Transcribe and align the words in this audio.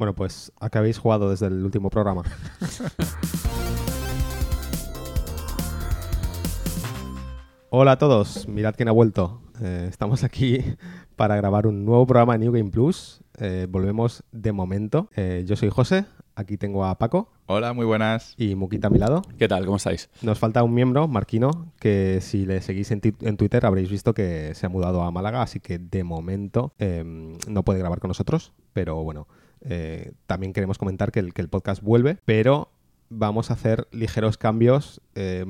Bueno, 0.00 0.14
pues 0.14 0.50
¿a 0.58 0.70
qué 0.70 0.78
habéis 0.78 0.96
jugado 0.96 1.28
desde 1.28 1.48
el 1.48 1.62
último 1.62 1.90
programa? 1.90 2.22
Hola 7.68 7.92
a 7.92 7.98
todos, 7.98 8.48
mirad 8.48 8.74
quién 8.74 8.88
ha 8.88 8.92
vuelto. 8.92 9.42
Eh, 9.60 9.88
estamos 9.90 10.24
aquí 10.24 10.64
para 11.16 11.36
grabar 11.36 11.66
un 11.66 11.84
nuevo 11.84 12.06
programa 12.06 12.32
de 12.32 12.38
New 12.38 12.52
Game 12.52 12.70
Plus. 12.70 13.20
Eh, 13.38 13.66
volvemos 13.68 14.24
de 14.32 14.52
momento. 14.52 15.10
Eh, 15.16 15.44
yo 15.46 15.54
soy 15.54 15.68
José, 15.68 16.06
aquí 16.34 16.56
tengo 16.56 16.86
a 16.86 16.96
Paco 16.96 17.28
Hola, 17.44 17.74
muy 17.74 17.84
buenas. 17.84 18.32
y 18.38 18.54
Muquita 18.54 18.86
a 18.86 18.90
mi 18.90 18.98
lado. 18.98 19.20
¿Qué 19.36 19.48
tal? 19.48 19.66
¿Cómo 19.66 19.76
estáis? 19.76 20.08
Nos 20.22 20.38
falta 20.38 20.62
un 20.62 20.72
miembro, 20.72 21.08
Marquino, 21.08 21.74
que 21.78 22.22
si 22.22 22.46
le 22.46 22.62
seguís 22.62 22.90
en, 22.90 23.02
en 23.20 23.36
Twitter 23.36 23.66
habréis 23.66 23.90
visto 23.90 24.14
que 24.14 24.54
se 24.54 24.64
ha 24.64 24.70
mudado 24.70 25.02
a 25.02 25.10
Málaga, 25.10 25.42
así 25.42 25.60
que 25.60 25.78
de 25.78 26.04
momento 26.04 26.72
eh, 26.78 27.04
no 27.46 27.64
puede 27.64 27.80
grabar 27.80 28.00
con 28.00 28.08
nosotros, 28.08 28.54
pero 28.72 29.04
bueno, 29.04 29.28
eh, 29.62 30.12
también 30.26 30.52
queremos 30.52 30.78
comentar 30.78 31.12
que 31.12 31.20
el, 31.20 31.32
podcast 31.48 31.82
vuelve, 31.82 32.18
pero 32.24 32.70
vamos 33.08 33.50
a 33.50 33.54
hacer 33.54 33.88
ligeros 33.90 34.38
cambios 34.38 35.00
eh, 35.14 35.44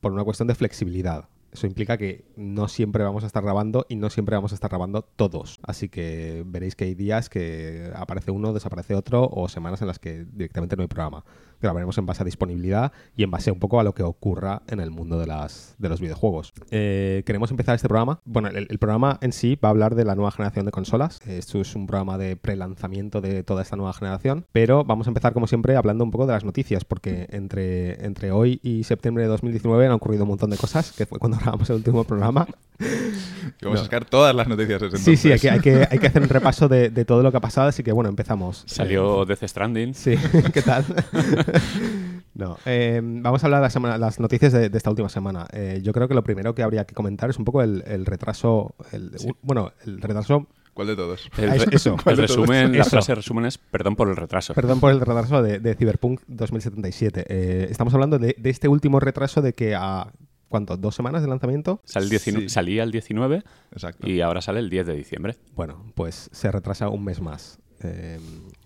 por 0.00 0.12
una 0.12 0.24
cuestión 0.24 0.48
de 0.48 0.54
flexibilidad. 0.54 1.28
Eso 1.52 1.66
implica 1.66 1.98
que 1.98 2.24
no 2.34 2.66
siempre 2.66 3.04
vamos 3.04 3.24
a 3.24 3.26
estar 3.26 3.42
grabando 3.42 3.84
y 3.90 3.96
no 3.96 4.08
siempre 4.08 4.34
vamos 4.34 4.52
a 4.52 4.54
estar 4.54 4.70
grabando 4.70 5.02
todos. 5.02 5.60
Así 5.62 5.90
que 5.90 6.44
veréis 6.46 6.74
que 6.74 6.84
hay 6.84 6.94
días 6.94 7.28
que 7.28 7.92
aparece 7.94 8.30
uno, 8.30 8.54
desaparece 8.54 8.94
otro 8.94 9.28
o 9.30 9.48
semanas 9.48 9.82
en 9.82 9.88
las 9.88 9.98
que 9.98 10.24
directamente 10.32 10.76
no 10.76 10.82
hay 10.82 10.88
programa. 10.88 11.24
Grabaremos 11.62 11.96
en 11.98 12.06
base 12.06 12.22
a 12.22 12.24
disponibilidad 12.24 12.92
y 13.16 13.22
en 13.22 13.30
base 13.30 13.50
un 13.50 13.58
poco 13.58 13.78
a 13.80 13.84
lo 13.84 13.94
que 13.94 14.02
ocurra 14.02 14.62
en 14.68 14.80
el 14.80 14.90
mundo 14.90 15.18
de, 15.18 15.26
las, 15.26 15.74
de 15.78 15.88
los 15.88 16.00
videojuegos. 16.00 16.52
Eh, 16.70 17.22
queremos 17.24 17.50
empezar 17.50 17.74
este 17.76 17.88
programa. 17.88 18.20
Bueno, 18.24 18.48
el, 18.48 18.66
el 18.68 18.78
programa 18.78 19.18
en 19.22 19.32
sí 19.32 19.56
va 19.62 19.68
a 19.68 19.70
hablar 19.70 19.94
de 19.94 20.04
la 20.04 20.14
nueva 20.14 20.30
generación 20.32 20.66
de 20.66 20.72
consolas. 20.72 21.20
Esto 21.26 21.60
es 21.60 21.74
un 21.76 21.86
programa 21.86 22.18
de 22.18 22.36
pre-lanzamiento 22.36 23.20
de 23.20 23.42
toda 23.44 23.62
esta 23.62 23.76
nueva 23.76 23.92
generación. 23.92 24.44
Pero 24.52 24.84
vamos 24.84 25.06
a 25.06 25.10
empezar, 25.10 25.32
como 25.32 25.46
siempre, 25.46 25.76
hablando 25.76 26.04
un 26.04 26.10
poco 26.10 26.26
de 26.26 26.32
las 26.32 26.44
noticias, 26.44 26.84
porque 26.84 27.26
entre, 27.30 28.04
entre 28.04 28.32
hoy 28.32 28.58
y 28.62 28.84
septiembre 28.84 29.22
de 29.22 29.28
2019 29.28 29.86
han 29.86 29.92
ocurrido 29.92 30.24
un 30.24 30.30
montón 30.30 30.50
de 30.50 30.56
cosas, 30.56 30.92
que 30.92 31.06
fue 31.06 31.18
cuando 31.18 31.38
grabamos 31.42 31.70
el 31.70 31.76
último 31.76 32.04
programa. 32.04 32.46
Vamos 33.62 33.62
No. 33.62 33.72
a 33.74 33.76
sacar 33.84 34.04
todas 34.04 34.34
las 34.34 34.48
noticias 34.48 34.80
desde 34.80 34.98
Sí, 34.98 35.16
sí, 35.16 35.30
hay 35.30 35.38
que, 35.38 35.50
hay, 35.50 35.60
que, 35.60 35.86
hay 35.88 35.98
que 36.00 36.06
hacer 36.08 36.20
un 36.22 36.28
repaso 36.28 36.68
de, 36.68 36.90
de 36.90 37.04
todo 37.04 37.22
lo 37.22 37.30
que 37.30 37.36
ha 37.36 37.40
pasado, 37.40 37.68
así 37.68 37.84
que 37.84 37.92
bueno, 37.92 38.10
empezamos. 38.10 38.64
Salió 38.66 39.24
Death 39.24 39.44
Stranding. 39.46 39.94
Sí, 39.94 40.16
¿qué 40.52 40.62
tal? 40.62 40.84
no, 42.34 42.56
eh, 42.66 43.00
vamos 43.02 43.42
a 43.42 43.46
hablar 43.46 43.60
de 43.60 43.66
la 43.66 43.70
semana- 43.70 43.98
las 43.98 44.18
noticias 44.20 44.52
de, 44.52 44.68
de 44.70 44.78
esta 44.78 44.90
última 44.90 45.08
semana. 45.08 45.46
Eh, 45.52 45.80
yo 45.82 45.92
creo 45.92 46.08
que 46.08 46.14
lo 46.14 46.22
primero 46.24 46.54
que 46.54 46.62
habría 46.62 46.84
que 46.84 46.94
comentar 46.94 47.30
es 47.30 47.38
un 47.38 47.44
poco 47.44 47.62
el, 47.62 47.82
el 47.86 48.06
retraso, 48.06 48.74
el, 48.92 49.12
Sí. 49.18 49.28
un- 49.28 49.36
bueno, 49.42 49.72
el 49.84 50.00
retraso, 50.00 50.46
¿Cuál 50.74 50.88
de 50.88 50.96
todos? 50.96 51.28
El, 51.36 51.50
eso- 51.52 51.64
re- 51.66 51.76
eso. 51.76 51.94
el 51.96 52.02
¿Cuál 52.02 52.16
de 52.16 52.26
todos? 52.26 52.36
resumen, 52.48 52.72
la 52.76 52.80
Eso. 52.80 52.90
frase 52.90 53.14
resumen 53.14 53.44
es 53.44 53.58
perdón 53.58 53.94
por 53.94 54.08
el 54.08 54.16
retraso. 54.16 54.54
perdón 54.54 54.80
por 54.80 54.90
el 54.90 55.00
retraso 55.00 55.42
de, 55.42 55.58
de 55.58 55.74
Cyberpunk 55.74 56.22
2077. 56.28 57.24
Eh, 57.28 57.66
estamos 57.70 57.92
hablando 57.92 58.18
de, 58.18 58.34
de 58.38 58.50
este 58.50 58.68
último 58.68 58.98
retraso 58.98 59.42
de 59.42 59.52
que 59.52 59.74
a, 59.74 60.10
¿cuánto? 60.48 60.78
¿Dos 60.78 60.94
semanas 60.94 61.20
de 61.20 61.28
lanzamiento? 61.28 61.82
Sale 61.84 62.04
el 62.04 62.10
19 62.10 62.48
Sí. 62.48 62.54
Salía 62.54 62.82
el 62.84 62.90
19 62.90 63.42
Exacto. 63.72 64.08
y 64.08 64.22
ahora 64.22 64.40
sale 64.40 64.60
el 64.60 64.70
10 64.70 64.86
de 64.86 64.94
diciembre. 64.94 65.36
Bueno, 65.54 65.84
pues 65.94 66.30
se 66.32 66.50
retrasa 66.50 66.88
un 66.88 67.04
mes 67.04 67.20
más. 67.20 67.58
Eh, 67.82 68.18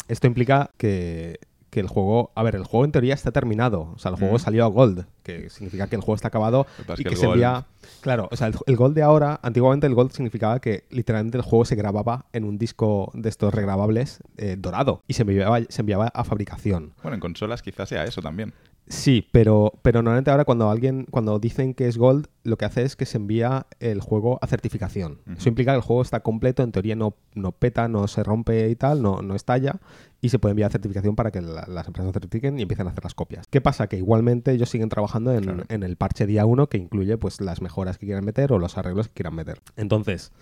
esto 0.06 0.28
implica 0.28 0.70
que, 0.76 1.40
que 1.76 1.80
el 1.80 1.88
juego, 1.88 2.30
a 2.34 2.42
ver, 2.42 2.54
el 2.56 2.64
juego 2.64 2.86
en 2.86 2.90
teoría 2.92 3.12
está 3.12 3.32
terminado. 3.32 3.92
O 3.94 3.98
sea, 3.98 4.10
el 4.10 4.16
juego 4.16 4.36
Mm. 4.36 4.38
salió 4.38 4.64
a 4.64 4.68
Gold, 4.68 5.04
que 5.22 5.50
significa 5.50 5.86
que 5.88 5.96
el 5.96 6.00
juego 6.00 6.14
está 6.14 6.28
acabado 6.28 6.66
y 6.96 7.04
que 7.04 7.10
que 7.10 7.16
se 7.16 7.26
envía... 7.26 7.66
Claro, 8.00 8.28
o 8.30 8.36
sea, 8.36 8.48
el, 8.48 8.54
el 8.66 8.76
Gold 8.76 8.94
de 8.94 9.02
ahora, 9.02 9.40
antiguamente 9.42 9.86
el 9.86 9.94
Gold 9.94 10.12
significaba 10.12 10.60
que 10.60 10.84
literalmente 10.90 11.36
el 11.38 11.42
juego 11.42 11.64
se 11.64 11.74
grababa 11.76 12.26
en 12.32 12.44
un 12.44 12.58
disco 12.58 13.10
de 13.14 13.28
estos 13.28 13.52
regrabables 13.54 14.20
eh, 14.36 14.56
dorado 14.58 15.02
y 15.08 15.14
se 15.14 15.22
enviaba, 15.22 15.60
se 15.68 15.82
enviaba 15.82 16.08
a 16.08 16.24
fabricación. 16.24 16.94
Bueno, 17.02 17.14
en 17.14 17.20
consolas 17.20 17.62
quizás 17.62 17.88
sea 17.88 18.04
eso 18.04 18.20
también. 18.22 18.52
Sí, 18.88 19.26
pero, 19.32 19.72
pero 19.82 20.00
normalmente 20.00 20.30
ahora 20.30 20.44
cuando 20.44 20.70
alguien, 20.70 21.06
cuando 21.10 21.40
dicen 21.40 21.74
que 21.74 21.88
es 21.88 21.98
Gold, 21.98 22.28
lo 22.44 22.56
que 22.56 22.66
hace 22.66 22.82
es 22.84 22.94
que 22.94 23.04
se 23.04 23.16
envía 23.16 23.66
el 23.80 24.00
juego 24.00 24.38
a 24.42 24.46
certificación. 24.46 25.18
Eso 25.36 25.48
implica 25.48 25.72
que 25.72 25.78
el 25.78 25.82
juego 25.82 26.02
está 26.02 26.20
completo, 26.20 26.62
en 26.62 26.70
teoría 26.70 26.94
no, 26.94 27.16
no 27.34 27.50
peta, 27.50 27.88
no 27.88 28.06
se 28.06 28.22
rompe 28.22 28.68
y 28.70 28.76
tal, 28.76 29.02
no, 29.02 29.22
no 29.22 29.34
estalla, 29.34 29.80
y 30.20 30.28
se 30.28 30.38
puede 30.38 30.52
enviar 30.52 30.68
a 30.68 30.72
certificación 30.72 31.16
para 31.16 31.32
que 31.32 31.40
la- 31.40 31.66
las 31.66 31.88
empresas 31.88 32.12
certifiquen 32.12 32.60
y 32.60 32.62
empiecen 32.62 32.86
a 32.86 32.90
hacer 32.90 33.02
las 33.02 33.14
copias. 33.14 33.48
¿Qué 33.50 33.60
pasa? 33.60 33.88
Que 33.88 33.96
igualmente 33.96 34.52
ellos 34.52 34.70
siguen 34.70 34.88
trabajando 34.88 35.32
en, 35.32 35.42
Claro. 35.42 35.64
en 35.68 35.82
el 35.82 35.96
parche 35.96 36.24
día 36.26 36.46
1 36.46 36.68
que 36.68 36.78
incluye 36.78 37.18
pues 37.18 37.40
las 37.40 37.60
mejoras 37.62 37.75
que 37.98 38.06
quieran 38.06 38.24
meter 38.24 38.52
o 38.52 38.58
los 38.58 38.76
arreglos 38.78 39.08
que 39.08 39.14
quieran 39.14 39.34
meter. 39.34 39.60
Entonces, 39.76 40.32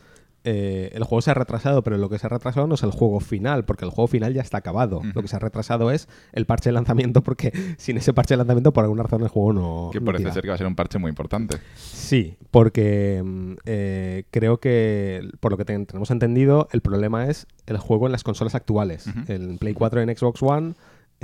eh, 0.46 0.90
el 0.92 1.04
juego 1.04 1.22
se 1.22 1.30
ha 1.30 1.34
retrasado, 1.34 1.82
pero 1.82 1.96
lo 1.96 2.10
que 2.10 2.18
se 2.18 2.26
ha 2.26 2.28
retrasado 2.28 2.66
no 2.66 2.74
es 2.74 2.82
el 2.82 2.90
juego 2.90 3.18
final, 3.20 3.64
porque 3.64 3.86
el 3.86 3.90
juego 3.90 4.08
final 4.08 4.34
ya 4.34 4.42
está 4.42 4.58
acabado. 4.58 5.00
Lo 5.14 5.22
que 5.22 5.28
se 5.28 5.36
ha 5.36 5.38
retrasado 5.38 5.90
es 5.90 6.06
el 6.32 6.44
parche 6.44 6.68
de 6.68 6.74
lanzamiento, 6.74 7.22
porque 7.22 7.50
sin 7.78 7.96
ese 7.96 8.12
parche 8.12 8.34
de 8.34 8.38
lanzamiento, 8.38 8.70
por 8.74 8.84
alguna 8.84 9.04
razón, 9.04 9.22
el 9.22 9.28
juego 9.28 9.54
no. 9.54 9.90
que 9.90 10.00
no 10.00 10.04
parece 10.06 10.24
tira. 10.24 10.34
ser 10.34 10.42
que 10.42 10.48
va 10.50 10.54
a 10.54 10.58
ser 10.58 10.66
un 10.66 10.74
parche 10.76 10.98
muy 10.98 11.08
importante. 11.08 11.56
Sí, 11.76 12.36
porque 12.50 13.22
mm, 13.24 13.52
eh, 13.64 14.24
creo 14.30 14.58
que, 14.60 15.26
por 15.40 15.50
lo 15.50 15.56
que 15.56 15.64
ten- 15.64 15.86
tenemos 15.86 16.10
entendido, 16.10 16.68
el 16.72 16.82
problema 16.82 17.26
es 17.26 17.46
el 17.66 17.78
juego 17.78 18.04
en 18.04 18.12
las 18.12 18.22
consolas 18.22 18.54
actuales. 18.54 19.06
Ujú. 19.06 19.20
En 19.32 19.56
Play 19.56 19.72
4 19.72 20.00
y 20.00 20.04
en 20.10 20.14
Xbox 20.14 20.42
One, 20.42 20.74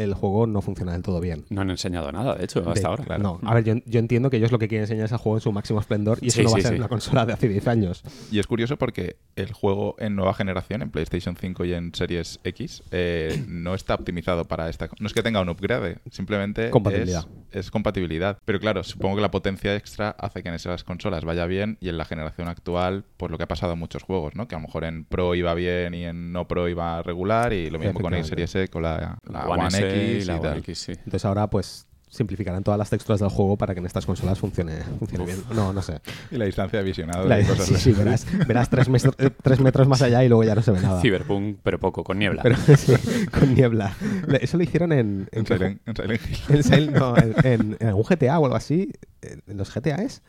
el 0.03 0.15
juego 0.15 0.47
no 0.47 0.61
funciona 0.63 0.93
del 0.93 1.03
todo 1.03 1.21
bien. 1.21 1.45
No 1.51 1.61
han 1.61 1.71
enseñado 1.71 2.11
nada, 2.13 2.35
de 2.35 2.45
hecho, 2.45 2.61
hasta 2.69 2.81
De- 2.81 2.87
ahora. 2.87 3.19
No, 3.19 3.39
a 3.45 3.55
ver, 3.55 3.65
yo, 3.65 3.75
yo 3.87 4.01
entiendo 4.01 4.31
que 4.31 4.37
ellos 4.39 4.53
lo 4.53 4.59
que 4.59 4.69
quieren 4.69 4.85
enseñar 4.85 5.07
es 5.07 5.13
el 5.13 5.19
juego 5.19 5.37
en 5.37 5.43
su 5.43 5.53
máximo 5.53 5.81
esplendor 5.81 6.19
y 6.21 6.29
eso 6.29 6.39
Sí, 6.39 6.45
no 6.45 6.51
va 6.51 6.57
sí, 6.57 6.61
a 6.61 6.63
ser 6.65 6.73
sí. 6.73 6.79
una 6.79 6.89
consola 6.89 7.27
de 7.27 7.33
hace 7.33 7.49
10 7.49 7.69
años. 7.69 8.03
Y 8.31 8.39
es 8.39 8.47
curioso 8.47 8.77
porque 8.79 9.17
el 9.37 9.53
juego 9.53 9.97
en 9.99 10.17
nueva 10.17 10.35
generación, 10.35 10.83
en 10.83 10.91
PlayStation 10.91 11.37
5 11.37 11.65
y 11.65 11.75
en 11.75 11.95
Series 11.95 12.41
X, 12.45 12.83
eh, 12.91 13.45
no 13.49 13.75
está 13.75 13.95
optimizado 13.95 14.45
para 14.47 14.69
esta. 14.69 14.89
No 14.99 15.07
es 15.07 15.13
que 15.13 15.23
tenga 15.23 15.41
un 15.41 15.49
upgrade, 15.49 15.99
simplemente 16.11 16.71
Compatibilidad. 16.71 17.27
Es, 17.51 17.67
es 17.67 17.71
compatibilidad. 17.71 18.39
Pero 18.45 18.61
claro, 18.61 18.83
supongo 18.83 19.17
que 19.17 19.23
la 19.23 19.31
potencia 19.31 19.75
extra 19.77 20.11
hace 20.19 20.43
que 20.43 20.49
en 20.49 20.55
esas 20.55 20.85
consolas 20.85 21.25
vaya 21.25 21.47
bien 21.47 21.79
y 21.81 21.89
en 21.89 21.99
la 21.99 22.05
generación 22.05 22.49
actual, 22.49 23.05
pues 23.17 23.31
lo 23.31 23.39
que 23.39 23.45
ha 23.45 23.49
pasado 23.49 23.73
en 23.75 23.79
muchos 23.79 24.03
juegos, 24.03 24.35
¿no? 24.35 24.49
Que 24.49 24.55
a 24.55 24.59
lo 24.59 24.63
mejor 24.67 24.85
en 24.85 25.05
Pro 25.05 25.35
iba 25.35 25.53
bien 25.55 25.95
y 25.95 26.05
en 26.05 26.33
no 26.33 26.47
Pro 26.49 26.69
iba 26.69 27.03
regular 27.03 27.53
y 27.53 27.71
lo 27.71 27.79
mismo 27.79 28.01
con 28.01 28.15
el. 28.15 28.25
Series 28.25 28.55
S, 28.55 28.69
con 28.69 28.83
la, 28.83 29.19
la 29.25 29.47
One, 29.49 29.65
One, 29.65 29.69
S 29.69 29.81
X 29.95 30.23
y 30.25 30.27
la 30.27 30.33
y 30.35 30.39
One 30.39 30.49
tal. 30.49 30.59
X, 30.59 30.79
sí. 30.79 30.93
Entonces 30.93 31.25
ahora 31.25 31.49
pues 31.51 31.87
simplificarán 32.09 32.65
todas 32.65 32.77
las 32.77 32.91
texturas 32.91 33.21
del 33.21 33.29
juego 33.29 33.57
para 33.57 33.73
que 33.73 33.79
en 33.79 33.87
estas 33.87 34.05
consolas 34.05 34.37
funcione, 34.41 34.79
funcione 34.99 35.27
bien. 35.27 35.45
No, 35.55 35.73
no 35.73 35.81
sé. 35.81 36.01
Y 36.33 36.39
la 36.39 36.45
distancia 36.45 36.81
de 36.81 36.85
visionado 36.85 37.25
La- 37.29 37.41
y 37.41 37.45
cosas 37.45 37.67
sí, 37.67 37.75
de 37.75 37.79
sí, 37.79 37.93
verás, 37.93 38.27
verás 38.49 38.69
tres, 38.69 38.89
metros, 38.89 39.15
tres 39.43 39.61
metros 39.61 39.87
más 39.87 40.03
allá 40.03 40.25
y 40.25 40.29
luego 40.29 40.43
ya 40.43 40.57
no 40.57 40.63
se 40.63 40.73
ve 40.73 40.81
nada. 40.81 41.01
Cyberpunk, 41.01 41.59
pero 41.63 41.79
poco, 41.79 42.03
con 42.03 42.19
niebla. 42.19 42.43
Pero 42.43 42.57
sí, 42.77 42.95
con 43.31 43.55
niebla. 43.55 43.95
Eso 44.41 44.57
lo 44.57 44.65
hicieron 44.65 44.91
en... 44.93 45.29
En 45.31 45.47
Silent, 45.47 45.81
en 45.87 45.95
Silent 45.95 46.21
Hill. 46.27 46.73
En, 46.89 46.93
no, 46.95 47.17
en, 47.17 47.35
en- 47.45 47.77
en 47.79 47.87
algún 47.87 48.03
GTA 48.05 48.41
o 48.41 48.45
algo 48.45 48.57
así. 48.57 48.91
En 49.23 49.43
en 49.47 49.57
los 49.57 49.73
GTAs. 49.73 50.23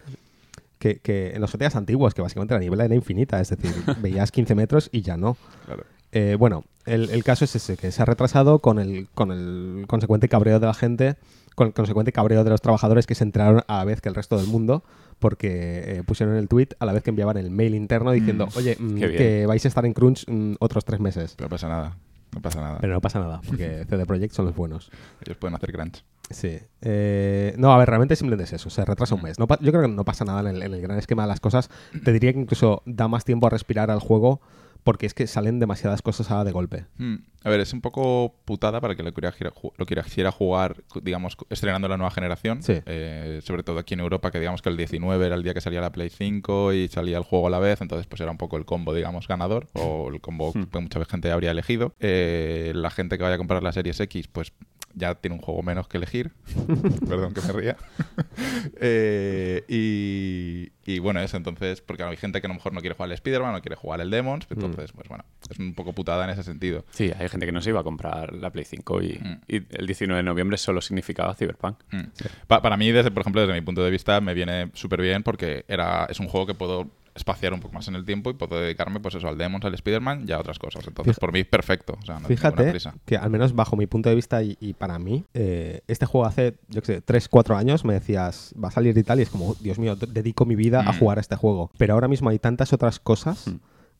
Que, 0.77 0.97
que 0.99 1.31
en 1.35 1.41
los 1.41 1.51
GTAs 1.51 1.75
antiguos, 1.75 2.13
que 2.13 2.21
básicamente 2.21 2.53
la 2.53 2.59
niebla 2.59 2.85
era 2.85 2.93
infinita. 2.95 3.39
Es 3.41 3.49
decir, 3.49 3.71
veías 4.01 4.31
15 4.31 4.53
metros 4.55 4.89
y 4.91 5.01
ya 5.01 5.17
no. 5.17 5.35
Claro. 5.65 5.83
Eh, 6.11 6.35
bueno, 6.37 6.63
el, 6.85 7.09
el 7.09 7.23
caso 7.23 7.45
es 7.45 7.55
ese, 7.55 7.77
que 7.77 7.91
se 7.91 8.01
ha 8.01 8.05
retrasado 8.05 8.59
con 8.59 8.79
el, 8.79 9.07
con 9.13 9.31
el 9.31 9.85
consecuente 9.87 10.27
cabreo 10.29 10.59
de 10.59 10.67
la 10.67 10.73
gente, 10.73 11.15
con 11.55 11.67
el 11.67 11.73
consecuente 11.73 12.11
cabreo 12.11 12.43
de 12.43 12.49
los 12.49 12.61
trabajadores 12.61 13.07
que 13.07 13.15
se 13.15 13.23
enteraron 13.23 13.63
a 13.67 13.77
la 13.77 13.85
vez 13.85 14.01
que 14.01 14.09
el 14.09 14.15
resto 14.15 14.37
del 14.37 14.47
mundo, 14.47 14.83
porque 15.19 15.83
eh, 15.85 16.03
pusieron 16.05 16.35
el 16.35 16.47
tweet 16.47 16.69
a 16.79 16.85
la 16.85 16.93
vez 16.93 17.03
que 17.03 17.11
enviaban 17.11 17.37
el 17.37 17.51
mail 17.51 17.75
interno 17.75 18.11
diciendo, 18.11 18.47
Mm, 18.47 18.57
oye, 18.57 18.77
mm, 18.79 18.95
que 18.99 19.45
vais 19.45 19.63
a 19.63 19.67
estar 19.67 19.85
en 19.85 19.93
Crunch 19.93 20.25
mm, 20.27 20.55
otros 20.59 20.83
tres 20.85 20.99
meses. 20.99 21.35
Pero 21.37 21.47
no 21.47 21.51
pasa 21.51 21.69
nada. 21.69 21.97
No 22.33 22.41
pasa 22.41 22.61
nada. 22.61 22.77
Pero 22.79 22.93
no 22.93 23.01
pasa 23.01 23.19
nada, 23.19 23.41
porque 23.45 23.85
CD 23.89 24.05
Projekt 24.05 24.33
son 24.33 24.45
los 24.45 24.55
buenos. 24.55 24.89
Ellos 25.25 25.37
pueden 25.37 25.55
hacer 25.55 25.71
crunch. 25.73 26.03
Sí. 26.29 26.59
Eh, 26.81 27.53
no, 27.57 27.73
a 27.73 27.77
ver, 27.77 27.89
realmente 27.89 28.15
simplemente 28.15 28.45
es 28.45 28.53
eso. 28.53 28.69
Se 28.69 28.85
retrasa 28.85 29.15
un 29.15 29.21
mes. 29.21 29.37
No 29.37 29.47
yo 29.47 29.71
creo 29.71 29.81
que 29.81 29.89
no 29.89 30.05
pasa 30.05 30.23
nada 30.23 30.39
en 30.39 30.55
el, 30.55 30.63
en 30.63 30.73
el 30.73 30.81
gran 30.81 30.97
esquema 30.97 31.23
de 31.23 31.27
las 31.27 31.41
cosas. 31.41 31.69
Te 32.05 32.13
diría 32.13 32.31
que 32.31 32.39
incluso 32.39 32.83
da 32.85 33.09
más 33.09 33.25
tiempo 33.25 33.47
a 33.47 33.49
respirar 33.49 33.91
al 33.91 33.99
juego 33.99 34.39
porque 34.83 35.05
es 35.05 35.13
que 35.13 35.27
salen 35.27 35.59
demasiadas 35.59 36.01
cosas 36.01 36.31
a 36.31 36.43
de 36.43 36.51
golpe. 36.51 36.85
Hmm. 36.97 37.17
A 37.43 37.49
ver, 37.49 37.59
es 37.59 37.73
un 37.73 37.81
poco 37.81 38.35
putada 38.45 38.81
para 38.81 38.95
que 38.95 39.03
lo 39.03 39.13
quiera, 39.13 39.33
lo 39.77 40.31
jugar, 40.31 40.83
digamos, 41.01 41.37
estrenando 41.49 41.87
la 41.87 41.97
nueva 41.97 42.11
generación. 42.11 42.61
Sí. 42.61 42.81
Eh, 42.85 43.41
sobre 43.43 43.63
todo 43.63 43.79
aquí 43.79 43.95
en 43.95 43.99
Europa, 44.01 44.31
que 44.31 44.39
digamos 44.39 44.61
que 44.61 44.69
el 44.69 44.77
19 44.77 45.25
era 45.25 45.35
el 45.35 45.43
día 45.43 45.53
que 45.53 45.61
salía 45.61 45.81
la 45.81 45.91
Play 45.91 46.09
5 46.09 46.73
y 46.73 46.87
salía 46.87 47.17
el 47.17 47.23
juego 47.23 47.47
a 47.47 47.49
la 47.49 47.59
vez, 47.59 47.81
entonces 47.81 48.05
pues 48.07 48.21
era 48.21 48.31
un 48.31 48.37
poco 48.37 48.57
el 48.57 48.65
combo, 48.65 48.93
digamos, 48.93 49.27
ganador, 49.27 49.67
o 49.73 50.09
el 50.09 50.21
combo 50.21 50.51
Hmm. 50.53 50.63
que 50.63 50.79
mucha 50.79 51.05
gente 51.05 51.31
habría 51.31 51.51
elegido. 51.51 51.93
Eh, 51.99 52.71
la 52.75 52.89
gente 52.89 53.17
que 53.17 53.23
vaya 53.23 53.35
a 53.35 53.37
comprar 53.37 53.63
la 53.63 53.71
Series 53.71 53.99
X, 53.99 54.27
pues 54.27 54.53
ya 54.93 55.15
tiene 55.15 55.35
un 55.35 55.41
juego 55.41 55.63
menos 55.63 55.87
que 55.87 55.97
elegir. 55.97 56.31
Perdón 57.07 57.33
que 57.33 57.41
me 57.41 57.53
ría. 57.53 57.77
Eh, 58.79 59.63
y, 59.67 60.71
Y 60.85 60.99
bueno, 60.99 61.19
eso 61.19 61.37
entonces, 61.37 61.81
porque 61.81 62.03
hay 62.03 62.17
gente 62.17 62.41
que 62.41 62.47
a 62.47 62.49
lo 62.49 62.55
mejor 62.55 62.73
no 62.73 62.79
quiere 62.81 62.95
jugar 62.95 63.09
el 63.09 63.13
Spider-Man, 63.13 63.53
no 63.53 63.61
quiere 63.61 63.75
jugar 63.75 64.01
el 64.01 64.09
Demons, 64.09 64.47
Mm. 64.49 64.53
entonces, 64.53 64.91
pues 64.93 65.07
bueno, 65.07 65.23
es 65.49 65.59
un 65.59 65.73
poco 65.75 65.93
putada 65.93 66.23
en 66.23 66.31
ese 66.31 66.43
sentido. 66.43 66.85
Sí, 66.91 67.11
hay 67.17 67.29
gente 67.29 67.45
que 67.45 67.51
no 67.51 67.61
se 67.61 67.69
iba 67.69 67.79
a 67.81 67.83
comprar 67.83 68.33
la 68.33 68.49
Play 68.51 68.65
5 68.65 69.01
y, 69.01 69.19
Mm. 69.21 69.41
y 69.47 69.55
el 69.77 69.85
19 69.85 70.17
de 70.17 70.23
noviembre 70.23 70.57
solo 70.57 70.81
significaba 70.81 71.35
Cyberpunk. 71.35 71.77
Mm. 71.91 71.99
Pa- 72.47 72.61
para 72.61 72.77
mí, 72.77 72.91
desde, 72.91 73.11
por 73.11 73.21
ejemplo, 73.21 73.41
desde 73.41 73.53
mi 73.53 73.61
punto 73.61 73.83
de 73.83 73.91
vista, 73.91 74.19
me 74.21 74.33
viene 74.33 74.71
súper 74.73 75.01
bien 75.01 75.23
porque 75.23 75.65
era, 75.67 76.05
es 76.09 76.19
un 76.19 76.27
juego 76.27 76.47
que 76.47 76.53
puedo 76.53 76.89
espaciar 77.13 77.53
un 77.53 77.59
poco 77.59 77.73
más 77.73 77.85
en 77.89 77.95
el 77.95 78.05
tiempo 78.05 78.29
y 78.29 78.35
puedo 78.35 78.57
dedicarme 78.57 79.01
pues 79.01 79.15
eso 79.15 79.27
al 79.27 79.37
Demons, 79.37 79.65
al 79.65 79.73
Spider-Man 79.73 80.23
y 80.25 80.31
a 80.31 80.39
otras 80.39 80.57
cosas. 80.57 80.87
Entonces, 80.87 81.15
Fija- 81.17 81.19
por 81.19 81.33
mí, 81.33 81.43
perfecto. 81.43 81.97
O 82.01 82.05
sea, 82.05 82.19
no 82.21 82.27
Fíjate 82.29 82.69
prisa. 82.71 82.93
que 83.05 83.17
al 83.17 83.29
menos 83.29 83.53
bajo 83.53 83.75
mi 83.75 83.85
punto 83.85 84.07
de 84.07 84.15
vista 84.15 84.41
y, 84.41 84.55
y 84.61 84.71
para 84.71 84.97
mí, 84.97 85.25
eh, 85.33 85.81
este 85.89 86.05
juego 86.05 86.25
hace, 86.25 86.55
yo 86.69 86.79
qué 86.81 86.85
sé, 86.87 87.01
3, 87.01 87.27
4 87.27 87.57
años 87.57 87.83
me 87.83 87.93
decías, 87.95 88.55
va 88.63 88.69
a 88.69 88.71
salir 88.71 88.97
y 88.97 89.03
tal, 89.03 89.19
y 89.19 89.23
es 89.23 89.29
como, 89.29 89.55
Dios 89.55 89.77
mío, 89.77 89.97
dedico 89.97 90.45
mi 90.45 90.55
vida 90.55 90.70
a 90.79 90.91
Mm. 90.93 90.99
jugar 90.99 91.17
a 91.17 91.21
este 91.21 91.35
juego. 91.35 91.69
Pero 91.77 91.93
ahora 91.93 92.07
mismo 92.07 92.29
hay 92.29 92.39
tantas 92.39 92.73
otras 92.73 92.99
cosas 92.99 93.47
Mm. 93.47 93.55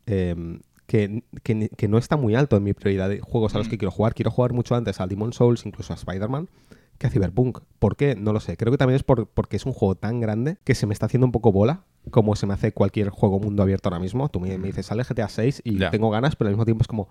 eh, 0.07 0.59
que, 0.87 1.23
que 1.43 1.87
no 1.87 1.97
está 1.97 2.17
muy 2.17 2.35
alto 2.35 2.57
en 2.57 2.63
mi 2.63 2.73
prioridad 2.73 3.07
de 3.07 3.21
juegos 3.21 3.55
a 3.55 3.59
los 3.59 3.69
que 3.69 3.77
quiero 3.77 3.91
jugar. 3.91 4.13
Quiero 4.13 4.29
jugar 4.31 4.51
mucho 4.51 4.75
antes 4.75 4.99
al 4.99 5.07
Demon 5.07 5.31
Souls, 5.31 5.65
incluso 5.65 5.93
a 5.93 5.95
Spider-Man, 5.95 6.49
que 6.97 7.07
a 7.07 7.09
Cyberpunk. 7.09 7.59
¿Por 7.79 7.95
qué? 7.95 8.15
No 8.15 8.33
lo 8.33 8.41
sé. 8.41 8.57
Creo 8.57 8.71
que 8.71 8.77
también 8.77 8.97
es 8.97 9.03
por- 9.03 9.27
porque 9.27 9.55
es 9.55 9.65
un 9.65 9.71
juego 9.71 9.95
tan 9.95 10.19
grande 10.19 10.57
que 10.65 10.75
se 10.75 10.85
me 10.87 10.93
está 10.93 11.05
haciendo 11.05 11.25
un 11.25 11.31
poco 11.31 11.51
bola, 11.53 11.83
como 12.09 12.35
se 12.35 12.45
me 12.45 12.53
hace 12.55 12.73
cualquier 12.73 13.09
juego 13.09 13.39
mundo 13.39 13.63
abierto 13.63 13.87
ahora 13.87 13.99
mismo. 13.99 14.27
Tú 14.29 14.41
me, 14.41 14.57
me 14.57 14.67
dices, 14.67 14.85
sale 14.87 15.03
GTA 15.05 15.29
6 15.29 15.61
y 15.63 15.77
Ya. 15.77 15.91
tengo 15.91 16.09
ganas, 16.09 16.35
pero 16.35 16.49
al 16.49 16.55
mismo 16.55 16.65
tiempo 16.65 16.81
es 16.81 16.87
como, 16.87 17.07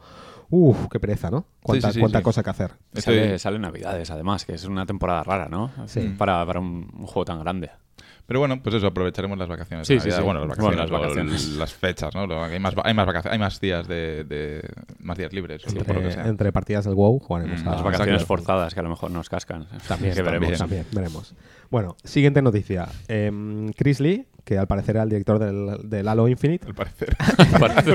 uff, 0.51 0.89
qué 0.91 1.01
pereza, 1.01 1.31
¿no? 1.31 1.47
Cuánta, 1.63 1.89
sí, 1.89 1.95
sí, 1.95 2.01
cuánta 2.01 2.19
sí. 2.19 2.25
cosa 2.25 2.43
que 2.43 2.51
hacer. 2.51 2.73
Sale, 2.93 3.39
sale 3.39 3.59
Navidades, 3.59 4.11
además, 4.11 4.45
que 4.45 4.53
es 4.53 4.65
una 4.67 4.85
temporada 4.85 5.23
rara, 5.25 5.49
¿no? 5.49 5.71
Sí. 5.87 6.15
Para, 6.19 6.45
para 6.45 6.61
un, 6.61 6.91
un 6.99 7.07
juego 7.07 7.25
tan 7.25 7.41
grande. 7.41 7.71
Pero 8.31 8.39
bueno, 8.39 8.63
pues 8.63 8.77
eso, 8.77 8.87
aprovecharemos 8.87 9.37
las 9.37 9.49
vacaciones. 9.49 9.89
Sí, 9.89 9.99
sí. 9.99 10.09
Bueno, 10.23 10.47
las 10.47 10.57
Bueno, 10.57 10.77
vacaciones, 10.77 10.89
las 10.89 10.91
vacaciones. 11.01 11.49
las 11.57 11.75
fechas, 11.75 12.15
¿no? 12.15 12.45
Hay 12.45 12.61
más, 12.61 12.75
hay 12.85 12.95
más, 12.95 13.05
vacaciones, 13.07 13.33
hay 13.33 13.39
más 13.41 13.61
días 13.61 13.89
de, 13.89 14.23
de- 14.23 14.63
más 15.01 15.19
días 15.19 15.33
libres, 15.33 15.65
o 15.65 15.67
por 15.67 15.79
lo 15.79 15.85
que 15.85 15.91
Entre, 15.95 16.13
sea. 16.13 16.27
entre 16.29 16.53
partidas 16.53 16.85
del 16.85 16.95
WoW 16.95 17.19
jugaremos 17.19 17.61
Mm, 17.65 17.69
a 17.69 17.73
Las 17.73 17.83
vacaciones 17.83 18.25
forzadas 18.25 18.73
que 18.73 18.79
a 18.79 18.85
lo 18.85 18.89
mejor 18.91 19.11
nos 19.11 19.29
cascan. 19.29 19.67
También, 19.89 20.15
que 20.15 20.23
también, 20.23 20.41
veremos. 20.43 20.59
también, 20.61 20.87
veremos. 20.93 21.35
Bueno, 21.73 21.97
siguiente 22.05 22.41
noticia. 22.41 22.87
Em, 23.09 23.73
Chris 23.73 23.99
Lee, 23.99 24.25
que 24.45 24.59
al 24.59 24.67
parecer 24.67 24.97
era 24.97 25.03
el 25.05 25.09
director 25.11 25.39
del, 25.39 25.89
del 25.89 26.09
Halo 26.09 26.29
Infinite. 26.29 26.67
Al 26.67 26.75
parecer. 26.75 27.17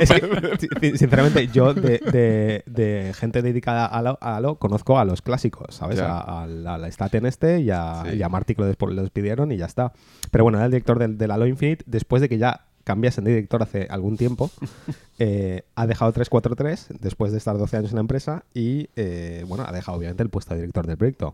Es 0.01 0.09
que, 0.11 0.57
sin- 0.81 0.97
sinceramente, 0.97 1.47
yo 1.47 1.73
de, 1.73 1.99
de- 1.99 2.63
de 2.65 3.13
gente 3.15 3.41
dedicada 3.41 3.85
a 3.85 3.99
Halo, 3.99 4.17
a 4.21 4.37
Halo 4.37 4.55
conozco 4.55 4.99
a 4.99 5.05
los 5.05 5.21
clásicos, 5.21 5.75
¿sabes? 5.75 5.99
A- 5.99 6.43
Al 6.43 6.65
al 6.67 6.91
Staten 6.91 7.25
este 7.25 7.59
y 7.61 7.69
a, 7.71 8.03
Sí. 8.09 8.17
y 8.17 8.23
a 8.23 8.29
Marty 8.29 8.55
que 8.55 8.61
lo, 8.63 9.01
despidieron 9.01 9.51
y 9.51 9.57
ya 9.57 9.65
está. 9.65 9.93
Pero 10.31 10.43
bueno, 10.43 10.57
era 10.57 10.65
el 10.65 10.71
director 10.71 10.99
del, 10.99 11.17
del 11.17 11.31
Halo 11.31 11.47
Infinite 11.47 11.83
después 11.87 12.21
de 12.21 12.29
que 12.29 12.37
ya 12.37 12.65
cambiasen 12.83 13.23
de 13.23 13.31
director 13.31 13.63
hace 13.63 13.87
algún 13.89 14.15
tiempo. 14.17 14.51
eh, 15.19 15.63
ha 15.75 15.87
dejado 15.87 16.11
343 16.11 16.89
después 16.99 17.31
de 17.31 17.37
estar 17.39 17.57
12 17.57 17.77
años 17.77 17.91
en 17.91 17.95
la 17.95 18.01
empresa 18.01 18.43
y, 18.53 18.89
eh, 18.95 19.43
bueno, 19.47 19.65
ha 19.67 19.71
dejado 19.71 19.97
obviamente 19.97 20.21
el 20.23 20.29
puesto 20.29 20.53
de 20.53 20.61
director 20.61 20.85
del 20.85 20.97
proyecto. 20.97 21.33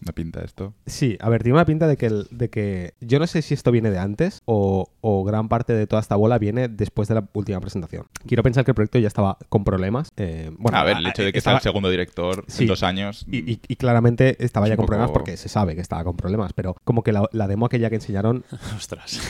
Me 0.00 0.12
pinta 0.12 0.40
esto. 0.44 0.74
Sí, 0.86 1.18
a 1.20 1.28
ver, 1.28 1.42
tiene 1.42 1.54
una 1.56 1.64
pinta 1.64 1.86
de 1.88 1.96
que, 1.96 2.06
el- 2.06 2.28
de 2.30 2.50
que 2.50 2.94
yo 3.00 3.18
no 3.18 3.26
sé 3.26 3.42
si 3.42 3.54
esto 3.54 3.72
viene 3.72 3.90
de 3.90 3.98
antes 3.98 4.40
o, 4.44 4.90
o 5.00 5.24
gran 5.24 5.48
parte 5.48 5.72
de 5.72 5.86
toda 5.88 6.00
esta 6.00 6.14
bola 6.14 6.38
viene 6.38 6.68
después 6.68 7.08
de 7.08 7.16
la 7.16 7.28
última 7.32 7.58
presentación. 7.60 8.06
Quiero 8.26 8.42
pensar 8.44 8.64
que 8.64 8.70
el 8.70 8.74
proyecto 8.76 8.98
ya 9.00 9.08
estaba 9.08 9.38
con 9.48 9.64
problemas. 9.64 10.10
eh, 10.16 10.50
bueno, 10.58 10.78
a 10.78 10.84
ver, 10.84 10.98
el 10.98 11.06
hecho 11.06 11.22
de 11.24 11.32
que 11.32 11.40
sea 11.40 11.50
estaba- 11.52 11.56
el 11.58 11.62
segundo 11.62 11.90
director 11.90 12.44
Sí. 12.46 12.62
en 12.62 12.68
dos 12.68 12.82
años. 12.84 13.26
y, 13.28 13.38
y- 13.50 13.60
y 13.66 13.76
claramente 13.76 14.36
estaba 14.44 14.66
Es 14.66 14.70
ya 14.70 14.76
con 14.76 14.86
problemas 14.86 15.10
porque 15.10 15.36
se 15.36 15.48
sabe 15.48 15.74
que 15.74 15.80
estaba 15.80 16.04
con 16.04 16.16
problemas, 16.16 16.52
pero 16.52 16.76
como 16.84 17.02
que 17.02 17.12
la, 17.12 17.28
la 17.32 17.48
demo 17.48 17.66
aquella 17.66 17.88
que 17.90 17.96
enseñaron 17.96 18.44
Ostras. 18.76 19.20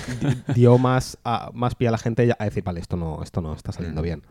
dio 0.55 0.77
más, 0.79 1.19
a- 1.25 1.51
más 1.55 1.75
pie 1.75 1.89
a 1.89 1.93
la 1.93 1.99
gente 1.99 2.31
a 2.39 2.45
decir, 2.45 2.63
vale, 2.63 2.81
esto 2.81 2.97
no, 2.97 3.23
esto 3.23 3.41
no 3.41 3.55
está 3.55 3.73
saliendo 3.73 4.03
Mm. 4.03 4.05
bien. 4.05 4.23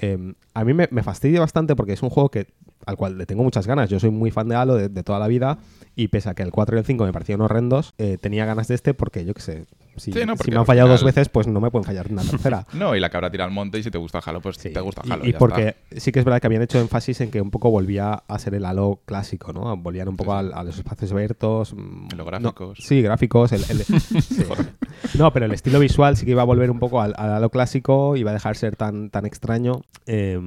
Eh, 0.00 0.34
a 0.54 0.64
mí 0.64 0.74
me, 0.74 0.88
me 0.90 1.02
fastidia 1.02 1.40
bastante 1.40 1.74
porque 1.74 1.92
es 1.92 2.02
un 2.02 2.10
juego 2.10 2.30
que 2.30 2.46
al 2.88 2.96
cual 2.96 3.18
le 3.18 3.26
tengo 3.26 3.42
muchas 3.42 3.66
ganas. 3.66 3.90
Yo 3.90 4.00
soy 4.00 4.10
muy 4.10 4.30
fan 4.30 4.48
de 4.48 4.56
Halo 4.56 4.74
de, 4.76 4.88
de 4.88 5.02
toda 5.02 5.18
la 5.18 5.28
vida 5.28 5.58
y 5.94 6.08
pese 6.08 6.30
a 6.30 6.34
que 6.34 6.42
el 6.42 6.50
4 6.52 6.76
y 6.76 6.78
el 6.78 6.84
5 6.86 7.04
me 7.04 7.12
parecían 7.12 7.40
horrendos, 7.40 7.92
eh, 7.98 8.18
tenía 8.20 8.46
ganas 8.46 8.68
de 8.68 8.74
este 8.76 8.94
porque 8.94 9.24
yo 9.24 9.34
qué 9.34 9.40
sé, 9.42 9.66
si, 9.96 10.12
Sí, 10.12 10.20
no, 10.24 10.34
si 10.34 10.38
porque 10.38 10.50
me 10.52 10.56
han 10.56 10.60
al 10.60 10.66
fallado 10.66 10.88
dos 10.88 11.02
veces, 11.02 11.28
pues 11.28 11.48
no 11.48 11.60
me 11.60 11.70
pueden 11.72 11.84
fallar 11.84 12.06
una 12.10 12.22
tercera. 12.22 12.66
No, 12.72 12.94
y 12.94 13.00
la 13.00 13.10
cabra 13.10 13.30
tira 13.30 13.44
al 13.44 13.50
monte 13.50 13.78
y 13.78 13.82
si 13.82 13.90
te 13.90 13.98
gusta 13.98 14.20
Halo, 14.24 14.40
pues 14.40 14.56
Sí, 14.56 14.70
te 14.72 14.80
gusta 14.80 15.02
Halo. 15.10 15.24
Y, 15.26 15.32
ya 15.32 15.38
porque 15.38 15.68
está. 15.90 16.00
sí 16.00 16.12
que 16.12 16.20
es 16.20 16.24
verdad 16.24 16.40
que 16.40 16.46
habían 16.46 16.62
hecho 16.62 16.78
énfasis 16.80 17.20
en 17.20 17.30
que 17.32 17.40
un 17.40 17.50
poco 17.50 17.70
volvía 17.70 18.12
a 18.28 18.38
ser 18.38 18.54
el 18.54 18.64
Halo 18.64 19.00
clásico, 19.04 19.52
¿no? 19.52 19.76
Volvían 19.76 20.08
un 20.08 20.16
poco 20.16 20.32
Sí, 20.32 20.38
al- 20.38 20.54
a, 20.54 20.62
los 20.64 20.78
espacios 20.78 21.10
abiertos. 21.12 21.74
mm, 21.74 22.08
Los 22.16 22.18
no- 22.18 22.24
gráficos. 22.24 22.78
sí, 22.80 23.02
gráficos. 23.02 23.52
el- 23.52 23.64
el- 23.68 23.84
sí. 24.22 24.44
No, 25.18 25.32
pero 25.32 25.46
el 25.46 25.52
estilo 25.52 25.78
visual 25.80 26.16
sí 26.16 26.24
que 26.24 26.30
iba 26.32 26.42
a 26.42 26.46
volver 26.46 26.70
un 26.70 26.78
poco 26.78 27.00
al, 27.02 27.12
al 27.18 27.32
Halo 27.32 27.50
clásico, 27.50 28.16
iba 28.16 28.30
a 28.30 28.34
dejar 28.34 28.54
de 28.54 28.58
ser 28.60 28.76
tan, 28.76 29.10
tan 29.10 29.26
extraño. 29.26 29.82
eh, 30.06 30.38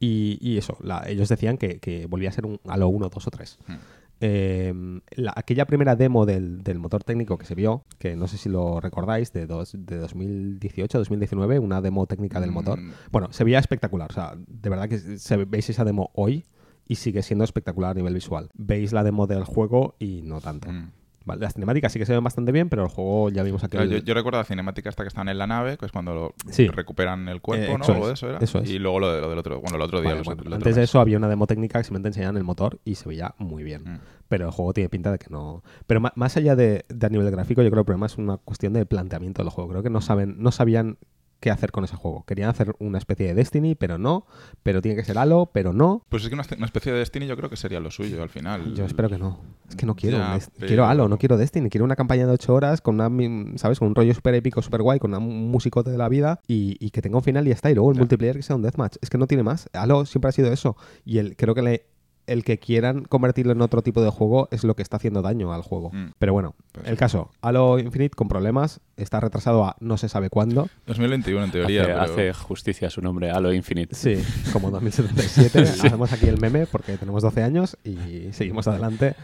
y, 0.00 0.38
y 0.40 0.58
eso, 0.58 0.76
la- 0.80 1.04
ellos 1.08 1.28
decían 1.28 1.56
que, 1.58 1.78
que 1.78 2.06
volvía 2.06 2.28
a 2.28 2.32
ser 2.32 2.46
un 2.46 2.60
Halo 2.66 2.88
1, 2.88 3.08
2 3.08 3.26
o 3.26 3.30
3. 3.30 3.58
Hmm. 3.66 3.72
Eh, 4.20 4.72
la- 5.16 5.32
aquella 5.36 5.66
primera 5.66 5.96
demo 5.96 6.24
del, 6.24 6.62
del 6.62 6.78
motor 6.78 7.02
técnico 7.04 7.36
que 7.36 7.46
se 7.46 7.54
vio, 7.54 7.84
que 7.98 8.16
no 8.16 8.26
sé 8.28 8.38
si 8.38 8.48
lo 8.48 8.80
recordáis, 8.80 9.32
de, 9.32 9.46
dos, 9.46 9.72
de 9.76 10.00
2018-2019, 10.02 11.58
una 11.60 11.80
demo 11.80 12.06
técnica 12.06 12.40
del 12.40 12.50
motor. 12.52 12.80
Mm, 12.80 12.92
Bueno, 13.10 13.28
se 13.32 13.44
veía 13.44 13.58
espectacular. 13.58 14.10
O 14.10 14.14
sea, 14.14 14.34
de 14.46 14.70
verdad 14.70 14.88
que 14.88 14.98
se, 15.18 15.36
veis 15.44 15.68
esa 15.70 15.84
demo 15.84 16.10
hoy 16.14 16.44
y 16.86 16.96
sigue 16.96 17.22
siendo 17.22 17.44
espectacular 17.44 17.90
a 17.92 17.94
nivel 17.94 18.14
visual. 18.14 18.50
Veis 18.54 18.92
la 18.92 19.02
demo 19.04 19.26
del 19.26 19.44
juego 19.44 19.96
y 19.98 20.22
no 20.22 20.40
tanto. 20.40 20.70
mm. 20.70 20.90
Vale, 21.26 21.40
las 21.40 21.54
cinemáticas 21.54 21.90
sí 21.92 21.98
que 21.98 22.04
se 22.06 22.12
ven 22.12 22.22
bastante 22.22 22.52
bien, 22.52 22.68
pero 22.68 22.82
el 22.82 22.88
juego 22.88 23.30
ya 23.30 23.42
vimos 23.42 23.64
aquí. 23.64 23.76
Claro, 23.78 23.90
yo, 23.90 23.98
yo 23.98 24.12
recuerdo 24.14 24.38
la 24.38 24.44
cinemática 24.44 24.90
hasta 24.90 25.04
que 25.04 25.08
estaban 25.08 25.28
en 25.30 25.38
la 25.38 25.46
nave, 25.46 25.78
que 25.78 25.86
es 25.86 25.92
cuando 25.92 26.14
lo- 26.14 26.34
Sí. 26.50 26.68
recuperan 26.68 27.28
el 27.28 27.40
cuerpo, 27.40 27.72
Eh, 27.72 27.78
¿no? 27.78 27.82
eso 27.84 27.92
Algo 27.92 28.04
es, 28.04 28.08
de 28.08 28.14
eso 28.14 28.28
era. 28.28 28.38
eso 28.40 28.58
es. 28.58 28.70
Y 28.70 28.78
luego 28.78 29.00
lo, 29.00 29.12
de- 29.12 29.20
lo 29.22 29.30
del 29.30 29.38
otro, 29.38 29.60
bueno, 29.60 29.76
el 29.76 29.82
otro 29.82 30.00
día. 30.00 30.10
Vale, 30.10 30.18
los- 30.18 30.26
bueno, 30.26 30.42
el 30.42 30.46
otro 30.48 30.56
antes 30.56 30.76
de 30.76 30.82
eso 30.82 31.00
había 31.00 31.16
una 31.16 31.28
demo 31.28 31.46
técnica 31.46 31.78
que 31.78 31.84
simplemente 31.84 32.08
enseñaban 32.10 32.36
el 32.36 32.44
motor 32.44 32.78
y 32.84 32.96
se 32.96 33.08
veía 33.08 33.34
muy 33.38 33.62
bien. 33.62 33.82
Mm. 33.84 33.98
Pero 34.28 34.46
el 34.46 34.50
juego 34.52 34.72
tiene 34.74 34.88
pinta 34.90 35.10
de 35.12 35.18
que 35.18 35.26
no. 35.30 35.62
Pero 35.86 36.00
más 36.14 36.36
allá 36.36 36.56
de, 36.56 36.84
de 36.88 37.06
a 37.06 37.08
nivel 37.08 37.30
gráfico, 37.30 37.62
yo 37.62 37.70
creo 37.70 37.78
que 37.78 37.80
el 37.80 37.86
problema 37.86 38.06
es 38.06 38.18
una 38.18 38.36
cuestión 38.38 38.72
de 38.74 38.84
planteamiento 38.84 39.42
del 39.42 39.50
juego. 39.50 39.70
Creo 39.70 39.82
que 39.82 39.90
no 39.90 40.00
saben, 40.02 40.36
no 40.38 40.50
sabían 40.52 40.98
qué 41.44 41.50
hacer 41.50 41.70
con 41.72 41.84
ese 41.84 41.94
juego. 41.94 42.24
Querían 42.26 42.48
hacer 42.48 42.74
una 42.78 42.96
especie 42.96 43.26
de 43.26 43.34
Destiny, 43.34 43.74
pero 43.74 43.98
no. 43.98 44.26
Pero 44.62 44.80
tiene 44.80 44.96
que 44.96 45.04
ser 45.04 45.18
Halo, 45.18 45.50
pero 45.52 45.74
no. 45.74 46.02
Pues 46.08 46.22
es 46.22 46.30
que 46.30 46.34
una, 46.34 46.44
una 46.56 46.64
especie 46.64 46.90
de 46.90 46.98
Destiny 47.00 47.26
yo 47.26 47.36
creo 47.36 47.50
que 47.50 47.56
sería 47.56 47.80
lo 47.80 47.90
suyo 47.90 48.22
al 48.22 48.30
final. 48.30 48.74
Yo 48.74 48.86
espero 48.86 49.10
que 49.10 49.18
no. 49.18 49.38
Es 49.68 49.76
que 49.76 49.84
no 49.84 49.94
quiero. 49.94 50.16
Ya, 50.16 50.38
pero- 50.56 50.66
Quiero 50.66 50.86
Halo, 50.86 51.08
no 51.08 51.18
quiero 51.18 51.36
Destiny. 51.36 51.68
Quiero 51.68 51.84
una 51.84 51.96
campaña 51.96 52.26
de 52.26 52.32
8 52.32 52.54
horas 52.54 52.80
con 52.80 52.98
una, 52.98 53.58
¿sabes? 53.58 53.78
Con 53.78 53.88
un 53.88 53.94
rollo 53.94 54.14
súper 54.14 54.34
épico, 54.34 54.62
súper 54.62 54.80
guay, 54.80 54.98
con 54.98 55.10
una- 55.10 55.18
un 55.18 55.50
músico 55.50 55.82
de 55.82 55.98
la 55.98 56.08
vida 56.08 56.40
y, 56.48 56.76
y 56.84 56.90
que 56.90 57.02
tenga 57.02 57.18
un 57.18 57.22
final 57.22 57.44
y 57.46 57.50
ya 57.50 57.54
está. 57.56 57.70
Y 57.70 57.74
luego 57.74 57.90
el 57.90 57.96
Ya. 57.96 58.00
multiplayer 58.00 58.36
que 58.36 58.42
sea 58.42 58.56
un 58.56 58.62
deathmatch. 58.62 58.96
Es 59.02 59.10
que 59.10 59.18
no 59.18 59.26
tiene 59.26 59.42
más. 59.42 59.68
Halo 59.74 60.06
siempre 60.06 60.30
ha 60.30 60.32
sido 60.32 60.50
eso. 60.52 60.76
Y 61.04 61.18
el, 61.18 61.36
creo 61.36 61.54
que 61.54 61.62
le- 61.62 61.86
el 62.26 62.42
que 62.44 62.58
quieran 62.58 63.04
convertirlo 63.04 63.52
en 63.52 63.60
otro 63.60 63.82
tipo 63.82 64.02
de 64.02 64.10
juego 64.10 64.48
es 64.50 64.64
lo 64.64 64.74
que 64.74 64.82
está 64.82 64.96
haciendo 64.96 65.20
daño 65.22 65.52
al 65.52 65.62
juego. 65.62 65.90
Mm. 65.92 66.12
Pero 66.18 66.32
bueno, 66.32 66.54
Pues 66.72 66.86
el 66.86 66.94
sí. 66.94 66.98
caso. 66.98 67.30
Halo 67.42 67.78
Infinite 67.78 68.14
con 68.14 68.28
problemas. 68.28 68.80
Está 68.96 69.20
retrasado 69.20 69.64
a 69.64 69.76
no 69.80 69.96
se 69.98 70.08
sabe 70.08 70.30
cuándo. 70.30 70.68
2021 70.86 71.44
en 71.44 71.50
teoría. 71.50 71.82
hace, 71.82 71.90
pero- 71.92 72.02
hace 72.02 72.32
justicia 72.32 72.88
a 72.88 72.90
su 72.90 73.02
nombre, 73.02 73.30
Halo 73.30 73.52
Infinite. 73.52 73.94
Sí, 73.94 74.16
como 74.52 74.70
2077. 74.70 75.58
Hacemos 75.60 76.12
aquí 76.12 76.26
el 76.26 76.40
meme 76.40 76.66
porque 76.66 76.96
tenemos 76.96 77.22
12 77.22 77.42
años 77.42 77.76
y 77.84 78.32
seguimos 78.32 78.66
adelante. 78.68 79.14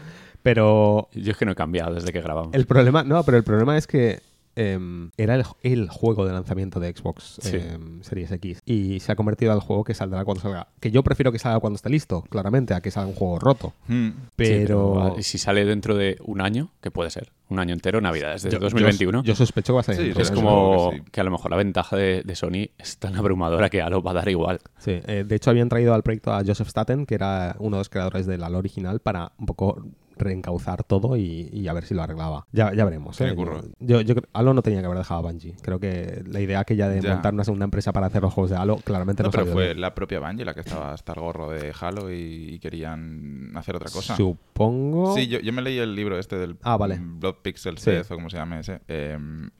Pero 0.43 1.07
Yo 1.13 1.31
es 1.31 1.37
que 1.37 1.45
no 1.45 1.51
he 1.51 1.55
cambiado 1.55 1.93
desde 1.93 2.11
que 2.11 2.21
grabamos. 2.21 2.53
El 2.53 2.65
problema, 2.65 3.03
no, 3.03 3.23
pero 3.23 3.37
el 3.37 3.43
problema 3.43 3.77
es 3.77 3.85
que 3.87 4.21
em, 4.61 5.11
era 5.17 5.35
el, 5.35 5.43
el 5.63 5.89
juego 5.89 6.25
de 6.25 6.33
lanzamiento 6.33 6.79
de 6.79 6.93
Xbox 6.95 7.37
Sí. 7.41 7.57
em, 7.57 8.01
Series 8.03 8.31
X 8.31 8.61
y 8.65 8.99
se 8.99 9.11
ha 9.11 9.15
convertido 9.15 9.51
al 9.51 9.59
juego 9.59 9.83
que 9.83 9.93
saldrá 9.93 10.23
cuando 10.25 10.41
salga. 10.41 10.67
Que 10.79 10.91
yo 10.91 11.03
prefiero 11.03 11.31
que 11.31 11.39
salga 11.39 11.59
cuando 11.59 11.75
esté 11.75 11.89
listo, 11.89 12.21
claramente, 12.29 12.73
a 12.73 12.81
que 12.81 12.91
salga 12.91 13.09
un 13.09 13.15
juego 13.15 13.39
roto. 13.39 13.73
Mm. 13.87 14.09
Sí, 14.09 14.15
Pero, 14.35 15.15
¿Y 15.17 15.23
si 15.23 15.37
sale 15.37 15.65
dentro 15.65 15.95
de 15.95 16.17
un 16.23 16.41
año? 16.41 16.71
¿Qué 16.81 16.91
puede 16.91 17.09
ser? 17.09 17.31
Un 17.49 17.59
año 17.59 17.73
entero, 17.73 17.99
Navidades 17.99 18.43
de 18.43 18.49
yo- 18.51 18.59
2021. 18.59 19.23
Yo, 19.23 19.27
yo 19.27 19.35
sospecho 19.35 19.73
que 19.73 19.75
va 19.75 19.79
a 19.81 19.83
salir. 19.83 20.13
Sí, 20.15 20.21
es 20.21 20.31
como 20.31 20.91
que 20.91 21.03
que 21.11 21.19
a 21.21 21.23
lo 21.25 21.31
mejor 21.31 21.51
la 21.51 21.57
ventaja 21.57 21.97
de, 21.97 22.21
de 22.23 22.35
Sony 22.35 22.69
es 22.77 22.97
tan 22.97 23.15
abrumadora 23.17 23.69
que 23.69 23.81
Halo 23.81 24.01
va 24.01 24.11
a 24.11 24.13
dar 24.13 24.29
igual. 24.29 24.61
Sí, 24.77 24.99
eh, 25.05 25.25
de 25.27 25.35
hecho 25.35 25.49
habían 25.49 25.67
traído 25.67 25.93
al 25.93 26.01
proyecto 26.03 26.31
a 26.33 26.43
Joseph 26.45 26.69
Staten, 26.69 27.05
que 27.05 27.15
era 27.15 27.55
uno 27.59 27.75
de 27.75 27.81
los 27.81 27.89
creadores 27.89 28.25
del 28.25 28.43
Halo 28.43 28.57
original, 28.59 29.01
para 29.01 29.33
un 29.37 29.45
poco 29.47 29.85
reencauzar 30.21 30.83
todo 30.83 31.17
y, 31.17 31.49
y 31.51 31.67
a 31.67 31.73
ver 31.73 31.85
si 31.85 31.93
lo 31.93 32.01
arreglaba. 32.03 32.45
Ya, 32.51 32.73
ya 32.73 32.85
veremos. 32.85 33.19
¿eh? 33.21 33.35
Yo, 33.79 34.01
yo 34.01 34.15
creo- 34.15 34.29
Halo 34.33 34.53
no 34.53 34.61
tenía 34.61 34.79
que 34.79 34.85
haber 34.85 34.97
dejado 34.99 35.19
a 35.19 35.31
Bungie. 35.31 35.55
Creo 35.61 35.79
que 35.79 36.23
la 36.27 36.39
idea 36.39 36.59
aquella 36.59 36.87
de 36.87 37.01
Ya. 37.01 37.13
montar 37.13 37.33
una 37.33 37.43
segunda 37.43 37.65
empresa 37.65 37.91
para 37.91 38.07
hacer 38.07 38.21
los 38.21 38.33
juegos 38.33 38.51
de 38.51 38.57
Halo 38.57 38.77
claramente 38.77 39.23
no, 39.23 39.27
No, 39.27 39.31
pero 39.31 39.45
fue 39.47 39.65
bien. 39.67 39.81
la 39.81 39.93
propia 39.93 40.19
Bungie 40.19 40.45
la 40.45 40.53
que 40.53 40.61
estaba 40.61 40.93
hasta 40.93 41.13
el 41.13 41.19
gorro 41.19 41.49
de 41.49 41.73
Halo 41.79 42.11
y, 42.11 42.53
y 42.53 42.59
querían 42.59 43.51
hacer 43.55 43.75
otra 43.75 43.89
cosa. 43.89 44.15
Supongo. 44.15 45.15
Sí, 45.15 45.27
yo, 45.27 45.39
yo 45.39 45.51
me 45.53 45.61
leí 45.61 45.77
el 45.79 45.95
libro 45.95 46.17
este 46.19 46.37
del 46.37 46.57
Ah, 46.61 46.77
vale. 46.77 46.99
Blood 47.01 47.35
Pixel 47.41 47.77
Sí. 47.77 47.91
O 47.91 48.15
como 48.15 48.29
se 48.29 48.37
llame 48.37 48.59
ese. 48.59 48.81
eh, 48.87 49.17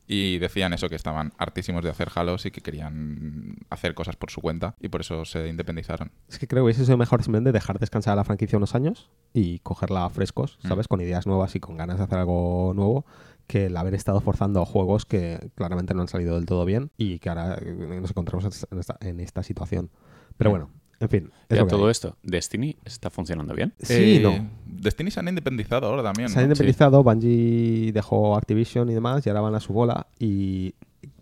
y 0.08 0.40
decían 0.40 0.74
eso, 0.74 0.90
que 0.90 0.96
estaban 0.96 1.32
hartísimos 1.38 1.84
de 1.84 1.90
hacer 1.90 2.10
Halos 2.14 2.46
y 2.46 2.52
que 2.52 2.60
querían 2.62 3.56
hacer 3.70 3.94
cosas 3.94 4.18
por 4.18 4.30
su 4.30 4.42
cuenta 4.42 4.76
y 4.82 4.90
por 4.90 5.02
eso 5.02 5.24
se 5.24 5.48
independizaron. 5.48 6.12
Es 6.28 6.38
que 6.38 6.48
creo 6.48 6.62
que 6.62 6.66
hubiese 6.66 6.84
sido 6.86 6.98
mejor 6.98 7.24
simplemente 7.24 7.54
dejar 7.54 7.80
descansar 7.80 8.14
a 8.14 8.16
la 8.18 8.24
franquicia 8.26 8.58
unos 8.58 8.76
años 8.76 9.10
y 9.34 9.60
cogerla 9.60 10.10
frescos, 10.10 10.51
Mm. 10.64 10.68
¿sabes? 10.68 10.88
Con 10.88 11.02
ideas 11.02 11.26
nuevas 11.28 11.56
y 11.56 11.60
con 11.60 11.78
ganas 11.78 11.98
de 11.98 12.04
hacer 12.04 12.20
algo 12.20 12.74
nuevo, 12.76 13.06
que 13.48 13.66
el 13.66 13.78
haber 13.78 13.94
estado 13.96 14.22
forzando 14.22 14.66
juegos 14.66 15.06
que 15.06 15.50
claramente 15.56 15.94
no 15.94 16.02
han 16.02 16.08
salido 16.08 16.36
del 16.36 16.46
todo 16.46 16.64
bien 16.66 16.92
y 16.98 17.20
que 17.20 17.30
ahora 17.30 17.58
eh, 17.62 17.98
nos 18.02 18.10
encontramos 18.12 18.46
en 18.72 18.80
esta, 18.80 18.98
en 19.02 19.20
esta 19.20 19.44
situación. 19.44 19.90
Pero 20.38 20.50
Mm. 20.50 20.54
bueno, 20.54 20.70
en 21.00 21.10
fin. 21.10 21.32
Y 21.50 21.54
es 21.54 21.60
a 21.60 21.62
lo 21.64 21.68
que 21.68 21.72
todo 21.76 21.86
hay. 21.86 21.92
esto, 21.92 22.16
¿Destiny 22.24 22.78
está 22.86 23.10
funcionando 23.10 23.54
bien? 23.54 23.74
Sí, 23.80 24.18
Eh, 24.18 24.20
no. 24.22 24.50
Destiny 24.68 25.12
se 25.12 25.20
han 25.20 25.28
independizado 25.28 25.88
ahora 25.88 26.04
también. 26.04 26.30
Se 26.30 26.40
han 26.40 26.46
¿no? 26.46 26.52
independizado, 26.54 27.04
Bungie 27.04 27.92
dejó 27.92 28.38
Activision 28.38 28.90
y 28.90 28.94
demás 28.94 29.26
y 29.26 29.30
ahora 29.30 29.42
van 29.42 29.56
a 29.56 29.60
su 29.60 29.74
bola 29.74 30.08
y 30.20 30.76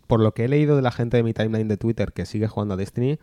por 0.08 0.20
lo 0.20 0.34
que 0.34 0.46
he 0.46 0.48
leído 0.48 0.76
de 0.76 0.82
la 0.82 0.92
gente 0.92 1.18
de 1.18 1.24
mi 1.24 1.34
timeline 1.34 1.68
de 1.68 1.78
Twitter 1.78 2.14
que 2.14 2.26
sigue 2.26 2.48
jugando 2.48 2.74
a 2.74 2.78
Destiny, 2.78 3.20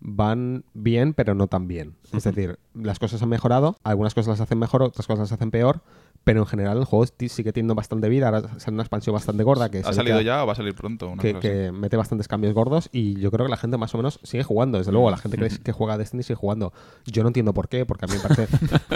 van 0.00 0.64
bien 0.74 1.14
pero 1.14 1.34
no 1.34 1.46
tan 1.46 1.68
bien. 1.68 1.94
Es 2.12 2.24
decir, 2.24 2.58
las 2.74 2.98
cosas 2.98 3.22
han 3.22 3.28
mejorado, 3.28 3.76
algunas 3.84 4.14
cosas 4.14 4.28
las 4.28 4.40
hacen 4.40 4.58
mejor, 4.58 4.82
otras 4.82 5.06
cosas 5.06 5.20
las 5.20 5.32
hacen 5.32 5.50
peor, 5.50 5.82
pero 6.28 6.40
en 6.40 6.46
general 6.46 6.76
el 6.76 6.84
juego 6.84 7.06
sigue 7.06 7.54
teniendo 7.54 7.74
bastante 7.74 8.06
vida, 8.10 8.26
ahora 8.26 8.42
sale 8.58 8.74
una 8.74 8.82
expansión 8.82 9.14
bastante 9.14 9.42
gorda 9.44 9.70
que, 9.70 9.78
¿Ha 9.78 9.94
salido 9.94 10.18
que- 10.18 10.24
ya 10.24 10.44
o 10.44 10.46
va 10.46 10.52
a 10.52 10.56
salir 10.56 10.74
pronto? 10.74 11.08
Una 11.08 11.22
que, 11.22 11.72
mete 11.72 11.96
bastantes 11.96 12.28
cambios 12.28 12.52
gordos 12.52 12.90
y 12.92 13.18
yo 13.18 13.30
creo 13.30 13.46
que 13.46 13.50
la 13.50 13.56
gente 13.56 13.78
más 13.78 13.94
o 13.94 13.96
menos 13.96 14.20
sigue 14.24 14.42
jugando. 14.44 14.76
Desde 14.76 14.92
luego, 14.92 15.10
la 15.10 15.16
gente 15.16 15.38
que, 15.38 15.48
que 15.48 15.72
juega 15.72 15.94
a 15.94 15.96
Destiny 15.98 16.22
sigue 16.22 16.34
jugando. 16.34 16.74
Yo 17.06 17.22
no 17.22 17.28
entiendo 17.30 17.54
por 17.54 17.70
qué, 17.70 17.86
porque 17.86 18.04
a 18.04 18.08
mí 18.08 18.14
me 18.14 18.20
parece... 18.20 18.46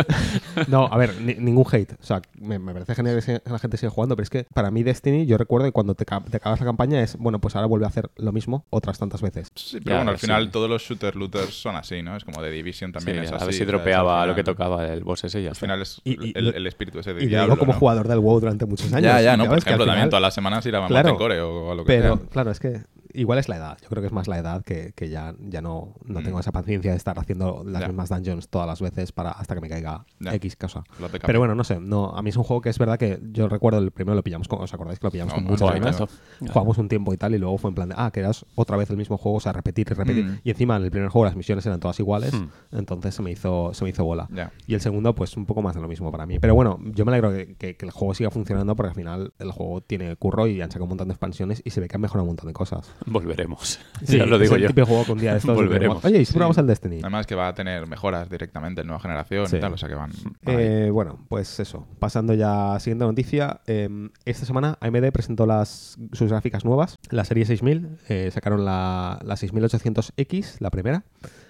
no, 0.68 0.86
a 0.90 0.96
ver, 0.98 1.14
ni- 1.22 1.36
ningún 1.36 1.64
hate. 1.72 1.94
O 1.94 2.04
sea, 2.04 2.20
me, 2.38 2.58
me 2.58 2.74
parece 2.74 2.94
genial 2.94 3.22
que 3.24 3.40
la 3.50 3.58
gente 3.58 3.78
sigue 3.78 3.88
jugando, 3.88 4.14
pero 4.14 4.24
es 4.24 4.30
que 4.30 4.44
para 4.52 4.70
mí 4.70 4.82
Destiny, 4.82 5.24
yo 5.24 5.38
recuerdo 5.38 5.66
que 5.66 5.72
cuando 5.72 5.94
te, 5.94 6.04
ca- 6.04 6.20
te 6.30 6.36
acabas 6.36 6.60
la 6.60 6.66
campaña 6.66 7.00
es, 7.02 7.16
bueno, 7.16 7.40
pues 7.40 7.56
ahora 7.56 7.66
vuelve 7.66 7.86
a 7.86 7.88
hacer 7.88 8.10
lo 8.16 8.32
mismo 8.32 8.66
otras 8.68 8.98
tantas 8.98 9.22
veces. 9.22 9.50
Sí, 9.54 9.78
pero 9.80 9.92
Ya, 9.92 9.96
bueno, 10.00 10.10
al 10.10 10.18
sí. 10.18 10.26
final 10.26 10.50
todos 10.50 10.68
los 10.68 10.82
shooter 10.82 11.16
looters 11.16 11.54
son 11.54 11.76
así, 11.76 12.02
¿no? 12.02 12.14
Es 12.14 12.24
como 12.24 12.42
de 12.42 12.50
Division 12.50 12.92
también 12.92 13.18
Sí, 13.20 13.24
es 13.24 13.32
a 13.32 13.44
ver 13.44 13.54
si 13.54 13.64
dropeaba 13.64 14.26
lo 14.26 14.34
que 14.34 14.44
tocaba 14.44 14.86
el 14.86 15.02
boss 15.04 15.24
ese 15.24 15.40
y 15.40 15.44
ya 15.44 15.50
Al 15.50 15.56
final 15.56 15.80
es 15.82 16.00
Y- 16.04 16.28
y 16.28 16.32
el, 16.36 16.54
el 16.54 16.66
espíritu 16.66 16.98
ese 16.98 17.14
de 17.14 17.21
Y 17.22 17.26
lo 17.26 17.30
diablo, 17.30 17.54
digo 17.54 17.58
como 17.58 17.72
¿no? 17.72 17.78
jugador 17.78 18.08
del 18.08 18.18
WoW 18.18 18.40
durante 18.40 18.66
muchos 18.66 18.92
años. 18.92 19.02
Ya, 19.10 19.20
ya, 19.20 19.36
no, 19.36 19.46
por 19.46 19.58
ejemplo, 19.58 19.84
también 19.86 19.94
final- 20.04 20.10
todas 20.10 20.22
las 20.22 20.34
semanas 20.34 20.66
ir 20.66 20.76
a 20.76 20.86
Claro. 20.86 21.16
Core 21.16 21.40
o, 21.40 21.68
o 21.68 21.74
lo 21.74 21.84
que 21.84 21.86
Pero 21.92 22.16
sea. 22.18 22.26
claro, 22.30 22.50
es 22.50 22.60
que 22.60 22.80
igual 23.14 23.38
es 23.38 23.48
la 23.48 23.56
edad. 23.56 23.78
Yo 23.82 23.88
creo 23.88 24.00
que 24.02 24.06
es 24.06 24.12
más 24.12 24.28
la 24.28 24.38
edad 24.38 24.62
que, 24.64 24.92
que 24.94 25.08
ya, 25.08 25.34
ya 25.38 25.60
no, 25.62 25.94
no 26.04 26.20
Mm. 26.20 26.24
tengo 26.24 26.40
esa 26.40 26.52
paciencia 26.52 26.90
de 26.92 26.96
estar 26.96 27.18
haciendo 27.18 27.62
las 27.66 27.86
mismas 27.88 28.08
dungeons 28.08 28.48
todas 28.48 28.66
las 28.66 28.80
veces 28.80 29.12
para 29.12 29.30
hasta 29.30 29.54
que 29.54 29.60
me 29.60 29.68
caiga. 29.68 30.04
X 30.20 30.56
cosa. 30.56 30.84
Pero 31.26 31.38
bueno, 31.38 31.54
no 31.54 31.64
sé. 31.64 31.80
No, 31.80 32.10
a 32.16 32.22
mí 32.22 32.30
es 32.30 32.36
un 32.36 32.44
juego 32.44 32.60
que 32.60 32.70
es 32.70 32.78
verdad 32.78 32.98
que 32.98 33.20
yo 33.32 33.48
recuerdo 33.48 33.78
el 33.78 33.90
primero 33.90 34.14
lo 34.14 34.22
pillamos 34.22 34.48
con, 34.48 34.60
¿os 34.60 34.72
acordáis 34.74 34.98
que 34.98 35.06
lo 35.06 35.10
pillamos 35.10 35.34
No, 35.42 35.56
con 35.56 35.68
ganas? 35.70 36.00
no. 36.00 36.08
Jugamos 36.48 36.78
un 36.78 36.88
tiempo 36.88 37.12
y 37.12 37.16
tal 37.16 37.34
y 37.34 37.38
luego 37.38 37.58
fue 37.58 37.68
en 37.70 37.74
plan 37.74 37.88
de, 37.88 37.94
ah, 37.98 38.10
que 38.12 38.20
eras 38.20 38.44
otra 38.54 38.76
vez 38.76 38.90
el 38.90 38.96
mismo 38.96 39.16
juego, 39.18 39.38
o 39.38 39.40
sea, 39.40 39.52
repetir 39.52 39.86
y 39.90 39.94
repetir. 39.94 40.24
Mm. 40.24 40.38
Y 40.44 40.50
encima 40.50 40.76
en 40.76 40.84
el 40.84 40.90
primer 40.90 41.08
juego 41.08 41.24
las 41.26 41.36
misiones 41.36 41.64
eran 41.66 41.80
todas 41.80 41.98
iguales, 42.00 42.32
Hmm. 42.34 42.48
entonces 42.72 43.14
se 43.14 43.22
me 43.22 43.30
hizo 43.30 43.72
se 43.74 43.84
me 43.84 43.90
hizo 43.90 44.04
bola. 44.04 44.28
Y 44.66 44.74
el 44.74 44.80
segundo, 44.80 45.14
pues 45.14 45.36
un 45.36 45.46
poco 45.46 45.62
más 45.62 45.74
de 45.74 45.80
lo 45.80 45.88
mismo 45.88 46.10
para 46.12 46.26
mí. 46.26 46.38
Pero 46.38 46.54
bueno, 46.54 46.78
yo 46.94 47.04
me 47.04 47.12
alegro 47.12 47.30
que, 47.32 47.54
que- 47.56 47.76
que 47.76 47.86
el 47.86 47.90
juego 47.92 48.14
siga 48.14 48.30
funcionando 48.30 48.74
porque 48.76 48.88
al 48.90 48.94
final 48.94 49.32
el 49.38 49.50
juego 49.52 49.80
tiene 49.80 50.14
curro 50.16 50.46
y 50.46 50.60
han 50.60 50.70
sacado 50.70 50.84
un 50.84 50.90
montón 50.90 51.08
de 51.08 51.12
expansiones 51.14 51.62
y 51.64 51.70
se 51.70 51.80
ve 51.80 51.88
que 51.88 51.96
han 51.96 52.00
mejorado 52.02 52.24
un 52.24 52.28
montón 52.30 52.46
de 52.48 52.52
cosas. 52.52 52.90
Volveremos. 53.06 53.78
Sí, 54.04 54.18
ya 54.18 54.26
lo 54.26 54.34
es 54.34 54.42
digo 54.42 54.56
el 54.56 54.62
yo. 54.62 54.68
típico 54.68 54.86
juego 54.88 55.04
que 55.04 55.12
un 55.12 55.18
día 55.20 55.30
de 55.32 55.38
estos 55.38 55.54
Volveremos. 55.54 56.04
Oye, 56.04 56.16
¿y 56.20 56.24
si 56.24 56.32
Sí. 56.32 56.32
probamos 56.32 56.58
el 56.58 56.66
Destiny? 56.66 56.98
Además 57.02 57.24
que 57.26 57.36
va 57.36 57.46
a 57.48 57.54
tener 57.54 57.86
mejoras 57.86 58.28
directamente 58.28 58.80
en 58.80 58.88
nueva 58.88 58.98
generación 59.00 59.46
Sí. 59.46 59.56
y 59.56 59.60
tal, 59.60 59.72
o 59.74 59.76
sea 59.76 59.88
que 59.88 59.94
van... 59.94 60.10
Eh, 60.46 60.90
bueno, 60.92 61.24
pues 61.28 61.60
eso. 61.60 61.86
Pasando 62.00 62.34
ya 62.34 62.74
a 62.74 62.80
siguiente 62.80 63.04
noticia. 63.04 63.60
eh, 63.68 63.88
esta 64.24 64.44
semana 64.44 64.76
AMD 64.80 65.12
presentó 65.12 65.46
las, 65.46 65.96
sus 66.12 66.30
gráficas 66.30 66.64
nuevas. 66.64 66.98
La 67.10 67.24
serie 67.24 67.44
6000 67.44 67.98
eh, 68.08 68.30
sacaron 68.32 68.64
la, 68.64 69.20
la 69.24 69.36
6800X, 69.36 70.56
la 70.58 70.70
primera. 70.70 71.04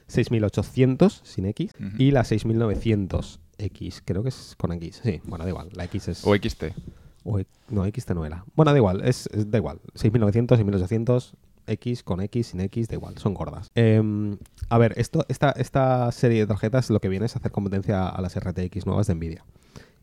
6800 0.09 1.23
sin 1.25 1.47
X. 1.47 1.73
Ujú. 1.81 1.91
Y 2.03 2.11
la 2.11 2.23
6900X. 2.25 4.03
Creo 4.05 4.23
que 4.23 4.29
es 4.29 4.55
con 4.59 4.73
X. 4.73 5.01
Sí, 5.03 5.21
bueno, 5.25 5.45
da 5.45 5.51
igual. 5.51 5.69
La 5.73 5.85
X 5.85 6.09
es. 6.09 6.27
O 6.27 6.35
XT. 6.37 6.65
O 7.25 7.39
e- 7.39 7.47
no, 7.69 7.85
X 7.87 8.07
no 8.15 8.25
era. 8.27 8.45
Bueno, 8.55 8.73
da 8.73 8.79
igual. 8.79 9.03
Es, 9.05 9.29
es- 9.33 9.51
da 9.51 9.59
igual. 9.59 9.81
6900, 9.95 10.59
6800. 10.59 11.35
X 11.65 12.03
con 12.03 12.21
X, 12.21 12.49
sin 12.49 12.61
X, 12.61 12.89
da 12.89 12.95
igual, 12.97 13.17
son 13.19 13.35
gordas. 13.35 13.71
Em, 13.77 14.37
a 14.69 14.79
ver, 14.79 14.95
esto, 14.97 15.25
esta, 15.29 15.53
esta 15.53 16.11
serie 16.11 16.41
de 16.41 16.47
tarjetas 16.49 16.91
lo 16.91 16.99
que 16.99 17.09
viene 17.09 17.27
es 17.27 17.37
hacer 17.37 17.53
competencia 17.53 18.09
a 18.09 18.21
las 18.21 18.37
RTX 18.37 18.85
nuevas 18.85 19.07
de 19.07 19.15
Nvidia. 19.15 19.45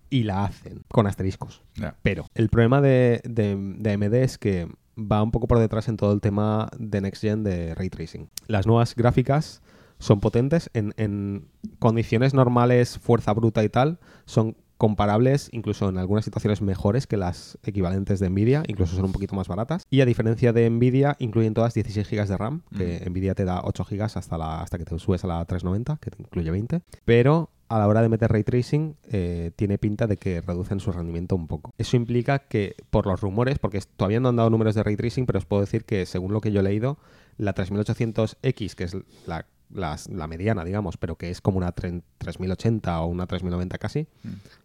Y 0.09 0.23
la 0.23 0.45
hacen 0.45 0.83
con 0.87 1.05
asteriscos. 1.05 1.61
Pero 2.01 2.25
el 2.33 2.47
problema 2.47 2.79
de, 2.79 3.21
de, 3.25 3.57
de 3.77 3.91
AMD 3.93 4.13
es 4.15 4.37
que 4.37 4.69
va 4.97 5.21
un 5.21 5.31
poco 5.31 5.47
por 5.47 5.59
detrás 5.59 5.89
en 5.89 5.97
todo 5.97 6.13
el 6.13 6.21
tema 6.21 6.69
de 6.77 7.01
Next 7.01 7.21
Gen 7.21 7.43
de 7.43 7.75
Ray 7.75 7.89
Tracing. 7.89 8.29
Las 8.47 8.65
nuevas 8.65 8.95
gráficas 8.95 9.61
son 9.99 10.21
potentes 10.21 10.69
en, 10.73 10.93
en 10.95 11.45
condiciones 11.79 12.33
normales, 12.33 12.97
fuerza 12.99 13.33
bruta 13.33 13.65
y 13.65 13.69
tal, 13.69 13.99
son 14.25 14.55
comparables, 14.79 15.49
incluso 15.51 15.89
en 15.89 15.97
algunas 15.97 16.23
situaciones 16.23 16.61
mejores 16.61 17.05
que 17.05 17.17
las 17.17 17.59
equivalentes 17.63 18.21
de 18.21 18.29
Nvidia, 18.29 18.63
incluso 18.65 18.95
son 18.95 19.05
un 19.05 19.11
poquito 19.11 19.35
más 19.35 19.49
baratas. 19.49 19.85
Y 19.89 19.99
a 19.99 20.05
diferencia 20.05 20.53
de 20.53 20.69
Nvidia, 20.69 21.17
incluyen 21.19 21.53
todas 21.53 21.73
16 21.73 22.09
GB 22.09 22.27
de 22.27 22.37
RAM, 22.37 22.61
que 22.75 23.05
Nvidia 23.09 23.35
te 23.35 23.43
da 23.43 23.61
8 23.65 23.83
GB 23.83 24.03
hasta, 24.03 24.37
la, 24.37 24.61
hasta 24.61 24.77
que 24.77 24.85
te 24.85 24.97
subes 24.97 25.25
a 25.25 25.27
la 25.27 25.43
390, 25.43 25.97
que 26.01 26.11
te 26.11 26.21
incluye 26.21 26.49
20. 26.49 26.81
Pero 27.03 27.49
a 27.67 27.77
la 27.77 27.87
hora 27.87 28.01
de 28.01 28.07
meter 28.07 28.31
ray 28.31 28.45
tracing 28.45 28.95
eh, 29.11 29.51
tiene 29.57 29.77
pinta 29.77 30.07
de 30.07 30.15
que 30.15 30.39
reducen 30.39 30.79
su 30.79 30.93
rendimiento 30.93 31.35
un 31.35 31.47
poco. 31.47 31.73
Eso 31.77 31.97
implica 31.97 32.39
que, 32.39 32.77
por 32.89 33.05
los 33.05 33.19
rumores, 33.19 33.59
porque 33.59 33.81
todavía 33.97 34.21
no 34.21 34.29
han 34.29 34.37
dado 34.37 34.49
números 34.49 34.75
de 34.75 34.83
ray 34.83 34.95
tracing, 34.95 35.25
pero 35.25 35.39
os 35.39 35.45
puedo 35.45 35.59
decir 35.59 35.83
que 35.83 36.05
según 36.05 36.31
lo 36.31 36.39
que 36.39 36.53
yo 36.53 36.61
he 36.61 36.63
leído, 36.63 36.97
la 37.37 37.53
3800X, 37.53 38.75
que 38.75 38.85
es 38.85 38.95
la, 39.27 39.45
las- 39.73 40.09
la 40.09 40.27
mediana, 40.27 40.63
digamos, 40.63 40.97
pero 40.97 41.15
que 41.15 41.29
es 41.29 41.41
como 41.41 41.57
una 41.57 41.73
tre- 41.75 42.01
3080 42.17 43.01
o 43.01 43.07
una 43.07 43.27
3090 43.27 43.77
casi, 43.77 44.07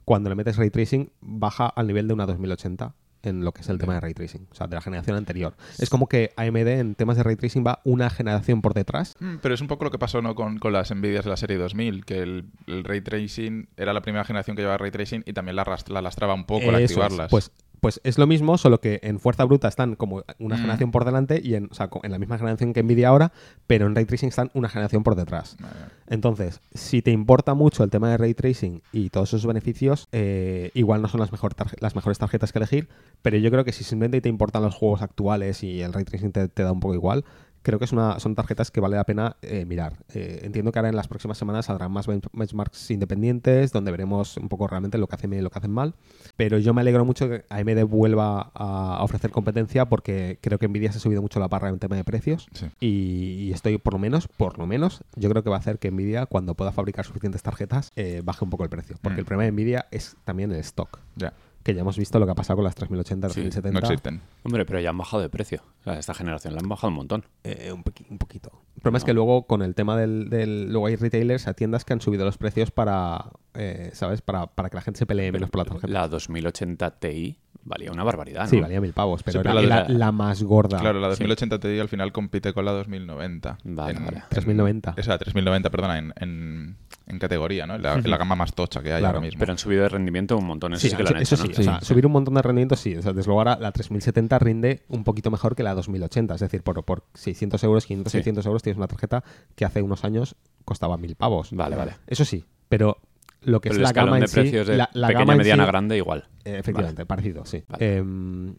cuando 0.05 0.29
le 0.31 0.35
metes 0.37 0.57
ray 0.57 0.71
tracing 0.71 1.11
baja 1.21 1.67
al 1.69 1.87
nivel 1.87 2.09
de 2.09 2.15
una 2.15 2.27
2080 2.27 2.95
en 3.23 3.43
lo 3.43 3.53
que 3.53 3.63
es 3.63 3.69
el 3.71 3.79
tema 3.79 3.95
de 3.95 4.01
ray 4.01 4.13
tracing, 4.13 4.47
o 4.51 4.55
sea, 4.55 4.67
de 4.67 4.75
la 4.75 4.83
generación 4.83 5.17
anterior. 5.17 5.55
Es 5.79 5.89
como 5.89 6.09
que 6.09 6.33
AMD 6.37 6.79
en 6.79 6.95
temas 6.95 7.17
de 7.17 7.23
ray 7.23 7.37
tracing 7.37 7.65
va 7.67 7.81
una 7.85 8.11
generación 8.11 8.61
por 8.61 8.75
detrás 8.75 9.15
Mm, 9.19 9.37
Pero 9.41 9.55
es 9.55 9.63
un 9.63 9.67
poco 9.67 9.85
lo 9.85 9.91
que 9.91 9.99
pasó 9.99 10.21
¿no? 10.21 10.35
con, 10.35 10.59
con 10.59 10.75
las 10.75 10.95
Nvidias 10.95 11.25
de 11.25 11.31
la 11.31 11.39
serie 11.39 11.57
2000, 11.57 12.05
que 12.05 12.19
el, 12.21 12.45
el 12.67 12.85
Ray 12.85 13.01
Tracing 13.01 13.69
era 13.79 13.95
la 13.95 14.03
primera 14.03 14.25
generación 14.25 14.57
que 14.57 14.63
llevaba 14.63 14.77
Ray 14.77 14.91
Tracing 14.91 15.23
y 15.25 15.33
también 15.33 15.57
la, 15.57 15.65
la 15.89 16.03
lastraba 16.03 16.35
un 16.35 16.45
poco 16.45 16.69
al 16.69 16.75
Eso 16.75 16.85
es. 16.85 16.91
activarlas. 16.91 17.31
Pues, 17.31 17.51
pues 17.85 18.01
es 18.03 18.17
lo 18.17 18.27
mismo, 18.27 18.57
solo 18.57 18.81
que 18.81 18.99
en 19.03 19.21
fuerza 19.21 19.45
bruta 19.45 19.69
están 19.69 19.95
como 19.95 20.25
una 20.39 20.57
Mm. 20.57 20.59
generación 20.59 20.91
por 20.91 21.05
delante 21.05 21.39
y 21.45 21.55
en, 21.55 21.69
o 21.71 21.75
sea, 21.75 21.91
en 22.03 22.11
la 22.13 22.19
misma 22.19 22.39
generación 22.39 22.73
que 22.73 22.83
Nvidia 22.83 23.09
ahora, 23.09 23.31
pero 23.67 23.87
en 23.87 23.95
Ray 23.95 24.07
Tracing 24.07 24.31
están 24.31 24.51
una 24.55 24.71
generación 24.71 25.03
por 25.03 25.17
detrás. 25.17 25.59
Vale. 25.61 25.75
Entonces, 26.07 26.63
si 26.73 27.03
te 27.03 27.11
importa 27.11 27.53
mucho 27.53 27.85
el 27.85 27.91
tema 27.91 28.09
de 28.09 28.17
Ray 28.17 28.33
Tracing 28.33 28.81
y 28.91 29.11
todos 29.11 29.29
esos 29.35 29.45
beneficios, 29.45 30.09
eh, 30.13 30.71
igual 30.73 31.03
no 31.03 31.09
son 31.09 31.21
las, 31.21 31.31
mejor 31.31 31.55
las 31.81 31.95
mejores 31.95 32.19
tarjetas 32.19 32.53
que 32.53 32.59
elegir, 32.59 32.89
pero 33.21 33.37
yo 33.37 33.51
creo 33.51 33.67
que 33.67 33.73
si 33.73 33.85
simplemente 33.85 34.23
te 34.23 34.31
importan 34.31 34.63
los 34.63 34.75
juegos 34.75 35.03
actuales 35.03 35.63
y 35.63 35.83
el 35.83 35.93
Ray 35.93 36.05
Tracing 36.05 36.33
te, 36.33 36.49
te 36.49 36.63
da 36.63 36.73
un 36.73 36.81
poco 36.81 36.95
igual, 36.95 37.27
creo 37.65 37.81
que 37.81 37.87
es 37.87 37.93
una, 37.93 38.21
son 38.21 38.37
tarjetas 38.37 38.71
que 38.71 38.79
vale 38.81 38.95
la 38.95 39.03
pena 39.05 39.37
eh, 39.43 39.65
mirar. 39.65 39.95
Eh, 40.15 40.43
entiendo 40.45 40.71
que 40.71 40.79
ahora 40.79 40.91
en 40.91 40.95
las 40.97 41.09
próximas 41.09 41.37
semanas 41.37 41.67
saldrán 41.67 41.91
más 41.91 42.07
ben- 42.07 42.21
benchmarks 42.33 42.91
independientes, 42.93 43.73
donde 43.73 43.91
veremos 43.91 44.37
un 44.37 44.49
poco 44.49 44.69
realmente 44.69 44.99
lo 44.99 45.09
que 45.09 45.17
hacen 45.17 45.31
bien 45.31 45.41
y 45.41 45.43
lo 45.43 45.51
que 45.51 45.59
hacen 45.59 45.73
mal, 45.73 45.95
pero 46.37 46.59
yo 46.59 46.73
me 46.75 46.83
alegro 46.83 47.05
mucho 47.05 47.29
que 47.29 47.45
AMD 47.49 47.85
vuelva 47.89 48.53
a 48.55 49.03
ofrecer 49.03 49.31
competencia 49.33 49.87
porque 49.89 50.39
creo 50.41 50.59
que 50.59 50.69
Nvidia 50.69 50.93
se 50.93 50.99
ha 50.99 51.01
subido 51.01 51.23
mucho 51.23 51.41
la 51.41 51.49
parra 51.49 51.69
en 51.71 51.79
tema 51.79 51.97
de 51.97 52.05
precios 52.05 52.47
Sí. 52.53 52.67
y, 52.81 53.49
y 53.49 53.53
estoy 53.53 53.79
por 53.79 53.95
lo 53.95 53.99
menos, 53.99 54.29
por 54.29 54.59
lo 54.59 54.67
menos, 54.67 55.03
yo 55.17 55.29
creo 55.31 55.43
que 55.43 55.51
va 55.51 55.57
a 55.57 55.59
hacer 55.59 55.79
que 55.79 55.91
Nvidia 55.91 56.27
cuando 56.27 56.55
pueda 56.55 56.71
fabricar 56.71 57.05
suficientes 57.05 57.43
tarjetas 57.43 57.91
eh, 57.97 58.21
baje 58.25 58.45
un 58.45 58.51
poco 58.51 58.63
el 58.65 58.71
precio, 58.71 58.97
porque 59.03 59.17
Mm. 59.17 59.21
el 59.21 59.25
problema 59.25 59.45
de 59.45 59.53
Nvidia 59.53 59.87
es 59.91 60.17
también 60.25 60.53
el 60.53 60.59
stock, 60.61 60.99
Ya, 61.17 61.33
que 61.65 61.75
ya 61.75 61.81
hemos 61.81 61.99
visto 61.99 62.19
lo 62.21 62.27
que 62.27 62.33
ha 62.33 62.35
pasado 62.37 62.59
con 62.59 62.65
las 62.65 62.75
3080, 62.77 63.29
Sí, 63.31 63.35
3070, 63.41 63.81
no 63.81 63.87
existen. 63.87 64.21
Hombre, 64.45 64.65
pero 64.65 64.79
ya 64.81 64.91
han 64.91 64.99
bajado 64.99 65.23
de 65.23 65.29
precio. 65.31 65.63
O 65.81 65.85
sea, 65.85 65.99
esta 65.99 66.15
generación 66.15 66.55
la 66.55 66.61
han 66.61 66.69
bajado 66.69 66.89
un 66.91 66.95
montón. 66.95 67.25
eh, 67.43 67.73
un, 67.73 67.83
poqui- 67.83 68.07
un 68.11 68.19
poquito. 68.19 68.51
El 68.77 68.83
problema 68.83 68.99
es 68.99 69.05
que 69.05 69.15
luego 69.15 69.47
con 69.47 69.63
el 69.63 69.75
tema 69.75 69.97
del, 69.97 70.29
del- 70.31 70.71
luego 70.71 70.87
hay 70.87 70.97
retailers, 70.97 71.49
hay 71.49 71.55
tiendas 71.55 71.85
que 71.85 71.93
han 71.95 72.01
subido 72.01 72.25
los 72.25 72.37
precios 72.39 72.71
para, 72.71 73.31
eh, 73.55 73.91
¿sabes? 73.95 74.21
Para, 74.21 74.47
para 74.47 74.69
que 74.71 74.77
la 74.77 74.83
gente 74.83 74.99
se 74.99 75.07
pelee 75.07 75.33
menos 75.33 75.49
por 75.51 75.61
la 75.61 75.65
tarjeta. 75.73 75.89
La 75.93 76.07
2080 76.09 76.91
Ti 76.99 77.39
valía 77.67 77.91
una 77.93 78.05
barbaridad, 78.05 78.43
¿no? 78.43 78.49
Sí, 78.51 78.61
valía 78.61 78.81
mil 78.83 78.93
pavos, 78.93 79.23
pero 79.23 79.39
Sí, 79.41 79.43
pero 79.43 79.59
era 79.61 79.85
la 79.85 79.89
la, 79.89 80.13
más 80.13 80.43
gorda. 80.43 80.79
Claro, 80.79 81.01
la 81.01 81.07
sí. 81.15 81.23
2080 81.25 81.61
Ti 81.61 81.79
al 81.81 81.89
final 81.89 82.13
compite 82.13 82.53
con 82.53 82.67
la 82.67 82.73
2090. 82.73 83.59
Vale, 83.65 83.97
en, 83.97 84.05
vale. 84.05 84.17
en- 84.19 84.25
3090. 84.29 84.95
O 84.99 85.03
sea, 85.03 85.17
3090, 85.17 85.71
perdona, 85.71 85.99
en, 85.99 86.13
en, 86.21 86.77
en 87.07 87.19
categoría, 87.19 87.67
¿no? 87.67 87.75
En 87.75 87.83
la, 87.83 87.95
en 87.95 88.11
la 88.11 88.17
gama 88.17 88.35
más 88.35 88.55
tocha 88.55 88.83
que 88.83 88.93
hay 88.93 89.01
Claro, 89.01 89.17
ahora 89.19 89.27
mismo. 89.27 89.39
Pero 89.39 89.53
han 89.53 89.59
subido 89.59 89.83
de 89.83 89.89
rendimiento 89.91 90.37
un 90.39 90.47
montón. 90.47 90.73
Eso 90.75 90.81
Sí, 90.83 90.91
sí, 90.91 90.97
que 90.97 91.03
lo 91.03 91.11
han 91.11 91.17
eso 91.19 91.35
hecho, 91.35 91.45
sí, 91.45 91.53
¿no? 91.53 91.61
o 91.61 91.63
sea, 91.63 91.81
subir 91.83 92.07
un 92.07 92.13
montón 92.13 92.35
de 92.35 92.43
rendimiento 92.43 92.77
sí. 92.77 92.97
O 92.97 93.03
sea, 93.03 93.13
desde 93.13 93.27
luego 93.29 93.41
ahora 93.41 93.59
la 93.61 93.73
3070 93.73 94.39
rinde 94.39 94.83
un 94.89 95.05
poquito 95.05 95.31
mejor 95.31 95.55
que 95.55 95.63
la 95.63 95.75
2080. 95.75 96.35
Es 96.35 96.41
decir, 96.41 96.63
por, 96.63 96.83
por 96.85 97.05
600 97.15 97.63
euros, 97.65 97.87
500, 97.87 98.11
Sí. 98.13 98.19
600 98.19 98.47
euros 98.47 98.63
tienes 98.63 98.79
una 98.79 98.87
tarjeta 98.89 99.23
que 99.55 99.65
hace 99.65 99.83
unos 99.83 100.05
años 100.05 100.37
costaba 100.65 100.97
mil 100.97 101.15
pavos. 101.15 101.51
Vale, 101.53 101.77
vale. 101.77 101.93
Eso 102.07 102.25
sí, 102.25 102.45
pero 102.69 102.97
lo 103.43 103.61
que 103.61 103.69
Pero 103.69 103.75
es 103.75 103.79
el 103.79 103.83
la 103.83 103.93
gama 103.93 104.17
de 104.17 104.23
en 104.23 104.29
sí, 104.29 104.35
precios 104.35 104.67
de 104.67 104.77
la, 104.79 104.89
la 104.95 105.09
pequeña, 105.09 105.25
gama 105.27 105.37
mediana, 105.37 105.65
sí- 105.65 105.69
grande 105.71 105.97
igual. 105.99 106.25
eh, 106.47 106.57
efectivamente, 106.59 107.05
parecido, 107.05 107.45
sí. 107.45 107.63
Vale. 107.69 107.97
Em, 107.99 108.55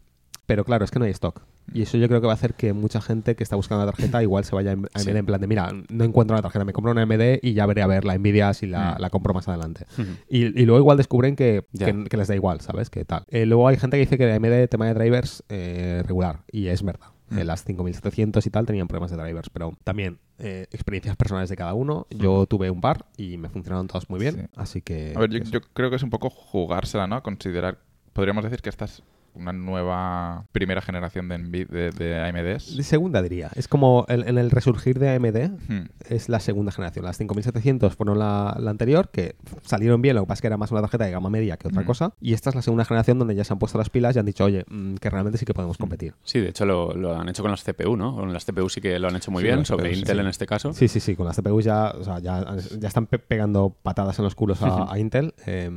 Pero 0.46 0.64
claro, 0.64 0.84
es 0.84 0.92
que 0.92 1.00
no 1.00 1.04
hay 1.06 1.10
stock. 1.10 1.42
Y 1.72 1.82
eso 1.82 1.98
yo 1.98 2.08
creo 2.08 2.20
que 2.20 2.26
va 2.26 2.32
a 2.32 2.36
hacer 2.36 2.54
que 2.54 2.72
mucha 2.72 3.00
gente 3.00 3.34
que 3.34 3.42
está 3.42 3.56
buscando 3.56 3.84
la 3.84 3.90
tarjeta 3.92 4.22
igual 4.22 4.44
se 4.44 4.54
vaya 4.54 4.70
a 4.70 4.74
AMD 4.74 4.86
Sí. 4.96 5.10
en 5.10 5.26
plan 5.26 5.40
de, 5.40 5.46
mira, 5.46 5.70
no 5.90 6.04
encuentro 6.04 6.36
la 6.36 6.42
tarjeta, 6.42 6.64
me 6.64 6.72
compro 6.72 6.92
una 6.92 7.02
AMD 7.02 7.40
y 7.42 7.54
ya 7.54 7.66
veré 7.66 7.82
a 7.82 7.86
ver 7.86 8.04
la 8.04 8.16
Nvidia 8.16 8.54
si 8.54 8.66
la, 8.66 8.94
Mm. 8.98 9.00
la 9.02 9.10
compro 9.10 9.34
más 9.34 9.48
adelante. 9.48 9.86
Y, 10.28 10.44
y 10.60 10.64
luego 10.64 10.78
igual 10.78 10.96
descubren 10.96 11.34
que, 11.36 11.64
que, 11.78 12.04
que 12.04 12.16
les 12.16 12.28
da 12.28 12.34
igual, 12.34 12.60
¿sabes? 12.60 12.88
Que 12.90 13.04
tal. 13.04 13.24
Eh, 13.28 13.46
luego 13.46 13.66
hay 13.68 13.76
gente 13.76 13.96
que 13.96 14.00
dice 14.02 14.16
que 14.18 14.26
de 14.26 14.34
AMD 14.34 14.68
tema 14.68 14.86
de 14.86 14.94
drivers 14.94 15.42
eh, 15.48 16.02
regular. 16.06 16.40
Y 16.52 16.68
es 16.68 16.82
verdad. 16.82 17.08
Mm. 17.28 17.38
Eh, 17.40 17.44
las 17.44 17.64
5700 17.64 18.46
y 18.46 18.50
tal 18.50 18.66
tenían 18.66 18.86
problemas 18.86 19.10
de 19.10 19.16
drivers. 19.16 19.50
Pero 19.50 19.74
también 19.82 20.18
eh, 20.38 20.66
experiencias 20.70 21.16
personales 21.16 21.50
de 21.50 21.56
cada 21.56 21.74
uno. 21.74 22.06
Yo 22.10 22.46
tuve 22.46 22.70
un 22.70 22.80
par 22.80 23.06
y 23.16 23.36
me 23.36 23.48
funcionaron 23.48 23.88
todos 23.88 24.08
muy 24.08 24.20
bien. 24.20 24.36
Mm. 24.36 24.38
Sí. 24.40 24.46
Así 24.54 24.82
que... 24.82 25.12
A 25.16 25.18
ver, 25.20 25.30
yo, 25.30 25.38
yo 25.40 25.60
creo 25.72 25.90
que 25.90 25.96
es 25.96 26.02
un 26.04 26.10
poco 26.10 26.30
jugársela, 26.30 27.06
¿no? 27.08 27.22
Considerar, 27.24 27.78
podríamos 28.12 28.44
decir 28.44 28.60
que 28.62 28.68
esta 28.68 28.84
es 28.84 29.02
una 29.36 29.52
nueva 29.52 30.46
primera 30.52 30.80
generación 30.80 31.28
de, 31.28 31.38
Nvi- 31.38 31.66
de, 31.68 31.90
de 31.90 32.20
AMDs. 32.20 32.76
De 32.76 32.82
segunda 32.82 33.22
diría. 33.22 33.50
Es 33.54 33.68
como 33.68 34.04
el- 34.08 34.26
en 34.28 34.38
el 34.38 34.50
resurgir 34.50 34.98
de 34.98 35.10
AMD 35.10 35.50
Hmm. 35.68 35.88
es 36.08 36.28
la 36.28 36.40
segunda 36.40 36.72
generación. 36.72 37.04
Las 37.04 37.16
5700 37.18 37.94
fueron 37.96 38.18
la, 38.18 38.56
la 38.60 38.70
anterior, 38.70 39.10
que 39.10 39.36
salieron 39.62 40.02
bien, 40.02 40.16
lo 40.16 40.22
que 40.22 40.26
pasa 40.28 40.38
es 40.38 40.40
que 40.42 40.46
era 40.48 40.56
más 40.56 40.70
una 40.72 40.80
tarjeta 40.80 41.04
de 41.04 41.10
gama 41.10 41.30
media 41.30 41.56
que 41.56 41.68
otra 41.68 41.82
Mm. 41.82 41.86
cosa. 41.86 42.12
Y 42.20 42.32
esta 42.32 42.50
es 42.50 42.56
la 42.56 42.62
segunda 42.62 42.84
generación 42.84 43.18
donde 43.18 43.34
ya 43.34 43.44
se 43.44 43.52
han 43.52 43.58
puesto 43.58 43.78
las 43.78 43.90
pilas 43.90 44.16
y 44.16 44.18
han 44.18 44.26
dicho, 44.26 44.44
oye, 44.44 44.64
mm, 44.68 44.94
que 44.96 45.10
realmente 45.10 45.38
sí 45.38 45.44
que 45.44 45.54
podemos 45.54 45.78
competir. 45.78 46.14
Sí, 46.24 46.40
de 46.40 46.48
hecho 46.50 46.64
lo, 46.66 46.94
lo 46.94 47.16
han 47.16 47.28
hecho 47.28 47.42
con 47.42 47.50
las 47.50 47.62
CPU, 47.64 47.96
¿no? 47.96 48.14
Con 48.14 48.32
las 48.32 48.44
CPU 48.44 48.68
sí 48.68 48.80
que 48.80 48.98
lo 48.98 49.08
han 49.08 49.16
hecho 49.16 49.30
muy 49.30 49.42
Sí, 49.42 49.46
bien, 49.48 49.64
sobre 49.64 49.90
CPU, 49.90 49.98
Intel 49.98 50.16
sí. 50.16 50.20
en 50.20 50.26
este 50.28 50.46
caso. 50.46 50.72
Sí, 50.72 50.88
sí, 50.88 51.00
sí, 51.00 51.16
con 51.16 51.26
las 51.26 51.36
CPUs 51.36 51.64
ya, 51.64 51.90
o 51.90 52.04
sea, 52.04 52.18
ya, 52.18 52.44
ya 52.78 52.88
están 52.88 53.06
pe- 53.06 53.18
pegando 53.18 53.76
patadas 53.82 54.18
en 54.18 54.24
los 54.24 54.34
culos 54.34 54.62
a, 54.62 54.66
a 54.92 54.98
Intel. 54.98 55.34
Eh, 55.46 55.70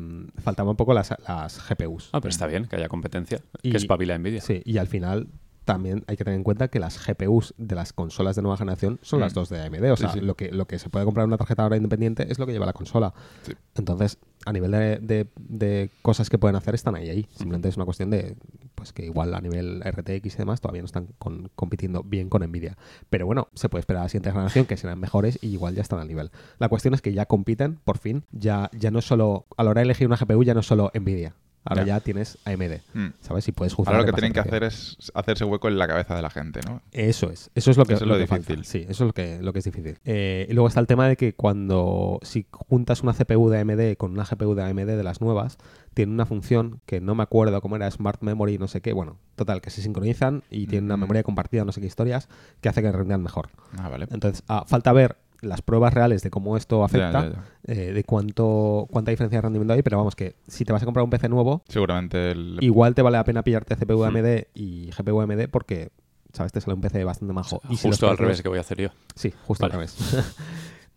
faltaban 0.43 0.69
un 0.71 0.75
poco 0.77 0.93
las, 0.93 1.13
las 1.27 1.61
GPUs. 1.67 2.09
Ah, 2.13 2.21
pero 2.21 2.29
está 2.29 2.47
bien 2.47 2.65
que 2.65 2.75
haya 2.75 2.87
competencia, 2.89 3.39
Y- 3.61 3.71
que 3.71 3.77
espabila 3.77 4.17
Nvidia. 4.17 4.41
Sí, 4.41 4.61
y 4.65 4.77
al 4.77 4.87
final 4.87 5.27
también 5.65 6.03
hay 6.07 6.17
que 6.17 6.23
tener 6.23 6.35
en 6.35 6.43
cuenta 6.43 6.67
que 6.69 6.79
las 6.79 6.97
GPUs 7.05 7.53
de 7.59 7.75
las 7.75 7.93
consolas 7.93 8.35
de 8.35 8.41
nueva 8.41 8.57
generación 8.57 8.97
son 9.03 9.19
Mm. 9.19 9.21
las 9.21 9.33
dos 9.35 9.49
de 9.49 9.61
AMD. 9.61 9.91
O 9.91 9.97
sea, 9.97 10.09
sí. 10.09 10.19
Lo, 10.19 10.33
que, 10.35 10.51
lo 10.51 10.65
que 10.65 10.79
se 10.79 10.89
puede 10.89 11.05
comprar 11.05 11.25
en 11.25 11.27
una 11.29 11.37
tarjeta 11.37 11.61
ahora 11.61 11.77
independiente 11.77 12.25
es 12.31 12.39
lo 12.39 12.47
que 12.47 12.53
lleva 12.53 12.65
la 12.65 12.73
consola. 12.73 13.13
Sí. 13.43 13.53
Entonces, 13.75 14.17
a 14.47 14.51
nivel 14.53 14.71
de, 14.71 14.97
de- 14.97 15.27
de 15.37 15.91
cosas 16.01 16.27
que 16.31 16.39
pueden 16.39 16.55
hacer, 16.55 16.73
están 16.73 16.95
ahí, 16.95 17.07
ahí. 17.11 17.27
Simplemente 17.35 17.69
es 17.69 17.75
una 17.75 17.85
cuestión 17.85 18.09
de 18.09 18.35
pues 18.73 18.93
que 18.93 19.05
igual 19.05 19.35
a 19.35 19.41
nivel 19.41 19.81
RTX 19.83 20.33
y 20.35 20.37
demás 20.37 20.59
todavía 20.61 20.81
no 20.81 20.85
están 20.87 21.07
con- 21.19 21.51
compitiendo 21.55 22.01
bien 22.01 22.29
con 22.29 22.41
Nvidia. 22.41 22.75
Pero 23.11 23.27
bueno, 23.27 23.49
se 23.53 23.69
puede 23.69 23.81
esperar 23.81 23.99
a 24.01 24.03
la 24.05 24.09
siguiente 24.09 24.31
generación 24.31 24.65
que 24.65 24.75
serán 24.77 24.99
mejores 24.99 25.37
y 25.41 25.49
igual 25.49 25.75
ya 25.75 25.81
están 25.83 25.99
al 25.99 26.07
nivel. 26.07 26.31
La 26.57 26.69
cuestión 26.69 26.95
es 26.95 27.01
que 27.03 27.13
ya 27.13 27.25
compiten, 27.27 27.75
por 27.83 27.99
fin. 27.99 28.23
Ya, 28.31 28.71
ya 28.73 28.89
no 28.89 28.97
es 28.99 29.05
solo, 29.05 29.45
a 29.55 29.63
la 29.63 29.69
hora 29.69 29.81
de 29.81 29.85
elegir 29.85 30.07
una 30.07 30.15
GPU, 30.15 30.43
ya 30.43 30.53
no 30.55 30.61
es 30.61 30.65
solo 30.65 30.89
Nvidia. 30.99 31.35
Ahora 31.65 31.81
Ya. 31.83 31.95
ya 31.97 31.99
tienes 31.99 32.37
AMD. 32.45 32.81
Hmm. 32.93 33.09
¿Sabes? 33.19 33.47
Y 33.47 33.51
puedes 33.51 33.73
juzgar. 33.73 33.93
Ahora 33.95 34.05
lo 34.07 34.11
que 34.13 34.19
tienen 34.19 34.33
que 34.33 34.39
hacer 34.39 34.63
es 34.63 34.97
hacerse 35.13 35.43
hueco 35.45 35.67
en 35.67 35.77
la 35.77 35.87
cabeza 35.87 36.15
de 36.15 36.21
la 36.21 36.29
gente, 36.29 36.61
¿no? 36.67 36.81
Eso 36.91 37.29
es, 37.29 37.51
eso 37.53 37.69
es 37.71 37.77
lo 37.77 37.85
que, 37.85 37.93
Eso 37.93 38.05
es 38.05 38.07
lo 38.07 38.15
que 38.15 38.21
difícil. 38.21 38.45
falta. 38.55 38.63
Sí, 38.63 38.79
eso 38.87 38.91
es 39.03 39.07
lo 39.07 39.13
que, 39.13 39.39
lo 39.41 39.53
que 39.53 39.59
es 39.59 39.65
difícil. 39.65 39.97
Eh, 40.05 40.47
y 40.49 40.53
luego 40.53 40.67
está 40.67 40.79
el 40.79 40.87
tema 40.87 41.07
de 41.07 41.15
que 41.17 41.33
cuando 41.33 42.19
si 42.23 42.47
juntas 42.51 43.03
una 43.03 43.13
CPU 43.13 43.49
de 43.49 43.59
AMD 43.59 43.97
con 43.97 44.11
una 44.11 44.23
GPU 44.23 44.55
de 44.55 44.63
AMD 44.63 44.85
de 44.85 45.03
las 45.03 45.21
nuevas, 45.21 45.57
tiene 45.93 46.13
una 46.13 46.25
función 46.25 46.79
que 46.85 47.01
no 47.01 47.13
me 47.13 47.23
acuerdo 47.23 47.59
cómo 47.61 47.75
era, 47.75 47.89
Smart 47.91 48.21
Memory, 48.21 48.57
no 48.57 48.67
sé 48.67 48.81
qué, 48.81 48.93
bueno, 48.93 49.17
total, 49.35 49.61
que 49.61 49.69
se 49.69 49.81
sincronizan 49.81 50.43
y 50.49 50.67
tienen 50.67 50.85
una 50.85 50.97
memoria 50.97 51.23
compartida, 51.23 51.65
no 51.65 51.71
sé 51.73 51.81
qué 51.81 51.87
historias, 51.87 52.29
que 52.61 52.69
hace 52.69 52.81
que 52.81 52.91
rindan 52.91 53.21
mejor. 53.21 53.49
Ah, 53.77 53.89
vale. 53.89 54.07
Entonces, 54.11 54.43
ah, 54.47 54.63
falta 54.67 54.93
ver 54.93 55.17
las 55.41 55.61
pruebas 55.61 55.93
reales 55.93 56.21
de 56.21 56.29
cómo 56.29 56.57
esto 56.57 56.83
afecta, 56.83 57.11
Ya, 57.11 57.29
ya, 57.29 57.33
ya. 57.67 57.73
eh, 57.73 57.93
de 57.93 58.03
cuánto 58.03 58.87
cuánta 58.91 59.11
diferencia 59.11 59.37
de 59.37 59.41
rendimiento 59.43 59.73
hay, 59.73 59.81
pero 59.81 59.97
vamos, 59.97 60.15
que 60.15 60.35
si 60.47 60.65
te 60.65 60.73
vas 60.73 60.81
a 60.81 60.85
comprar 60.85 61.03
un 61.03 61.09
PC 61.09 61.29
nuevo, 61.29 61.63
Seguramente 61.67 62.31
el... 62.31 62.57
igual 62.61 62.93
te 62.95 63.01
vale 63.01 63.17
la 63.17 63.23
pena 63.23 63.43
pillarte 63.43 63.75
CPU 63.75 64.03
Hmm. 64.03 64.15
AMD 64.17 64.47
y 64.53 64.89
GPU 64.91 65.21
AMD 65.21 65.47
porque, 65.49 65.91
¿sabes? 66.33 66.51
Te 66.51 66.59
sale 66.61 66.73
un 66.75 66.81
PC 66.81 67.03
bastante 67.03 67.33
majo. 67.33 67.61
Y 67.69 67.77
si 67.77 67.87
los 67.87 67.95
Justo 67.95 68.05
al 68.09 68.17
precios- 68.17 68.19
revés 68.19 68.41
que 68.41 68.49
voy 68.49 68.57
a 68.57 68.61
hacer 68.61 68.81
yo. 68.81 68.89
Sí, 69.15 69.33
justo 69.45 69.63
Vale. 69.63 69.73
al 69.75 69.79
revés. 69.79 69.95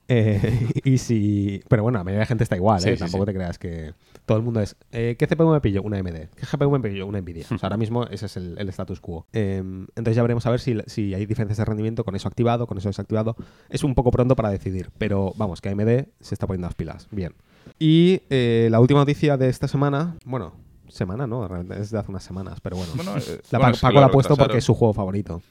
Eh, 0.08 0.68
y 0.84 0.98
si. 0.98 1.62
Pero 1.68 1.82
bueno, 1.82 1.98
la 1.98 2.04
mayoría 2.04 2.20
de 2.20 2.26
gente 2.26 2.44
está 2.44 2.56
igual, 2.56 2.80
Sí, 2.80 2.90
¿eh? 2.90 2.96
sí, 2.96 3.00
Tampoco 3.00 3.24
sí. 3.24 3.26
te 3.26 3.34
creas 3.34 3.58
que. 3.58 3.94
Todo 4.26 4.38
el 4.38 4.44
mundo 4.44 4.60
es. 4.60 4.76
eh, 4.92 5.16
¿Qué 5.18 5.26
CPU 5.26 5.50
me 5.50 5.60
pillo? 5.60 5.82
Una 5.82 5.98
AMD. 5.98 6.28
¿Qué 6.36 6.46
GPU 6.50 6.70
me 6.70 6.80
pillo? 6.80 7.06
Una 7.06 7.20
Nvidia. 7.20 7.44
O 7.52 7.58
sea, 7.58 7.66
ahora 7.68 7.76
mismo 7.76 8.04
ese 8.06 8.26
es 8.26 8.36
el, 8.36 8.56
el 8.58 8.68
status 8.68 9.00
quo. 9.00 9.26
Eh, 9.32 9.56
entonces 9.58 10.14
ya 10.16 10.22
veremos 10.22 10.46
a 10.46 10.50
ver 10.50 10.60
si, 10.60 10.76
si 10.86 11.14
hay 11.14 11.26
diferencias 11.26 11.58
de 11.58 11.64
rendimiento 11.64 12.04
con 12.04 12.14
eso 12.14 12.28
activado, 12.28 12.66
con 12.66 12.78
eso 12.78 12.88
desactivado. 12.88 13.36
Es 13.68 13.82
un 13.84 13.94
poco 13.94 14.10
pronto 14.10 14.36
para 14.36 14.50
decidir, 14.50 14.90
pero 14.98 15.32
vamos, 15.36 15.60
que 15.60 15.70
AMD 15.70 16.06
se 16.20 16.34
está 16.34 16.46
poniendo 16.46 16.66
las 16.68 16.74
pilas. 16.74 17.08
Bien. 17.10 17.32
Y 17.78 18.22
eh, 18.30 18.68
la 18.70 18.80
última 18.80 19.00
noticia 19.00 19.36
de 19.36 19.48
esta 19.48 19.66
semana. 19.68 20.16
Bueno, 20.24 20.52
semana, 20.92 21.26
¿no? 21.26 21.46
Realmente 21.48 21.80
es 21.80 21.90
de 21.90 21.98
hace 21.98 22.10
unas 22.10 22.22
semanas, 22.22 22.60
pero 22.60 22.76
bueno. 22.76 22.92
Bueno, 22.94 23.16
eh, 23.16 23.40
La 23.50 23.58
bueno, 23.58 23.74
Pa- 23.74 23.88
Paco 23.88 24.00
la 24.00 24.06
ha 24.06 24.10
puesto 24.10 24.36
porque 24.36 24.58
es 24.58 24.64
su 24.64 24.74
juego 24.74 24.92
favorito. 24.94 25.42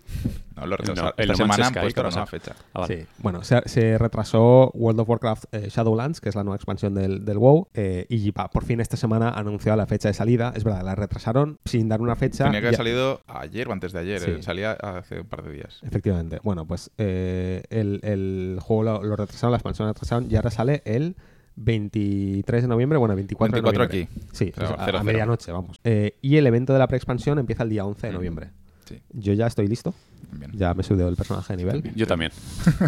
No, 0.55 0.65
lo 0.67 0.77
retrasaron. 0.77 1.13
No, 1.17 1.23
el 1.23 1.31
Esta 1.31 1.43
No 1.43 1.47
Man's 1.47 1.55
semana 1.55 1.67
han 1.67 1.83
puesto 1.83 2.01
¿qué 2.01 2.07
la 2.07 2.09
nueva 2.11 2.25
fecha. 2.27 2.55
Ah, 2.73 2.79
vale. 2.81 2.99
Sí, 3.01 3.07
bueno, 3.19 3.43
se, 3.43 3.61
se 3.67 3.97
retrasó 3.97 4.69
World 4.75 4.99
of 4.99 5.09
Warcraft 5.09 5.45
eh, 5.53 5.67
Shadowlands, 5.69 6.21
que 6.21 6.29
es 6.29 6.35
la 6.35 6.43
nueva 6.43 6.55
expansión 6.57 6.93
del, 6.93 7.25
del 7.25 7.37
WoW, 7.37 7.67
eh, 7.73 8.05
y 8.09 8.29
va, 8.31 8.49
por 8.49 8.63
fin 8.65 8.79
esta 8.81 8.97
semana 8.97 9.29
ha 9.29 9.39
anunciado 9.39 9.77
la 9.77 9.87
fecha 9.87 10.07
de 10.09 10.13
salida. 10.13 10.53
Es 10.55 10.63
verdad, 10.63 10.83
la 10.83 10.93
retrasaron 10.95 11.57
sin 11.65 11.89
dar 11.89 12.01
una 12.01 12.15
fecha. 12.15 12.43
Tenía 12.45 12.59
que 12.61 12.67
haber 12.67 12.73
ya- 12.73 12.77
salido 12.77 13.21
ayer 13.27 13.67
o 13.67 13.71
antes 13.71 13.91
de 13.93 13.99
ayer. 13.99 14.19
Sí. 14.19 14.31
eh, 14.31 14.43
Salía 14.43 14.71
hace 14.73 15.21
un 15.21 15.27
par 15.27 15.43
de 15.43 15.51
días. 15.53 15.79
Efectivamente. 15.83 16.39
Bueno, 16.43 16.65
pues 16.67 16.91
eh, 16.97 17.63
el, 17.69 17.99
el 18.03 18.59
juego 18.61 18.83
lo, 18.83 19.03
lo 19.03 19.15
retrasaron, 19.15 19.51
la 19.51 19.57
expansión 19.57 19.87
la 19.87 19.93
retrasaron 19.93 20.27
y 20.29 20.35
ahora 20.35 20.51
sale 20.51 20.81
el 20.85 21.15
23 21.63 22.61
de 22.63 22.67
noviembre, 22.67 22.97
bueno, 22.97 23.15
24, 23.15 23.53
24 23.61 23.81
de 23.83 23.87
noviembre. 23.87 24.15
aquí. 24.21 24.35
Sí, 24.35 24.51
Pero 24.55 24.67
o 24.67 24.69
sea, 24.73 24.81
a- 24.81 24.85
cero, 24.85 24.97
a, 24.99 25.03
medianoche, 25.03 25.51
vamos. 25.51 25.79
Eh, 25.83 26.15
y 26.21 26.37
el 26.37 26.47
evento 26.47 26.73
de 26.73 26.79
la 26.79 26.87
preexpansión 26.87 27.39
empieza 27.39 27.63
el 27.63 27.69
día 27.69 27.85
11 27.85 28.07
de 28.07 28.13
Mm. 28.13 28.15
noviembre. 28.15 28.49
Sí, 28.85 28.99
Yo 29.13 29.33
ya 29.33 29.47
estoy 29.47 29.67
listo, 29.67 29.93
bien. 30.33 30.51
ya 30.53 30.73
me 30.73 30.81
he 30.81 30.83
subido 30.83 31.07
el 31.07 31.15
personaje 31.15 31.53
de 31.55 31.57
nivel. 31.57 31.93
Yo 31.95 32.07
también. 32.07 32.31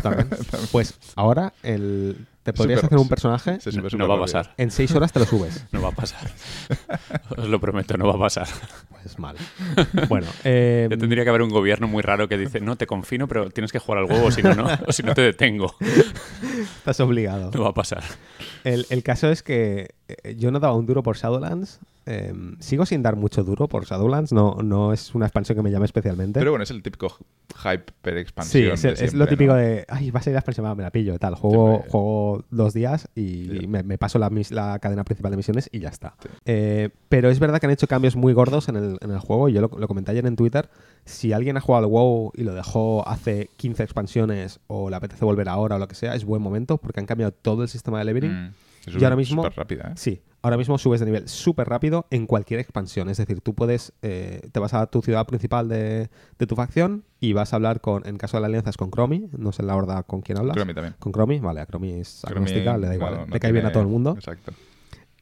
También. 0.02 0.28
Pues 0.72 0.98
ahora 1.16 1.54
el, 1.64 2.18
te 2.44 2.54
podrías 2.54 2.84
hacer 2.84 2.98
un 2.98 3.08
personaje, 3.08 3.60
Se 3.62 3.72
sube 3.72 3.90
No, 3.98 4.08
va 4.08 4.16
a 4.16 4.20
pasar. 4.20 4.54
en 4.58 4.70
6 4.72 4.94
horas 4.96 5.12
te 5.14 5.20
lo 5.20 5.26
subes. 5.26 5.66
No 5.72 5.82
va 5.82 5.90
a 5.90 5.92
pasar. 5.94 6.30
Os 7.38 7.48
lo 7.48 7.60
prometo, 7.60 7.98
no 7.98 8.08
va 8.08 8.16
a 8.16 8.20
pasar. 8.20 8.48
Pues 8.90 9.18
mal. 9.20 9.36
Bueno, 10.10 10.28
eh, 10.44 10.88
Ya 10.90 10.98
tendría 10.98 11.24
que 11.24 11.30
haber 11.30 11.42
un 11.42 11.50
gobierno 11.50 11.88
muy 11.88 12.02
raro 12.02 12.28
que 12.28 12.38
dice, 12.38 12.60
no, 12.60 12.76
te 12.76 12.86
confino, 12.88 13.28
pero 13.28 13.50
tienes 13.50 13.72
que 13.72 13.80
jugar 13.80 14.00
al 14.02 14.08
juego, 14.08 14.32
si 14.32 14.42
no, 14.44 14.54
no, 14.56 14.68
o 14.88 14.92
si 14.92 15.04
no 15.04 15.14
te 15.14 15.22
detengo. 15.22 15.76
estás 16.78 17.00
obligado. 17.00 17.52
No 17.54 17.64
va 17.64 17.70
a 17.70 17.74
pasar. 17.74 18.04
El, 18.64 18.86
el 18.90 19.04
caso 19.04 19.30
es 19.30 19.44
que 19.44 19.96
yo 20.38 20.52
no 20.52 20.60
daba 20.60 20.76
un 20.76 20.86
duro 20.86 21.02
por 21.04 21.16
Shadowlands. 21.18 21.80
eh, 22.06 22.34
sigo 22.60 22.86
sin 22.86 23.02
dar 23.02 23.16
mucho 23.16 23.44
duro 23.46 23.68
por 23.70 23.86
Shadowlands. 23.86 24.34
No, 24.34 24.56
no 24.62 24.92
es 24.92 25.16
una 25.16 25.26
expansión 25.26 25.56
que 25.58 25.62
me 25.64 25.72
llame 25.72 25.86
especialmente. 25.86 26.40
Pero 26.40 26.52
bueno, 26.52 26.64
es 26.64 26.72
el 26.72 26.84
típico 26.84 27.16
hype 27.64 27.94
per 28.02 28.16
sí, 28.16 28.20
expansión. 28.20 28.72
es, 28.74 28.84
el- 28.84 28.94
es 29.02 29.14
lo 29.14 29.26
típico 29.28 29.54
¿no? 29.54 29.60
de, 29.60 29.86
ay, 29.88 30.12
va 30.12 30.20
a 30.20 30.24
salir 30.24 30.34
la 30.34 30.40
expansión, 30.40 30.66
va, 30.66 30.76
me 30.76 30.84
la 30.84 30.92
pillo, 30.92 31.18
tal. 31.20 31.36
Juego, 31.36 31.84
juego 31.88 32.44
dos 32.52 32.74
días 32.74 33.08
y 33.16 33.46
Sí. 33.62 33.68
me, 33.68 33.84
me 33.84 33.98
paso 33.98 34.20
la, 34.20 34.30
la 34.50 34.80
cadena 34.80 35.06
principal 35.06 35.32
de 35.32 35.38
misiones 35.38 35.70
y 35.72 35.80
ya 35.80 35.88
está. 35.90 36.16
Sí. 36.22 36.28
Eh, 36.46 36.90
pero 37.08 37.30
es 37.30 37.40
verdad 37.40 37.60
que 37.62 37.68
han 37.68 37.72
hecho 37.72 37.88
cambios 37.88 38.18
muy 38.18 38.34
gordos 38.34 38.68
en 38.68 38.76
el, 38.76 38.98
en 39.00 39.12
el 39.12 39.20
juego. 39.20 39.48
y 39.48 39.54
Yo 39.54 39.62
lo, 39.62 39.70
lo 39.78 39.88
comenté 39.88 40.12
ayer 40.12 40.26
en 40.26 40.36
Twitter. 40.36 40.70
Si 41.06 41.32
alguien 41.32 41.56
ha 41.56 41.62
jugado 41.62 41.86
al 41.86 41.90
WoW 41.92 42.32
y 42.36 42.44
lo 42.44 42.54
dejó 42.54 43.08
hace 43.08 43.50
15 43.56 43.82
expansiones 43.84 44.60
o 44.68 44.90
le 44.90 44.96
apetece 44.98 45.24
volver 45.24 45.48
ahora 45.48 45.78
o 45.78 45.80
lo 45.80 45.88
que 45.88 45.96
sea, 45.96 46.16
es 46.16 46.26
buen 46.26 46.42
momento 46.42 46.78
porque 46.78 47.00
han 47.00 47.06
cambiado 47.06 47.32
todo 47.32 47.64
el 47.64 47.70
sistema 47.70 48.00
de 48.00 48.06
leveling. 48.06 48.32
Mm, 48.48 48.54
Y 48.88 49.04
ahora 49.04 49.16
mismo- 49.16 49.44
súper 49.44 49.58
rápida, 49.58 49.90
¿eh? 49.90 49.94
Sí, 49.96 50.22
ahora 50.42 50.58
mismo 50.58 50.78
subes 50.78 51.00
de 51.00 51.06
nivel 51.06 51.28
súper 51.30 51.68
rápido 51.70 52.06
en 52.12 52.26
cualquier 52.28 52.60
expansión. 52.60 53.10
Es 53.10 53.18
decir, 53.18 53.40
tú 53.42 53.54
puedes, 53.56 53.94
eh, 54.02 54.42
te 54.52 54.60
vas 54.60 54.74
a 54.74 54.86
tu 54.88 55.02
ciudad 55.02 55.26
principal 55.26 55.70
de, 55.70 56.10
de 56.38 56.48
tu 56.48 56.56
facción 56.56 57.06
y 57.20 57.34
vas 57.34 57.54
a 57.54 57.56
hablar 57.56 57.80
con, 57.82 58.06
en 58.06 58.18
caso 58.18 58.38
de 58.38 58.42
la 58.42 58.48
alianza 58.48 58.70
es 58.70 58.78
con 58.78 58.90
Cromi, 58.92 59.30
no 59.38 59.52
sé 59.54 59.62
en 59.62 59.68
la 59.68 59.76
horda 59.78 60.04
con 60.04 60.22
quién 60.22 60.38
hablas. 60.38 60.56
Mí 60.66 60.74
también. 60.74 60.96
Con 61.00 61.12
Cromi, 61.14 61.40
vale, 61.40 61.62
a 61.62 61.66
Cromi 61.66 61.92
es 61.94 62.26
agnóstica, 62.26 62.78
le 62.78 62.88
da 62.88 62.96
igual, 62.96 63.10
claro, 63.12 63.26
no 63.28 63.34
le 63.34 63.40
cae 63.40 63.52
bien 63.54 63.66
a 63.66 63.72
todo 63.72 63.84
el 63.84 63.90
mundo. 63.90 64.16
Exacto. 64.18 64.52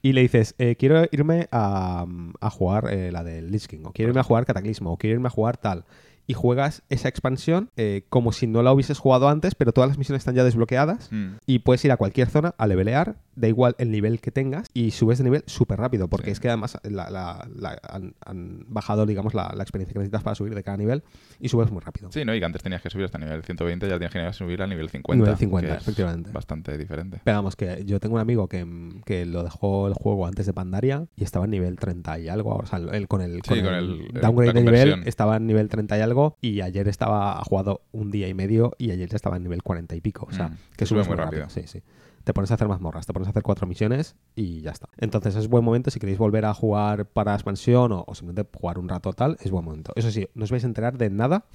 Y 0.03 0.13
le 0.13 0.21
dices, 0.21 0.55
eh, 0.57 0.75
quiero 0.77 1.03
irme 1.11 1.47
a, 1.51 2.07
a 2.39 2.49
jugar 2.49 2.91
eh, 2.91 3.11
la 3.11 3.23
del 3.23 3.51
Lich 3.51 3.67
King, 3.67 3.81
o 3.85 3.91
quiero 3.91 4.09
irme 4.09 4.21
a 4.21 4.23
jugar 4.23 4.47
Cataclismo, 4.47 4.91
o 4.91 4.97
quiero 4.97 5.13
irme 5.13 5.27
a 5.27 5.29
jugar 5.29 5.57
tal. 5.57 5.85
Y 6.27 6.33
juegas 6.33 6.83
esa 6.89 7.09
expansión 7.09 7.69
eh, 7.77 8.05
como 8.09 8.31
si 8.31 8.47
no 8.47 8.63
la 8.63 8.71
hubieses 8.73 8.99
jugado 8.99 9.27
antes, 9.29 9.55
pero 9.55 9.71
todas 9.73 9.89
las 9.89 9.97
misiones 9.97 10.21
están 10.21 10.35
ya 10.35 10.43
desbloqueadas. 10.43 11.11
Mm. 11.11 11.35
Y 11.45 11.59
puedes 11.59 11.83
ir 11.85 11.91
a 11.91 11.97
cualquier 11.97 12.29
zona 12.29 12.53
a 12.57 12.67
levelear, 12.67 13.15
da 13.35 13.47
igual 13.47 13.75
el 13.79 13.91
nivel 13.91 14.19
que 14.21 14.31
tengas, 14.31 14.67
y 14.73 14.91
subes 14.91 15.17
de 15.17 15.23
nivel 15.25 15.43
súper 15.47 15.79
rápido, 15.79 16.07
porque 16.07 16.27
Sí. 16.27 16.31
es 16.31 16.39
que 16.39 16.47
además 16.49 16.77
la- 16.83 17.09
la- 17.09 17.47
la- 17.55 17.79
han, 17.89 18.13
han 18.25 18.65
bajado, 18.67 19.05
digamos, 19.05 19.33
la, 19.33 19.51
la 19.55 19.63
experiencia 19.63 19.93
que 19.93 19.99
necesitas 19.99 20.23
para 20.23 20.35
subir 20.35 20.53
de 20.55 20.63
cada 20.63 20.77
nivel, 20.77 21.03
y 21.39 21.49
subes 21.49 21.71
muy 21.71 21.81
rápido. 21.81 22.11
Sí, 22.11 22.23
¿no? 22.25 22.33
Y 22.35 22.39
que 22.39 22.45
antes 22.45 22.61
tenías 22.61 22.81
que 22.81 22.89
subir 22.89 23.05
hasta 23.05 23.17
nivel 23.17 23.43
120, 23.43 23.87
ya 23.89 23.97
tienes 23.97 24.13
que 24.13 24.33
subir 24.33 24.61
al 24.61 24.69
nivel 24.69 24.89
50. 24.89 25.23
Nivel 25.23 25.37
50, 25.37 25.67
que 25.69 25.75
es 25.75 25.81
efectivamente. 25.81 26.31
Bastante 26.31 26.77
diferente. 26.77 27.21
Pero 27.23 27.37
vamos, 27.37 27.55
que 27.55 27.83
yo 27.85 27.99
tengo 27.99 28.15
un 28.15 28.21
amigo 28.21 28.47
que, 28.47 28.65
que 29.05 29.25
lo 29.25 29.43
dejó 29.43 29.87
el 29.87 29.93
juego 29.93 30.27
antes 30.27 30.45
de 30.45 30.53
Pandaria 30.53 31.05
y 31.15 31.23
estaba 31.23 31.45
en 31.45 31.51
nivel 31.51 31.77
30 31.77 32.19
y 32.19 32.27
algo. 32.29 32.55
O 32.57 32.65
sea, 32.65 32.79
él 32.79 33.07
con 33.07 33.21
el, 33.21 33.41
con 33.41 33.57
Sí, 33.57 33.63
con 33.63 33.73
el 33.73 33.81
el- 33.83 34.01
el- 34.13 34.21
downgrade 34.21 34.53
de 34.53 34.61
nivel 34.63 35.03
estaba 35.07 35.37
en 35.37 35.47
nivel 35.47 35.67
30 35.69 35.97
y 35.97 36.01
algo 36.01 36.10
y 36.41 36.61
ayer 36.61 36.87
estaba 36.87 37.39
ha 37.39 37.43
jugado 37.43 37.81
un 37.91 38.11
día 38.11 38.27
y 38.27 38.33
medio 38.33 38.73
y 38.77 38.91
ayer 38.91 39.09
ya 39.09 39.15
estaba 39.15 39.37
en 39.37 39.43
nivel 39.43 39.63
40 39.63 39.95
y 39.95 40.01
pico. 40.01 40.27
O 40.29 40.33
sea, 40.33 40.49
Mm, 40.49 40.57
que 40.77 40.85
sube 40.85 41.03
muy 41.03 41.15
rápido. 41.15 41.43
rápido. 41.43 41.49
Sí, 41.49 41.67
sí. 41.67 41.83
te 42.23 42.33
pones 42.35 42.51
a 42.51 42.53
hacer 42.53 42.67
mazmorras, 42.67 43.07
te 43.07 43.13
pones 43.13 43.27
a 43.27 43.31
hacer 43.31 43.41
cuatro 43.41 43.65
misiones 43.65 44.15
y 44.35 44.61
ya 44.61 44.69
está. 44.69 44.89
Entonces 44.97 45.35
es 45.35 45.47
buen 45.47 45.63
momento 45.65 45.89
si 45.89 45.99
queréis 45.99 46.19
volver 46.19 46.45
a 46.45 46.53
jugar 46.53 47.07
para 47.07 47.33
expansión 47.33 47.91
o, 47.91 48.03
o 48.07 48.13
simplemente 48.13 48.47
jugar 48.55 48.77
un 48.77 48.87
rato 48.89 49.11
tal, 49.13 49.37
es 49.41 49.49
buen 49.49 49.65
momento. 49.65 49.91
Eso 49.95 50.11
sí, 50.11 50.27
no 50.35 50.43
os 50.43 50.51
vais 50.51 50.63
a 50.63 50.67
enterar 50.67 50.99
de 50.99 51.09
nada 51.09 51.45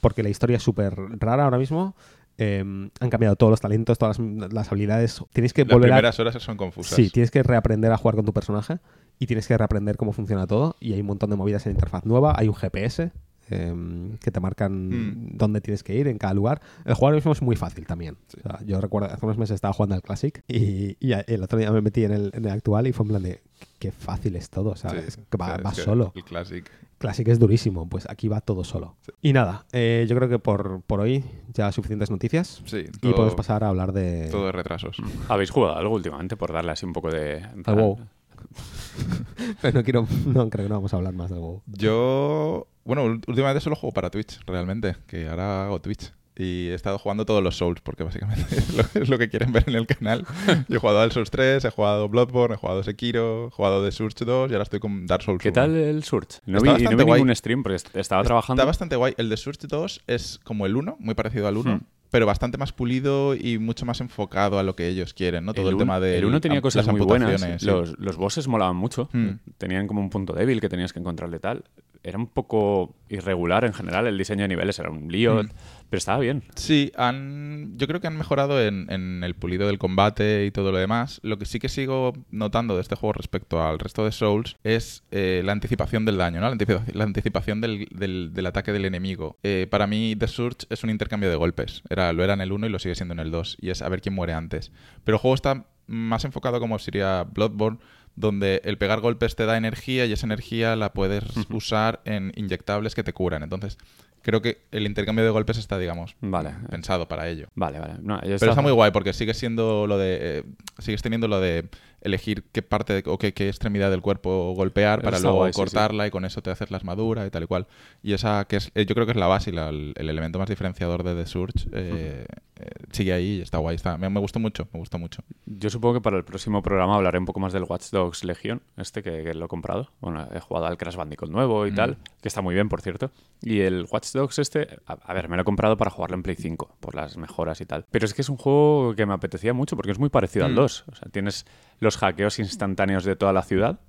porque 0.00 0.22
la 0.22 0.28
historia 0.28 0.56
es 0.58 0.62
súper 0.62 0.94
rara 1.18 1.42
ahora 1.44 1.58
mismo. 1.58 1.96
Eh, 2.38 2.60
han 2.60 3.10
cambiado 3.10 3.34
todos 3.36 3.50
los 3.50 3.60
talentos, 3.60 3.98
todas 3.98 4.18
las, 4.20 4.52
las 4.52 4.70
habilidades. 4.70 5.20
Tenéis 5.32 5.52
que 5.52 5.64
Las 5.64 5.72
volver 5.72 5.90
a 5.92 5.96
primeras 5.96 6.18
horas 6.20 6.34
son 6.42 6.56
confusas. 6.56 6.94
Sí, 6.94 7.10
tienes 7.10 7.30
que 7.32 7.42
reaprender 7.42 7.90
a 7.92 7.96
jugar 7.96 8.14
con 8.16 8.24
tu 8.24 8.32
personaje 8.32 8.78
y 9.18 9.26
tienes 9.26 9.46
que 9.48 9.56
reaprender 9.58 9.96
cómo 9.96 10.12
funciona 10.12 10.46
todo. 10.46 10.76
Y 10.80 10.92
hay 10.92 11.00
un 11.00 11.06
montón 11.06 11.30
de 11.30 11.36
movidas 11.36 11.66
en 11.66 11.70
la 11.72 11.74
interfaz 11.78 12.04
nueva. 12.06 12.34
Hay 12.36 12.46
un 12.48 12.54
GPS 12.54 13.10
em, 13.50 14.16
que 14.18 14.30
te 14.30 14.40
marcan 14.40 14.88
Mm. 14.88 15.36
dónde 15.36 15.60
tienes 15.60 15.82
que 15.82 15.94
ir, 15.94 16.08
en 16.08 16.18
cada 16.18 16.34
lugar. 16.34 16.60
El 16.84 16.94
juego 16.94 17.06
ahora 17.06 17.16
mismo 17.16 17.32
es 17.32 17.42
muy 17.42 17.56
fácil 17.56 17.86
también. 17.86 18.16
Sí. 18.28 18.38
O 18.44 18.48
sea, 18.48 18.60
yo 18.66 18.80
recuerdo, 18.80 19.08
hace 19.12 19.24
unos 19.26 19.38
meses 19.38 19.54
estaba 19.56 19.72
jugando 19.74 19.94
al 19.94 20.02
Classic 20.02 20.42
y, 20.48 20.96
y 21.00 21.12
el 21.26 21.42
otro 21.42 21.58
día 21.58 21.70
me 21.72 21.80
metí 21.80 22.04
en 22.04 22.12
el, 22.12 22.30
en 22.34 22.44
el 22.44 22.50
actual 22.50 22.86
y 22.86 22.92
fue 22.92 23.04
en 23.04 23.08
plan 23.10 23.22
de 23.22 23.42
qué 23.78 23.92
fácil 23.92 24.36
es 24.36 24.50
todo. 24.50 24.70
O 24.70 24.76
sea, 24.76 24.90
Sí, 24.90 24.96
es 25.06 25.16
que 25.16 25.36
va, 25.36 25.46
o 25.46 25.54
sea, 25.54 25.62
va 25.62 25.70
es 25.70 25.76
que 25.76 25.82
solo. 25.82 26.12
El 26.14 26.24
Classic. 26.24 26.70
Classic 26.98 27.26
es 27.28 27.38
durísimo, 27.38 27.86
pues 27.88 28.08
aquí 28.08 28.28
va 28.28 28.40
todo 28.40 28.64
solo. 28.64 28.96
Sí. 29.04 29.12
Y 29.20 29.32
nada, 29.32 29.66
eh, 29.72 30.06
yo 30.08 30.16
creo 30.16 30.28
que 30.28 30.38
por, 30.38 30.80
por 30.82 31.00
hoy 31.00 31.22
ya 31.52 31.70
suficientes 31.72 32.10
noticias. 32.10 32.62
Sí, 32.64 32.86
Y 33.02 33.10
podemos 33.12 33.34
pasar 33.34 33.62
a 33.64 33.68
hablar 33.68 33.92
de... 33.92 34.28
todo 34.30 34.46
de 34.46 34.52
retrasos. 34.52 34.96
¿Habéis 35.28 35.50
jugado 35.50 35.76
algo 35.76 35.94
últimamente 35.94 36.36
por 36.36 36.52
darle 36.52 36.72
así 36.72 36.86
un 36.86 36.92
poco 36.94 37.10
de... 37.10 37.42
Al 37.66 37.74
WoW. 37.74 37.98
Pero 39.60 39.78
no 39.78 39.84
quiero, 39.84 40.06
no 40.26 40.48
creo 40.50 40.64
que 40.64 40.68
no 40.68 40.76
vamos 40.76 40.92
a 40.94 40.96
hablar 40.96 41.14
más 41.14 41.30
del 41.30 41.40
WoW. 41.40 41.62
Yo, 41.66 42.66
bueno, 42.84 43.04
últimamente 43.04 43.60
solo 43.60 43.76
juego 43.76 43.92
para 43.92 44.10
Twitch, 44.10 44.40
realmente, 44.46 44.96
que 45.06 45.28
ahora 45.28 45.64
hago 45.66 45.80
Twitch. 45.80 46.12
Y 46.36 46.70
he 46.70 46.74
estado 46.74 46.98
jugando 46.98 47.24
todos 47.24 47.44
los 47.44 47.56
Souls, 47.56 47.80
porque 47.80 48.02
básicamente 48.02 48.44
es 48.58 48.74
lo, 48.74 49.02
es 49.02 49.08
lo 49.08 49.18
que 49.18 49.28
quieren 49.28 49.52
ver 49.52 49.64
en 49.68 49.76
el 49.76 49.86
canal. 49.86 50.26
Yo 50.68 50.76
he 50.76 50.80
jugado 50.80 50.98
al 51.00 51.12
Souls 51.12 51.30
3, 51.30 51.64
he 51.64 51.70
jugado 51.70 52.08
Bloodborne, 52.08 52.54
he 52.54 52.58
jugado 52.58 52.82
Sekiro, 52.82 53.46
he 53.46 53.50
jugado 53.52 53.84
The 53.84 53.92
Surge 53.92 54.24
2 54.24 54.50
y 54.50 54.54
ahora 54.54 54.64
estoy 54.64 54.80
con 54.80 55.06
Dark 55.06 55.22
Souls 55.22 55.40
¿Qué 55.40 55.50
1. 55.50 55.54
tal 55.54 55.76
el 55.76 56.02
Surge? 56.02 56.40
No 56.46 56.58
Está 56.58 56.64
vi, 56.64 56.66
no 56.66 56.72
bastante 56.90 56.96
vi 56.96 57.08
guay. 57.08 57.20
ningún 57.22 57.36
stream 57.36 57.62
porque 57.62 57.76
est- 57.76 57.94
estaba 57.96 58.24
trabajando. 58.24 58.60
Está 58.60 58.66
bastante 58.66 58.96
guay. 58.96 59.14
El 59.16 59.28
de 59.28 59.36
Surge 59.36 59.68
2 59.68 60.02
es 60.08 60.40
como 60.42 60.66
el 60.66 60.74
1, 60.74 60.96
muy 60.98 61.14
parecido 61.14 61.46
al 61.46 61.56
1, 61.56 61.76
Hmm. 61.76 61.80
Pero 62.14 62.26
bastante 62.26 62.58
más 62.58 62.72
pulido 62.72 63.34
y 63.34 63.58
mucho 63.58 63.84
más 63.86 64.00
enfocado 64.00 64.60
a 64.60 64.62
lo 64.62 64.76
que 64.76 64.86
ellos 64.86 65.14
quieren, 65.14 65.44
¿no? 65.44 65.52
Todo 65.52 65.68
el, 65.68 65.74
uno- 65.74 65.82
tema 65.82 65.98
de 65.98 66.16
El 66.16 66.26
1 66.26 66.40
tenía 66.40 66.60
cosas 66.60 66.86
muy 66.86 67.00
buenas. 67.00 67.40
sí. 67.40 67.66
Los, 67.66 67.98
los 67.98 68.16
bosses 68.16 68.46
molaban 68.46 68.76
mucho. 68.76 69.08
Hmm. 69.12 69.30
Tenían 69.58 69.88
como 69.88 70.00
un 70.00 70.10
punto 70.10 70.32
débil 70.32 70.60
que 70.60 70.68
tenías 70.68 70.92
que 70.92 71.00
encontrarle 71.00 71.40
tal. 71.40 71.64
Era 72.04 72.16
un 72.16 72.28
poco 72.28 72.94
irregular 73.08 73.64
en 73.64 73.72
general. 73.72 74.06
El 74.06 74.16
diseño 74.16 74.42
de 74.42 74.48
niveles 74.48 74.78
era 74.78 74.90
un 74.90 75.10
lío, 75.10 75.42
Hmm. 75.42 75.48
Pero 75.90 75.98
estaba 75.98 76.18
bien. 76.18 76.42
Sí, 76.56 76.90
han, 76.96 77.74
yo 77.76 77.86
creo 77.86 78.00
que 78.00 78.06
han 78.06 78.16
mejorado 78.16 78.60
en, 78.60 78.90
en 78.90 79.22
el 79.24 79.34
pulido 79.34 79.66
del 79.66 79.78
combate 79.78 80.44
y 80.46 80.50
todo 80.50 80.72
lo 80.72 80.78
demás. 80.78 81.20
Lo 81.22 81.38
que 81.38 81.46
sí 81.46 81.58
que 81.58 81.68
sigo 81.68 82.12
notando 82.30 82.74
de 82.74 82.80
este 82.82 82.96
juego 82.96 83.12
respecto 83.12 83.62
al 83.62 83.78
resto 83.78 84.04
de 84.04 84.12
Souls 84.12 84.56
es 84.64 85.04
eh, 85.10 85.42
la 85.44 85.52
anticipación 85.52 86.04
del 86.04 86.16
daño, 86.16 86.40
¿no? 86.40 86.48
La, 86.48 86.56
anticipa- 86.56 86.84
la 86.92 87.04
anticipación 87.04 87.60
del, 87.60 87.86
del- 87.90 88.30
del 88.32 88.46
ataque 88.46 88.72
del 88.72 88.84
enemigo. 88.84 89.38
Eh, 89.42 89.66
para 89.70 89.86
mí, 89.86 90.16
The 90.16 90.28
Surge 90.28 90.66
es 90.70 90.82
un 90.84 90.90
intercambio 90.90 91.30
de 91.30 91.36
golpes. 91.36 91.82
Era, 91.88 92.12
lo 92.12 92.24
era 92.24 92.34
en 92.34 92.40
el 92.40 92.52
1 92.52 92.66
y 92.66 92.70
lo 92.70 92.78
sigue 92.78 92.94
siendo 92.94 93.12
en 93.14 93.20
el 93.20 93.30
2. 93.30 93.58
Y 93.60 93.70
es 93.70 93.82
a 93.82 93.88
ver 93.88 94.00
quién 94.00 94.14
muere 94.14 94.32
antes. 94.32 94.72
Pero 95.04 95.16
el 95.16 95.20
juego 95.20 95.34
está 95.34 95.66
más 95.86 96.24
enfocado 96.24 96.60
como 96.60 96.78
sería 96.78 97.24
Bloodborne, 97.24 97.78
donde 98.16 98.62
el 98.64 98.78
pegar 98.78 99.00
golpes 99.00 99.36
te 99.36 99.44
da 99.44 99.56
energía 99.56 100.06
y 100.06 100.12
esa 100.12 100.26
energía 100.26 100.76
la 100.76 100.92
puedes 100.92 101.24
usar 101.50 102.00
en 102.04 102.32
inyectables 102.36 102.94
que 102.94 103.02
te 103.02 103.12
curan. 103.12 103.42
Entonces, 103.42 103.76
creo 104.24 104.42
que 104.42 104.62
el 104.72 104.86
intercambio 104.86 105.24
de 105.24 105.30
golpes 105.30 105.58
está, 105.58 105.78
digamos, 105.78 106.16
Vale. 106.20 106.50
pensado 106.70 107.06
para 107.06 107.28
ello. 107.28 107.46
Vale, 107.54 107.78
vale. 107.78 107.94
No, 108.02 108.18
Pero 108.20 108.34
está 108.50 108.62
muy 108.62 108.72
guay 108.72 108.90
porque 108.90 109.12
sigues 109.12 109.36
siendo 109.38 109.86
lo 109.86 109.98
de. 109.98 110.18
eh, 110.20 110.42
sigues 110.78 111.02
teniendo 111.02 111.28
lo 111.28 111.38
de 111.40 111.68
elegir 112.00 112.44
qué 112.52 112.60
parte 112.60 112.92
de- 112.92 113.02
o 113.06 113.16
qué, 113.16 113.32
qué 113.32 113.48
extremidad 113.48 113.90
del 113.90 114.02
cuerpo 114.02 114.52
golpear 114.54 115.00
para 115.00 115.18
luego 115.20 115.38
guay, 115.38 115.52
sí, 115.54 115.58
cortarla 115.58 116.06
y 116.06 116.10
con 116.10 116.26
eso 116.26 116.42
te 116.42 116.50
haces 116.50 116.70
la 116.70 116.76
armadura 116.76 117.26
y 117.26 117.30
tal 117.30 117.44
y 117.44 117.46
cual. 117.46 117.66
Y 118.02 118.12
esa 118.12 118.44
que 118.46 118.56
es, 118.56 118.70
eh, 118.74 118.84
yo 118.84 118.94
creo 118.94 119.06
que 119.06 119.12
es 119.12 119.18
la 119.18 119.26
base 119.26 119.50
y 119.50 119.54
la- 119.54 119.70
el, 119.70 119.94
el 119.96 120.10
elemento 120.10 120.38
más 120.38 120.48
diferenciador 120.48 121.02
de 121.02 121.14
The 121.14 121.26
Surge. 121.26 121.66
eh, 121.72 122.26
eh, 122.56 122.66
sigue 122.92 123.12
ahí 123.14 123.38
y 123.38 123.40
está 123.40 123.58
guay. 123.58 123.74
Está, 123.76 123.96
me, 123.96 124.08
me 124.10 124.20
gustó 124.20 124.38
mucho, 124.38 124.68
me 124.72 124.78
gustó 124.80 124.98
mucho. 124.98 125.22
Yo 125.46 125.70
supongo 125.70 125.94
que 125.94 126.00
para 126.02 126.16
el 126.18 126.24
próximo 126.24 126.62
programa 126.62 126.94
hablaré 126.94 127.18
un 127.18 127.24
poco 127.24 127.40
más 127.40 127.52
del 127.54 127.64
Watch 127.64 127.90
Dogs 127.90 128.22
Legion, 128.22 128.60
este 128.76 129.02
que, 129.02 129.22
que 129.24 129.32
lo 129.34 129.46
he 129.46 129.48
comprado. 129.48 129.90
Bueno, 130.00 130.28
he 130.34 130.40
jugado 130.40 130.66
al 130.66 130.76
Crash 130.76 130.96
Bandicoot 130.96 131.30
nuevo 131.30 131.66
y 131.66 131.72
Mm. 131.72 131.74
tal, 131.74 131.96
que 132.20 132.28
está 132.28 132.42
muy 132.42 132.54
bien, 132.54 132.68
por 132.68 132.80
cierto. 132.82 133.10
Y 133.42 133.60
el 133.60 133.86
Watch 133.90 134.13
Dogs 134.14 134.38
este, 134.38 134.78
a, 134.86 134.94
a 134.94 135.12
ver, 135.12 135.28
me 135.28 135.36
lo 135.36 135.42
he 135.42 135.44
comprado 135.44 135.76
para 135.76 135.90
jugarlo 135.90 136.16
en 136.16 136.22
Play 136.22 136.36
5, 136.36 136.76
por 136.80 136.94
las 136.94 137.16
mejoras 137.18 137.60
y 137.60 137.66
tal. 137.66 137.84
Pero 137.90 138.06
es 138.06 138.14
que 138.14 138.22
es 138.22 138.28
un 138.30 138.38
juego 138.38 138.94
que 138.94 139.04
me 139.04 139.12
apetecía 139.12 139.52
mucho 139.52 139.76
porque 139.76 139.92
es 139.92 139.98
muy 139.98 140.08
parecido 140.08 140.46
al 140.46 140.52
Mm. 140.52 140.56
2. 140.56 140.84
O 140.90 140.94
sea, 140.94 141.08
tienes 141.10 141.44
los 141.80 141.98
hackeos 141.98 142.38
instantáneos 142.38 143.04
de 143.04 143.16
toda 143.16 143.32
la 143.32 143.42
ciudad. 143.42 143.80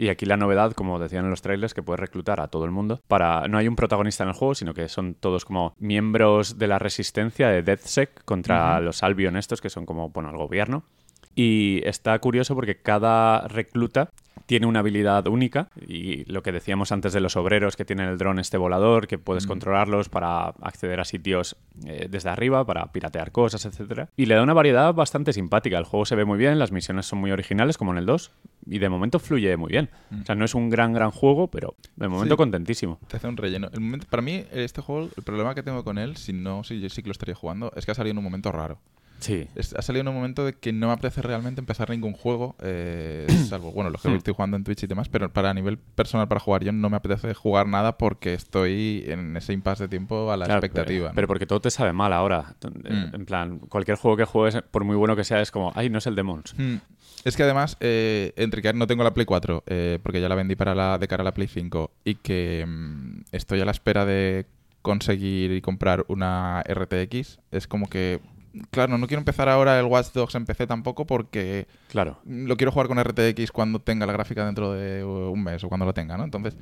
Y 0.00 0.10
aquí 0.10 0.26
la 0.26 0.36
novedad, 0.36 0.72
como 0.74 1.00
decían 1.00 1.24
en 1.24 1.30
los 1.30 1.42
trailers, 1.42 1.74
que 1.74 1.82
puedes 1.82 1.98
reclutar 1.98 2.40
a 2.40 2.46
todo 2.46 2.64
el 2.64 2.70
mundo. 2.70 3.00
Para 3.08 3.48
No 3.48 3.58
hay 3.58 3.66
un 3.66 3.74
protagonista 3.74 4.22
en 4.22 4.28
el 4.28 4.34
juego, 4.36 4.54
sino 4.54 4.72
que 4.72 4.88
son 4.88 5.14
todos 5.14 5.44
como 5.44 5.74
miembros 5.78 6.56
de 6.56 6.68
la 6.68 6.78
resistencia 6.78 7.48
de 7.48 7.62
DeathSec 7.62 8.24
contra 8.24 8.78
los 8.80 9.02
Albion 9.02 9.36
estos, 9.36 9.60
que 9.60 9.70
son 9.70 9.86
como, 9.86 10.10
bueno, 10.10 10.30
el 10.30 10.36
gobierno. 10.36 10.84
Y 11.34 11.80
está 11.84 12.18
curioso 12.20 12.54
porque 12.54 12.80
cada 12.80 13.46
recluta 13.48 14.10
tiene 14.48 14.64
una 14.66 14.80
habilidad 14.80 15.26
única 15.26 15.68
y 15.86 16.24
lo 16.24 16.42
que 16.42 16.52
decíamos 16.52 16.90
antes 16.90 17.12
de 17.12 17.20
los 17.20 17.36
obreros 17.36 17.76
que 17.76 17.84
tienen 17.84 18.08
el 18.08 18.16
dron 18.16 18.38
este 18.38 18.56
volador, 18.56 19.06
que 19.06 19.18
puedes 19.18 19.46
controlarlos 19.46 20.08
para 20.08 20.46
acceder 20.62 21.00
a 21.00 21.04
sitios 21.04 21.54
eh, 21.86 22.08
desde 22.10 22.30
arriba, 22.30 22.64
para 22.64 22.90
piratear 22.90 23.30
cosas, 23.30 23.66
etcétera. 23.66 24.08
Y 24.16 24.24
le 24.24 24.36
da 24.36 24.42
una 24.42 24.54
variedad 24.54 24.94
bastante 24.94 25.34
simpática. 25.34 25.76
El 25.76 25.84
juego 25.84 26.06
se 26.06 26.16
ve 26.16 26.24
muy 26.24 26.38
bien, 26.38 26.58
las 26.58 26.72
misiones 26.72 27.04
son 27.04 27.18
muy 27.18 27.30
originales 27.30 27.76
como 27.76 27.92
en 27.92 27.98
el 27.98 28.06
2 28.06 28.30
y 28.66 28.78
de 28.78 28.88
momento 28.88 29.18
fluye 29.18 29.54
muy 29.58 29.68
bien. 29.68 29.90
O 30.22 30.24
sea, 30.24 30.34
no 30.34 30.46
es 30.46 30.54
un 30.54 30.70
gran 30.70 30.94
gran 30.94 31.10
juego, 31.10 31.48
pero 31.48 31.74
de 31.96 32.08
momento 32.08 32.34
Sí. 32.34 32.38
contentísimo. 32.38 32.98
Te 33.06 33.18
hace 33.18 33.28
un 33.28 33.36
relleno. 33.36 33.68
El 33.74 33.80
momento, 33.80 34.06
para 34.08 34.22
mí, 34.22 34.46
este 34.50 34.80
juego, 34.80 35.10
el 35.14 35.22
problema 35.24 35.54
que 35.54 35.62
tengo 35.62 35.84
con 35.84 35.98
él, 35.98 36.16
si 36.16 36.32
no, 36.32 36.64
si 36.64 36.80
yo 36.80 36.88
sí 36.88 37.02
que 37.02 37.08
lo 37.08 37.12
estaría 37.12 37.34
jugando, 37.34 37.70
es 37.76 37.84
que 37.84 37.92
ha 37.92 37.94
salido 37.94 38.12
en 38.12 38.18
un 38.18 38.24
momento 38.24 38.50
raro. 38.50 38.78
Sí. 39.18 39.48
Es- 39.54 39.74
ha 39.74 39.82
salido 39.82 40.02
en 40.02 40.08
un 40.08 40.14
momento 40.14 40.44
de 40.44 40.52
que 40.54 40.72
no 40.72 40.86
me 40.88 40.92
apetece 40.92 41.22
realmente 41.22 41.60
empezar 41.60 41.90
ningún 41.90 42.12
juego, 42.12 42.54
eh, 42.62 43.26
salvo, 43.48 43.72
bueno, 43.72 43.90
los 43.90 44.00
que 44.02 44.14
estoy 44.14 44.34
jugando 44.34 44.56
en 44.56 44.64
Twitch 44.64 44.84
y 44.84 44.86
demás, 44.86 45.08
pero 45.08 45.32
para 45.32 45.50
a 45.50 45.54
nivel 45.54 45.78
personal 45.78 46.28
para 46.28 46.40
jugar 46.40 46.62
yo 46.64 46.72
no 46.72 46.88
me 46.90 46.96
apetece 46.96 47.34
jugar 47.34 47.66
nada 47.66 47.98
porque 47.98 48.34
estoy 48.34 49.04
en 49.06 49.36
ese 49.36 49.52
impasse 49.52 49.84
de 49.84 49.88
tiempo 49.88 50.30
a 50.30 50.36
la 50.36 50.44
Claro, 50.46 50.58
expectativa. 50.60 50.98
Pero, 50.98 51.08
¿no? 51.08 51.14
pero 51.14 51.26
porque 51.28 51.46
todo 51.46 51.60
te 51.60 51.70
sabe 51.70 51.92
mal 51.92 52.12
ahora. 52.12 52.54
Mm. 52.62 53.14
En 53.14 53.26
plan, 53.26 53.58
cualquier 53.58 53.96
juego 53.96 54.16
que 54.16 54.24
juegues, 54.24 54.62
por 54.70 54.84
muy 54.84 54.96
bueno 54.96 55.16
que 55.16 55.24
sea, 55.24 55.40
es 55.40 55.50
como, 55.50 55.72
ay, 55.74 55.90
no 55.90 55.98
es 55.98 56.06
el 56.06 56.14
Demons. 56.14 56.54
Hmm. 56.56 56.76
Es 57.24 57.36
que 57.36 57.42
además, 57.42 57.76
eh, 57.80 58.32
entre 58.36 58.62
que 58.62 58.72
no 58.72 58.86
tengo 58.86 59.02
la 59.02 59.12
Play 59.12 59.26
4, 59.26 59.64
eh, 59.66 59.98
porque 60.02 60.20
ya 60.20 60.28
la 60.28 60.36
vendí 60.36 60.54
para 60.54 60.74
la, 60.76 60.98
de 60.98 61.08
cara 61.08 61.22
a 61.22 61.24
la 61.24 61.34
Play 61.34 61.48
5, 61.48 61.90
y 62.04 62.14
que 62.14 62.64
mm, 62.66 63.22
estoy 63.32 63.60
a 63.60 63.64
la 63.64 63.72
espera 63.72 64.04
de 64.06 64.46
conseguir 64.82 65.50
y 65.52 65.60
comprar 65.60 66.04
una 66.08 66.62
RTX, 66.62 67.40
es 67.50 67.66
como 67.66 67.88
que, 67.90 68.20
claro, 68.70 68.98
no 68.98 69.06
quiero 69.06 69.20
empezar 69.20 69.48
ahora 69.48 69.78
el 69.78 69.86
Watch 69.86 70.12
Dogs 70.12 70.34
en 70.34 70.44
PC 70.44 70.66
tampoco 70.66 71.06
porque 71.06 71.66
Claro. 71.88 72.18
lo 72.24 72.56
quiero 72.56 72.72
jugar 72.72 72.88
con 72.88 73.02
RTX 73.02 73.50
cuando 73.52 73.80
tenga 73.80 74.06
la 74.06 74.12
gráfica 74.12 74.44
dentro 74.46 74.72
de 74.72 75.04
uh, 75.04 75.30
un 75.30 75.42
mes 75.42 75.62
o 75.64 75.68
cuando 75.68 75.86
la 75.86 75.92
tenga, 75.92 76.16
¿no? 76.16 76.24
Entonces, 76.24 76.56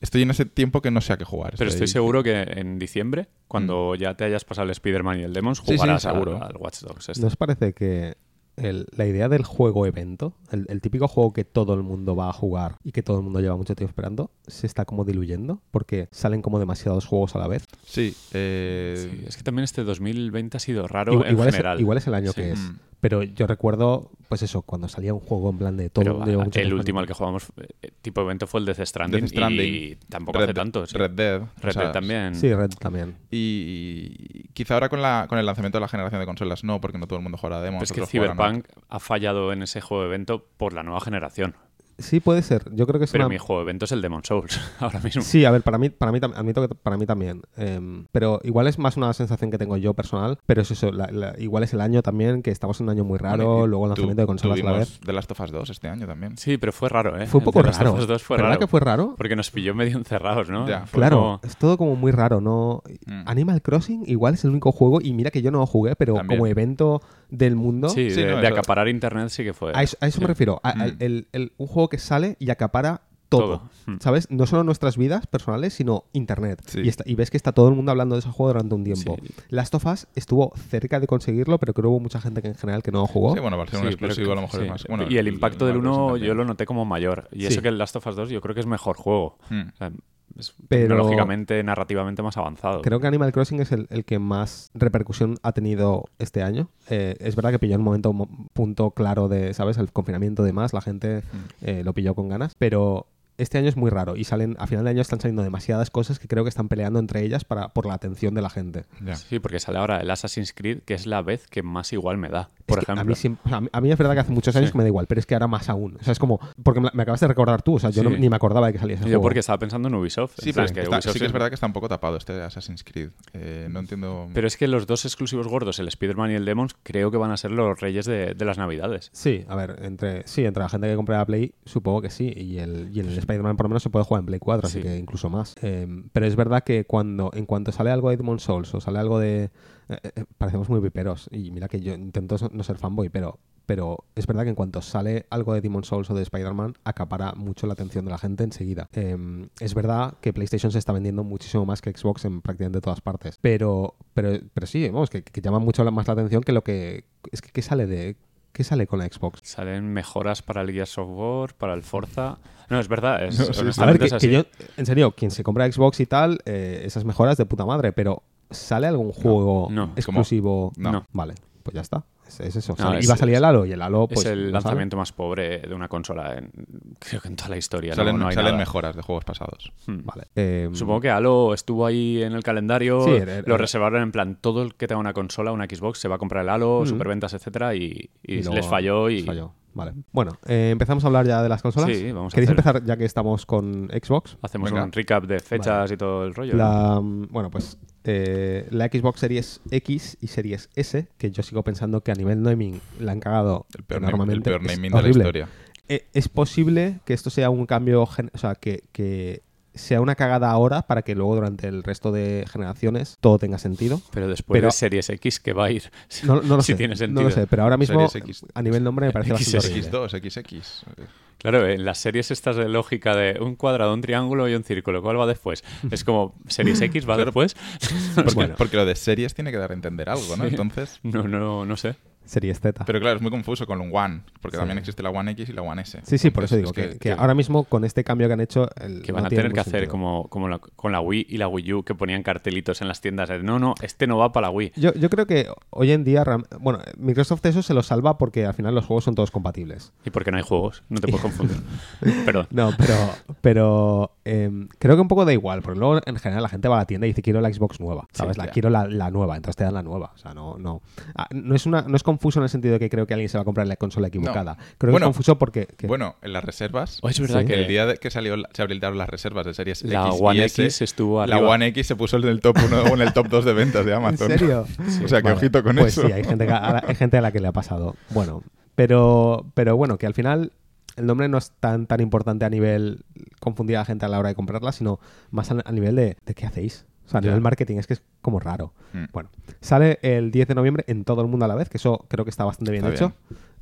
estoy 0.00 0.22
en 0.22 0.30
ese 0.30 0.44
tiempo 0.44 0.80
que 0.80 0.90
no 0.90 1.00
sé 1.00 1.12
a 1.12 1.16
qué 1.18 1.24
jugar. 1.24 1.54
Pero 1.58 1.70
estoy 1.70 1.88
seguro 1.88 2.22
que 2.22 2.40
en 2.42 2.78
diciembre, 2.78 3.28
cuando 3.48 3.94
ya 3.94 4.14
te 4.14 4.24
hayas 4.24 4.44
pasado 4.44 4.66
el 4.66 4.70
Spider-Man 4.72 5.20
y 5.20 5.22
el 5.24 5.32
Demons, 5.32 5.60
Mm. 5.62 5.64
Sí, 5.64 5.72
sí, 5.72 5.76
jugarás 5.78 6.06
al- 6.06 6.12
seguro. 6.14 6.42
al, 6.42 6.56
Watch 6.56 6.80
Dogs. 6.80 7.08
este. 7.08 7.20
¿No 7.20 7.26
os 7.28 7.36
parece 7.36 7.72
que 7.72 8.16
el- 8.60 8.86
la 8.96 9.06
idea 9.06 9.28
del 9.28 9.44
juego 9.44 9.86
evento, 9.86 10.34
el, 10.50 10.66
el 10.68 10.80
típico 10.80 11.08
juego 11.08 11.32
que 11.32 11.44
todo 11.44 11.74
el 11.74 11.82
mundo 11.82 12.14
va 12.16 12.28
a 12.28 12.32
jugar 12.32 12.76
y 12.84 12.92
que 12.92 13.02
todo 13.02 13.18
el 13.18 13.22
mundo 13.24 13.40
lleva 13.40 13.56
mucho 13.56 13.74
tiempo 13.74 13.90
esperando, 13.90 14.30
se 14.46 14.66
está 14.66 14.84
como 14.84 15.04
diluyendo? 15.04 15.60
Porque 15.70 16.08
salen 16.10 16.42
como 16.42 16.58
demasiados 16.58 17.06
juegos 17.06 17.34
a 17.36 17.38
la 17.38 17.48
vez. 17.48 17.64
Sí, 17.84 18.14
eh, 18.32 19.08
Sí, 19.10 19.24
es 19.26 19.36
que 19.36 19.42
también 19.42 19.64
este 19.64 19.84
2020 19.84 20.56
ha 20.56 20.60
sido 20.60 20.86
raro 20.88 21.12
Igual, 21.12 21.26
en 21.28 21.32
igual 21.34 21.48
es, 21.48 21.54
general. 21.54 21.80
igual 21.80 21.98
es 21.98 22.06
el 22.06 22.14
año 22.14 22.32
Sí. 22.32 22.40
que 22.40 22.52
es. 22.52 22.58
Mm. 22.60 22.76
Pero 23.00 23.22
yo 23.22 23.46
recuerdo, 23.46 24.10
pues 24.28 24.42
eso, 24.42 24.62
cuando 24.62 24.88
salía 24.88 25.14
un 25.14 25.20
juego 25.20 25.50
en 25.50 25.58
plan 25.58 25.76
de 25.76 25.88
todo 25.88 26.02
Pero 26.24 26.42
el 26.42 26.50
tiempo 26.50 26.76
último 26.76 26.98
al 26.98 27.06
que 27.06 27.14
jugamos, 27.14 27.46
eh, 27.56 27.92
tipo 28.02 28.22
evento, 28.22 28.48
fue 28.48 28.58
el 28.60 28.66
Death 28.66 28.84
Stranding, 28.84 29.20
Death 29.20 29.30
Stranding. 29.30 29.74
y 29.74 29.94
tampoco 30.08 30.40
hace 30.40 30.52
tanto. 30.54 30.84
sí. 30.84 30.96
Red 30.98 31.10
Dead. 31.12 31.42
Red 31.58 31.68
o 31.68 31.72
sea, 31.72 31.82
Dead 31.82 31.92
también. 31.92 32.34
Sí, 32.34 32.52
Red 32.52 32.70
también. 32.70 33.16
Y, 33.30 34.48
quizá 34.52 34.74
ahora 34.74 34.88
con, 34.88 35.00
la, 35.00 35.26
con 35.28 35.38
el 35.38 35.46
lanzamiento 35.46 35.78
de 35.78 35.82
la 35.82 35.88
generación 35.88 36.20
de 36.20 36.26
consolas 36.26 36.64
no, 36.64 36.80
porque 36.80 36.98
no 36.98 37.06
todo 37.06 37.18
el 37.18 37.22
mundo 37.22 37.38
juega 37.38 37.58
a 37.58 37.62
demos. 37.62 37.88
Pero 37.88 38.02
es 38.04 38.10
que 38.10 38.18
Cyberpunk 38.18 38.66
ha 38.88 38.98
fallado 38.98 39.52
en 39.52 39.62
ese 39.62 39.80
juego 39.80 40.04
evento 40.04 40.44
por 40.56 40.72
la 40.72 40.82
nueva 40.82 41.00
generación. 41.00 41.54
Sí, 41.98 42.20
puede 42.20 42.42
ser. 42.42 42.62
Yo 42.72 42.86
creo 42.86 42.98
que 43.00 43.06
es 43.06 43.12
Pero 43.12 43.24
una... 43.26 43.32
mi 43.34 43.38
juego 43.38 43.60
evento 43.62 43.84
es 43.84 43.92
el 43.92 44.00
Demon 44.00 44.22
Souls, 44.24 44.60
ahora 44.78 45.00
mismo. 45.00 45.20
Sí, 45.22 45.44
a 45.44 45.50
ver, 45.50 45.62
para 45.62 45.78
mí, 45.78 45.90
para 45.90 46.12
mí, 46.12 46.20
admito 46.22 46.66
que 46.68 46.74
para 46.74 46.96
mí 46.96 47.06
también. 47.06 47.42
Em, 47.56 48.06
pero 48.12 48.40
igual 48.44 48.68
es 48.68 48.78
más 48.78 48.96
una 48.96 49.12
sensación 49.12 49.50
que 49.50 49.58
tengo 49.58 49.76
yo 49.76 49.94
personal. 49.94 50.38
Pero 50.46 50.62
es 50.62 50.70
eso, 50.70 50.92
la- 50.92 51.10
la- 51.10 51.34
igual 51.38 51.64
es 51.64 51.72
el 51.74 51.80
año 51.80 52.00
también, 52.02 52.42
que 52.42 52.50
estamos 52.52 52.78
en 52.80 52.84
un 52.84 52.90
año 52.90 53.04
muy 53.04 53.18
raro, 53.18 53.46
Bueno, 53.52 53.66
luego 53.66 53.84
el 53.86 53.88
lanzamiento 53.90 54.22
de 54.22 54.26
consolas 54.26 54.60
a 54.60 54.62
la 54.62 54.72
vez. 54.72 55.00
The 55.04 55.12
Last 55.12 55.30
of 55.32 55.40
Us 55.40 55.50
2 55.50 55.70
este 55.70 55.88
año 55.88 56.06
también. 56.06 56.36
Sí, 56.36 56.56
pero 56.56 56.72
fue 56.72 56.88
raro, 56.88 57.18
¿eh? 57.20 57.26
Fue 57.26 57.38
un 57.38 57.44
poco 57.44 57.60
de 57.62 57.66
Last 57.66 57.80
raro. 57.80 57.94
of 57.94 57.98
Us 58.00 58.06
2 58.06 58.22
fue 58.22 58.36
¿Verdad 58.36 58.50
raro. 58.50 58.60
que 58.60 58.66
fue 58.68 58.80
raro? 58.80 59.14
Porque 59.16 59.34
nos 59.36 59.50
pilló 59.50 59.74
medio 59.74 59.96
encerrados, 59.98 60.48
¿no? 60.50 60.68
Ya. 60.68 60.84
Claro, 60.92 61.16
como- 61.16 61.40
es 61.42 61.56
todo 61.56 61.76
como 61.76 61.96
muy 61.96 62.12
raro, 62.12 62.40
¿no? 62.40 62.82
Mm. 63.06 63.22
Animal 63.26 63.60
Crossing 63.62 64.04
igual 64.06 64.34
es 64.34 64.44
el 64.44 64.50
único 64.50 64.70
juego, 64.70 65.00
y 65.02 65.12
mira 65.12 65.30
que 65.32 65.42
yo 65.42 65.50
no 65.50 65.58
lo 65.58 65.66
jugué, 65.66 65.96
pero 65.96 66.14
También. 66.14 66.38
como 66.38 66.46
evento 66.46 67.02
del 67.30 67.56
mundo. 67.56 67.88
Sí, 67.88 68.10
Sí, 68.10 68.22
de, 68.22 68.30
no, 68.32 68.40
de 68.40 68.46
acaparar 68.48 68.88
internet 68.88 69.28
sí 69.28 69.44
que 69.44 69.52
fue. 69.54 69.72
A 69.74 69.82
eso, 69.82 69.96
a 70.00 70.06
eso 70.06 70.20
me 70.20 70.26
refiero. 70.26 70.60
a- 70.62 70.74
Mm. 70.74 70.96
el- 71.00 71.28
el- 71.32 71.52
un 71.58 71.66
juego 71.66 71.88
que 71.88 71.98
sale 71.98 72.36
y 72.38 72.50
acapara 72.50 73.02
todo. 73.28 73.40
Todo. 73.58 73.70
Mm. 73.86 73.96
¿Sabes? 74.00 74.30
No 74.30 74.46
solo 74.46 74.64
nuestras 74.64 74.96
vidas 74.96 75.26
personales, 75.26 75.74
sino 75.74 76.04
Internet. 76.14 76.62
Sí. 76.64 76.80
Y, 76.82 76.88
está- 76.88 77.04
y 77.06 77.14
ves 77.14 77.30
que 77.30 77.36
está 77.36 77.52
todo 77.52 77.68
el 77.68 77.74
mundo 77.74 77.90
hablando 77.90 78.14
de 78.14 78.20
ese 78.20 78.30
juego 78.30 78.48
durante 78.54 78.74
un 78.74 78.84
tiempo. 78.84 79.18
Sí. 79.22 79.34
Last 79.50 79.74
of 79.74 79.84
Us 79.84 80.06
estuvo 80.14 80.52
cerca 80.70 80.98
de 80.98 81.06
conseguirlo, 81.06 81.58
pero 81.58 81.74
creo 81.74 81.82
que 81.82 81.88
hubo 81.88 82.00
mucha 82.00 82.22
gente 82.22 82.40
que 82.40 82.48
en 82.48 82.54
general 82.54 82.82
que 82.82 82.90
no 82.90 83.06
jugó. 83.06 83.34
Sí, 83.34 83.40
bueno, 83.40 83.58
para 83.58 83.70
ser 83.70 83.80
un 83.80 83.90
Sí, 83.90 83.96
pero 83.96 84.06
exclusivo 84.12 84.32
a 84.32 84.36
lo 84.36 84.40
mejor 84.42 84.60
sí. 84.60 84.64
es 84.64 84.70
más. 84.72 84.84
Bueno, 84.88 85.04
y 85.10 85.18
el 85.18 85.28
impacto 85.28 85.66
del 85.66 85.74
Animal 85.76 85.92
1 85.92 86.06
Crossing 86.08 86.26
yo 86.26 86.34
lo 86.34 86.44
noté 86.46 86.64
como 86.64 86.86
mayor. 86.86 87.28
Y 87.32 87.40
Sí. 87.40 87.46
eso 87.48 87.60
que 87.60 87.68
el 87.68 87.76
Last 87.76 87.96
of 87.96 88.06
Us 88.06 88.16
2 88.16 88.30
yo 88.30 88.40
creo 88.40 88.54
que 88.54 88.60
es 88.62 88.66
mejor 88.66 88.96
juego. 88.96 89.36
Mm. 89.50 89.60
O 89.60 89.76
sea, 89.76 89.92
es 90.36 90.54
Pero- 90.68 90.88
tecnológicamente, 90.88 91.62
narrativamente 91.62 92.22
más 92.22 92.36
avanzado. 92.36 92.82
Creo 92.82 93.00
que 93.00 93.06
Animal 93.06 93.32
Crossing 93.32 93.60
es 93.60 93.72
el, 93.72 93.86
el 93.90 94.04
que 94.04 94.18
más 94.18 94.70
repercusión 94.74 95.36
ha 95.42 95.52
tenido 95.52 96.04
este 96.18 96.42
año. 96.42 96.68
Eh, 96.90 97.16
es 97.20 97.36
verdad 97.36 97.50
que 97.50 97.58
pilló 97.58 97.76
un 97.76 97.82
momento, 97.84 98.12
mo- 98.12 98.28
punto 98.52 98.90
claro 98.92 99.28
de, 99.28 99.54
¿sabes? 99.54 99.78
El 99.78 99.92
confinamiento 99.92 100.42
de 100.42 100.52
más, 100.52 100.72
la 100.72 100.80
gente 100.80 101.22
eh, 101.62 101.82
lo 101.84 101.92
pilló 101.94 102.14
con 102.14 102.28
ganas. 102.28 102.54
Pero 102.58 103.06
este 103.38 103.56
año 103.58 103.68
es 103.68 103.76
muy 103.76 103.90
raro 103.90 104.16
y 104.16 104.24
salen, 104.24 104.56
a 104.58 104.66
final 104.66 104.84
de 104.84 104.90
año 104.90 105.00
están 105.00 105.20
saliendo 105.20 105.42
demasiadas 105.42 105.90
cosas 105.90 106.18
que 106.18 106.28
creo 106.28 106.44
que 106.44 106.48
están 106.50 106.68
peleando 106.68 106.98
entre 106.98 107.22
ellas 107.22 107.44
para, 107.44 107.68
por 107.68 107.86
la 107.86 107.94
atención 107.94 108.34
de 108.34 108.42
la 108.42 108.50
gente. 108.50 108.84
Sí, 109.28 109.38
porque 109.38 109.60
sale 109.60 109.78
ahora 109.78 110.00
el 110.00 110.10
Assassin's 110.10 110.52
Creed, 110.52 110.80
que 110.84 110.94
es 110.94 111.06
la 111.06 111.22
vez 111.22 111.46
que 111.48 111.62
más 111.62 111.92
igual 111.92 112.18
me 112.18 112.28
da. 112.28 112.50
Por 112.66 112.80
Es 112.80 112.84
que 112.84 112.92
ejemplo. 112.92 113.00
A 113.00 113.04
mí, 113.04 113.14
siempre- 113.14 113.42
o 113.46 113.48
sea, 113.48 113.58
a 113.58 113.60
mí- 113.62 113.68
a 113.72 113.80
mí 113.80 113.90
es 113.92 113.96
verdad 113.98 114.12
que 114.14 114.20
hace 114.20 114.32
muchos 114.32 114.54
años 114.56 114.68
Sí. 114.68 114.72
que 114.72 114.78
me 114.78 114.84
da 114.84 114.88
igual, 114.88 115.06
pero 115.06 115.20
es 115.20 115.26
que 115.26 115.34
ahora 115.34 115.46
más 115.46 115.68
aún. 115.70 115.96
O 116.00 116.04
sea, 116.04 116.12
es 116.12 116.18
como. 116.18 116.38
Porque 116.62 116.80
me, 116.80 116.90
me 116.92 117.02
acabas 117.02 117.20
de 117.20 117.28
recordar 117.28 117.62
tú, 117.62 117.76
o 117.76 117.78
sea, 117.78 117.90
yo 117.90 118.02
no- 118.02 118.10
ni 118.10 118.28
me 118.28 118.36
acordaba 118.36 118.66
de 118.66 118.74
que 118.74 118.78
salía 118.78 118.96
ese 118.96 119.04
Yo 119.04 119.08
juego. 119.10 119.22
porque 119.22 119.38
estaba 119.40 119.58
pensando 119.58 119.88
en 119.88 119.94
Ubisoft. 119.94 120.34
Sí, 120.38 120.52
pero 120.52 120.66
es 120.66 120.72
que 120.72 120.80
está- 120.80 120.96
Ubisoft 120.96 121.12
sí 121.14 121.18
que 121.20 121.26
es 121.26 121.32
verdad 121.32 121.48
que 121.48 121.54
está 121.54 121.66
un 121.66 121.72
poco 121.72 121.88
tapado 121.88 122.16
este 122.16 122.32
de 122.34 122.42
Assassin's 122.42 122.84
Creed. 122.84 123.10
Eh, 123.32 123.68
no 123.70 123.78
entiendo. 123.80 124.28
Pero 124.34 124.46
es 124.46 124.56
que 124.56 124.68
los 124.68 124.86
dos 124.86 125.04
exclusivos 125.04 125.48
gordos, 125.48 125.78
el 125.78 125.88
Spider-Man 125.88 126.32
y 126.32 126.34
el 126.34 126.44
Demons, 126.44 126.74
creo 126.82 127.10
que 127.10 127.16
van 127.16 127.30
a 127.30 127.36
ser 127.36 127.52
los 127.52 127.80
reyes 127.80 128.04
de, 128.04 128.34
de 128.34 128.44
las 128.44 128.58
navidades. 128.58 129.10
Sí, 129.12 129.44
a 129.48 129.54
ver, 129.56 129.78
entre, 129.82 130.26
sí, 130.26 130.44
entre 130.44 130.62
la 130.62 130.68
gente 130.68 130.88
que 130.88 130.96
compra 130.96 131.18
la 131.18 131.26
Play, 131.26 131.54
supongo 131.64 132.02
que 132.02 132.10
sí. 132.10 132.32
Y 132.36 132.58
el, 132.58 132.90
y 132.92 133.00
el 133.00 133.16
Spider-Man 133.28 133.56
por 133.56 133.64
lo 133.64 133.68
menos 133.70 133.82
se 133.82 133.90
puede 133.90 134.04
jugar 134.04 134.20
en 134.22 134.26
Play 134.26 134.38
4, 134.40 134.66
así 134.66 134.78
Sí. 134.78 134.82
que 134.82 134.96
incluso 134.96 135.28
más. 135.30 135.54
Eh, 135.62 135.86
pero 136.12 136.26
es 136.26 136.34
verdad 136.36 136.64
que 136.64 136.84
cuando, 136.84 137.30
en 137.34 137.46
cuanto 137.46 137.72
sale 137.72 137.90
algo 137.90 138.10
de 138.10 138.16
Demon 138.16 138.38
Souls 138.40 138.74
o 138.74 138.80
sale 138.80 138.98
algo 138.98 139.18
de. 139.18 139.50
eh, 139.88 139.98
eh, 140.16 140.24
parecemos 140.38 140.68
muy 140.68 140.80
viperos. 140.80 141.28
Y 141.32 141.50
mira 141.50 141.68
que 141.68 141.80
yo 141.80 141.94
intento 141.94 142.36
no 142.52 142.62
ser 142.64 142.76
fanboy, 142.78 143.08
pero. 143.10 143.38
Pero 143.66 144.04
es 144.14 144.26
verdad 144.26 144.44
que 144.44 144.48
en 144.48 144.54
cuanto 144.54 144.80
sale 144.80 145.26
algo 145.28 145.52
de 145.52 145.60
Demon 145.60 145.84
Souls 145.84 146.08
o 146.08 146.14
de 146.14 146.22
Spider-Man, 146.22 146.72
acapara 146.84 147.34
mucho 147.34 147.66
la 147.66 147.74
atención 147.74 148.06
de 148.06 148.10
la 148.10 148.16
gente 148.16 148.42
enseguida. 148.42 148.88
Eh, 148.94 149.14
es 149.60 149.74
verdad 149.74 150.14
que 150.22 150.32
PlayStation 150.32 150.72
se 150.72 150.78
está 150.78 150.94
vendiendo 150.94 151.22
muchísimo 151.22 151.66
más 151.66 151.82
que 151.82 151.92
Xbox 151.92 152.24
en 152.24 152.40
prácticamente 152.40 152.80
todas 152.80 153.02
partes. 153.02 153.36
Pero, 153.42 153.94
pero, 154.14 154.38
pero 154.54 154.66
sí, 154.66 154.88
vamos, 154.88 155.10
que, 155.10 155.22
que 155.22 155.42
llama 155.42 155.58
mucho 155.58 155.84
más 155.92 156.06
la 156.06 156.14
atención 156.14 156.42
que 156.42 156.52
lo 156.52 156.64
que. 156.64 157.04
Es 157.30 157.42
que 157.42 157.50
¿qué 157.50 157.60
sale 157.60 157.86
de. 157.86 158.16
¿Qué 158.58 158.64
sale 158.64 158.88
con 158.88 158.98
la 158.98 159.06
Xbox? 159.06 159.38
Salen 159.44 159.92
mejoras 159.92 160.42
para 160.42 160.62
el 160.62 160.72
Gears 160.72 160.98
of 160.98 161.08
War, 161.10 161.54
para 161.54 161.74
el 161.74 161.84
Forza. 161.84 162.38
No, 162.68 162.80
es 162.80 162.88
verdad. 162.88 163.24
Es, 163.24 163.38
No, 163.38 163.44
sí. 163.44 163.50
A 163.52 163.54
ver, 163.54 163.60
honestamente 163.62 163.98
que, 164.00 164.04
es 164.06 164.10
que 164.10 164.16
así. 164.16 164.30
yo, 164.32 164.42
en 164.76 164.84
serio, 164.84 165.12
quien 165.12 165.30
se 165.30 165.44
compra 165.44 165.70
Xbox 165.70 166.00
y 166.00 166.06
tal, 166.06 166.40
eh, 166.44 166.82
esas 166.84 167.04
mejoras 167.04 167.36
de 167.36 167.46
puta 167.46 167.64
madre, 167.64 167.92
pero 167.92 168.24
¿sale 168.50 168.88
algún 168.88 169.12
juego 169.12 169.68
no. 169.70 169.92
exclusivo? 169.94 170.72
No. 170.76 170.90
No. 170.90 171.06
Vale, 171.12 171.34
pues 171.70 171.74
ya 171.74 171.80
está. 171.82 172.04
Es, 172.26 172.40
es 172.40 172.56
eso. 172.56 172.74
No, 172.78 172.94
es- 172.94 173.04
Iba 173.04 173.14
a 173.14 173.16
salir 173.16 173.34
el 173.36 173.44
Halo 173.44 173.64
y 173.66 173.72
el 173.72 173.80
Halo, 173.82 174.06
pues. 174.08 174.20
es 174.20 174.26
el 174.26 174.38
no 174.38 174.44
sale. 174.44 174.52
lanzamiento 174.52 174.96
más 174.96 175.12
pobre 175.12 175.60
de 175.60 175.74
una 175.74 175.88
consola, 175.88 176.36
en- 176.36 176.50
creo 176.98 177.20
que 177.20 177.28
en 177.28 177.36
toda 177.36 177.50
la 177.50 177.56
historia. 177.56 177.94
salen 177.94 178.14
no, 178.16 178.22
no 178.24 178.28
hay 178.28 178.34
salen 178.34 178.52
nada. 178.52 178.58
mejoras 178.58 178.96
de 178.96 179.02
juegos 179.02 179.24
pasados. 179.24 179.72
Hmm. 179.86 180.00
Vale. 180.04 180.24
eh, 180.36 180.68
Supongo 180.72 181.00
que 181.00 181.10
Halo 181.10 181.54
estuvo 181.54 181.86
ahí 181.86 182.22
en 182.22 182.32
el 182.32 182.42
calendario, 182.42 183.02
Sí, 183.04 183.10
era- 183.10 183.36
era- 183.38 183.48
lo 183.48 183.56
reservaron 183.56 184.02
en 184.02 184.12
plan, 184.12 184.36
todo 184.40 184.62
el 184.62 184.74
que 184.74 184.86
tenga 184.86 185.00
una 185.00 185.12
consola, 185.12 185.52
una 185.52 185.64
Xbox, 185.66 185.98
se 185.98 186.08
va 186.08 186.16
a 186.16 186.18
comprar 186.18 186.42
el 186.44 186.50
Halo, 186.50 186.80
Mm. 186.82 186.86
superventas, 186.86 187.32
etcétera, 187.34 187.74
y, 187.74 188.10
y 188.22 188.34
y 188.34 188.42
luego 188.42 188.54
les 188.56 188.66
falló 188.66 189.08
y... 189.10 189.16
les 189.16 189.24
falló. 189.26 189.52
Vale. 189.74 189.92
Bueno, 190.10 190.32
eh, 190.48 190.70
empezamos 190.72 191.04
a 191.04 191.06
hablar 191.06 191.24
ya 191.26 191.40
de 191.40 191.48
las 191.48 191.62
consolas. 191.62 191.90
Sí, 191.96 192.10
vamos 192.10 192.32
a 192.32 192.34
¿Queréis 192.34 192.50
hacer- 192.50 192.58
empezar 192.76 192.84
ya 192.84 192.96
que 192.96 193.04
estamos 193.04 193.46
con 193.46 193.88
Xbox? 193.92 194.36
Hacemos 194.42 194.72
Venga. 194.72 194.82
un 194.84 194.90
recap 194.90 195.24
de 195.24 195.38
fechas 195.38 195.82
Vale. 195.82 195.94
y 195.94 195.96
todo 195.96 196.24
el 196.24 196.34
rollo. 196.34 196.54
mm, 197.00 197.28
bueno, 197.30 197.48
pues 197.48 197.78
eh, 198.10 198.66
la 198.70 198.86
Xbox 198.86 199.20
Series 199.20 199.60
X 199.70 200.16
y 200.20 200.28
Series 200.28 200.70
S, 200.74 201.06
que 201.18 201.30
yo 201.30 201.42
sigo 201.42 201.62
pensando 201.62 202.00
que 202.00 202.10
a 202.10 202.14
nivel 202.14 202.42
naming 202.42 202.80
la 202.98 203.12
han 203.12 203.20
cagado 203.20 203.66
El 203.76 203.84
peor, 203.84 204.02
el 204.02 204.08
enormemente. 204.08 204.50
peor 204.50 204.62
es 204.64 204.76
naming 204.76 204.92
de 204.92 205.02
la 205.02 205.08
historia. 205.10 205.48
Eh, 205.90 206.06
es 206.14 206.28
posible 206.28 207.00
que 207.04 207.12
esto 207.14 207.28
sea 207.30 207.50
un 207.50 207.66
cambio, 207.66 208.02
o 208.02 208.38
sea, 208.38 208.54
que, 208.54 208.84
que 208.92 209.42
sea 209.78 210.00
una 210.00 210.14
cagada 210.14 210.50
ahora 210.50 210.82
para 210.82 211.02
que 211.02 211.14
luego 211.14 211.34
durante 211.34 211.68
el 211.68 211.82
resto 211.82 212.12
de 212.12 212.44
generaciones 212.50 213.16
todo 213.20 213.38
tenga 213.38 213.58
sentido. 213.58 214.00
Pero 214.12 214.28
después 214.28 214.58
Pero- 214.58 214.68
de 214.68 214.72
Series 214.72 215.08
X, 215.10 215.40
que 215.40 215.52
va 215.52 215.66
a 215.66 215.70
ir? 215.70 215.84
No, 216.24 216.42
no 216.42 216.56
lo 216.56 216.62
si 216.62 216.72
sé, 216.72 216.76
tiene 216.76 216.94
no 216.94 216.98
sentido. 216.98 217.22
lo 217.22 217.30
sé, 217.30 217.46
pero 217.46 217.62
ahora 217.62 217.76
mismo 217.76 218.08
Series 218.08 218.40
X. 218.42 218.50
a 218.54 218.62
nivel 218.62 218.84
nombre 218.84 219.06
me 219.06 219.12
parece 219.12 219.32
bastante 219.32 219.60
XX, 219.60 219.70
horrible. 219.94 220.20
X2, 220.20 220.32
XX. 220.32 220.82
eh, 220.98 221.06
Claro, 221.38 221.68
en 221.68 221.84
las 221.84 221.98
series 221.98 222.32
estas 222.32 222.56
de 222.56 222.68
lógica 222.68 223.14
de 223.14 223.38
un 223.40 223.54
cuadrado, 223.54 223.94
un 223.94 224.00
triángulo 224.00 224.48
y 224.48 224.54
un 224.56 224.64
círculo, 224.64 225.02
¿cuál 225.02 225.20
va 225.20 225.26
después? 225.26 225.62
Es 225.92 226.02
como, 226.02 226.34
¿Series 226.48 226.80
X 226.80 227.04
va 227.08 227.14
Claro. 227.14 227.26
después? 227.26 227.54
Porque, 228.16 228.34
Bueno. 228.34 228.54
porque 228.58 228.76
lo 228.76 228.84
de 228.84 228.96
series 228.96 229.34
tiene 229.34 229.52
que 229.52 229.56
dar 229.56 229.70
a 229.70 229.74
entender 229.74 230.08
algo, 230.10 230.36
¿no? 230.36 230.42
Sí. 230.44 230.50
Entonces. 230.50 230.98
No, 231.04 231.28
no, 231.28 231.64
no 231.64 231.76
sé. 231.76 231.94
Series 232.28 232.60
Z. 232.60 232.84
Pero 232.84 233.00
claro, 233.00 233.16
es 233.16 233.22
muy 233.22 233.30
confuso 233.30 233.66
con 233.66 233.80
un 233.80 233.90
One, 233.94 234.20
porque 234.40 234.56
Sí. 234.56 234.60
también 234.60 234.78
existe 234.78 235.02
la 235.02 235.10
One 235.10 235.32
X 235.32 235.48
y 235.48 235.52
la 235.52 235.62
One 235.62 235.82
S. 235.82 236.00
Sí, 236.04 236.18
sí, 236.18 236.30
por 236.30 236.44
eso 236.44 236.56
digo 236.56 236.72
que, 236.72 237.12
ahora 237.18 237.34
mismo 237.34 237.64
con 237.64 237.84
este 237.84 238.04
cambio 238.04 238.26
que 238.28 238.34
han 238.34 238.40
hecho... 238.40 238.68
el- 238.80 239.02
Que 239.02 239.12
no 239.12 239.16
van 239.16 239.26
a 239.26 239.28
tener 239.28 239.52
que 239.52 239.60
hacer 239.60 239.72
sentido. 239.72 239.90
como, 239.90 240.28
como 240.28 240.48
la- 240.48 240.58
con 240.58 240.92
la 240.92 241.00
Wii 241.00 241.26
y 241.28 241.38
la 241.38 241.48
Wii 241.48 241.72
U, 241.72 241.82
que 241.82 241.94
ponían 241.94 242.22
cartelitos 242.22 242.80
en 242.82 242.88
las 242.88 243.00
tiendas 243.00 243.28
de, 243.28 243.42
no, 243.42 243.58
no, 243.58 243.74
este 243.82 244.06
no 244.06 244.18
va 244.18 244.30
para 244.32 244.48
la 244.48 244.50
Wii. 244.50 244.72
Yo, 244.76 244.92
yo 244.94 245.08
creo 245.10 245.26
que 245.26 245.48
hoy 245.70 245.90
en 245.92 246.04
día, 246.04 246.24
bueno, 246.60 246.80
Microsoft 246.98 247.44
eso 247.46 247.62
se 247.62 247.74
lo 247.74 247.82
salva 247.82 248.18
porque 248.18 248.44
al 248.46 248.54
final 248.54 248.74
los 248.74 248.84
juegos 248.84 249.04
son 249.04 249.14
todos 249.14 249.30
compatibles. 249.30 249.92
Y 250.04 250.10
porque 250.10 250.30
no 250.30 250.36
hay 250.36 250.42
juegos, 250.44 250.82
no 250.88 251.00
te 251.00 251.08
puedes 251.08 251.22
confundir. 251.22 251.56
Perdón. 252.24 252.46
No, 252.50 252.70
pero, 252.76 252.94
pero 253.40 254.12
em, 254.28 254.68
creo 254.78 254.94
que 254.96 255.02
un 255.02 255.08
poco 255.08 255.24
da 255.24 255.32
igual, 255.32 255.62
porque 255.62 255.78
luego 255.78 256.00
en 256.04 256.16
general 256.16 256.42
la 256.42 256.48
gente 256.48 256.68
va 256.68 256.76
a 256.76 256.78
la 256.80 256.84
tienda 256.86 257.06
y 257.06 257.10
dice 257.10 257.22
quiero 257.22 257.40
la 257.40 257.52
Xbox 257.52 257.80
nueva, 257.80 258.06
¿sabes? 258.12 258.36
Sí, 258.36 258.42
la 258.42 258.48
quiero 258.50 258.70
la, 258.70 258.86
la 258.86 259.10
nueva, 259.10 259.36
entonces 259.36 259.56
te 259.56 259.64
dan 259.64 259.74
la 259.74 259.82
nueva. 259.82 260.12
O 260.14 260.18
sea, 260.18 260.34
no, 260.34 260.58
no. 260.58 260.82
Ah, 261.14 261.26
no 261.32 261.54
es 261.54 261.66
una, 261.66 261.82
no 261.82 261.96
es 261.96 262.02
confuso 262.02 262.38
en 262.40 262.44
el 262.44 262.48
sentido 262.48 262.74
de 262.74 262.78
que 262.80 262.90
creo 262.90 263.06
que 263.06 263.14
alguien 263.14 263.28
se 263.28 263.38
va 263.38 263.42
a 263.42 263.44
comprar 263.44 263.66
la 263.66 263.76
consola 263.76 264.08
equivocada. 264.08 264.56
Creo 264.78 264.88
que 264.88 264.92
Bueno, 264.92 265.06
es 265.06 265.08
confuso 265.08 265.38
porque 265.38 265.66
que- 265.66 265.86
Bueno, 265.86 266.16
en 266.22 266.32
las 266.32 266.44
reservas. 266.44 266.98
Oh, 267.02 267.08
es 267.08 267.18
verdad 267.20 267.40
Sí. 267.40 267.46
que 267.46 267.54
El 267.54 267.66
día 267.68 267.86
de 267.86 267.96
que 267.96 268.10
salió, 268.10 268.36
la- 268.36 268.48
se 268.52 268.62
habilitaron 268.62 268.98
las 268.98 269.08
reservas 269.08 269.46
de 269.46 269.54
series 269.54 269.82
la 269.84 270.06
X 270.08 270.18
One 270.20 270.38
y 270.38 270.42
S, 270.42 270.62
X 270.64 270.82
estuvo 270.82 271.24
la 271.26 271.36
arriba. 271.36 271.50
One 271.50 271.66
X 271.68 271.86
se 271.86 271.96
puso 271.96 272.16
en 272.18 272.24
el 272.24 272.40
top 272.40 272.56
1 272.66 272.82
o 272.82 272.94
en 272.94 273.00
el 273.00 273.12
top 273.12 273.28
2 273.28 273.44
de 273.44 273.52
ventas 273.54 273.84
de 273.84 273.92
¿En 273.92 273.96
Amazon. 273.98 274.28
serio? 274.28 274.66
O 275.04 275.08
sea, 275.08 275.18
que 275.22 275.24
Vale, 275.28 275.36
ojito 275.36 275.62
con 275.62 275.76
pues 275.76 275.96
eso. 275.96 276.06
sí, 276.06 276.12
hay 276.12 276.24
gente, 276.24 276.46
que- 276.46 276.52
a 276.52 276.72
la, 276.72 276.84
hay 276.86 276.94
gente 276.94 277.16
a 277.16 277.20
la 277.20 277.32
que 277.32 277.40
le 277.40 277.48
ha 277.48 277.52
pasado. 277.52 277.94
Bueno, 278.10 278.42
pero, 278.74 279.46
pero 279.54 279.76
bueno, 279.76 279.98
que 279.98 280.06
al 280.06 280.14
final 280.14 280.52
el 280.98 281.06
nombre 281.06 281.28
no 281.28 281.38
es 281.38 281.52
tan, 281.60 281.86
tan 281.86 282.00
importante 282.00 282.44
a 282.44 282.50
nivel 282.50 283.04
confundir 283.40 283.76
a 283.76 283.80
la 283.80 283.84
gente 283.84 284.04
a 284.04 284.08
la 284.08 284.18
hora 284.18 284.28
de 284.28 284.34
comprarla, 284.34 284.72
sino 284.72 285.00
más 285.30 285.50
a, 285.50 285.56
a 285.64 285.72
nivel 285.72 285.96
de, 285.96 286.16
de 286.24 286.34
qué 286.34 286.46
hacéis. 286.46 286.86
O 287.06 287.10
sea, 287.10 287.18
a 287.18 287.20
nivel 287.22 287.40
marketing 287.40 287.76
es 287.78 287.86
que 287.86 287.94
es 287.94 288.02
como 288.20 288.38
raro. 288.38 288.74
Mm. 288.92 289.04
Bueno, 289.12 289.30
sale 289.62 289.98
el 290.02 290.30
10 290.30 290.48
de 290.48 290.54
noviembre 290.54 290.84
en 290.88 291.04
todo 291.04 291.22
el 291.22 291.28
mundo 291.28 291.46
a 291.46 291.48
la 291.48 291.54
vez, 291.54 291.70
que 291.70 291.78
eso 291.78 292.04
creo 292.08 292.26
que 292.26 292.30
está 292.30 292.44
bastante 292.44 292.70
bien 292.70 292.84
Está 292.84 292.94
hecho. 292.94 293.14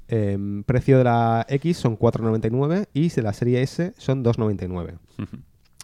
Em, 0.09 0.65
precio 0.65 0.99
de 0.99 1.05
la 1.05 1.47
X 1.49 1.77
son 1.77 1.97
4,99 1.97 2.89
y 2.93 3.09
de 3.09 3.23
la 3.23 3.33
serie 3.33 3.63
S 3.63 3.93
son 3.99 4.25
2,99. 4.25 4.99
Ujú. 5.19 5.37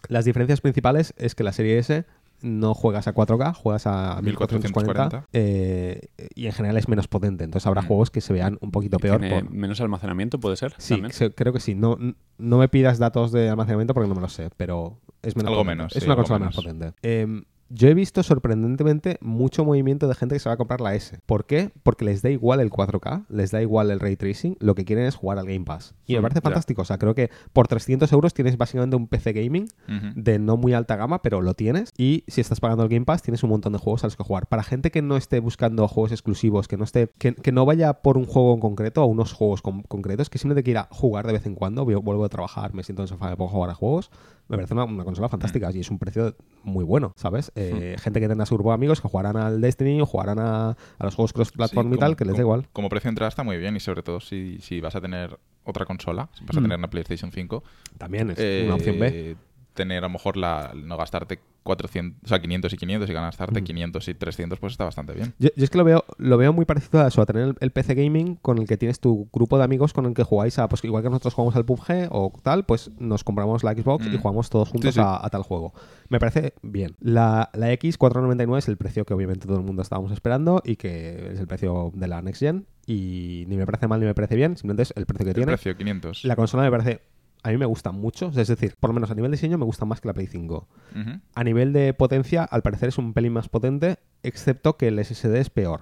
Las 0.09 0.25
diferencias 0.25 0.59
principales 0.59 1.13
es 1.15 1.35
que 1.35 1.43
la 1.43 1.53
serie 1.53 1.77
S 1.77 2.05
no 2.43 2.73
juegas 2.75 3.07
a 3.07 3.13
4K, 3.15 3.53
juegas 3.55 3.87
a 3.87 4.19
1440 4.21 4.67
1440. 4.67 5.27
eh, 5.33 6.09
y 6.35 6.45
en 6.45 6.51
general 6.51 6.77
es 6.77 6.87
menos 6.87 7.07
potente. 7.07 7.43
Entonces 7.43 7.65
habrá 7.65 7.81
Mm. 7.81 7.87
juegos 7.87 8.11
que 8.11 8.21
se 8.21 8.33
vean 8.33 8.57
un 8.61 8.69
poquito 8.71 8.99
peor. 8.99 9.19
¿Tiene 9.19 9.41
por- 9.41 9.51
menos 9.51 9.81
almacenamiento, 9.81 10.39
puede 10.39 10.55
ser? 10.57 10.75
Sí, 10.77 11.01
se- 11.09 11.31
creo 11.33 11.53
que 11.53 11.59
sí. 11.59 11.73
No, 11.73 11.97
no 12.37 12.57
me 12.57 12.67
pidas 12.67 12.99
datos 12.99 13.31
de 13.31 13.49
almacenamiento 13.49 13.93
porque 13.93 14.09
no 14.09 14.15
me 14.15 14.21
lo 14.21 14.29
sé, 14.29 14.49
pero 14.57 14.99
es 15.21 15.35
menos 15.35 15.49
Algo 15.49 15.61
potente. 15.63 15.75
menos, 15.77 15.95
Es 15.95 16.03
sí, 16.03 16.07
una 16.09 16.15
consola 16.15 16.39
menos. 16.39 16.55
menos 16.57 16.65
potente. 16.79 16.99
Em, 17.01 17.43
yo 17.73 17.87
he 17.87 17.93
visto 17.93 18.21
sorprendentemente 18.23 19.17
mucho 19.21 19.65
movimiento 19.65 20.07
de 20.07 20.15
gente 20.15 20.35
que 20.35 20.39
se 20.39 20.49
va 20.49 20.53
a 20.53 20.57
comprar 20.57 20.81
la 20.81 20.93
S. 20.95 21.19
¿Por 21.25 21.45
qué? 21.45 21.71
Porque 21.83 22.05
les 22.05 22.21
da 22.21 22.29
igual 22.29 22.59
el 22.59 22.69
4K, 22.69 23.25
les 23.29 23.51
da 23.51 23.61
igual 23.61 23.89
el 23.89 23.99
ray 23.99 24.15
tracing, 24.15 24.57
lo 24.59 24.75
que 24.75 24.85
quieren 24.85 25.05
es 25.05 25.15
jugar 25.15 25.39
al 25.39 25.45
Game 25.45 25.65
Pass. 25.65 25.95
Y 26.05 26.13
me 26.13 26.21
parece 26.21 26.41
fantástico. 26.41 26.81
O 26.83 26.85
sea, 26.85 26.97
creo 26.97 27.15
que 27.15 27.29
por 27.53 27.67
300 27.67 28.11
euros 28.11 28.33
tienes 28.33 28.57
básicamente 28.57 28.95
un 28.95 29.07
PC 29.07 29.33
gaming 29.33 29.67
de 30.15 30.39
no 30.39 30.57
muy 30.57 30.73
alta 30.73 30.95
gama, 30.95 31.21
pero 31.21 31.41
lo 31.41 31.53
tienes. 31.53 31.91
Y 31.97 32.23
si 32.27 32.41
estás 32.41 32.59
pagando 32.59 32.83
el 32.83 32.89
Game 32.89 33.05
Pass, 33.05 33.21
tienes 33.23 33.41
un 33.43 33.49
montón 33.49 33.73
de 33.73 33.79
juegos 33.79 34.03
a 34.03 34.07
los 34.07 34.15
que 34.17 34.23
jugar. 34.23 34.47
Para 34.47 34.63
gente 34.63 34.91
que 34.91 35.01
no 35.01 35.17
esté 35.17 35.39
buscando 35.39 35.87
juegos 35.87 36.11
exclusivos, 36.11 36.67
que 36.67 36.77
no 36.77 36.83
esté, 36.83 37.09
que, 37.17 37.33
que 37.33 37.51
no 37.51 37.65
vaya 37.65 37.93
por 38.01 38.17
un 38.17 38.25
juego 38.25 38.53
en 38.53 38.59
concreto 38.59 39.03
o 39.03 39.07
unos 39.07 39.33
juegos 39.33 39.61
con- 39.61 39.83
concretos, 39.83 40.29
que 40.29 40.37
simplemente 40.37 40.63
quiera 40.63 40.87
jugar 40.91 41.25
de 41.25 41.33
vez 41.33 41.45
en 41.45 41.55
cuando, 41.55 41.85
vu- 41.85 42.01
vuelvo 42.03 42.25
a 42.25 42.29
trabajar, 42.29 42.73
me 42.73 42.83
siento 42.83 43.01
en 43.01 43.05
el 43.05 43.09
sofá, 43.09 43.29
me 43.29 43.37
pongo 43.37 43.49
a 43.49 43.53
jugar 43.53 43.69
a 43.71 43.73
juegos, 43.75 44.11
me 44.47 44.57
parece 44.57 44.73
una, 44.73 44.83
una 44.83 45.03
consola 45.03 45.29
fantástica 45.29 45.71
y 45.73 45.79
es 45.79 45.89
un 45.89 45.99
precio 45.99 46.35
muy 46.63 46.83
bueno, 46.83 47.13
¿sabes? 47.15 47.51
Eh, 47.55 47.95
Gente 47.99 48.19
que 48.19 48.27
tenga 48.27 48.45
su 48.45 48.55
grupo 48.55 48.69
de 48.69 48.75
amigos 48.75 49.01
que 49.01 49.07
jugarán 49.07 49.37
al 49.37 49.61
Destiny 49.61 50.01
o 50.01 50.05
jugarán 50.05 50.39
a, 50.39 50.69
a 50.71 50.75
los 51.03 51.15
juegos 51.15 51.33
cross-platform 51.33 51.89
Sí, 51.89 51.95
y 51.95 51.97
tal, 51.99 52.15
que 52.15 52.25
les 52.25 52.35
da 52.35 52.41
igual. 52.41 52.67
Como 52.73 52.89
precio 52.89 53.07
de 53.07 53.11
entrada 53.13 53.29
está 53.29 53.43
muy 53.43 53.57
bien 53.57 53.75
y 53.75 53.79
sobre 53.79 54.03
todo 54.03 54.19
si, 54.19 54.59
si 54.59 54.81
vas 54.81 54.95
a 54.95 55.01
tener 55.01 55.39
otra 55.63 55.85
consola, 55.85 56.29
si 56.33 56.43
vas 56.45 56.57
a 56.57 56.59
Mm. 56.59 56.63
tener 56.63 56.77
una 56.77 56.89
PlayStation 56.89 57.31
5, 57.31 57.63
También 57.97 58.31
es 58.31 58.37
eh, 58.39 58.63
una 58.65 58.75
opción 58.75 58.99
B. 58.99 59.37
tener 59.73 59.99
a 59.99 60.07
lo 60.07 60.09
mejor 60.13 60.37
la 60.37 60.71
no 60.75 60.97
gastarte 60.97 61.39
400, 61.63 62.23
o 62.25 62.27
sea, 62.27 62.41
500 62.41 62.73
y 62.73 62.77
500 62.77 63.09
y 63.09 63.13
gastarte 63.13 63.61
Mm. 63.61 63.63
500 63.63 64.07
y 64.09 64.13
300, 64.13 64.59
pues 64.59 64.73
está 64.73 64.83
bastante 64.83 65.13
bien. 65.13 65.33
Yo, 65.39 65.49
yo 65.55 65.63
es 65.63 65.69
que 65.69 65.77
lo 65.77 65.85
veo, 65.85 66.03
lo 66.17 66.37
veo 66.37 66.51
muy 66.51 66.65
parecido 66.65 67.01
a 67.01 67.07
eso, 67.07 67.21
a 67.21 67.25
tener 67.25 67.43
el, 67.43 67.55
el 67.61 67.71
PC 67.71 67.95
gaming 67.95 68.35
con 68.35 68.57
el 68.57 68.67
que 68.67 68.75
tienes 68.77 68.99
tu 68.99 69.29
grupo 69.31 69.57
de 69.57 69.63
amigos 69.63 69.93
con 69.93 70.05
el 70.05 70.13
que 70.13 70.23
jugáis 70.23 70.59
a, 70.59 70.67
pues 70.67 70.83
igual 70.83 71.03
que 71.03 71.09
nosotros 71.09 71.33
jugamos 71.33 71.55
al 71.55 71.63
PUBG 71.65 72.07
o 72.11 72.33
tal, 72.43 72.65
pues 72.65 72.91
nos 72.99 73.23
compramos 73.23 73.63
la 73.63 73.71
Xbox 73.73 74.05
y 74.05 74.09
Mm. 74.09 74.17
jugamos 74.21 74.49
todos 74.49 74.69
juntos 74.69 74.93
Sí, 74.93 74.99
sí. 74.99 75.05
A, 75.05 75.25
a 75.25 75.29
tal 75.29 75.43
juego. 75.43 75.73
Me 76.09 76.19
parece 76.19 76.53
bien. 76.61 76.95
La, 76.99 77.49
la 77.53 77.71
X 77.71 77.97
499 77.97 78.59
es 78.59 78.67
el 78.67 78.75
precio 78.77 79.05
que 79.05 79.13
obviamente 79.13 79.47
todo 79.47 79.57
el 79.57 79.63
mundo 79.63 79.81
estábamos 79.81 80.11
esperando 80.11 80.61
y 80.65 80.75
que 80.75 81.31
es 81.31 81.39
el 81.39 81.47
precio 81.47 81.91
de 81.95 82.07
la 82.07 82.21
Next 82.21 82.41
Gen 82.41 82.65
y 82.85 83.45
ni 83.47 83.55
me 83.55 83.65
parece 83.65 83.87
mal 83.87 84.01
ni 84.01 84.05
me 84.05 84.13
parece 84.13 84.35
bien, 84.35 84.57
simplemente 84.57 84.83
es 84.83 84.93
el 84.97 85.05
precio 85.05 85.23
que 85.23 85.29
El 85.31 85.35
tiene. 85.35 85.51
precio, 85.53 85.77
500. 85.77 86.25
La 86.25 86.35
consola 86.35 86.63
me 86.63 86.71
parece, 86.71 87.01
a 87.43 87.49
mí 87.49 87.57
me 87.57 87.65
gusta 87.65 87.91
mucho, 87.91 88.31
es 88.35 88.47
decir, 88.47 88.75
por 88.79 88.89
lo 88.89 88.93
menos 88.93 89.11
a 89.11 89.15
nivel 89.15 89.31
de 89.31 89.35
diseño 89.37 89.57
me 89.57 89.65
gusta 89.65 89.85
más 89.85 89.99
que 90.01 90.07
la 90.07 90.13
Play 90.13 90.27
5. 90.27 90.67
Ujú, 90.95 91.19
A 91.35 91.43
nivel 91.43 91.73
de 91.73 91.93
potencia, 91.93 92.43
al 92.43 92.61
parecer 92.61 92.89
es 92.89 92.97
un 92.97 93.13
pelín 93.13 93.33
más 93.33 93.49
potente, 93.49 93.97
excepto 94.23 94.77
que 94.77 94.87
el 94.87 94.99
SSD 95.03 95.35
es 95.39 95.49
peor. 95.49 95.81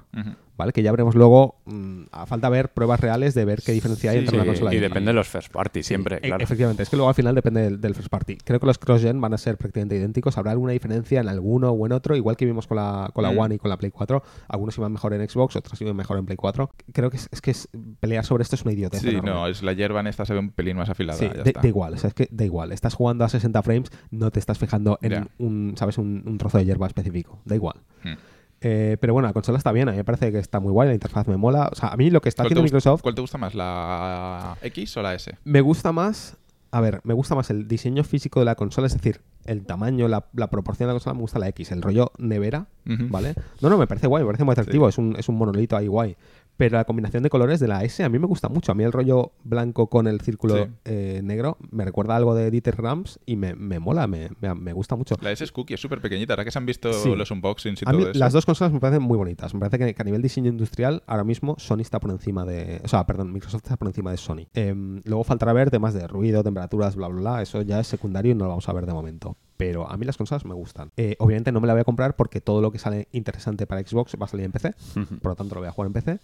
¿Vale? 0.58 0.74
Que 0.74 0.84
ya 0.84 0.92
veremos 0.92 1.16
luego, 1.16 1.56
mm, 1.66 2.02
a 2.12 2.28
falta 2.28 2.48
ver 2.48 2.70
pruebas 2.72 3.00
reales 3.00 3.34
de 3.34 3.46
ver 3.46 3.64
qué 3.66 3.72
diferencia 3.72 4.12
hay 4.12 4.18
Sí, 4.18 4.24
entre 4.26 4.36
una 4.36 4.44
sí, 4.44 4.50
consola 4.50 4.72
y 4.72 4.76
y 4.76 4.78
otra. 4.78 4.90
depende 4.90 5.10
de 5.10 5.14
los 5.16 5.28
first 5.28 5.52
party, 5.52 5.82
Sí, 5.82 5.88
siempre, 5.88 6.18
e- 6.18 6.22
claro. 6.22 6.44
Efectivamente, 6.44 6.84
es 6.84 6.90
que 6.90 6.98
luego 6.98 7.10
al 7.10 7.16
final 7.16 7.34
depende 7.34 7.62
del, 7.62 7.82
del 7.82 7.96
first 7.96 8.10
party. 8.10 8.38
Creo 8.44 8.60
que 8.60 8.68
los 8.68 8.78
cross-gen 8.78 9.20
van 9.20 9.34
a 9.34 9.40
ser 9.40 9.58
prácticamente 9.58 9.96
idénticos. 9.96 10.38
Habrá 10.38 10.52
alguna 10.52 10.74
diferencia 10.74 11.20
en 11.20 11.30
alguno 11.30 11.72
o 11.72 11.86
en 11.88 11.94
otro, 11.94 12.16
igual 12.16 12.38
que 12.38 12.46
vimos 12.46 12.68
con 12.68 12.78
la, 12.78 13.10
con 13.12 13.24
la 13.24 13.32
Mm. 13.32 13.40
One 13.40 13.56
y 13.56 13.58
con 13.58 13.70
la 13.70 13.78
Play 13.78 13.90
4. 13.90 14.22
Algunos 14.50 14.78
iban 14.78 14.92
mejor 14.92 15.14
en 15.16 15.28
Xbox, 15.28 15.56
otros 15.56 15.82
iban 15.82 15.96
mejor 15.96 16.20
en 16.20 16.26
Play 16.28 16.38
4. 16.38 16.70
Creo 16.94 17.10
que 17.10 17.18
es, 17.18 17.28
es 17.32 17.42
que 17.42 17.50
es- 17.52 17.68
pelear 18.00 18.24
sobre 18.24 18.44
esto 18.44 18.56
es 18.56 18.62
una 18.62 18.74
idiotez. 18.74 19.02
Sí, 19.02 19.10
enorme. 19.10 19.32
no, 19.32 19.48
es 19.48 19.64
la 19.64 19.74
hierba 19.74 20.02
en 20.02 20.08
esta 20.08 20.26
se 20.26 20.34
ve 20.34 20.40
un 20.40 20.52
pelín 20.52 20.78
más 20.78 20.90
afilada. 20.90 21.18
Sí, 21.18 21.26
ya 21.26 21.34
da, 21.34 21.44
está. 21.44 21.62
da 21.62 21.68
igual, 21.68 21.94
o 21.96 21.98
sea, 21.98 22.10
es 22.10 22.14
que 22.14 22.28
da 22.30 22.46
igual. 22.46 22.72
Estás 22.72 22.94
jugando 22.94 23.24
a 23.26 23.30
60 23.30 23.64
frames, 23.64 23.90
no 24.12 24.30
te 24.30 24.38
estás 24.40 24.60
fijando 24.60 25.00
en 25.02 25.28
un, 25.40 25.74
¿sabes? 25.76 25.98
Un, 25.98 26.22
un 26.28 26.38
trozo 26.38 26.60
de 26.60 26.66
hierba 26.66 26.86
específico. 26.86 27.40
Da 27.46 27.56
igual. 27.56 27.78
Hmm. 28.04 28.14
Eh, 28.62 28.98
pero 29.02 29.14
bueno, 29.14 29.28
la 29.28 29.34
consola 29.34 29.58
está 29.58 29.72
bien, 29.72 29.90
a 29.90 29.92
mí 29.92 29.98
me 29.98 30.04
parece 30.04 30.32
que 30.32 30.38
está 30.38 30.60
muy 30.60 30.72
guay, 30.72 30.88
la 30.88 30.94
interfaz 30.94 31.28
me 31.28 31.36
mola. 31.36 31.70
O 31.72 31.76
sea, 31.76 31.90
a 31.90 31.98
mí 31.98 32.10
lo 32.12 32.22
que 32.22 32.30
está 32.30 32.44
¿Cuál 32.44 32.50
te, 32.50 32.54
haciendo 32.54 32.64
Microsoft 32.64 33.02
cuál 33.02 33.16
te 33.16 33.22
gusta 33.22 33.38
más, 33.40 33.56
la 33.56 34.58
X 34.62 34.96
o 34.98 35.02
la 35.02 35.16
S? 35.16 35.36
me 35.44 35.62
gusta 35.62 35.92
más. 35.92 36.38
A 36.74 36.80
ver, 36.80 37.02
me 37.04 37.14
gusta 37.14 37.36
más 37.36 37.50
el 37.50 37.68
diseño 37.68 38.02
físico 38.06 38.40
de 38.40 38.46
la 38.46 38.56
consola, 38.56 38.88
es 38.88 38.94
decir, 38.94 39.20
el 39.44 39.66
tamaño, 39.66 40.08
la, 40.08 40.28
la 40.34 40.50
proporción 40.50 40.88
de 40.88 40.94
la 40.94 40.94
consola, 40.94 41.16
me 41.16 41.20
gusta 41.20 41.38
la 41.38 41.50
X, 41.50 41.70
el 41.74 41.82
rollo 41.82 42.14
nevera. 42.18 42.68
¿vale? 42.86 43.36
No, 43.60 43.70
no, 43.70 43.78
me 43.78 43.88
parece 43.88 44.08
guay, 44.08 44.24
me 44.24 44.28
parece 44.28 44.46
muy 44.46 44.54
atractivo, 44.54 44.88
es, 44.88 44.98
un, 44.98 45.16
es 45.18 45.28
un 45.28 45.36
monolito 45.36 45.76
ahí 45.76 45.88
guay. 45.88 46.16
Pero 46.62 46.78
la 46.78 46.86
combinación 46.86 47.24
de 47.24 47.32
colores 47.32 47.60
de 47.60 47.68
la 47.68 47.84
S 47.84 48.04
a 48.04 48.10
mí 48.10 48.20
me 48.20 48.28
gusta 48.28 48.48
mucho. 48.48 48.72
A 48.72 48.76
mí 48.76 48.84
el 48.84 48.92
rollo 48.92 49.32
blanco 49.44 49.88
con 49.88 50.06
el 50.06 50.22
círculo 50.22 50.56
Sí. 50.66 50.70
eh, 50.86 51.22
negro 51.24 51.58
me 51.72 51.84
recuerda 51.86 52.16
algo 52.16 52.36
de 52.36 52.52
Dieter 52.52 52.80
Rams 52.80 53.20
y 53.26 53.36
me, 53.36 53.56
me 53.56 53.80
mola, 53.80 54.06
me, 54.06 54.30
me- 54.42 54.54
me 54.54 54.72
gusta 54.74 54.96
mucho. 54.96 55.16
La 55.22 55.32
S 55.32 55.44
es 55.44 55.52
cookie, 55.52 55.74
es 55.74 55.80
súper 55.82 56.02
pequeñita. 56.02 56.34
Ahora 56.34 56.46
que 56.46 56.52
se 56.52 56.60
han 56.60 56.68
visto 56.68 56.94
Sí. 56.94 57.16
los 57.16 57.32
unboxings 57.32 57.82
y 57.82 57.86
A 57.88 57.92
mí 57.94 57.98
todo 58.00 58.12
eso. 58.12 58.20
las 58.20 58.32
dos 58.34 58.46
consolas 58.46 58.72
me 58.74 58.80
parecen 58.80 59.02
muy 59.02 59.18
bonitas. 59.18 59.56
Me 59.56 59.60
parece 59.60 59.80
que, 59.80 59.96
que 59.96 60.02
a 60.04 60.06
nivel 60.06 60.22
diseño 60.22 60.52
industrial, 60.52 61.02
ahora 61.08 61.24
mismo 61.24 61.56
Sony 61.58 61.80
está 61.82 62.00
por 62.00 62.12
encima 62.12 62.46
de. 62.46 62.80
O 62.84 62.88
sea, 62.88 63.08
perdón, 63.08 63.34
Microsoft 63.34 63.64
está 63.64 63.76
por 63.78 63.88
encima 63.88 64.12
de 64.12 64.18
Sony. 64.18 64.46
Em, 64.54 65.02
luego 65.04 65.24
faltará 65.24 65.54
ver 65.54 65.72
temas 65.72 65.96
de 65.96 66.06
ruido, 66.06 66.44
temperaturas, 66.44 66.96
bla, 66.96 67.08
bla, 67.08 67.22
bla. 67.22 67.42
Eso 67.42 67.64
ya 67.64 67.80
es 67.80 67.88
secundario 67.88 68.34
y 68.34 68.36
no 68.36 68.44
lo 68.44 68.50
vamos 68.50 68.70
a 68.70 68.74
ver 68.74 68.86
de 68.86 68.94
momento. 68.94 69.36
Pero 69.58 69.90
a 69.90 69.98
mí 69.98 70.06
las 70.06 70.18
consolas 70.18 70.46
me 70.46 70.54
gustan. 70.54 70.92
Eh, 70.98 71.16
obviamente 71.20 71.52
no 71.52 71.60
me 71.62 71.66
la 71.68 71.74
voy 71.74 71.82
a 71.82 71.86
comprar 71.86 72.16
porque 72.16 72.40
todo 72.42 72.62
lo 72.62 72.72
que 72.72 72.78
sale 72.80 73.08
interesante 73.12 73.66
para 73.68 73.82
Xbox 73.82 74.16
va 74.22 74.26
a 74.26 74.28
salir 74.28 74.46
en 74.46 74.52
PC. 74.52 74.74
Por 75.22 75.32
lo 75.32 75.36
tanto, 75.36 75.56
lo 75.56 75.62
voy 75.62 75.68
a 75.68 75.72
jugar 75.72 75.88
en 75.88 75.94
PC. 75.94 76.20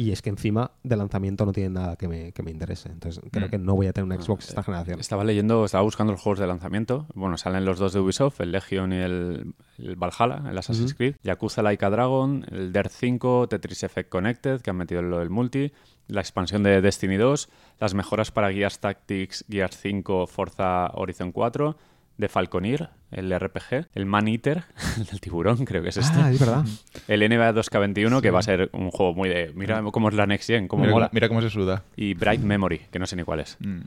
Y 0.00 0.12
es 0.12 0.22
que 0.22 0.30
encima 0.30 0.70
de 0.84 0.96
lanzamiento 0.96 1.44
no 1.44 1.50
tiene 1.50 1.70
nada 1.70 1.96
que 1.96 2.06
me, 2.06 2.30
que 2.30 2.44
me 2.44 2.52
interese. 2.52 2.88
Entonces 2.88 3.20
creo 3.32 3.48
Mm. 3.48 3.50
que 3.50 3.58
no 3.58 3.74
voy 3.74 3.88
a 3.88 3.92
tener 3.92 4.06
una 4.06 4.22
Xbox 4.22 4.48
esta 4.48 4.62
generación. 4.62 5.00
Estaba 5.00 5.24
leyendo, 5.24 5.64
estaba 5.64 5.82
buscando 5.82 6.12
los 6.12 6.22
juegos 6.22 6.38
de 6.38 6.46
lanzamiento. 6.46 7.06
Bueno, 7.14 7.36
salen 7.36 7.64
los 7.64 7.80
dos 7.80 7.92
de 7.94 7.98
Ubisoft, 7.98 8.40
el 8.40 8.52
Legion 8.52 8.92
y 8.92 8.96
el, 8.98 9.54
el 9.78 9.96
Valhalla, 9.96 10.48
el 10.48 10.56
Assassin's 10.56 10.92
Ujú. 10.92 10.98
Creed, 10.98 11.16
Yakuza 11.24 11.62
Laika 11.62 11.90
Dragon, 11.90 12.46
el 12.48 12.72
Dirt 12.72 12.92
5, 12.92 13.48
Tetris 13.48 13.82
Effect 13.82 14.08
Connected, 14.08 14.60
que 14.60 14.70
han 14.70 14.76
metido 14.76 15.02
lo 15.02 15.18
del 15.18 15.30
multi, 15.30 15.72
la 16.06 16.20
expansión 16.20 16.62
de 16.62 16.80
Destiny 16.80 17.16
2, 17.16 17.48
las 17.80 17.94
mejoras 17.94 18.30
para 18.30 18.52
Gears 18.52 18.78
Tactics, 18.78 19.44
Gears 19.50 19.76
5, 19.78 20.28
Forza 20.28 20.92
Horizon 20.94 21.32
4, 21.32 21.76
de 22.18 22.28
Falconeer, 22.28 22.90
el 23.10 23.32
RPG, 23.32 23.86
el 23.94 24.04
Man 24.06 24.28
Eater, 24.28 24.64
el 24.98 25.06
del 25.06 25.20
tiburón, 25.20 25.64
creo 25.64 25.82
que 25.82 25.88
es 25.88 25.96
este. 25.96 26.18
Ah, 26.20 26.30
es 26.30 26.38
verdad. 26.38 26.64
El 27.06 27.20
NBA 27.20 27.52
2K21, 27.54 28.20
que 28.20 28.30
va 28.30 28.40
a 28.40 28.42
ser 28.42 28.68
un 28.72 28.90
juego 28.90 29.14
muy 29.14 29.28
de. 29.28 29.52
Mira 29.54 29.82
cómo 29.92 30.08
es 30.10 30.14
la 30.14 30.26
Next 30.26 30.48
Gen, 30.48 30.68
cómo 30.68 30.82
mira, 30.82 30.92
mola. 30.92 31.10
mira 31.12 31.28
cómo 31.28 31.40
se 31.40 31.48
suda. 31.48 31.84
Y 31.96 32.14
Bright 32.14 32.42
Memory, 32.42 32.80
que 32.90 32.98
no 32.98 33.06
sé 33.06 33.16
ni 33.16 33.22
cuál 33.22 33.40
es. 33.40 33.56
Mm. 33.60 33.80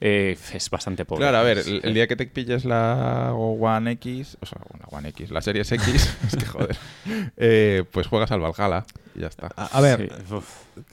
Eh, 0.00 0.36
es 0.52 0.68
bastante 0.70 1.04
pobre. 1.04 1.20
Claro, 1.22 1.38
a 1.38 1.42
ver, 1.42 1.58
el, 1.58 1.80
el 1.84 1.94
día 1.94 2.08
que 2.08 2.16
te 2.16 2.26
pilles 2.26 2.64
la 2.64 3.32
One 3.34 3.92
X, 3.92 4.36
o 4.40 4.46
sea, 4.46 4.58
la 4.80 4.86
One 4.98 5.08
X, 5.10 5.30
la 5.30 5.40
Series 5.40 5.70
X, 5.70 6.16
es 6.26 6.36
que 6.36 6.44
joder, 6.46 6.76
eh, 7.36 7.84
pues 7.92 8.08
juegas 8.08 8.32
al 8.32 8.40
Valhalla 8.40 8.84
y 9.14 9.20
ya 9.20 9.28
está. 9.28 9.50
A, 9.56 9.66
a 9.66 9.80
ver, 9.80 10.10
Sí, 10.26 10.34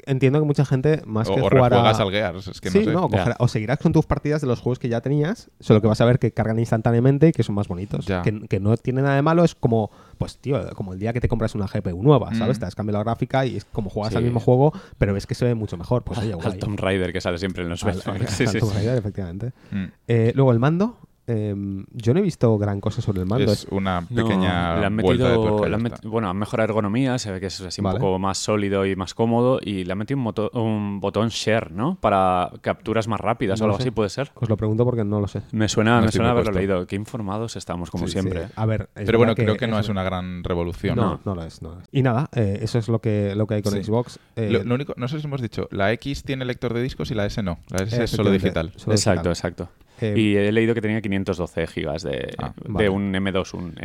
entiendo 0.05 0.39
que 0.39 0.45
mucha 0.45 0.65
gente, 0.65 1.01
más 1.05 1.27
o, 1.29 1.35
que 1.35 1.41
o 1.41 1.49
jugar 1.49 1.73
a... 1.73 1.89
al 1.89 2.11
Gears, 2.11 2.47
es 2.49 2.61
que 2.61 2.69
sí, 2.69 2.79
no 2.79 2.83
sé. 2.85 2.91
no, 2.91 3.09
Ya. 3.09 3.17
cogerá- 3.25 3.35
o 3.39 3.47
seguirás 3.47 3.79
con 3.79 3.93
tus 3.93 4.05
partidas 4.05 4.41
de 4.41 4.47
los 4.47 4.59
juegos 4.59 4.77
que 4.77 4.89
ya 4.89 5.01
tenías, 5.01 5.49
solo 5.59 5.81
que 5.81 5.87
vas 5.87 6.01
a 6.01 6.05
ver 6.05 6.19
que 6.19 6.31
cargan 6.31 6.58
instantáneamente 6.59 7.27
y 7.29 7.31
que 7.31 7.43
son 7.43 7.55
más 7.55 7.67
bonitos. 7.67 8.05
Que, 8.05 8.45
que 8.47 8.59
no 8.59 8.75
tiene 8.77 9.01
nada 9.01 9.15
de 9.15 9.21
malo, 9.21 9.43
es 9.43 9.55
como, 9.55 9.89
pues 10.17 10.37
tío, 10.37 10.59
como 10.75 10.93
el 10.93 10.99
día 10.99 11.13
que 11.13 11.21
te 11.21 11.27
compras 11.27 11.55
una 11.55 11.65
GPU 11.67 12.01
nueva, 12.03 12.33
¿sabes? 12.35 12.57
Mm. 12.57 12.59
Te 12.61 12.65
has 12.67 12.75
cambiado 12.75 12.99
la 12.99 13.03
gráfica 13.03 13.45
y 13.45 13.57
es 13.57 13.65
como 13.65 13.89
juegas 13.89 14.11
Sí. 14.13 14.17
al 14.17 14.23
mismo 14.23 14.39
juego, 14.39 14.73
pero 14.97 15.13
ves 15.13 15.25
que 15.27 15.35
se 15.35 15.45
ve 15.45 15.55
mucho 15.55 15.77
mejor. 15.77 16.03
Pues 16.03 16.19
oye, 16.19 16.33
Al. 16.43 16.57
Tomb 16.57 16.79
Raider 16.79 17.11
que 17.13 17.21
sale 17.21 17.37
siempre 17.37 17.63
en 17.63 17.69
los 17.69 17.83
Al- 17.83 18.01
al 18.05 18.27
Sí, 18.27 18.47
sí, 18.47 18.59
Tomb. 18.59 18.73
Raider, 18.73 18.97
efectivamente. 18.97 19.51
Mm. 19.71 19.85
Eh, 20.07 20.31
luego 20.35 20.51
el 20.51 20.59
mando. 20.59 20.97
Eh, 21.29 21.55
yo 21.93 22.13
no 22.13 22.19
he 22.19 22.23
visto 22.23 22.57
gran 22.57 22.81
cosa 22.81 23.01
sobre 23.01 23.21
el 23.21 23.25
mando. 23.25 23.51
Es 23.51 23.65
una 23.71 24.01
No, 24.09 24.23
pequeña 24.23 24.79
le 24.79 24.85
han 24.85 24.97
vuelta 24.97 25.23
de 25.25 25.29
metido, 25.37 25.47
tuerca 25.49 25.67
y 25.67 25.69
le 25.69 25.75
han 25.75 25.81
ya 25.83 25.89
met- 25.89 25.93
está. 25.95 26.09
bueno, 26.09 26.29
han 26.29 26.37
mejorado 26.37 26.65
ergonomía, 26.69 27.17
se 27.19 27.31
ve 27.31 27.39
que 27.39 27.45
es 27.47 27.61
así 27.61 27.81
Vale. 27.81 27.95
un 27.97 28.01
poco 28.01 28.19
más 28.19 28.37
sólido 28.37 28.85
y 28.85 28.95
más 28.95 29.13
cómodo 29.13 29.59
y 29.63 29.85
le 29.85 29.91
han 29.91 29.97
metido 29.97 30.17
un, 30.17 30.23
moto- 30.23 30.51
un 30.53 30.99
botón 30.99 31.29
share, 31.29 31.71
¿no? 31.71 31.95
Para 32.01 32.51
capturas 32.61 33.07
más 33.07 33.19
rápidas 33.19 33.59
No 33.59 33.65
o 33.65 33.67
algo 33.67 33.77
sé. 33.77 33.83
así, 33.83 33.91
puede 33.91 34.09
ser. 34.09 34.31
Os 34.35 34.49
lo 34.49 34.57
pregunto 34.57 34.83
porque 34.85 35.03
no 35.05 35.19
lo 35.21 35.27
sé. 35.27 35.41
Me 35.51 35.69
suena, 35.69 35.99
No 35.99 36.05
me 36.07 36.11
suena 36.11 36.31
haberlo 36.31 36.51
leído. 36.51 36.85
Qué 36.87 36.95
informados 36.95 37.55
estamos, 37.55 37.89
como 37.91 38.07
Sí, 38.07 38.13
siempre. 38.13 38.47
sí. 38.47 38.53
A 38.55 38.65
ver, 38.65 38.89
Pero 38.93 39.17
bueno, 39.17 39.35
creo 39.35 39.55
que 39.55 39.67
no 39.67 39.77
es 39.79 39.89
una 39.89 40.03
gran 40.03 40.43
revolución. 40.43 40.95
No, 40.95 41.19
no 41.25 41.35
lo 41.35 41.43
es, 41.43 41.61
no 41.61 41.75
lo 41.75 41.81
es. 41.81 41.87
Y 41.91 42.01
nada, 42.01 42.29
eh, 42.33 42.59
eso 42.61 42.79
es 42.79 42.87
lo 42.89 42.99
que, 42.99 43.35
lo 43.35 43.47
que 43.47 43.55
hay 43.55 43.61
con 43.61 43.73
Sí. 43.73 43.83
Xbox. 43.83 44.19
Eh, 44.35 44.49
Lo, 44.49 44.63
lo 44.63 44.75
único, 44.75 44.93
no 44.97 45.07
sé 45.07 45.19
si 45.19 45.25
hemos 45.27 45.41
dicho, 45.41 45.67
la 45.71 45.91
X 45.93 46.23
tiene 46.23 46.45
lector 46.45 46.73
de 46.73 46.81
discos 46.81 47.11
y 47.11 47.15
la 47.15 47.25
S 47.25 47.41
no. 47.43 47.59
La 47.69 47.83
S 47.83 48.03
es 48.03 48.09
solo 48.09 48.31
digital. 48.31 48.71
solo 48.75 48.93
Exacto, 48.95 49.29
digital. 49.29 49.31
exacto. 49.31 49.69
Eh, 50.01 50.13
y 50.17 50.35
he 50.37 50.51
leído 50.51 50.73
que 50.73 50.81
tenía 50.81 51.01
512 51.01 51.67
gigas 51.67 52.03
de, 52.03 52.33
Ah, 52.37 52.53
de 52.55 52.71
vale. 52.71 52.89
un 52.89 53.13
M2, 53.13 53.53
un 53.53 53.75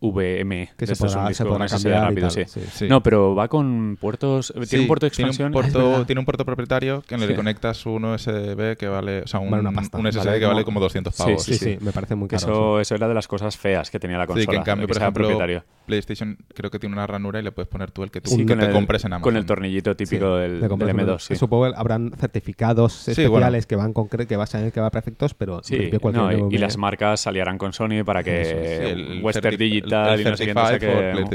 NVMe. 0.00 0.70
que 0.76 0.86
de 0.86 0.94
se 0.94 1.02
un 1.02 1.08
podrá, 1.08 1.28
disco, 1.28 1.44
se 1.44 1.48
podrá 1.48 1.64
un 1.64 1.68
cambiar 1.70 2.02
rápido, 2.02 2.28
tal, 2.28 2.46
sí. 2.46 2.60
sí. 2.60 2.66
Sí. 2.72 2.88
No, 2.88 3.02
pero 3.02 3.34
va 3.34 3.48
con 3.48 3.96
puertos. 4.00 4.52
Sí, 4.56 4.66
tiene 4.68 4.82
un 4.82 4.88
puerto 4.88 5.06
de 5.06 5.10
tiene 5.10 5.30
expansión. 5.30 5.52
un 5.56 5.62
Ah, 5.64 5.66
es 5.66 5.72
puerto, 5.72 6.06
tiene 6.06 6.18
un 6.20 6.24
puerto 6.24 6.44
propietario 6.44 7.02
que 7.06 7.14
en 7.14 7.20
el 7.22 7.26
que 7.28 7.34
Sí. 7.34 7.36
conectas 7.36 7.86
un 7.86 8.04
USB 8.04 8.76
que 8.76 8.88
vale, 8.88 9.22
o 9.22 9.26
sea, 9.26 9.40
un, 9.40 9.50
Vale 9.50 9.60
una 9.62 9.72
pasta. 9.72 9.98
un 9.98 10.06
SSD 10.06 10.26
Vale 10.26 10.40
que 10.40 10.46
vale 10.46 10.64
como- 10.64 10.74
como 10.74 10.80
200 10.80 11.14
Sí, 11.14 11.22
pavos. 11.22 11.42
Sí, 11.42 11.54
sí, 11.54 11.78
me 11.80 11.92
parece 11.92 12.14
muy 12.14 12.28
caro. 12.28 12.38
eso, 12.42 12.80
eso 12.80 12.94
era 12.94 13.08
de 13.08 13.14
las 13.14 13.28
cosas 13.28 13.56
feas 13.56 13.90
que 13.90 13.98
tenía 14.00 14.18
la 14.18 14.26
consola. 14.26 14.42
Sí, 14.44 14.48
que 14.50 14.56
en 14.56 14.62
cambio, 14.62 14.86
que 14.86 14.92
por 14.94 15.02
ejemplo, 15.02 15.24
propietario. 15.28 15.64
PlayStation 15.86 16.38
creo 16.54 16.70
que 16.70 16.78
tiene 16.78 16.94
una 16.94 17.06
ranura 17.06 17.38
y 17.40 17.42
le 17.42 17.52
puedes 17.52 17.68
poner 17.68 17.90
tú 17.90 18.02
el 18.02 18.10
que 18.10 18.20
tú 18.22 18.30
Sí, 18.30 18.46
que 18.46 18.56
te 18.56 18.64
el, 18.66 18.72
compres 18.72 19.04
en 19.04 19.12
Amazon. 19.12 19.22
con 19.22 19.36
el 19.36 19.44
tornillito 19.44 19.94
típico 19.94 20.36
Sí, 20.36 20.40
del, 20.42 20.54
le 20.54 20.60
del 20.60 20.68
compras 20.70 20.90
M2. 20.90 21.02
uno. 21.04 21.18
Sí. 21.18 21.36
Supongo 21.36 21.66
que 21.70 21.76
habrán 21.76 22.12
certificados 22.18 23.06
especiales 23.08 23.66
que 23.66 23.76
van 23.76 23.92
con 23.92 24.08
que 24.08 24.36
va 24.36 24.44
a 24.44 24.46
ser 24.46 24.72
que 24.72 24.80
va 24.80 24.90
perfectos, 24.90 25.34
pero 25.34 25.62
Sí, 25.64 25.90
no, 26.12 26.50
y- 26.50 26.58
las 26.58 26.76
marcas 26.76 27.26
aliarán 27.26 27.56
con 27.58 27.72
Sony 27.72 28.04
para 28.04 28.22
que 28.22 28.44
sí, 28.44 28.52
el 28.86 29.24
Western 29.24 29.56
Digital 29.56 30.14
el 30.14 30.20
y 30.20 30.24
no 30.30 30.36
sé 30.36 30.44
qué. 30.46 30.52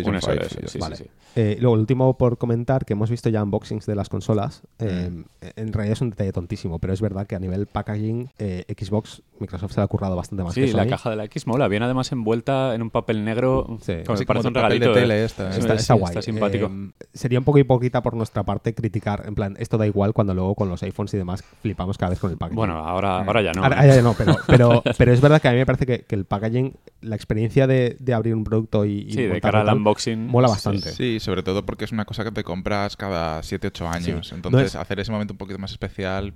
Un 0.06 0.16
eso, 0.16 0.32
5, 0.32 0.42
eso, 0.46 0.50
sí, 0.50 0.68
sí, 0.68 0.78
vale. 0.80 0.96
sí, 0.96 1.04
sí. 1.06 1.10
Eh, 1.36 1.58
luego, 1.60 1.76
el 1.76 1.82
último 1.82 2.18
por 2.18 2.38
comentar, 2.38 2.86
que 2.86 2.94
hemos 2.94 3.10
visto 3.10 3.30
ya 3.30 3.42
unboxings 3.44 3.86
de 3.86 3.96
las 3.96 4.10
consolas, 4.10 4.62
eh, 4.80 5.10
Mm. 5.12 5.24
en 5.56 5.74
realidad 5.74 5.94
es 5.94 6.02
un 6.02 6.10
detalle 6.12 6.32
tontísimo, 6.32 6.80
pero 6.80 6.94
es 6.94 7.02
verdad 7.02 7.26
que 7.28 7.36
a 7.36 7.40
nivel 7.40 7.66
packaging, 7.68 8.30
eh, 8.40 8.66
Xbox, 8.78 9.22
Microsoft 9.40 9.72
se 9.74 9.80
lo 9.80 9.86
ha 9.86 9.88
currado 9.88 10.16
bastante 10.16 10.44
más 10.44 10.54
Sí, 10.54 10.62
que 10.62 10.74
la 10.74 10.84
Sony. 10.84 10.90
caja 10.90 11.10
de 11.12 11.16
la 11.16 11.24
X 11.26 11.48
mola. 11.48 11.68
Viene 11.68 11.86
además 11.86 12.12
envuelta 12.12 12.76
en 12.76 12.82
un 12.82 12.90
papel 12.90 13.24
negro. 13.24 13.78
Sí. 13.82 13.94
como 14.06 14.20
me 14.20 14.26
parece 14.26 14.26
como 14.26 14.40
un 14.50 14.54
papel 14.54 14.80
de 14.80 14.86
regalito. 14.88 14.94
tele 14.94 15.24
esta, 15.26 15.52
Sí, 15.54 15.60
Está, 15.62 15.74
sí, 15.76 15.82
está 15.82 15.94
guay. 15.96 16.10
está 16.12 16.22
simpático. 16.22 16.72
Sería 17.14 17.40
un 17.40 17.46
poco 17.46 17.58
hipócrita 17.58 18.02
por 18.04 18.16
nuestra 18.16 18.44
parte 18.44 18.74
criticar, 18.76 19.24
en 19.26 19.36
plan, 19.36 19.56
esto 19.60 19.78
da 19.78 19.88
igual 19.88 20.14
cuando 20.14 20.34
luego 20.34 20.56
con 20.56 20.68
los 20.70 20.84
iPhones 20.84 21.14
y 21.14 21.18
demás 21.18 21.44
flipamos 21.62 21.98
cada 21.98 22.10
vez 22.12 22.20
con 22.20 22.32
el 22.32 22.38
packaging. 22.38 22.58
bueno, 22.58 22.78
ahora, 22.78 23.20
ahora 23.24 23.42
ya 23.42 23.52
no. 23.54 23.64
Ahora 23.64 23.86
ya 23.88 24.02
no, 24.02 24.14
pero, 24.20 24.38
pero, 24.46 24.84
pero 24.98 25.12
es 25.14 25.20
verdad 25.22 25.42
que 25.42 25.48
a 25.48 25.52
mí 25.52 25.58
me 25.58 25.66
parece 25.66 25.88
que, 25.88 26.02
que 26.02 26.14
el 26.16 26.26
packaging, 26.26 26.76
la 27.02 27.16
experiencia 27.16 27.66
de, 27.66 27.98
de 28.00 28.14
abrir 28.14 28.36
un 28.36 28.44
producto 28.44 28.86
y, 28.86 29.00
y 29.08 29.12
sí, 29.14 29.24
de 29.24 29.42
cara 29.42 29.62
al 29.62 29.66
tal, 29.66 29.78
unboxing. 29.78 30.28
mola 30.28 30.48
bastante. 30.50 30.92
Sí, 30.92 31.20
sobre 31.20 31.42
todo 31.42 31.66
porque 31.66 31.86
es 31.86 31.92
una 31.92 32.06
cosa 32.06 32.24
que 32.24 32.32
te 32.32 32.44
compras 32.44 32.96
cada 32.96 33.40
7-8 33.42 33.88
años. 33.92 34.28
Sí. 34.28 34.36
Entonces, 34.36 34.60
No 34.62 34.66
es- 34.68 34.76
hacer 34.76 35.00
ese 35.00 35.12
momento 35.12 35.34
un 35.34 35.38
poquito 35.40 35.58
más 35.58 35.72
especial, 35.72 36.34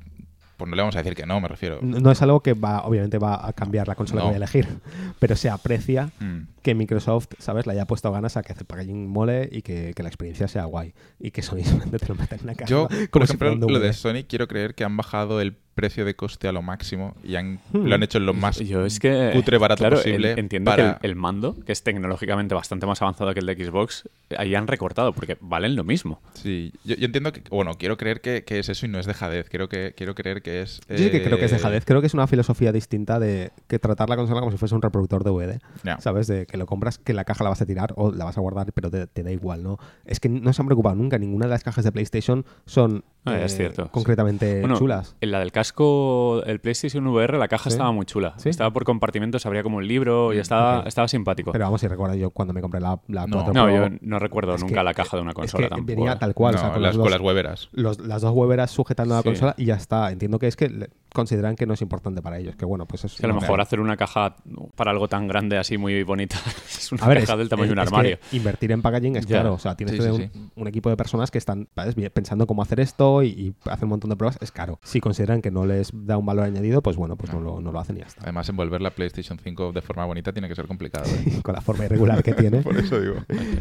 pues 0.58 0.70
no 0.70 0.76
le 0.76 0.82
vamos 0.84 0.96
a 0.96 1.00
decir 1.00 1.16
que 1.16 1.26
no, 1.26 1.42
me 1.42 1.48
refiero. 1.48 1.80
No 1.82 2.00
no 2.00 2.12
es 2.12 2.22
algo 2.22 2.42
que 2.42 2.54
va, 2.54 2.84
obviamente 2.86 3.18
va 3.18 3.46
a 3.48 3.54
cambiar 3.54 3.88
la 3.88 3.96
consola 3.96 4.22
No. 4.22 4.26
que 4.28 4.34
voy 4.34 4.34
a 4.36 4.38
elegir, 4.38 4.68
pero 5.20 5.36
se 5.36 5.50
aprecia 5.50 6.12
Mm. 6.20 6.42
que 6.62 6.76
Microsoft, 6.76 7.28
¿sabes? 7.40 7.66
Le 7.66 7.74
haya 7.74 7.86
puesto 7.86 8.12
ganas 8.12 8.38
a 8.38 8.44
que 8.44 8.54
el 8.54 8.64
packaging 8.66 9.08
mole 9.10 9.50
y 9.52 9.64
que, 9.64 9.94
que 9.96 10.04
la 10.04 10.10
experiencia 10.10 10.48
sea 10.48 10.66
guay. 10.66 10.94
Y 11.20 11.32
que 11.32 11.42
Sony 11.42 11.64
solamente 11.66 11.98
te 12.00 12.08
lo 12.08 12.16
meta 12.16 12.36
en 12.36 12.44
una 12.44 12.54
caja. 12.56 12.70
Yo, 12.70 12.88
como 12.88 13.08
por 13.10 13.24
ejemplo, 13.24 13.56
lo 13.56 13.80
de 13.80 13.94
Sony, 13.94 14.24
quiero 14.28 14.48
creer 14.48 14.76
que 14.76 14.84
han 14.84 14.96
bajado 14.96 15.42
el 15.42 15.58
precio 15.74 16.06
de 16.06 16.16
coste 16.16 16.48
a 16.48 16.52
lo 16.52 16.62
máximo 16.62 17.16
y 17.24 17.36
han, 17.36 17.60
Hmm. 17.72 17.86
lo 17.88 17.96
han 17.96 18.04
hecho 18.04 18.18
en 18.18 18.26
lo 18.26 18.34
más 18.34 18.60
Yo 18.60 18.86
es 18.86 19.00
que. 19.00 19.32
cutre 19.34 19.58
barato 19.58 19.80
claro, 19.82 19.98
posible 19.98 20.32
en- 20.34 20.40
entiendo 20.40 20.70
para- 20.72 21.00
que 21.00 21.08
el, 21.08 21.12
el 21.12 21.16
mando, 21.16 21.56
que 21.66 21.72
es 21.72 21.84
tecnológicamente 21.84 22.54
bastante 22.56 22.86
más 22.86 23.02
avanzado 23.02 23.34
que 23.34 23.40
el 23.40 23.46
de 23.46 23.56
Xbox, 23.66 24.08
ahí 24.38 24.56
han 24.56 24.68
recortado, 24.68 25.14
porque 25.14 25.38
valen 25.42 25.76
lo 25.76 25.84
mismo. 25.84 26.22
Sí, 26.34 26.72
yo, 26.84 26.96
yo 26.96 27.06
entiendo 27.06 27.32
que, 27.34 27.42
bueno, 27.50 27.74
quiero 27.78 27.98
creer 27.98 28.22
que, 28.22 28.44
que 28.44 28.60
es 28.60 28.70
eso 28.70 28.86
y 28.86 28.90
no 28.90 29.00
es 29.00 29.06
dejadez, 29.06 29.50
quiero, 29.50 29.68
que, 29.70 29.94
quiero 29.96 30.16
creer 30.16 30.42
que 30.42 30.62
es... 30.62 30.82
Yo 30.90 30.98
sí 30.98 31.10
que 31.12 31.24
creo 31.24 31.38
que 31.38 31.46
es 31.46 31.52
eh, 31.52 31.56
dejadez. 31.56 31.86
Creo 31.86 32.02
que 32.02 32.08
es 32.08 32.14
una 32.14 32.28
filosofía 32.28 32.72
distinta 32.72 33.20
de 33.20 33.52
que 33.68 33.80
tratar 33.80 34.10
la 34.10 34.16
consola 34.16 34.40
como 34.40 34.52
si 34.52 34.58
fuese 34.58 34.76
un 34.76 34.82
reproductor 34.82 35.24
DVD. 35.24 35.60
Ya. 35.84 36.00
¿Sabes? 36.00 36.28
De 36.28 36.46
que 36.46 36.58
lo 36.58 36.66
compras, 36.66 36.98
que 36.98 37.14
la 37.14 37.24
caja 37.26 37.44
la 37.44 37.50
vas 37.50 37.62
a 37.62 37.66
tirar 37.66 37.94
o 37.96 38.12
la 38.12 38.26
vas 38.26 38.38
a 38.38 38.42
guardar, 38.42 38.72
pero 38.74 38.90
te, 38.92 39.08
te 39.08 39.24
da 39.24 39.32
igual, 39.32 39.64
¿no? 39.64 39.78
Es 40.06 40.20
que 40.20 40.30
no 40.30 40.52
se 40.54 40.62
han 40.62 40.68
preocupado 40.68 40.96
nunca. 40.96 41.18
Ninguna 41.18 41.46
de 41.46 41.52
las 41.52 41.64
cajas 41.64 41.84
de 41.84 41.92
PlayStation 41.92 42.46
son 42.66 43.04
Ah, 43.26 43.40
es 43.40 43.54
eh, 43.54 43.58
cierto, 43.58 43.84
sí. 43.86 43.90
concretamente 43.94 44.60
Bueno, 44.60 44.78
chulas. 44.78 45.16
En 45.22 45.32
la 45.32 45.40
del 45.40 45.54
casco, 45.64 46.44
el 46.46 46.60
PlayStation 46.60 47.06
VR, 47.08 47.38
la 47.38 47.48
caja 47.48 47.70
Sí. 47.70 47.76
estaba 47.76 47.92
muy 47.92 48.06
chula. 48.06 48.34
Sí. 48.38 48.50
Estaba 48.50 48.72
por 48.72 48.84
compartimentos, 48.84 49.46
habría 49.46 49.64
como 49.64 49.78
un 49.78 49.88
libro 49.88 50.34
y 50.34 50.38
estaba, 50.38 50.80
ok. 50.80 50.88
estaba 50.88 51.08
simpático. 51.08 51.52
Pero 51.52 51.66
vamos, 51.66 51.82
si 51.82 51.88
recuerdo 51.88 52.16
yo 52.16 52.30
cuando 52.32 52.54
me 52.54 52.62
compré 52.62 52.80
la, 52.82 53.00
la 53.08 53.26
No. 53.28 53.38
4 53.44 53.54
no, 53.54 53.64
Pro, 53.66 53.74
yo 53.90 53.98
no 54.02 54.20
recuerdo 54.20 54.56
es 54.56 54.62
nunca 54.62 54.76
que- 54.76 54.84
la 54.84 54.94
caja 54.94 55.18
de 55.18 55.22
una 55.24 55.32
es 55.32 55.36
consola 55.36 55.64
que 55.64 55.70
tampoco. 55.70 55.88
venía 55.96 56.20
tal 56.20 56.34
cual, 56.34 56.56
o 56.56 56.58
sea, 56.58 56.72
con 56.74 56.82
las, 56.82 56.96
los 56.96 57.04
con 57.04 57.04
dos- 57.06 57.12
las 57.12 57.22
hueveras. 57.26 57.70
los- 57.72 58.00
las 58.00 58.22
dos 58.22 58.32
hueveras 58.34 58.72
sujetando 58.72 59.16
la 59.16 59.22
Sí. 59.22 59.30
consola 59.30 59.56
y 59.58 59.66
ya 59.66 59.76
está. 59.76 60.12
Entiendo 60.12 60.38
que 60.40 60.48
es 60.48 60.56
que 60.56 60.70
le- 60.70 60.90
consideran 61.14 61.56
que 61.56 61.66
no 61.68 61.76
es 61.76 61.82
importante 61.82 62.22
para 62.22 62.40
ellos. 62.40 62.56
Que 62.56 62.66
bueno, 62.66 62.86
pues 62.88 63.06
es. 63.06 63.16
Que 63.16 63.26
a 63.26 63.30
lo 63.30 63.36
mejor 63.36 63.62
hacer 63.62 63.80
una 63.80 63.96
caja 63.98 64.36
para 64.76 64.92
algo 64.92 65.08
tan 65.08 65.28
grande, 65.28 65.58
así 65.58 65.78
muy 65.78 66.04
bonita, 66.04 66.36
es 66.68 66.92
una 66.92 67.06
A 67.06 67.08
ver, 67.08 67.20
caja 67.22 67.34
es- 67.34 67.40
del 67.40 67.50
tamaño 67.50 67.68
de 67.68 67.74
un 67.74 67.80
es 67.80 67.84
que 67.90 67.96
armario. 67.96 68.18
invertir 68.32 68.72
en 68.72 68.82
packaging 68.82 69.16
es 69.18 69.26
Ya. 69.28 69.40
claro. 69.42 69.54
O 69.54 69.60
sea, 69.60 69.76
tienes 69.76 69.94
Sí, 69.96 70.00
que 70.02 70.06
sí, 70.06 70.12
tener 70.12 70.32
sí. 70.32 70.40
un, 70.40 70.52
un 70.64 70.68
equipo 70.68 70.90
de 70.90 70.98
personas 70.98 71.32
que 71.32 71.38
están 71.38 71.68
pensando 72.14 72.48
cómo 72.48 72.62
hacer 72.62 72.80
esto 72.80 73.22
y, 73.24 73.28
y 73.28 73.56
hacen 73.70 73.86
un 73.86 73.90
montón 73.92 74.10
de 74.10 74.16
pruebas. 74.16 74.38
Es 74.42 74.52
caro. 74.52 74.80
Si 74.84 75.00
consideran 75.00 75.42
que 75.42 75.52
no 75.54 75.66
les 75.66 75.92
da 75.94 76.18
un 76.18 76.26
valor 76.26 76.44
añadido, 76.46 76.82
pues 76.82 76.98
bueno, 76.98 77.16
pues 77.16 77.32
no, 77.32 77.40
lo, 77.40 77.62
no 77.62 77.72
lo 77.72 77.80
hacen 77.80 77.96
y 77.98 78.00
ya 78.02 78.08
está. 78.08 78.24
Además, 78.24 78.50
envolver 78.50 78.82
la 78.82 78.90
PlayStation 78.90 79.40
5 79.42 79.72
de 79.72 79.82
forma 79.82 80.04
bonita 80.06 80.34
tiene 80.34 80.50
que 80.50 80.56
ser 80.56 80.68
complicado. 80.68 81.06
¿eh? 81.06 81.40
Con 81.44 81.54
la 81.56 81.62
forma 81.62 81.86
irregular 81.86 82.22
que 82.24 82.34
tiene. 82.34 82.62
Por 82.64 82.76
eso 82.78 83.00
digo. 83.00 83.16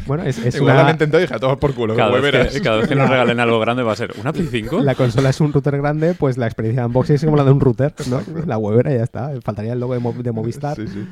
Bueno, 0.06 0.24
es, 0.24 0.38
es 0.38 0.56
Igual 0.56 0.72
una- 0.72 0.82
la 0.82 0.88
han 0.88 0.94
intentado 0.94 1.20
y 1.20 1.24
dije, 1.24 1.34
a 1.34 1.38
tomar 1.38 1.58
por 1.58 1.74
culo, 1.74 1.94
Cada 1.94 2.10
vez, 2.18 2.52
que, 2.52 2.60
cada 2.62 2.78
vez 2.78 2.88
que 2.88 2.94
nos 2.94 3.08
regalen 3.10 3.38
algo 3.38 3.60
grande 3.60 3.82
va 3.82 3.92
a 3.92 3.96
ser 3.96 4.12
¿una 4.20 4.32
Play 4.32 4.48
5? 4.50 4.80
la 4.80 4.94
consola 4.94 5.28
es 5.30 5.40
un 5.40 5.52
router 5.52 5.76
grande, 5.76 6.14
pues 6.14 6.38
la 6.38 6.46
experiencia 6.46 6.82
de 6.82 6.86
unboxing 6.86 7.16
es 7.16 7.24
como 7.24 7.36
la 7.36 7.44
de 7.44 7.52
un 7.52 7.60
router, 7.60 7.94
¿no? 8.08 8.20
La 8.46 8.58
webera 8.58 8.90
ya 8.94 9.02
está. 9.02 9.30
Faltaría 9.44 9.72
el 9.74 9.80
logo 9.80 9.94
de, 9.94 10.00
Mo- 10.00 10.12
de 10.14 10.32
Movistar. 10.32 10.76
Sí, 10.76 10.86
sí. 10.88 11.06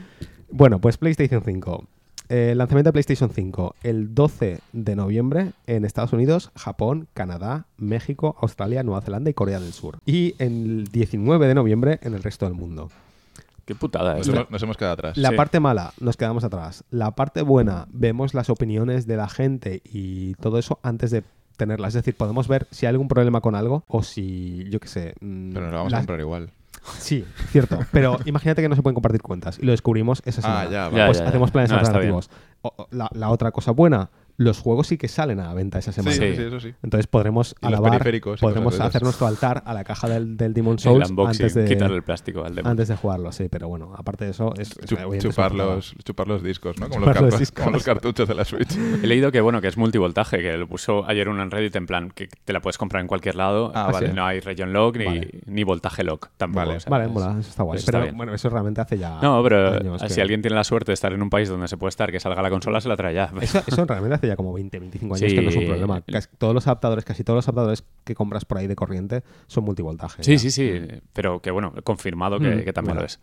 Bueno, 0.50 0.80
pues 0.80 0.96
PlayStation 0.96 1.42
5. 1.44 1.86
Eh, 2.32 2.54
lanzamiento 2.54 2.88
de 2.88 2.92
PlayStation 2.92 3.28
5 3.30 3.74
el 3.82 4.14
12 4.14 4.60
de 4.72 4.96
noviembre 4.96 5.50
en 5.66 5.84
Estados 5.84 6.12
Unidos, 6.12 6.52
Japón, 6.54 7.08
Canadá, 7.12 7.66
México, 7.76 8.36
Australia, 8.40 8.84
Nueva 8.84 9.00
Zelanda 9.00 9.30
y 9.30 9.34
Corea 9.34 9.58
del 9.58 9.72
Sur. 9.72 9.98
Y 10.06 10.36
el 10.38 10.84
19 10.92 11.48
de 11.48 11.54
noviembre 11.56 11.98
en 12.02 12.14
el 12.14 12.22
resto 12.22 12.46
del 12.46 12.54
mundo. 12.54 12.88
Qué 13.64 13.74
putada 13.74 14.12
Nos, 14.14 14.26
esto. 14.28 14.36
hemos, 14.40 14.50
nos 14.50 14.62
hemos 14.62 14.76
quedado 14.76 14.94
atrás. 14.94 15.16
La 15.16 15.30
Sí. 15.30 15.36
parte 15.36 15.58
mala, 15.60 15.92
nos 16.00 16.16
quedamos 16.16 16.44
atrás. 16.44 16.84
La 16.90 17.10
parte 17.16 17.42
buena, 17.42 17.86
vemos 17.92 18.32
las 18.32 18.48
opiniones 18.48 19.06
de 19.08 19.16
la 19.16 19.28
gente 19.28 19.82
y 19.84 20.34
todo 20.34 20.58
eso 20.58 20.78
antes 20.82 21.10
de 21.10 21.24
tenerla. 21.56 21.88
Es 21.88 21.94
decir, 21.94 22.16
podemos 22.16 22.48
ver 22.48 22.66
si 22.70 22.86
hay 22.86 22.90
algún 22.90 23.08
problema 23.08 23.40
con 23.40 23.54
algo 23.54 23.84
o 23.88 24.02
si, 24.02 24.66
yo 24.70 24.78
qué 24.80 24.88
sé. 24.88 25.14
mm, 25.20 25.50
Pero 25.52 25.64
nos 25.66 25.72
la 25.72 25.78
vamos 25.78 25.92
a 25.94 25.96
comprar 25.98 26.20
igual. 26.20 26.50
Sí, 26.98 27.24
cierto. 27.50 27.78
Pero 27.92 28.18
imagínate 28.24 28.62
que 28.62 28.68
no 28.68 28.74
se 28.76 28.82
pueden 28.82 28.94
compartir 28.94 29.20
cuentas 29.22 29.58
y 29.58 29.66
lo 29.66 29.72
descubrimos 29.72 30.22
esa 30.24 30.40
Ah, 30.40 30.42
semana. 30.64 30.70
ya, 30.70 30.88
vale. 30.88 31.06
Pues 31.06 31.18
Ya, 31.18 31.24
ya, 31.24 31.28
hacemos 31.28 31.48
ya. 31.48 31.52
planes 31.52 31.70
alternativos. 31.72 32.30
O- 32.62 32.72
o- 32.76 32.88
la, 32.90 33.08
la 33.12 33.28
otra 33.30 33.50
cosa 33.52 33.70
buena, 33.72 34.10
los 34.42 34.58
juegos 34.58 34.86
sí 34.86 34.96
que 34.96 35.06
salen 35.06 35.38
a 35.38 35.48
la 35.48 35.54
venta 35.54 35.78
esa 35.78 35.92
semana. 35.92 36.16
Sí, 36.16 36.22
Sí. 36.30 36.36
sí, 36.36 36.42
eso 36.44 36.60
sí. 36.60 36.74
Entonces 36.82 37.06
podremos 37.06 37.54
Y 37.60 37.66
los 37.66 37.78
alabar, 37.78 37.98
podremos 38.40 38.74
hacer 38.80 38.88
esas. 38.88 39.02
nuestro 39.02 39.26
altar 39.26 39.62
a 39.66 39.74
la 39.74 39.84
caja 39.84 40.08
del, 40.08 40.38
del 40.38 40.54
Demon 40.54 40.74
El 40.74 40.78
Souls 40.78 41.10
unboxing, 41.10 41.44
antes 41.44 41.54
de, 41.54 41.64
quitarle 41.66 41.96
el 41.96 42.02
plástico 42.02 42.42
al 42.44 42.58
antes 42.64 42.88
de 42.88 42.96
jugarlo, 42.96 43.32
sí. 43.32 43.48
Pero 43.50 43.68
bueno, 43.68 43.92
aparte 43.94 44.24
de 44.24 44.30
eso, 44.30 44.54
es, 44.56 44.70
Chup- 44.80 45.18
chupar, 45.20 45.54
los, 45.54 45.94
chupar 46.04 46.26
los 46.26 46.42
discos, 46.42 46.78
¿no? 46.80 46.88
Como, 46.88 47.00
Chupar 47.00 47.16
los, 47.16 47.24
los 47.24 47.34
cartu- 47.34 47.38
discos. 47.38 47.64
como 47.64 47.74
los 47.76 47.84
cartuchos 47.84 48.28
de 48.28 48.34
la 48.34 48.44
Switch. 48.46 48.74
He 49.02 49.06
leído 49.06 49.30
que 49.30 49.42
bueno 49.42 49.60
que 49.60 49.68
es 49.68 49.76
multivoltaje, 49.76 50.38
que 50.38 50.56
lo 50.56 50.66
puso 50.66 51.06
ayer 51.06 51.28
uno 51.28 51.42
en 51.42 51.50
Reddit 51.50 51.76
en 51.76 51.84
plan 51.86 52.10
que 52.10 52.28
te 52.44 52.52
la 52.54 52.60
puedes 52.60 52.78
comprar 52.78 53.02
en 53.02 53.08
cualquier 53.08 53.34
lado. 53.34 53.72
Ah, 53.74 53.90
vale. 53.92 54.12
No 54.14 54.24
hay 54.24 54.40
region 54.40 54.72
lock 54.72 54.96
ni, 54.96 55.04
Vale. 55.04 55.40
ni 55.44 55.64
voltaje 55.64 56.02
lock 56.02 56.30
tampoco. 56.38 56.64
Vale. 56.64 56.76
o 56.76 56.80
sea, 56.80 56.90
Vale, 56.90 57.04
es- 57.04 57.10
mola, 57.10 57.36
eso 57.40 57.50
está 57.50 57.62
guay. 57.62 57.76
eso 57.76 57.82
está 57.82 57.92
pero 57.92 58.04
bien. 58.04 58.16
bueno, 58.16 58.32
eso 58.34 58.48
realmente 58.48 58.80
hace 58.80 58.96
ya. 58.96 59.18
No, 59.20 59.42
pero 59.42 59.74
años 59.74 60.00
si 60.08 60.14
que- 60.14 60.22
alguien 60.22 60.40
tiene 60.40 60.56
la 60.56 60.64
suerte 60.64 60.92
de 60.92 60.94
estar 60.94 61.12
en 61.12 61.20
un 61.20 61.28
país 61.28 61.50
donde 61.50 61.68
se 61.68 61.76
puede 61.76 61.90
estar, 61.90 62.10
que 62.10 62.18
salga 62.20 62.40
la 62.40 62.48
consola, 62.48 62.80
se 62.80 62.88
la 62.88 62.96
trae 62.96 63.12
ya. 63.14 63.30
Eso, 63.40 63.62
eso 63.66 63.84
realmente 63.84 64.14
hace 64.14 64.29
ya 64.30 64.36
como 64.36 64.52
20, 64.52 64.78
25 64.78 65.14
años 65.14 65.30
Sí. 65.30 65.36
que 65.36 65.42
no 65.42 65.50
es 65.50 65.56
un 65.56 65.66
problema. 65.66 66.00
Casi 66.02 66.28
todos 66.38 66.54
los 66.54 66.66
adaptadores, 66.66 67.04
casi 67.04 67.24
todos 67.24 67.36
los 67.38 67.46
adaptadores 67.48 67.84
que 68.04 68.14
compras 68.14 68.44
por 68.44 68.58
ahí 68.58 68.66
de 68.66 68.76
corriente 68.76 69.22
son 69.46 69.64
multivoltaje. 69.64 70.22
Sí, 70.22 70.32
ya. 70.32 70.38
sí, 70.38 70.50
sí, 70.50 70.72
pero 71.12 71.40
que 71.40 71.50
bueno, 71.50 71.74
confirmado 71.84 72.38
que, 72.38 72.56
Mm, 72.56 72.64
que 72.64 72.72
también 72.72 72.94
bueno. 72.96 73.00
lo 73.00 73.06
es. 73.06 73.20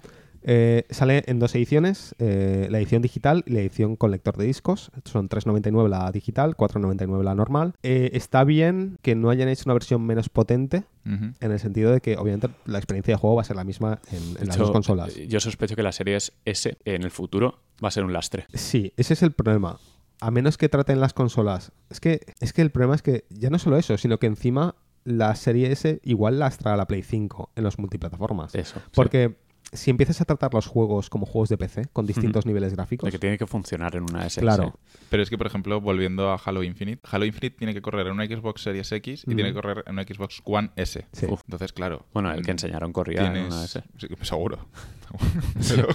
Eh, 0.49 0.85
sale 0.91 1.23
en 1.27 1.39
dos 1.39 1.53
ediciones, 1.55 2.15
eh, 2.19 2.67
la 2.69 2.77
edición 2.77 3.01
digital 3.01 3.43
y 3.47 3.51
la 3.53 3.59
edición 3.59 3.95
con 3.97 4.11
lector 4.11 4.37
de 4.37 4.45
discos. 4.45 4.91
Son 5.03 5.27
3,99 5.27 5.89
la 5.89 6.09
digital, 6.11 6.55
4,99 6.55 7.23
la 7.23 7.35
normal. 7.35 7.73
Eh, 7.83 8.11
está 8.13 8.43
bien 8.45 8.97
que 9.01 9.15
no 9.15 9.29
hayan 9.29 9.49
hecho 9.49 9.63
una 9.65 9.73
versión 9.73 10.05
menos 10.05 10.29
potente, 10.29 10.83
en 11.05 11.51
el 11.51 11.59
sentido 11.59 11.91
de 11.91 12.01
que 12.01 12.17
obviamente 12.17 12.49
la 12.65 12.77
experiencia 12.77 13.13
de 13.13 13.17
juego 13.17 13.37
va 13.37 13.41
a 13.41 13.45
ser 13.45 13.55
la 13.55 13.63
misma 13.63 13.99
en, 14.11 14.45
las 14.47 14.57
dos 14.57 14.71
consolas. 14.71 15.15
Yo 15.15 15.39
sospecho 15.39 15.75
que 15.75 15.83
la 15.83 15.93
serie 15.93 16.17
S 16.17 16.77
en 16.85 17.03
el 17.03 17.11
futuro 17.11 17.59
va 17.83 17.87
a 17.87 17.91
ser 17.91 18.03
un 18.03 18.11
lastre. 18.11 18.45
Sí, 18.53 18.91
ese 18.97 19.13
es 19.13 19.23
el 19.23 19.31
problema. 19.31 19.79
A 20.19 20.31
menos 20.31 20.57
que 20.57 20.69
traten 20.69 20.99
las 20.99 21.13
consolas. 21.13 21.71
Es 21.89 21.99
que, 21.99 22.21
es 22.39 22.53
que 22.53 22.61
el 22.61 22.71
problema 22.71 22.95
es 22.95 23.01
que 23.01 23.25
ya 23.29 23.49
no 23.49 23.59
solo 23.59 23.77
eso, 23.77 23.97
sino 23.97 24.19
que 24.19 24.27
encima 24.27 24.75
la 25.03 25.35
serie 25.35 25.71
S 25.71 26.01
igual 26.03 26.39
lastra 26.39 26.73
a 26.73 26.77
la 26.77 26.85
Play 26.85 27.01
5 27.01 27.51
en 27.55 27.63
los 27.63 27.79
multiplataformas. 27.79 28.55
Eso. 28.55 28.81
Porque 28.93 29.37
si 29.73 29.91
empiezas 29.91 30.21
a 30.21 30.25
tratar 30.25 30.53
los 30.53 30.65
juegos 30.65 31.09
como 31.09 31.25
juegos 31.25 31.49
de 31.49 31.57
PC, 31.57 31.87
con 31.93 32.05
distintos 32.05 32.45
niveles 32.45 32.71
De 32.71 32.75
gráficos, 32.77 33.09
que 33.11 33.19
tiene 33.19 33.37
que 33.37 33.47
funcionar 33.47 33.95
en 33.95 34.03
una 34.03 34.25
S. 34.25 34.39
claro, 34.39 34.79
Pero 35.09 35.21
es 35.23 35.29
que, 35.29 35.37
por 35.37 35.47
ejemplo, 35.47 35.81
volviendo 35.81 36.31
a 36.31 36.35
Halo 36.43 36.63
Infinite, 36.63 37.01
Halo 37.11 37.25
Infinite 37.25 37.57
tiene 37.57 37.73
que 37.73 37.81
correr 37.81 38.07
en 38.07 38.13
una 38.13 38.25
Xbox 38.25 38.61
Series 38.61 38.91
X 38.91 39.23
y 39.27 39.35
tiene 39.35 39.49
que 39.49 39.53
correr 39.53 39.83
en 39.85 39.93
una 39.93 40.03
Xbox 40.03 40.41
One 40.45 40.69
S. 40.75 41.05
Sí. 41.11 41.25
Uf, 41.29 41.41
Entonces, 41.45 41.73
claro. 41.73 42.05
Bueno, 42.13 42.31
el 42.31 42.43
que 42.45 42.51
enseñaron 42.51 42.93
corría 42.93 43.25
en 43.27 43.45
una 43.47 43.65
S. 43.65 43.83
sí, 43.97 44.07
seguro. 44.21 44.67
Pero, 45.69 45.87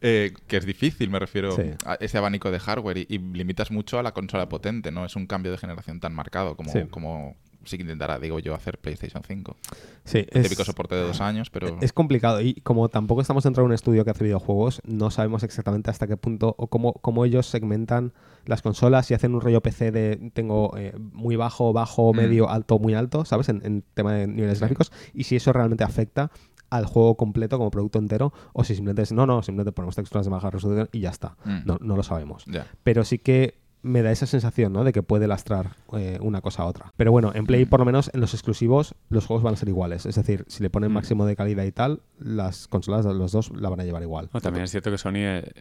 eh, 0.00 0.32
que 0.46 0.56
es 0.58 0.64
difícil, 0.66 1.10
me 1.10 1.18
refiero 1.18 1.52
Sí. 1.52 1.62
a 1.84 1.94
ese 1.94 2.18
abanico 2.18 2.50
de 2.50 2.58
hardware 2.60 2.98
y, 2.98 3.06
y 3.08 3.18
limitas 3.18 3.70
mucho 3.70 3.98
a 3.98 4.02
la 4.02 4.12
consola 4.12 4.48
potente, 4.48 4.90
no 4.92 5.04
es 5.04 5.16
un 5.16 5.26
cambio 5.26 5.50
de 5.52 5.58
generación 5.58 6.00
tan 6.00 6.14
marcado 6.14 6.56
como, 6.56 6.70
Sí. 6.72 6.80
como 6.90 7.36
sí 7.68 7.76
que 7.76 7.82
intentará, 7.82 8.18
digo 8.18 8.38
yo, 8.38 8.54
hacer 8.54 8.78
PlayStation 8.78 9.22
5. 9.22 9.56
sí, 10.04 10.18
El 10.30 10.40
es, 10.40 10.42
típico 10.48 10.64
soporte 10.64 10.94
de 10.94 11.02
dos 11.02 11.20
años, 11.20 11.50
pero... 11.50 11.78
es 11.80 11.92
complicado. 11.92 12.40
Y 12.40 12.54
como 12.62 12.88
tampoco 12.88 13.20
estamos 13.20 13.44
dentro 13.44 13.62
de 13.62 13.66
un 13.66 13.72
estudio 13.72 14.04
que 14.04 14.10
hace 14.10 14.24
videojuegos, 14.24 14.80
no 14.84 15.10
sabemos 15.10 15.42
exactamente 15.42 15.90
hasta 15.90 16.06
qué 16.06 16.16
punto 16.16 16.54
o 16.58 16.66
cómo, 16.68 16.94
cómo 16.94 17.24
ellos 17.24 17.46
segmentan 17.46 18.12
las 18.46 18.62
consolas 18.62 19.10
y 19.10 19.14
hacen 19.14 19.34
un 19.34 19.40
rollo 19.40 19.60
PC 19.60 19.92
de 19.92 20.30
tengo 20.34 20.76
eh, 20.76 20.94
muy 20.98 21.36
bajo, 21.36 21.72
bajo, 21.72 22.12
Mm. 22.12 22.16
medio, 22.16 22.48
alto, 22.48 22.78
muy 22.78 22.94
alto, 22.94 23.24
¿sabes? 23.24 23.48
En, 23.48 23.60
en 23.64 23.82
tema 23.94 24.14
de 24.14 24.26
niveles 24.26 24.58
Sí. 24.58 24.60
gráficos. 24.60 24.90
Y 25.14 25.24
si 25.24 25.36
eso 25.36 25.52
realmente 25.52 25.84
afecta 25.84 26.30
al 26.70 26.84
juego 26.84 27.16
completo 27.16 27.56
como 27.58 27.70
producto 27.70 27.98
entero 27.98 28.32
o 28.52 28.62
si 28.64 28.74
simplemente 28.74 29.02
es 29.02 29.12
no, 29.12 29.26
no, 29.26 29.42
simplemente 29.42 29.72
ponemos 29.72 29.96
texturas 29.96 30.26
de 30.26 30.30
baja 30.32 30.50
resolución 30.50 30.88
y 30.92 31.00
ya 31.00 31.10
está. 31.10 31.36
Mm. 31.44 31.58
No, 31.64 31.78
no 31.80 31.96
lo 31.96 32.02
sabemos. 32.02 32.44
Pero 32.82 33.04
sí 33.04 33.18
que 33.18 33.58
me 33.82 34.02
da 34.02 34.10
esa 34.10 34.26
sensación, 34.26 34.72
¿no? 34.72 34.82
De 34.84 34.92
que 34.92 35.02
puede 35.02 35.26
lastrar 35.28 35.76
eh, 35.96 36.18
una 36.20 36.40
cosa 36.40 36.62
a 36.62 36.66
otra. 36.66 36.92
Pero 36.96 37.12
bueno, 37.12 37.30
en 37.34 37.46
Play, 37.46 37.64
Mm. 37.64 37.68
por 37.68 37.80
lo 37.80 37.86
menos, 37.86 38.10
en 38.12 38.20
los 38.20 38.34
exclusivos, 38.34 38.94
los 39.08 39.24
juegos 39.26 39.42
van 39.44 39.54
a 39.54 39.56
ser 39.56 39.68
iguales. 39.68 40.04
Es 40.06 40.16
decir, 40.16 40.44
si 40.48 40.62
le 40.62 40.70
ponen 40.70 40.90
Mm. 40.90 40.94
máximo 40.94 41.26
de 41.26 41.36
calidad 41.36 41.64
y 41.64 41.72
tal, 41.72 42.02
las 42.18 42.66
consolas 42.68 43.04
de 43.04 43.14
los 43.14 43.32
dos 43.32 43.50
la 43.54 43.68
van 43.68 43.80
a 43.80 43.84
llevar 43.84 44.02
igual. 44.02 44.30
No, 44.34 44.40
también 44.40 44.64
es 44.64 44.70
cierto 44.72 44.90
que 44.90 44.98
Sony 44.98 45.12
eh, 45.16 45.52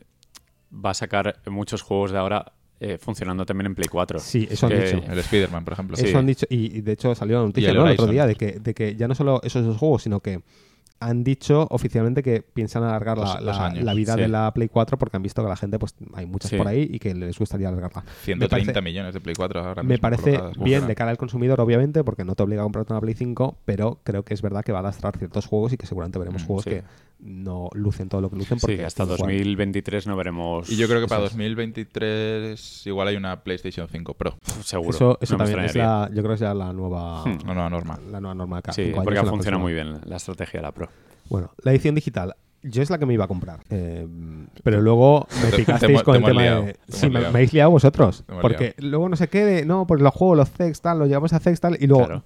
va 0.74 0.90
a 0.92 0.94
sacar 0.94 1.40
muchos 1.48 1.82
juegos 1.82 2.12
de 2.12 2.18
ahora 2.18 2.54
eh, 2.80 3.00
funcionando 3.00 3.44
también 3.44 3.66
en 3.68 3.74
Play 3.76 3.88
4. 3.90 4.20
Sí, 4.20 4.48
eso 4.52 4.68
han 4.68 4.74
Que- 4.74 4.82
dicho. 4.86 5.12
El 5.12 5.18
Spider-Man, 5.18 5.64
por 5.64 5.74
ejemplo. 5.74 5.96
Eso 5.98 6.06
Sí. 6.06 6.14
han 6.14 6.28
dicho, 6.28 6.46
y, 6.50 6.78
y 6.78 6.82
de 6.82 6.92
hecho 6.92 7.16
salió 7.16 7.40
la 7.40 7.46
noticia 7.48 7.72
el 7.72 7.76
¿no? 7.78 7.88
el 7.88 7.94
otro 7.94 8.06
día 8.06 8.28
de 8.28 8.36
que, 8.36 8.60
de 8.60 8.74
que 8.76 8.96
ya 8.96 9.08
no 9.08 9.16
solo 9.16 9.42
esos 9.44 9.66
dos 9.66 9.78
juegos, 9.78 10.04
sino 10.04 10.20
que 10.20 10.42
han 11.00 11.24
dicho 11.24 11.68
oficialmente 11.70 12.24
que 12.24 12.42
piensan 12.42 12.84
alargar 12.84 13.18
la, 13.18 13.40
la- 13.40 13.66
años. 13.68 13.84
la 13.84 13.94
vida 13.94 14.14
Sí. 14.16 14.22
de 14.22 14.28
la 14.28 14.52
Play 14.54 14.68
4 14.68 14.98
porque 14.98 15.18
han 15.18 15.24
visto 15.24 15.44
que 15.44 15.50
la 15.50 15.56
gente, 15.56 15.78
pues 15.78 15.96
hay 16.16 16.26
muchas 16.26 16.50
Sí. 16.50 16.58
por 16.58 16.68
ahí 16.68 16.88
y 16.92 17.00
que 17.00 17.14
les 17.14 17.38
gustaría 17.38 17.68
alargarla. 17.70 18.04
130 18.24 18.74
parece- 18.74 18.82
millones 18.82 19.14
de 19.14 19.20
Play 19.22 19.36
4 19.36 19.60
ahora 19.64 19.84
Me 19.84 19.90
mismo 19.90 20.02
parece 20.02 20.32
colocadas. 20.38 20.58
bien 20.64 20.82
Uf, 20.82 20.88
de 20.88 20.96
cara 20.96 21.12
al 21.12 21.18
consumidor, 21.18 21.62
obviamente, 21.62 22.04
porque 22.04 22.24
no 22.26 22.36
te 22.36 22.44
obliga 22.44 22.62
a 22.62 22.66
comprarte 22.66 22.94
una 22.94 23.02
Play 23.02 23.14
5, 23.16 23.58
pero 23.66 24.00
creo 24.04 24.24
que 24.24 24.34
es 24.34 24.42
verdad 24.42 24.64
que 24.64 24.72
va 24.72 24.80
a 24.80 24.84
lastrar 24.84 25.18
ciertos 25.18 25.46
juegos 25.46 25.74
y 25.74 25.78
que 25.78 25.86
seguramente 25.86 26.18
veremos 26.20 26.44
Mm, 26.44 26.46
juegos 26.48 26.64
sí. 26.64 26.70
que 26.72 26.84
no 27.20 27.70
lucen 27.74 28.10
todo 28.10 28.22
lo 28.22 28.30
que 28.30 28.36
lucen. 28.38 28.60
Sí, 28.60 28.62
Porque 28.62 28.78
que 28.78 28.86
hasta 28.86 29.04
igual- 29.04 29.18
2023 29.20 30.08
no 30.08 30.16
veremos. 30.16 30.70
Y 30.70 30.76
yo 30.78 30.88
creo 30.88 31.02
que 31.02 31.08
para 31.08 31.22
Eso 31.26 31.28
es. 31.28 31.32
2023 31.34 32.88
igual 32.88 33.08
hay 33.10 33.16
una 33.16 33.44
PlayStation 33.44 33.88
5 33.90 34.14
Pro. 34.14 34.38
Seguro. 34.64 34.90
Eso, 34.90 35.18
eso 35.22 35.34
no 35.38 35.44
también 35.44 35.66
es 35.66 35.76
la, 35.76 36.08
yo 36.14 36.22
creo 36.22 36.30
que 36.30 36.34
es 36.36 36.40
ya 36.42 36.54
la 36.54 36.74
nueva, 36.74 37.24
Hmm. 37.24 37.40
Una 37.44 37.54
nueva 37.54 37.70
norma. 37.70 38.00
la 38.12 38.20
nueva 38.22 38.36
norma 38.36 38.58
de 38.58 38.62
cada 38.64 38.74
Sí, 38.74 38.92
porque 38.94 39.16
la 39.16 39.26
funciona 39.26 39.58
muy 39.58 39.74
bien 39.74 40.00
la 40.06 40.16
estrategia 40.18 40.60
de 40.60 40.64
la 40.64 40.72
Pro. 40.72 40.90
Bueno, 41.30 41.52
la 41.64 41.72
edición 41.72 41.96
digital. 41.96 42.36
Yo 42.64 42.82
es 42.82 42.90
la 42.90 42.98
que 42.98 43.06
me 43.06 43.14
iba 43.14 43.26
a 43.26 43.28
comprar. 43.28 43.60
Eh, 43.70 44.08
pero 44.64 44.82
luego 44.82 45.28
me 45.44 45.46
Te- 45.52 45.52
te 45.52 45.58
picasteis 45.58 46.04
con 46.04 46.14
te 46.14 46.18
el 46.20 46.26
tema 46.26 46.42
liado, 46.42 46.62
de. 46.64 46.74
te 46.74 46.80
Sí, 46.98 47.10
me, 47.10 47.20
me 47.20 47.28
habéis 47.28 47.54
liado 47.54 47.72
vosotros. 47.72 48.24
Porque 48.42 48.74
luego 48.80 49.10
no 49.10 49.16
sé 49.16 49.28
qué 49.28 49.46
de. 49.46 49.66
No, 49.66 49.86
pues 49.88 50.02
los 50.02 50.14
juegos, 50.14 50.38
los 50.38 50.50
CEX, 50.52 50.82
tal, 50.82 51.00
los 51.00 51.08
llevamos 51.08 51.34
a 51.34 51.40
CEX, 51.40 51.60
tal. 51.60 51.78
Y 51.80 51.88
luego 51.88 52.06
Claro. 52.06 52.24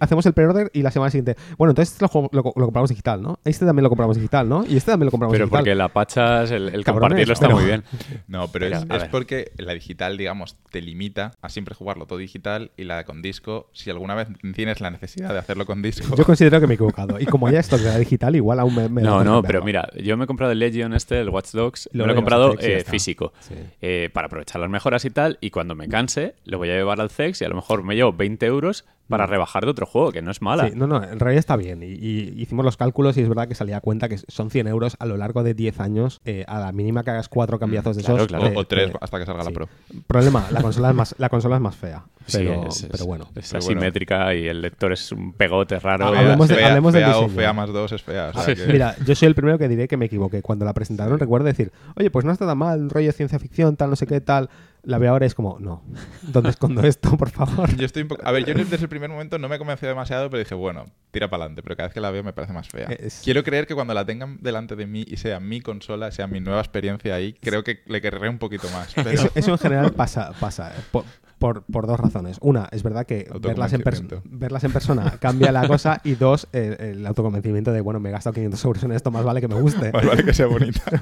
Hacemos 0.00 0.24
el 0.26 0.32
pre-order 0.32 0.70
y 0.74 0.82
la 0.82 0.90
semana 0.90 1.10
siguiente, 1.10 1.36
bueno, 1.58 1.70
entonces 1.72 1.92
este 1.94 2.04
lo, 2.04 2.28
lo 2.32 2.42
co- 2.42 2.52
lo 2.56 2.64
compramos 2.66 2.90
digital, 2.90 3.20
¿no? 3.22 3.38
Este 3.44 3.64
también 3.66 3.82
lo 3.84 3.88
compramos 3.88 4.16
digital, 4.16 4.48
¿no? 4.48 4.64
Y 4.66 4.76
este 4.76 4.90
también 4.90 5.06
lo 5.06 5.10
compramos 5.10 5.32
Pero 5.34 5.46
digital. 5.46 5.60
porque 5.60 5.74
la 5.74 5.88
pachas, 5.88 6.50
el, 6.50 6.68
el 6.68 6.84
compartirlo 6.84 7.32
está 7.32 7.46
pero- 7.46 7.56
muy 7.58 7.66
bien. 7.66 7.84
No, 8.28 8.48
pero, 8.48 8.66
Pero, 8.66 8.94
es, 8.96 9.02
es 9.02 9.08
porque 9.08 9.52
la 9.56 9.72
digital, 9.74 10.16
digamos, 10.16 10.56
te 10.70 10.80
limita 10.80 11.32
a 11.42 11.48
siempre 11.48 11.74
jugarlo 11.74 12.06
todo 12.06 12.18
digital 12.18 12.70
y 12.76 12.84
la 12.84 13.04
con 13.04 13.22
disco, 13.22 13.68
si 13.72 13.90
alguna 13.90 14.14
vez 14.14 14.28
tienes 14.54 14.80
la 14.80 14.90
necesidad 14.90 15.32
de 15.32 15.38
hacerlo 15.38 15.66
con 15.66 15.82
disco, 15.82 16.14
Yo 16.16 16.24
considero 16.24 16.60
que 16.60 16.66
me 16.66 16.74
he 16.74 16.76
equivocado. 16.76 17.18
Y 17.18 17.26
como 17.26 17.48
ya 17.50 17.58
esto 17.60 17.76
la 17.78 17.98
digital, 17.98 18.36
igual 18.36 18.60
aún 18.60 18.74
me... 18.74 18.88
me 18.88 19.02
No, 19.02 19.24
no, 19.24 19.42
pero 19.42 19.62
mira, 19.64 19.88
yo 20.02 20.16
me 20.16 20.24
he 20.24 20.26
comprado 20.26 20.52
el 20.52 20.58
Legion 20.58 20.92
este, 20.94 21.20
el 21.20 21.28
Watch 21.30 21.50
Dogs, 21.52 21.88
Lo 21.92 22.04
me 22.04 22.08
lo 22.08 22.12
he 22.12 22.16
comprado 22.16 22.54
eh, 22.60 22.84
físico. 22.86 23.32
Sí. 23.40 23.54
eh, 23.80 24.10
para 24.12 24.26
aprovechar 24.26 24.60
las 24.60 24.70
mejoras 24.70 25.04
y 25.04 25.10
tal, 25.10 25.38
y 25.40 25.50
cuando 25.50 25.74
me 25.74 25.88
canse, 25.88 26.34
lo 26.44 26.58
voy 26.58 26.70
a 26.70 26.74
llevar 26.74 27.00
al 27.00 27.10
CEX 27.10 27.40
y 27.40 27.44
a 27.44 27.48
lo 27.48 27.56
mejor 27.56 27.82
me 27.82 27.94
llevo 27.96 28.12
20 28.12 28.46
euros 28.46 28.84
para 29.10 29.26
rebajar 29.26 29.64
de 29.64 29.70
otro 29.70 29.84
juego, 29.86 30.12
que 30.12 30.22
no 30.22 30.30
es 30.30 30.40
mala. 30.40 30.64
Mm. 30.64 30.68
Sí, 30.70 30.72
no, 30.76 30.86
no, 30.86 30.96
en 31.02 31.18
realidad 31.20 31.38
está 31.40 31.56
bien. 31.56 31.82
Y, 31.82 31.86
y 31.86 32.34
hicimos 32.40 32.64
los 32.64 32.76
cálculos 32.76 33.16
y 33.18 33.20
es 33.22 33.28
verdad 33.28 33.46
que 33.48 33.54
salía 33.54 33.76
a 33.76 33.80
cuenta 33.80 34.08
que 34.08 34.18
son 34.28 34.50
100 34.50 34.66
euros 34.68 34.96
a 34.98 35.06
lo 35.06 35.16
largo 35.16 35.42
de 35.42 35.54
10 35.54 35.80
años. 35.80 36.20
eh, 36.24 36.44
a 36.48 36.58
la 36.60 36.72
mínima 36.72 37.02
que 37.04 37.10
hagas 37.10 37.28
cuatro 37.28 37.58
cambiazos 37.58 37.96
de 37.96 38.02
claro, 38.02 38.16
esos. 38.18 38.28
claro. 38.28 38.44
o, 38.46 38.48
te- 38.50 38.56
o 38.58 38.64
tres 38.66 38.92
te- 38.92 38.98
hasta 39.00 39.18
que 39.18 39.26
salga 39.26 39.42
sí. 39.42 39.48
la 39.50 39.54
Pro. 39.54 39.68
Problema, 40.06 40.46
la 40.50 40.62
consola 40.62 40.90
es 40.90 40.94
más, 40.94 41.14
la 41.18 41.28
consola 41.28 41.56
es 41.56 41.62
más 41.62 41.76
fea. 41.76 42.04
Sí, 42.26 42.38
Pero, 42.38 42.68
es, 42.68 42.82
es- 42.84 42.88
pero 42.90 43.06
bueno. 43.06 43.24
Es 43.34 43.50
Pero 43.50 43.64
bueno. 43.64 43.80
asimétrica 43.80 44.34
y 44.34 44.46
el 44.46 44.60
lector 44.62 44.92
es 44.92 45.10
un 45.12 45.32
pegote 45.32 45.78
raro. 45.78 46.06
Ah, 46.06 46.10
Fea, 46.12 46.20
hablemos 46.20 46.48
de- 46.48 46.54
fea- 46.54 46.68
hablemos 46.68 46.92
del 46.92 47.02
fea 47.04 47.16
o 47.18 47.22
diseño. 47.22 47.36
fea 47.40 47.52
más 47.52 47.70
dos 47.72 47.92
es 47.92 48.02
fea. 48.02 48.30
o 48.30 48.32
sea 48.32 48.54
Sí. 48.54 48.54
que- 48.62 48.72
Mira, 48.72 48.94
yo 49.04 49.14
soy 49.14 49.26
el 49.26 49.34
primero 49.34 49.58
que 49.58 49.68
diré 49.68 49.88
que 49.88 49.96
me 49.96 50.06
equivoqué. 50.06 50.42
Cuando 50.42 50.64
la 50.64 50.72
presentaron, 50.74 51.18
recuerdo 51.18 51.46
decir, 51.46 51.72
oye, 51.96 52.10
pues 52.10 52.24
no 52.24 52.32
está 52.32 52.46
tan 52.46 52.58
mal, 52.58 52.90
rollo 52.90 53.06
de 53.08 53.12
ciencia 53.12 53.38
ficción, 53.38 53.76
tal, 53.76 53.90
no 53.90 53.96
sé 53.96 54.06
qué, 54.06 54.20
tal. 54.20 54.48
La 54.82 54.98
veo 54.98 55.10
ahora 55.12 55.26
y 55.26 55.28
es 55.28 55.34
como, 55.34 55.58
no. 55.60 55.82
¿Dónde 56.22 56.50
escondo 56.50 56.82
esto, 56.82 57.16
por 57.16 57.30
favor? 57.30 57.74
Yo 57.76 57.84
estoy 57.84 58.02
un 58.02 58.08
poco... 58.08 58.22
A 58.24 58.32
ver, 58.32 58.44
yo 58.44 58.54
desde 58.54 58.76
el 58.76 58.88
primer 58.88 59.10
momento 59.10 59.38
no 59.38 59.48
me 59.48 59.58
convenció 59.58 59.86
demasiado, 59.88 60.30
pero 60.30 60.38
dije, 60.38 60.54
bueno, 60.54 60.86
tira 61.10 61.28
para 61.28 61.42
adelante. 61.44 61.62
Pero 61.62 61.76
cada 61.76 61.88
vez 61.88 61.94
que 61.94 62.00
la 62.00 62.10
veo 62.10 62.22
me 62.24 62.32
parece 62.32 62.52
más 62.52 62.68
fea. 62.68 62.86
Es- 62.88 63.20
Quiero 63.22 63.42
creer 63.44 63.66
que 63.66 63.74
cuando 63.74 63.92
la 63.94 64.04
tengan 64.06 64.38
delante 64.40 64.76
de 64.76 64.86
mí 64.86 65.04
y 65.06 65.16
sea 65.18 65.38
mi 65.40 65.60
consola, 65.60 66.10
sea 66.12 66.26
mi 66.26 66.40
nueva 66.40 66.60
experiencia 66.60 67.14
ahí, 67.14 67.34
creo 67.34 67.62
que 67.64 67.82
le 67.86 68.00
querré 68.00 68.28
un 68.28 68.38
poquito 68.38 68.68
más. 68.70 68.92
Pero... 68.94 69.10
Eso, 69.10 69.30
eso 69.34 69.50
en 69.52 69.58
general 69.58 69.92
pasa, 69.92 70.32
pasa 70.40 70.70
eh, 70.76 70.80
por, 70.90 71.04
por- 71.40 71.64
por 71.64 71.88
dos 71.88 71.98
razones. 71.98 72.36
Una, 72.40 72.68
es 72.70 72.84
verdad 72.84 73.04
que 73.06 73.28
verlas 73.40 73.72
en, 73.72 73.82
verlas 74.24 74.62
en 74.62 74.72
persona 74.72 75.16
cambia 75.18 75.50
la 75.50 75.66
cosa. 75.66 76.00
Y 76.04 76.14
dos, 76.14 76.46
eh, 76.52 76.92
el 76.94 77.04
autoconvencimiento 77.06 77.72
de, 77.72 77.80
bueno, 77.80 77.98
me 77.98 78.10
he 78.10 78.12
gastado 78.12 78.34
500 78.34 78.64
euros 78.64 78.84
en 78.84 78.92
esto, 78.92 79.10
más 79.10 79.24
vale 79.24 79.40
que 79.40 79.48
me 79.48 79.54
guste. 79.60 79.90
Más 79.90 80.06
vale 80.06 80.22
que 80.22 80.32
sea 80.34 80.46
bonita. 80.46 80.82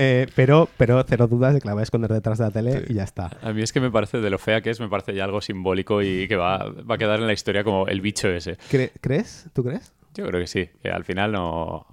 Eh, 0.00 0.28
pero, 0.36 0.68
pero 0.76 1.02
cero 1.08 1.26
dudas 1.26 1.54
de 1.54 1.60
que 1.60 1.66
la 1.66 1.74
voy 1.74 1.80
a 1.80 1.82
esconder 1.82 2.12
detrás 2.12 2.38
de 2.38 2.44
la 2.44 2.50
tele 2.52 2.84
y 2.88 2.94
ya 2.94 3.02
está. 3.02 3.30
A 3.42 3.52
mí 3.52 3.62
es 3.62 3.72
que 3.72 3.80
me 3.80 3.90
parece, 3.90 4.18
de 4.20 4.30
lo 4.30 4.38
fea 4.38 4.60
que 4.60 4.70
es, 4.70 4.78
me 4.78 4.88
parece 4.88 5.12
ya 5.12 5.24
algo 5.24 5.40
simbólico 5.40 6.02
y 6.02 6.28
que 6.28 6.36
va, 6.36 6.70
va 6.88 6.94
a 6.94 6.98
quedar 6.98 7.18
en 7.18 7.26
la 7.26 7.32
historia 7.32 7.64
como 7.64 7.88
el 7.88 8.00
bicho 8.00 8.28
ese. 8.28 8.56
Cre- 8.70 8.92
¿Crees? 9.00 9.46
¿Tú 9.52 9.64
crees? 9.64 9.92
Yo 10.14 10.24
creo 10.26 10.40
que 10.40 10.46
sí, 10.46 10.68
que 10.80 10.90
al 10.90 11.04
final 11.04 11.32
no, 11.32 11.86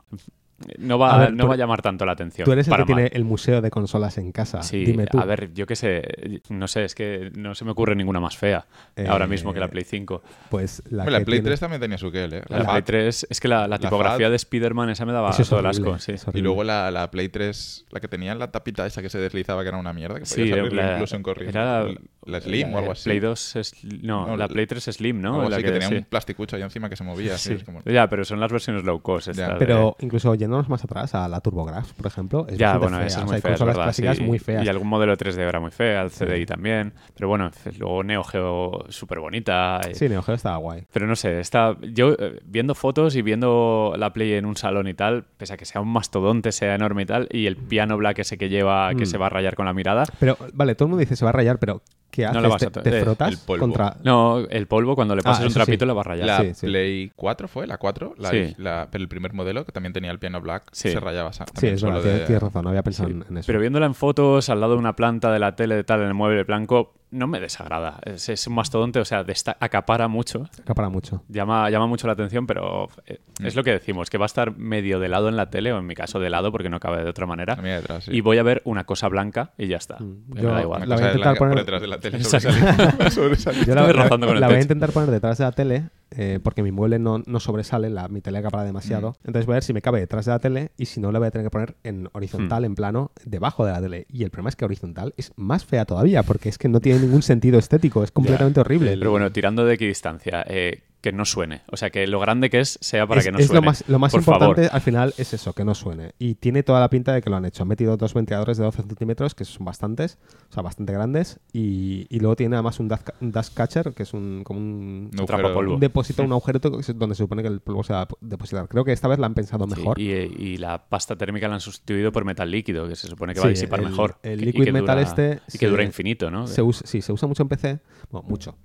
no, 0.78 0.96
A 0.96 0.98
va, 0.98 1.18
ver, 1.20 1.34
no 1.34 1.44
tú- 1.44 1.48
va 1.50 1.54
a 1.56 1.58
llamar 1.58 1.82
tanto 1.82 2.06
la 2.06 2.14
atención. 2.14 2.46
Tú 2.46 2.52
eres 2.54 2.68
el 2.68 2.72
para 2.72 2.84
que 2.84 2.88
tiene 2.88 3.02
mal. 3.04 3.12
el 3.14 3.24
museo 3.26 3.62
de 3.62 3.70
consolas 3.70 4.18
en 4.18 4.32
casa. 4.32 4.62
Sí, 4.64 4.86
Dime 4.86 5.06
tú. 5.08 5.20
a 5.20 5.26
ver, 5.26 5.54
yo 5.54 5.66
qué 5.68 5.76
sé, 5.76 6.42
no 6.50 6.68
sé, 6.68 6.86
es 6.86 6.96
que 6.96 7.32
no 7.36 7.56
se 7.56 7.66
me 7.66 7.72
ocurre 7.72 7.96
ninguna 7.96 8.20
más 8.20 8.38
fea 8.38 8.66
Eh, 8.96 9.06
ahora 9.08 9.28
mismo 9.28 9.54
que 9.54 9.60
la 9.60 9.68
Play 9.68 9.84
5. 9.84 10.22
Pues 10.50 10.82
la, 10.90 11.04
Hombre, 11.04 11.20
la 11.20 11.26
Play 11.26 11.40
tiene- 11.40 11.50
3 11.50 11.60
también 11.60 11.82
tenía 11.82 11.98
su 11.98 12.12
quel, 12.12 12.34
¿eh? 12.34 12.42
La, 12.48 12.60
La 12.60 12.64
Play 12.66 12.76
Fat. 12.78 12.86
3, 12.86 13.28
es 13.30 13.40
que 13.42 13.48
la, 13.48 13.68
la 13.68 13.80
tipografía 13.80 14.30
de 14.30 14.36
Spider-Man 14.38 14.90
esa 14.90 15.06
me 15.06 15.12
daba 15.14 15.32
es 15.32 15.50
todo 15.50 15.60
el 15.60 15.66
asco, 15.66 16.00
sí. 16.00 16.14
Y 16.34 16.42
luego 16.42 16.64
la, 16.64 16.90
la 16.92 17.12
Play 17.12 17.30
3, 17.30 17.86
la 17.92 18.00
que 18.00 18.08
tenía 18.08 18.32
en 18.32 18.40
la 18.40 18.52
tapita 18.52 18.86
esa 18.86 19.02
que 19.02 19.10
se 19.10 19.18
deslizaba, 19.20 19.62
que 19.64 19.70
era 19.70 19.78
una 19.78 19.94
mierda, 19.94 20.20
que 20.20 20.26
Sí, 20.26 20.42
podías 20.42 20.60
abrirla 20.60 20.86
la- 20.86 20.94
incluso 20.94 21.16
en 21.18 21.24
corriente. 21.24 21.58
era 21.58 21.86
la, 22.26 22.34
la 22.40 22.42
Slim 22.42 22.74
o 22.74 22.78
algo 22.80 22.92
así. 22.92 23.04
Play 23.06 23.20
2 23.20 23.56
es, 23.58 23.84
no, 24.02 24.28
No, 24.28 24.32
la 24.38 24.46
la- 24.46 24.48
Play 24.48 24.66
3 24.68 24.88
es 24.88 24.96
Slim, 24.96 25.22
¿no? 25.22 25.36
Algo 25.36 25.50
La 25.50 25.58
que, 25.58 25.72
tenía 25.72 25.88
sí. 25.88 25.96
un 25.96 26.04
plasticucho 26.04 26.56
ahí 26.56 26.62
encima 26.62 26.90
que 26.90 26.96
se 26.96 27.04
movía. 27.04 27.36
así, 27.36 27.58
Sí. 27.58 27.64
como- 27.66 27.82
Ya, 27.86 28.08
pero 28.10 28.26
son 28.26 28.40
las 28.40 28.52
versiones 28.52 28.84
low 28.84 29.02
cost. 29.02 29.28
de- 29.30 29.56
Pero 29.60 29.96
incluso 30.00 30.34
yéndonos 30.36 30.70
más 30.70 30.84
atrás 30.84 31.14
a 31.16 31.28
la 31.28 31.40
TurboGrafx, 31.42 31.94
por 31.94 32.08
ejemplo, 32.08 32.46
es 32.50 32.58
ya, 32.58 32.78
bueno, 32.78 32.98
fea. 32.98 33.08
eso 33.08 33.22
es 33.34 33.42
fea, 33.42 33.52
verdad, 33.52 33.74
clásicas 33.74 34.18
sí. 34.18 34.24
muy 34.24 34.40
feas. 34.40 34.66
Y 34.66 34.70
algún 34.70 34.88
modelo 34.88 35.16
3D 35.18 35.40
era 35.42 35.60
muy 35.60 35.72
fea, 35.72 36.02
el 36.04 36.12
CDI 36.12 36.46
también. 36.46 36.94
Pero 37.16 37.28
bueno, 37.28 37.52
luego 37.78 38.04
Neo 38.04 38.24
Geo 38.24 38.86
súper 38.90 39.20
bonita. 39.20 39.82
Sí, 39.94 40.10
Neo 40.10 40.22
Geo 40.22 40.36
estaba 40.36 40.58
guay. 40.58 40.84
Pero 40.92 41.08
no 41.08 41.16
sé, 41.16 41.40
está, 41.40 41.76
yo 41.82 42.14
eh, 42.20 42.40
viendo 42.46 42.76
fotos 42.76 43.16
y 43.16 43.22
viendo 43.22 43.94
la 43.98 44.12
Play 44.14 44.34
en 44.34 44.46
un 44.46 44.56
salón 44.58 44.88
y 44.88 44.94
tal, 44.94 45.26
pese 45.38 45.54
a 45.54 45.58
que 45.58 45.66
sea 45.66 45.82
un 45.82 45.90
mastodonte, 45.92 46.52
sea 46.52 46.76
enorme 46.76 47.04
y 47.04 47.06
tal, 47.06 47.28
y 47.32 47.46
el 47.48 47.58
piano 47.58 47.98
black 47.98 48.20
ese 48.20 48.38
que 48.38 48.50
lleva, 48.50 48.90
que 48.96 49.04
Mm. 49.04 49.08
se 49.08 49.18
va 49.18 49.28
a 49.28 49.30
rayar 49.30 49.56
con 49.56 49.66
la 49.66 49.74
mirada. 49.74 50.06
Pero, 50.20 50.38
vale, 50.54 50.76
todo 50.76 50.86
el 50.88 50.90
mundo 50.92 51.00
dice 51.02 51.16
se 51.16 51.26
va 51.26 51.30
a 51.30 51.34
rayar, 51.34 51.60
pero 51.60 51.82
¿qué 52.16 52.28
No 52.32 52.42
lo 52.42 52.50
vas 52.50 52.60
¿Te, 52.62 52.68
a 52.68 52.72
te 52.84 52.98
eh, 52.98 53.02
frotas 53.02 53.32
el 53.32 53.38
polvo. 53.40 53.62
contra...? 53.66 53.98
No, 54.04 54.40
el 54.40 54.68
polvo 54.68 54.96
cuando 54.96 55.16
le 55.16 55.22
pasas 55.22 55.40
Ah, 55.40 55.44
un 55.44 55.48
eso 55.48 55.60
sí. 55.60 55.66
trapito 55.66 55.86
le 55.86 55.94
va 55.94 56.02
a 56.02 56.04
rayar. 56.04 56.26
La 56.28 56.42
Sí, 56.42 56.54
sí. 56.54 56.66
Play 56.68 57.12
4 57.16 57.48
fue, 57.48 57.68
la 57.68 57.78
4, 57.78 58.16
la, 58.18 58.30
Sí. 58.32 58.54
la- 58.58 58.88
pero 58.92 59.02
el 59.02 59.08
primer 59.08 59.34
modelo, 59.34 59.66
que 59.66 59.72
también 59.72 59.94
tenía 59.94 60.12
el 60.12 60.20
piano 60.20 60.40
black, 60.42 60.64
Sí. 60.72 60.90
se 60.92 61.00
rayaba 61.00 61.34
sa- 61.34 61.46
Sí, 61.46 61.54
también 61.54 61.74
es 61.76 61.80
solo 61.82 61.92
verdad, 61.94 62.04
tienes, 62.04 62.20
de- 62.22 62.26
tienes 62.28 62.44
razón, 62.44 62.64
no 62.64 62.70
había 62.70 62.84
pensado 62.84 63.10
en 63.10 63.38
eso. 63.38 63.48
Pero 63.48 63.60
viéndola 63.60 63.86
en 63.86 63.94
fotos 63.96 64.50
al 64.50 64.60
lado 64.62 64.74
de 64.74 64.80
una 64.80 64.96
planta 64.96 65.32
de 65.32 65.40
la 65.40 65.56
tele 65.56 65.76
de 65.76 65.84
tal 65.84 66.02
en 66.02 66.08
el 66.08 66.14
mueble 66.14 66.44
blanco, 66.44 66.94
no 67.16 67.28
me 67.28 67.40
desagrada. 67.40 68.00
Es, 68.04 68.30
es 68.30 68.46
un 68.48 68.56
mastodonte, 68.56 69.00
o 69.00 69.06
sea, 69.06 69.24
desta- 69.24 69.58
acapara 69.60 70.08
mucho. 70.08 70.48
Acapara 70.62 70.90
mucho. 70.90 71.24
Llama, 71.30 71.70
llama 71.70 71.88
mucho 71.88 72.08
la 72.08 72.14
atención, 72.14 72.46
pero 72.48 72.90
eh, 73.08 73.20
Mm. 73.40 73.46
es 73.48 73.56
lo 73.56 73.64
que 73.64 73.72
decimos, 73.72 74.10
que 74.10 74.18
va 74.18 74.26
a 74.26 74.28
estar 74.28 74.56
medio 74.58 75.00
de 75.00 75.10
lado 75.10 75.28
en 75.30 75.36
la 75.36 75.50
tele, 75.50 75.74
o 75.74 75.78
en 75.80 75.86
mi 75.86 75.94
caso 75.96 76.20
de 76.20 76.30
lado, 76.30 76.52
porque 76.52 76.70
no 76.70 76.80
cabe 76.80 77.04
de 77.04 77.10
otra 77.10 77.26
manera. 77.26 77.56
Detrás, 77.56 78.06
sí. 78.06 78.12
Y 78.14 78.22
voy 78.22 78.38
a 78.38 78.44
ver 78.44 78.62
una 78.66 78.84
cosa 78.86 79.08
blanca 79.10 79.52
y 79.58 79.68
ya 79.68 79.78
está. 79.78 79.98
Mm, 80.00 80.24
Me 80.34 80.42
yo- 80.42 80.52
da 80.52 80.62
igual. 80.62 80.88
La 80.88 80.96
voy 80.96 81.04
a 81.04 81.08
intentar 81.08 81.38
poner- 81.38 81.54
por 81.56 81.60
detrás 81.60 81.82
de 81.82 81.88
la 81.88 82.00
tele 82.00 82.18
Exacto. 82.18 82.50
sobresaliente. 82.52 83.12
sobresaliente. 83.12 83.68
Yo 83.70 83.76
la, 83.76 83.82
Estoy 83.82 83.98
la- 83.98 84.04
rozando 84.04 84.28
con 84.28 84.36
el 84.36 84.42
la 84.42 84.48
voy 84.48 84.58
a 84.58 84.62
intentar 84.62 84.92
poner 84.92 85.10
detrás 85.12 85.38
de 85.38 85.44
la 85.44 85.52
tele 85.52 85.90
eh, 86.12 86.40
porque 86.42 86.64
mi 86.64 86.72
mueble 86.72 86.98
no, 87.00 87.22
no 87.26 87.40
sobresale, 87.42 87.90
la, 87.90 88.08
mi 88.08 88.22
tele 88.22 88.38
acapara 88.38 88.64
demasiado. 88.64 89.12
Mm. 89.12 89.28
Entonces 89.28 89.46
voy 89.48 89.54
a 89.54 89.58
ver 89.58 89.64
si 89.64 89.74
me 89.74 89.82
cabe 89.82 90.00
detrás 90.00 90.26
de 90.26 90.32
la 90.32 90.40
tele 90.40 90.72
y 90.78 90.86
si 90.86 91.02
no, 91.02 91.12
la 91.12 91.20
voy 91.20 91.28
a 91.28 91.32
tener 91.32 91.46
que 91.48 91.52
poner 91.52 91.76
en 91.84 92.08
horizontal, 92.14 92.62
Mm. 92.62 92.66
en 92.66 92.76
plano, 92.76 93.12
debajo 93.26 93.66
de 93.66 93.72
la 93.74 93.82
tele. 93.82 94.06
Y 94.10 94.24
el 94.24 94.30
problema 94.30 94.50
es 94.50 94.56
que 94.56 94.64
horizontal 94.66 95.14
es 95.18 95.34
más 95.36 95.66
fea 95.66 95.84
todavía 95.86 96.24
porque 96.24 96.48
es 96.50 96.58
que 96.58 96.70
no 96.70 96.80
tiene 96.80 97.00
ningún 97.06 97.22
sentido 97.22 97.60
estético, 97.60 98.04
es 98.04 98.12
completamente 98.12 98.60
horrible. 98.60 98.98
Pero 98.98 99.12
bueno, 99.12 99.32
tirando 99.32 99.66
de 99.66 99.76
equidistancia, 99.76 100.46
eh, 100.48 100.82
que 101.06 101.12
no 101.12 101.24
suene. 101.24 101.62
O 101.72 101.78
sea, 101.78 101.92
que 101.92 102.08
lo 102.08 102.20
grande 102.20 102.50
que 102.50 102.60
es 102.60 102.78
sea 102.82 103.06
para 103.06 103.20
es, 103.20 103.26
que 103.28 103.32
no 103.32 103.38
es 103.38 103.46
suene. 103.46 103.62
lo 103.62 103.66
más, 103.66 103.84
lo 103.88 104.00
más 104.00 104.12
Por 104.12 104.22
importante 104.22 104.56
favor. 104.64 104.70
al 104.76 104.82
final 104.82 105.14
es 105.18 105.34
eso, 105.34 105.54
que 105.54 105.64
no 105.64 105.76
suene. 105.76 106.14
Y 106.18 106.36
tiene 106.36 106.64
toda 106.64 106.80
la 106.80 106.90
pinta 106.90 107.14
de 107.14 107.22
que 107.22 107.30
lo 107.30 107.36
han 107.36 107.46
hecho. 107.46 107.62
Han 107.64 107.70
metido 107.70 107.96
dos 107.96 108.14
ventiladores 108.16 108.58
de 108.58 108.64
12 108.64 108.82
centímetros, 108.84 109.36
que 109.36 109.46
son 109.46 109.66
bastantes, 109.66 110.18
o 110.50 110.54
sea, 110.54 110.64
bastante 110.64 110.94
grandes. 110.94 111.40
Y, 111.54 112.08
y 112.10 112.20
luego 112.20 112.36
tiene 112.36 112.56
además 112.56 112.80
un 112.80 112.88
dust, 112.88 113.08
un 113.22 113.32
dust 113.32 113.54
catcher, 113.54 113.94
que 113.94 114.02
es 114.04 114.14
un, 114.14 114.44
como 114.44 114.60
un, 114.60 115.12
Un 115.20 115.26
polvo. 115.28 115.74
un 115.76 115.80
depósito, 115.80 116.24
un 116.24 116.32
agujero 116.32 116.60
donde 116.60 117.16
se 117.16 117.24
supone 117.24 117.42
que 117.44 117.50
el 117.50 117.60
polvo 117.60 117.84
se 117.84 117.94
va 117.94 118.02
a 118.02 118.08
depositar. 118.22 118.68
Creo 118.68 118.84
que 118.84 118.92
esta 118.92 119.08
vez 119.08 119.20
la 119.20 119.28
han 119.28 119.36
pensado 119.36 119.66
Sí, 119.66 119.76
mejor. 119.76 120.00
y, 120.00 120.12
y 120.12 120.58
la 120.58 120.86
pasta 120.90 121.16
térmica 121.16 121.48
la 121.48 121.54
han 121.56 121.62
sustituido 121.62 122.12
por 122.12 122.26
metal 122.26 122.50
líquido, 122.50 122.88
que 122.88 122.96
se 122.96 123.08
supone 123.08 123.34
que 123.36 123.40
va 123.42 123.46
a 123.46 123.50
disipar 123.50 123.80
el- 123.80 123.90
mejor. 123.90 124.18
el 124.24 124.40
Que- 124.40 124.46
liquid 124.48 124.72
metal 124.72 124.98
dura- 124.98 125.02
este 125.02 125.40
Y 125.54 125.58
que 125.60 125.68
dura 125.68 125.84
infinito, 125.84 126.32
¿no? 126.32 126.48
Se 126.48 126.64
usa, 126.64 126.88
sí, 126.88 127.02
se 127.04 127.14
usa 127.14 127.28
mucho 127.28 127.44
en 127.44 127.50
PC. 127.50 127.80
Bueno, 128.10 128.28
mucho. 128.28 128.58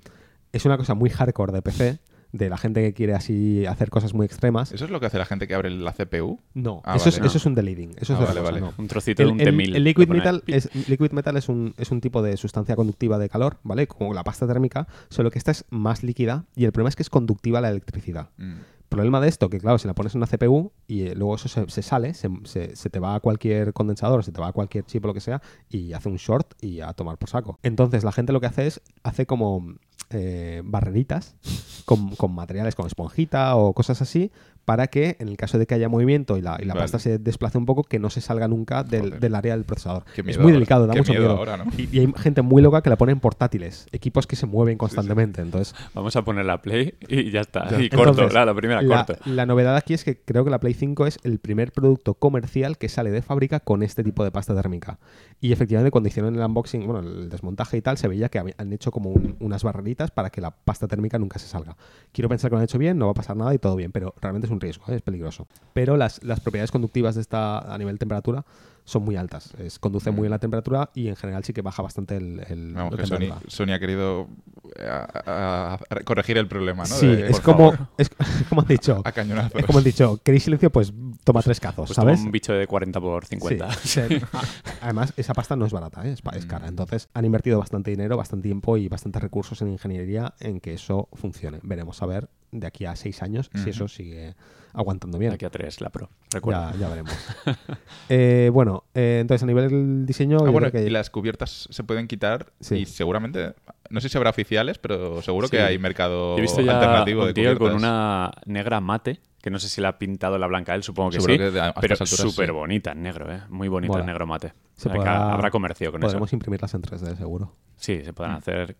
Es 0.52 0.64
una 0.64 0.76
cosa 0.76 0.94
muy 0.94 1.10
hardcore 1.10 1.52
de 1.52 1.62
PC, 1.62 1.98
de 2.32 2.48
la 2.48 2.56
gente 2.56 2.80
que 2.82 2.92
quiere 2.94 3.14
así 3.14 3.66
hacer 3.66 3.90
cosas 3.90 4.14
muy 4.14 4.24
extremas. 4.26 4.72
¿Eso 4.72 4.84
es 4.84 4.90
lo 4.90 5.00
que 5.00 5.06
hace 5.06 5.18
la 5.18 5.24
gente 5.26 5.48
que 5.48 5.54
abre 5.54 5.70
la 5.70 5.92
CPU? 5.92 6.38
No, 6.54 6.80
Ah, 6.84 6.96
eso, 6.96 7.06
vale. 7.10 7.18
es, 7.18 7.26
eso 7.26 7.38
es 7.38 7.46
un 7.46 7.54
deleading. 7.54 7.90
Eso 7.98 8.12
es 8.14 8.20
Ah, 8.20 8.24
vale, 8.24 8.40
cosa, 8.40 8.42
vale. 8.42 8.60
no. 8.60 8.72
Un 8.78 8.86
trocito 8.88 9.22
de 9.24 9.28
un 9.30 9.40
el- 9.40 9.46
T-1000. 9.56 9.74
el 9.76 9.84
liquid 9.84 10.08
metal, 10.08 10.42
es, 10.46 10.68
liquid 10.88 11.10
metal 11.12 11.36
es 11.36 11.48
un, 11.48 11.74
es 11.76 11.90
un 11.90 12.00
tipo 12.00 12.22
de 12.22 12.36
sustancia 12.36 12.76
conductiva 12.76 13.18
de 13.18 13.28
calor, 13.28 13.58
¿vale? 13.62 13.86
Como 13.86 14.14
la 14.14 14.22
pasta 14.24 14.46
térmica, 14.46 14.86
solo 15.08 15.30
que 15.30 15.38
esta 15.38 15.50
es 15.50 15.64
más 15.70 16.02
líquida 16.02 16.44
y 16.54 16.64
el 16.66 16.72
problema 16.72 16.88
es 16.90 16.96
que 16.96 17.02
es 17.02 17.10
conductiva 17.10 17.60
la 17.60 17.70
electricidad. 17.70 18.30
Mm. 18.38 18.54
Problema 18.90 19.20
de 19.20 19.28
esto, 19.28 19.48
que 19.48 19.58
claro, 19.60 19.78
si 19.78 19.86
la 19.86 19.94
pones 19.94 20.14
en 20.14 20.18
una 20.18 20.26
CPU 20.26 20.72
y 20.88 21.02
eh, 21.02 21.14
luego 21.14 21.36
eso 21.36 21.48
se, 21.48 21.66
se 21.70 21.80
sale, 21.80 22.12
se, 22.12 22.28
se- 22.44 22.90
te 22.90 22.98
va 22.98 23.14
a 23.14 23.20
cualquier 23.20 23.72
condensador, 23.72 24.24
se 24.24 24.32
te 24.32 24.40
va 24.40 24.48
a 24.48 24.52
cualquier 24.52 24.84
chip 24.84 25.04
o 25.04 25.08
lo 25.08 25.14
que 25.14 25.20
sea 25.20 25.40
y 25.68 25.92
hace 25.92 26.08
un 26.08 26.16
short 26.16 26.54
y 26.60 26.80
a 26.80 26.92
tomar 26.92 27.16
por 27.16 27.30
saco. 27.30 27.58
Entonces 27.62 28.02
la 28.04 28.10
gente 28.12 28.32
lo 28.32 28.40
que 28.40 28.46
hace 28.48 28.66
es, 28.66 28.82
hace 29.04 29.26
como 29.26 29.74
eh, 30.10 30.62
barreritas 30.64 31.36
con, 31.84 32.16
con 32.16 32.34
materiales 32.34 32.74
como 32.74 32.88
esponjita 32.88 33.54
o 33.56 33.72
cosas 33.74 34.02
así 34.02 34.32
para 34.64 34.86
que 34.86 35.16
en 35.18 35.28
el 35.28 35.36
caso 35.36 35.58
de 35.58 35.66
que 35.66 35.74
haya 35.74 35.88
movimiento 35.88 36.36
y 36.36 36.42
la, 36.42 36.58
y 36.60 36.64
la 36.64 36.74
Vale. 36.74 36.84
pasta 36.84 36.98
se 36.98 37.18
desplace 37.18 37.58
un 37.58 37.66
poco, 37.66 37.82
que 37.84 37.98
no 37.98 38.10
se 38.10 38.20
salga 38.20 38.46
nunca 38.48 38.84
del, 38.84 39.18
del 39.18 39.34
área 39.34 39.54
del 39.56 39.64
procesador. 39.64 40.04
Qué 40.14 40.20
Es 40.20 40.36
muy 40.36 40.44
ahora. 40.44 40.52
delicado, 40.54 40.86
da 40.86 40.92
Qué 40.94 41.00
mucho 41.00 41.12
miedo 41.12 41.24
miedo. 41.24 41.36
ahora, 41.38 41.56
¿no? 41.56 41.64
y, 41.76 41.88
y 41.90 42.00
hay 42.00 42.12
gente 42.16 42.42
muy 42.42 42.62
loca 42.62 42.82
que 42.82 42.90
la 42.90 42.96
pone 42.96 43.12
en 43.12 43.20
portátiles, 43.20 43.86
equipos 43.92 44.26
que 44.26 44.36
se 44.36 44.46
mueven 44.46 44.78
constantemente. 44.78 45.42
Entonces, 45.42 45.74
Vamos 45.94 46.14
a 46.16 46.22
poner 46.22 46.44
la 46.46 46.60
Play 46.62 46.94
y 47.08 47.30
ya 47.30 47.40
está. 47.40 47.68
Ya. 47.70 47.80
Y 47.80 47.88
corto, 47.88 48.10
Entonces, 48.10 48.32
la, 48.34 48.44
la 48.44 48.54
primera 48.54 48.82
la, 48.82 49.04
corto. 49.06 49.22
la 49.28 49.46
novedad 49.46 49.76
aquí 49.76 49.94
es 49.94 50.04
que 50.04 50.20
creo 50.20 50.44
que 50.44 50.50
la 50.50 50.60
Play 50.60 50.74
5 50.74 51.06
es 51.06 51.18
el 51.24 51.38
primer 51.38 51.72
producto 51.72 52.14
comercial 52.14 52.78
que 52.78 52.88
sale 52.88 53.10
de 53.10 53.22
fábrica 53.22 53.60
con 53.60 53.82
este 53.82 54.04
tipo 54.04 54.22
de 54.24 54.30
pasta 54.30 54.54
térmica. 54.54 54.98
Y 55.40 55.52
efectivamente 55.52 55.90
cuando 55.90 56.08
hicieron 56.08 56.34
el 56.36 56.40
unboxing, 56.42 56.86
bueno, 56.86 57.00
el 57.00 57.28
desmontaje 57.30 57.76
y 57.78 57.80
tal, 57.82 57.96
se 57.98 58.06
veía 58.08 58.28
que 58.28 58.38
han 58.38 58.72
hecho 58.72 58.90
como 58.90 59.10
un- 59.10 59.36
unas 59.40 59.64
barreritas 59.64 60.10
para 60.10 60.30
que 60.30 60.40
la 60.40 60.50
pasta 60.50 60.86
térmica 60.86 61.18
nunca 61.18 61.38
se 61.38 61.46
salga. 61.48 61.76
Quiero 62.12 62.28
pensar 62.28 62.50
que 62.50 62.54
lo 62.54 62.58
han 62.58 62.64
hecho 62.64 62.78
bien, 62.78 62.98
no 62.98 63.06
va 63.06 63.12
a 63.12 63.14
pasar 63.14 63.36
nada 63.36 63.54
y 63.54 63.58
todo 63.58 63.74
bien, 63.76 63.90
pero 63.90 64.14
realmente 64.20 64.46
es 64.50 64.52
un 64.52 64.60
riesgo, 64.60 64.84
¿eh? 64.88 64.96
es 64.96 65.02
peligroso. 65.02 65.46
Pero 65.72 65.96
las, 65.96 66.22
las 66.24 66.40
propiedades 66.40 66.70
conductivas 66.70 67.14
de 67.14 67.20
esta 67.20 67.72
a 67.72 67.78
nivel 67.78 67.98
temperatura 67.98 68.44
son 68.84 69.04
muy 69.04 69.16
altas. 69.16 69.52
Es, 69.58 69.78
conduce 69.78 70.10
muy 70.10 70.18
Mm. 70.18 70.22
bien 70.22 70.30
la 70.30 70.38
temperatura 70.38 70.90
y 70.94 71.08
en 71.08 71.16
general 71.16 71.44
sí 71.44 71.52
que 71.52 71.62
baja 71.62 71.82
bastante 71.82 72.16
el, 72.16 72.40
el- 72.48 72.72
Vamos, 72.74 72.92
la 72.92 72.98
que 72.98 73.06
Sony. 73.06 73.40
Sony 73.48 73.72
ha 73.72 73.78
querido 73.78 74.28
eh, 74.76 74.86
a- 74.88 75.08
a- 75.26 75.74
a 75.74 76.00
corregir 76.04 76.38
el 76.38 76.46
problema, 76.48 76.84
¿no? 76.84 76.94
Sí, 76.94 77.06
De- 77.06 77.28
es 77.30 77.40
como, 77.40 77.72
es, 77.98 78.10
como 78.48 78.62
han 78.62 78.66
dicho. 78.68 79.02
a 79.04 79.12
cañonazos. 79.12 79.60
Es 79.60 79.66
como 79.66 79.78
han 79.78 79.84
dicho, 79.84 80.20
¿queréis 80.22 80.44
silencio? 80.44 80.70
Pues 80.70 80.92
toma 81.24 81.42
tres 81.42 81.60
cazos, 81.60 81.86
Pues 81.88 81.96
toma 81.96 82.12
¿sabes? 82.12 82.20
un 82.24 82.32
bicho 82.32 82.52
de 82.52 82.66
40 82.66 83.00
por 83.00 83.24
50. 83.26 83.72
Sí, 83.74 83.88
se- 83.88 84.16
a- 84.32 84.42
Además, 84.82 85.12
esa 85.16 85.34
pasta 85.34 85.56
no 85.56 85.66
es 85.66 85.72
barata, 85.72 86.06
¿eh? 86.06 86.12
es, 86.12 86.46
cara. 86.46 86.66
Mm. 86.66 86.68
Entonces, 86.70 87.08
han 87.14 87.24
invertido 87.24 87.58
bastante 87.58 87.90
dinero, 87.90 88.16
bastante 88.16 88.48
tiempo 88.48 88.76
y 88.76 88.88
bastantes 88.88 89.22
recursos 89.22 89.60
en 89.62 89.68
ingeniería 89.68 90.34
en 90.40 90.60
que 90.60 90.74
eso 90.74 91.08
funcione. 91.12 91.60
Veremos 91.62 92.02
a 92.02 92.06
ver 92.06 92.28
de 92.52 92.66
aquí 92.66 92.84
a 92.86 92.96
seis 92.96 93.22
años 93.22 93.50
si 93.54 93.70
eso 93.70 93.86
sigue 93.88 94.34
aguantando 94.72 95.18
bien. 95.18 95.32
Aquí 95.32 95.44
a 95.44 95.50
3, 95.50 95.80
la 95.80 95.90
Pro. 95.90 96.08
Recuerda. 96.32 96.72
Ya, 96.72 96.78
ya 96.78 96.88
veremos. 96.88 97.12
Eh, 98.12 98.50
bueno, 98.52 98.82
eh, 98.92 99.18
entonces 99.20 99.44
a 99.44 99.46
nivel 99.46 99.68
del 99.70 100.04
diseño, 100.06 100.38
Ah, 100.44 100.50
bueno, 100.50 100.72
que 100.72 100.82
y 100.84 100.90
las 100.90 101.10
cubiertas 101.10 101.68
se 101.70 101.84
pueden 101.84 102.08
quitar 102.08 102.52
Sí. 102.60 102.74
y 102.78 102.86
seguramente, 102.86 103.54
no 103.88 104.00
sé 104.00 104.08
si 104.08 104.16
habrá 104.18 104.30
oficiales, 104.30 104.78
pero 104.78 105.22
seguro 105.22 105.46
Sí. 105.46 105.52
que 105.52 105.62
hay 105.62 105.78
mercado 105.78 106.36
He 106.36 106.40
visto 106.40 106.60
ya 106.60 106.74
alternativo 106.74 107.22
de 107.22 107.28
un 107.28 107.34
tío 107.34 107.48
con 107.50 107.58
cubiertas. 107.58 107.78
una 107.80 108.32
negra 108.46 108.80
mate, 108.80 109.20
que 109.40 109.50
no 109.50 109.60
sé 109.60 109.68
si 109.68 109.80
la 109.80 109.90
ha 109.90 109.98
pintado 109.98 110.38
la 110.38 110.48
blanca 110.48 110.74
él, 110.74 110.82
supongo 110.82 111.10
que 111.10 111.16
Seguro 111.20 111.34
sí, 111.34 111.38
que 111.38 111.50
de- 111.52 111.60
a 111.60 111.72
pero 111.74 111.94
súper 112.04 112.46
sí. 112.46 112.52
bonita 112.52 112.90
en 112.92 113.02
negro, 113.02 113.32
¿eh? 113.32 113.42
Muy 113.48 113.68
bonito 113.68 113.92
Mola. 113.92 114.02
el 114.02 114.06
negro 114.08 114.26
mate. 114.26 114.48
Se 114.74 114.88
O 114.88 114.90
sea, 114.90 114.92
que 114.92 114.98
podrá- 114.98 115.32
habrá 115.32 115.50
comercio 115.52 115.92
con 115.92 116.00
podremos 116.00 116.28
eso. 116.30 116.36
imprimirlas 116.36 116.74
en 116.74 116.82
3D, 116.82 117.16
seguro. 117.16 117.54
Sí, 117.76 118.02
se 118.04 118.12
pueden 118.12 118.32
hacer 118.34 118.76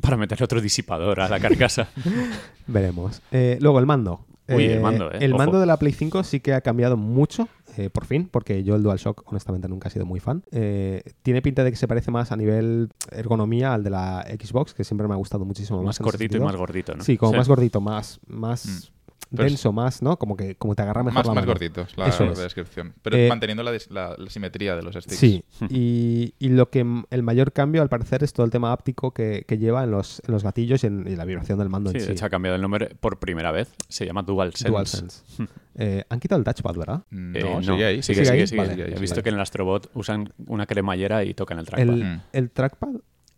para 0.00 0.16
meter 0.16 0.42
otro 0.42 0.60
disipador 0.60 1.20
a 1.20 1.28
la 1.28 1.38
carcasa. 1.38 1.86
Veremos. 2.66 3.22
Eh, 3.30 3.58
luego, 3.60 3.78
el 3.78 3.86
mando. 3.86 4.26
Uy, 4.56 4.64
el 4.64 4.80
mando, 4.80 5.10
eh, 5.10 5.18
El 5.20 5.32
ojo. 5.32 5.38
mando 5.38 5.60
de 5.60 5.66
la 5.66 5.76
Play 5.78 5.92
5 5.92 6.22
sí 6.24 6.40
que 6.40 6.54
ha 6.54 6.60
cambiado 6.60 6.96
mucho, 6.96 7.48
eh, 7.76 7.90
por 7.90 8.04
fin, 8.04 8.28
porque 8.30 8.62
yo 8.64 8.74
el 8.76 8.82
DualShock, 8.82 9.22
honestamente, 9.26 9.68
nunca 9.68 9.88
he 9.88 9.90
sido 9.90 10.06
muy 10.06 10.20
fan. 10.20 10.42
Eh, 10.52 11.02
tiene 11.22 11.42
pinta 11.42 11.64
de 11.64 11.70
que 11.70 11.76
se 11.76 11.88
parece 11.88 12.10
más 12.10 12.32
a 12.32 12.36
nivel 12.36 12.90
ergonomía 13.10 13.74
al 13.74 13.82
de 13.82 13.90
la 13.90 14.26
Xbox, 14.40 14.74
que 14.74 14.84
siempre 14.84 15.08
me 15.08 15.14
ha 15.14 15.16
gustado 15.16 15.44
muchísimo 15.44 15.82
más. 15.82 15.98
cortito 15.98 16.36
y 16.36 16.40
más 16.40 16.56
gordito, 16.56 16.94
¿no? 16.94 17.02
Sí, 17.04 17.16
como 17.16 17.32
más 17.34 17.48
gordito, 17.48 17.80
más, 17.80 18.20
más 18.26 18.92
Pero 19.34 19.46
es- 19.46 19.52
denso, 19.52 19.72
más, 19.72 20.02
¿no? 20.02 20.18
Como 20.18 20.36
que 20.36 20.54
como 20.56 20.74
te 20.74 20.82
agarra 20.82 21.02
mejor 21.02 21.14
Más, 21.20 21.26
la 21.26 21.34
más 21.34 21.42
mano. 21.42 21.52
gorditos, 21.52 21.96
la, 21.96 22.08
Eso 22.08 22.24
la 22.26 22.32
es. 22.32 22.38
descripción. 22.38 22.94
Pero 23.02 23.16
Eh, 23.16 23.28
manteniendo 23.28 23.62
la, 23.62 23.72
dis- 23.72 23.90
la- 23.90 24.14
la 24.18 24.30
simetría 24.30 24.76
de 24.76 24.82
los 24.82 24.94
sticks. 24.94 25.16
Sí, 25.16 25.44
y, 25.70 26.34
y 26.38 26.48
lo 26.50 26.70
que 26.70 26.86
el 27.10 27.22
mayor 27.22 27.52
cambio 27.52 27.82
al 27.82 27.88
parecer 27.88 28.22
es 28.22 28.32
todo 28.32 28.44
el 28.44 28.52
tema 28.52 28.72
áptico 28.72 29.12
que, 29.12 29.44
que 29.48 29.58
lleva 29.58 29.84
en 29.84 29.90
los, 29.90 30.22
en 30.26 30.32
los 30.32 30.42
gatillos 30.44 30.84
y 30.84 30.86
en 30.86 31.06
y 31.08 31.16
la 31.16 31.24
vibración 31.24 31.58
del 31.58 31.68
mando 31.68 31.90
Sí, 31.90 31.96
en 31.96 32.00
de 32.02 32.06
sí. 32.06 32.12
hecho 32.12 32.26
ha 32.26 32.30
cambiado 32.30 32.56
el 32.56 32.62
nombre 32.62 32.94
por 33.00 33.18
primera 33.18 33.50
vez. 33.52 33.74
Se 33.88 34.04
llama 34.06 34.22
DualSense. 34.22 34.68
DualSense. 34.68 35.22
Eh, 35.74 36.04
han 36.10 36.20
quitado 36.20 36.38
el 36.38 36.44
touchpad, 36.44 36.74
¿verdad? 36.74 37.02
No, 37.08 37.38
Eh, 37.38 37.62
sigue 37.62 37.84
ahí. 37.86 38.02
Sigue, 38.02 38.02
¿Sigue 38.02 38.26
sigue, 38.26 38.40
ahí? 38.42 38.46
sigue. 38.46 38.60
Vale. 38.60 38.72
He 38.72 38.76
Sigue 38.76 38.94
ahí, 38.94 39.00
visto 39.00 39.14
sigue 39.14 39.22
que 39.22 39.28
en 39.30 39.34
el 39.36 39.40
Astrobot 39.40 39.90
usan 39.94 40.30
una 40.46 40.66
cremallera 40.66 41.24
y 41.24 41.32
tocan 41.32 41.58
el 41.58 41.64
trackpad. 41.64 41.94
El, 41.94 42.04
Mm. 42.04 42.20
el 42.34 42.50
trackpad, 42.50 42.88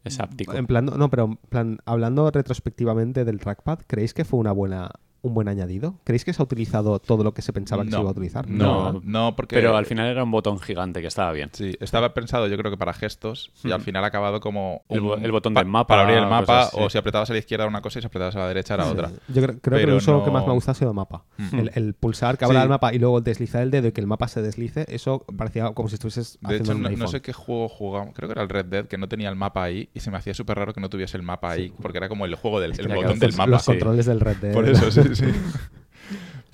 Es 0.02 0.18
áptico. 0.18 0.52
en 0.54 0.66
plan, 0.66 0.84
no, 0.86 1.10
pero 1.10 1.26
en 1.26 1.36
plan, 1.48 1.78
hablando 1.84 2.28
retrospectivamente 2.32 3.24
del 3.24 3.38
trackpad, 3.38 3.78
¿creéis 3.86 4.14
que 4.14 4.24
fue 4.24 4.40
una 4.40 4.50
buena, 4.50 4.90
un 5.24 5.34
buen 5.34 5.48
añadido? 5.48 5.96
¿Creéis 6.04 6.24
que 6.24 6.32
se 6.32 6.40
ha 6.40 6.44
utilizado 6.44 6.98
todo 7.00 7.24
lo 7.24 7.32
que 7.34 7.42
se 7.42 7.52
pensaba 7.52 7.82
que 7.84 7.90
se 7.90 7.96
No, 7.96 8.02
iba 8.02 8.10
a 8.10 8.12
utilizar? 8.12 8.48
No, 8.48 8.92
No. 8.92 9.00
no, 9.04 9.36
porque... 9.36 9.56
Pero 9.56 9.76
al 9.76 9.86
final 9.86 10.06
era 10.06 10.22
un 10.22 10.30
botón 10.30 10.58
gigante 10.60 11.00
que 11.00 11.06
estaba 11.08 11.32
bien. 11.32 11.50
Sí, 11.52 11.74
estaba 11.80 12.14
pensado 12.14 12.46
yo 12.46 12.56
creo 12.56 12.70
que 12.70 12.76
para 12.76 12.92
gestos 12.92 13.50
y 13.64 13.72
al 13.72 13.80
final 13.80 14.04
ha 14.04 14.08
acabado 14.08 14.40
como... 14.40 14.82
El 14.88 15.00
un- 15.00 15.24
el 15.24 15.32
botón 15.32 15.54
del 15.54 15.66
mapa, 15.66 15.88
Para 15.88 16.02
abrir 16.02 16.18
el 16.18 16.26
mapa 16.26 16.66
cosas 16.66 16.74
o 16.74 16.90
si 16.90 16.98
apretabas 16.98 17.30
a 17.30 17.32
la 17.32 17.38
izquierda 17.38 17.66
una 17.66 17.80
cosa 17.80 17.98
y 17.98 18.02
si 18.02 18.06
apretabas 18.06 18.36
a 18.36 18.40
la 18.40 18.48
derecha 18.48 18.74
era 18.74 18.84
Sí. 18.84 18.90
otra. 18.90 19.10
Yo 19.28 19.42
creo, 19.42 19.58
creo 19.60 19.78
que 19.78 19.84
el 19.84 19.92
uso 19.94 20.22
que 20.24 20.30
más 20.30 20.46
me 20.46 20.52
gusta 20.52 20.72
ha 20.72 20.74
sido 20.74 20.90
el 20.90 20.96
mapa. 20.96 21.24
Mm. 21.38 21.58
El, 21.58 21.70
el 21.74 21.94
pulsar 21.94 22.36
que 22.38 22.44
abra 22.44 22.60
Sí. 22.60 22.62
el 22.64 22.68
mapa 22.68 22.92
y 22.94 22.98
luego 22.98 23.20
deslizar 23.20 23.62
el 23.62 23.70
dedo 23.70 23.88
y 23.88 23.92
que 23.92 24.00
el 24.00 24.06
mapa 24.06 24.28
se 24.28 24.42
deslice, 24.42 24.84
eso 24.88 25.24
parecía 25.36 25.70
como 25.72 25.88
si 25.88 25.94
estuvieses 25.94 26.38
De 26.40 26.46
haciendo 26.48 26.72
hecho, 26.88 26.92
un 26.94 26.98
no, 26.98 27.08
sé 27.08 27.22
qué 27.22 27.32
juego 27.32 27.68
jugamos, 27.68 28.14
creo 28.14 28.28
que 28.28 28.32
era 28.32 28.42
el 28.42 28.48
Red 28.50 28.66
Dead, 28.66 28.86
que 28.86 28.98
no 28.98 29.08
tenía 29.08 29.28
el 29.30 29.36
mapa 29.36 29.62
ahí 29.64 29.88
y 29.94 30.00
se 30.00 30.10
me 30.10 30.18
hacía 30.18 30.34
súper 30.34 30.58
raro 30.58 30.72
que 30.74 30.80
no 30.80 30.90
tuviese 30.90 31.16
el 31.16 31.22
mapa 31.22 31.50
ahí, 31.52 31.72
porque 31.80 31.98
era 31.98 32.08
como 32.08 32.24
el 32.26 32.34
juego 32.34 32.60
del 32.60 32.78
el 32.78 32.88
botón 32.88 33.18
del 33.18 33.32
mapa. 33.32 33.50
Los 33.50 33.62
Sí. 33.62 33.70
controles 33.72 34.06
del 34.06 34.20
Red 34.20 34.36
Dead. 34.36 34.52
Por 34.52 34.68
eso, 34.68 34.90
sí, 34.90 35.13
sí. 35.14 35.24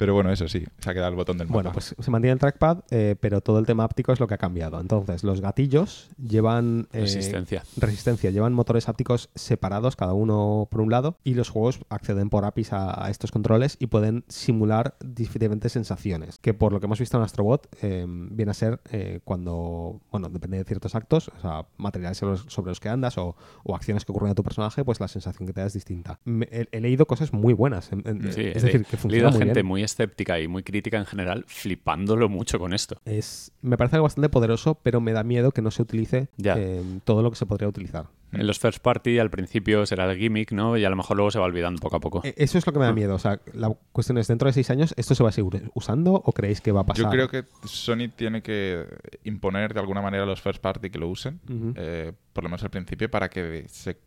Pero 0.00 0.14
bueno, 0.14 0.32
eso 0.32 0.48
sí, 0.48 0.64
se 0.78 0.90
ha 0.90 0.94
quedado 0.94 1.10
el 1.10 1.16
botón 1.16 1.38
del 1.38 1.46
mapa. 1.46 1.54
Bueno, 1.54 1.72
pues 1.72 1.94
se 1.98 2.10
mantiene 2.10 2.32
el 2.32 2.38
trackpad, 2.38 2.78
eh, 2.90 3.14
pero 3.20 3.40
todo 3.42 3.58
el 3.58 3.66
tema 3.66 3.84
áptico 3.84 4.12
es 4.12 4.18
lo 4.18 4.26
que 4.26 4.34
ha 4.34 4.38
cambiado. 4.38 4.80
Entonces, 4.80 5.22
los 5.22 5.40
gatillos 5.40 6.10
llevan... 6.18 6.88
eh, 6.92 7.00
Resistencia. 7.02 7.62
resistencia. 7.76 8.30
Llevan 8.30 8.52
motores 8.54 8.88
ápticos 8.88 9.28
separados, 9.34 9.94
cada 9.96 10.14
uno 10.14 10.66
por 10.70 10.80
un 10.80 10.90
lado, 10.90 11.18
y 11.22 11.34
los 11.34 11.50
juegos 11.50 11.80
acceden 11.90 12.30
por 12.30 12.44
APIs 12.44 12.72
a, 12.72 13.04
a 13.04 13.10
estos 13.10 13.30
controles 13.30 13.76
y 13.78 13.86
pueden 13.88 14.24
simular 14.28 14.94
diferentes 15.04 15.72
sensaciones. 15.72 16.38
Que 16.38 16.54
por 16.54 16.72
lo 16.72 16.80
que 16.80 16.86
hemos 16.86 16.98
visto 16.98 17.16
en 17.18 17.22
Astrobot, 17.22 17.68
eh, 17.82 18.04
viene 18.08 18.50
a 18.50 18.54
ser 18.54 18.80
eh, 18.90 19.20
cuando, 19.24 20.00
bueno, 20.10 20.28
depende 20.30 20.56
de 20.58 20.64
ciertos 20.64 20.94
actos, 20.94 21.28
o 21.36 21.40
sea, 21.40 21.66
materiales 21.76 22.16
sobre 22.18 22.32
los, 22.32 22.46
sobre 22.48 22.70
los 22.70 22.80
que 22.80 22.88
andas 22.88 23.18
o, 23.18 23.36
o 23.64 23.74
acciones 23.76 24.04
que 24.06 24.12
ocurren 24.12 24.32
a 24.32 24.34
tu 24.34 24.42
personaje, 24.42 24.84
pues 24.84 24.98
la 24.98 25.08
sensación 25.08 25.46
que 25.46 25.52
te 25.52 25.60
da 25.60 25.66
es 25.66 25.74
distinta. 25.74 26.18
Me- 26.24 26.48
he, 26.50 26.66
he 26.72 26.80
leído 26.80 27.06
cosas 27.06 27.32
muy 27.34 27.52
buenas. 27.52 27.92
en- 27.92 28.02
en- 28.06 28.32
Sí, 28.32 28.42
es 28.42 28.62
he 28.62 28.66
decir, 28.66 28.84
que 28.86 28.96
he 28.96 28.98
funciona 28.98 29.10
leído 29.24 29.30
muy 29.32 29.38
gente 29.40 29.54
bien. 29.54 29.66
muy 29.66 29.82
escéptica 29.90 30.40
y 30.40 30.48
muy 30.48 30.62
crítica 30.62 30.98
en 30.98 31.06
general, 31.06 31.44
flipándolo 31.46 32.28
mucho 32.28 32.58
con 32.58 32.72
esto. 32.72 33.00
Es, 33.04 33.52
me 33.62 33.76
parece 33.76 33.96
algo 33.96 34.04
bastante 34.04 34.28
poderoso, 34.28 34.76
pero 34.82 35.00
me 35.00 35.12
da 35.12 35.22
miedo 35.22 35.52
que 35.52 35.62
no 35.62 35.70
se 35.70 35.82
utilice 35.82 36.28
Ya. 36.36 36.54
eh, 36.58 36.82
todo 37.04 37.22
lo 37.22 37.30
que 37.30 37.36
se 37.36 37.46
podría 37.46 37.68
utilizar. 37.68 38.06
En 38.32 38.46
los 38.46 38.60
first 38.60 38.78
party 38.78 39.18
al 39.18 39.28
principio 39.28 39.84
será 39.86 40.08
el 40.10 40.16
gimmick, 40.16 40.52
¿no? 40.52 40.76
Y 40.76 40.84
a 40.84 40.90
lo 40.90 40.94
mejor 40.94 41.16
luego 41.16 41.32
se 41.32 41.40
va 41.40 41.46
olvidando 41.46 41.80
poco 41.80 41.96
a 41.96 42.00
poco. 42.00 42.20
Eh, 42.24 42.32
Eso 42.36 42.58
es 42.58 42.66
lo 42.66 42.72
que 42.72 42.78
me 42.78 42.84
da 42.84 42.92
miedo. 42.92 43.16
O 43.16 43.18
sea, 43.18 43.40
la 43.54 43.76
cuestión 43.90 44.18
es, 44.18 44.28
dentro 44.28 44.46
de 44.46 44.52
seis 44.52 44.70
años, 44.70 44.94
¿esto 44.96 45.16
se 45.16 45.24
va 45.24 45.30
a 45.30 45.32
seguir 45.32 45.68
usando 45.74 46.12
o 46.14 46.32
creéis 46.32 46.60
que 46.60 46.70
va 46.70 46.82
a 46.82 46.86
pasar? 46.86 47.04
Yo 47.04 47.10
creo 47.10 47.28
que 47.28 47.44
Sony 47.64 48.08
tiene 48.14 48.40
que 48.40 48.86
imponer 49.24 49.74
de 49.74 49.80
alguna 49.80 50.00
manera 50.00 50.22
a 50.22 50.26
los 50.26 50.40
first 50.40 50.60
party 50.62 50.90
que 50.90 50.98
lo 51.00 51.08
usen, 51.08 51.40
eh, 51.74 52.12
por 52.32 52.44
lo 52.44 52.50
menos 52.50 52.62
al 52.62 52.70
principio, 52.70 53.10
para 53.10 53.28
que 53.28 53.64
se 53.68 53.98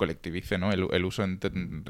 colectivice 0.00 0.56
¿no? 0.56 0.72
el, 0.72 0.88
el 0.92 1.04
uso 1.04 1.22
en, 1.22 1.38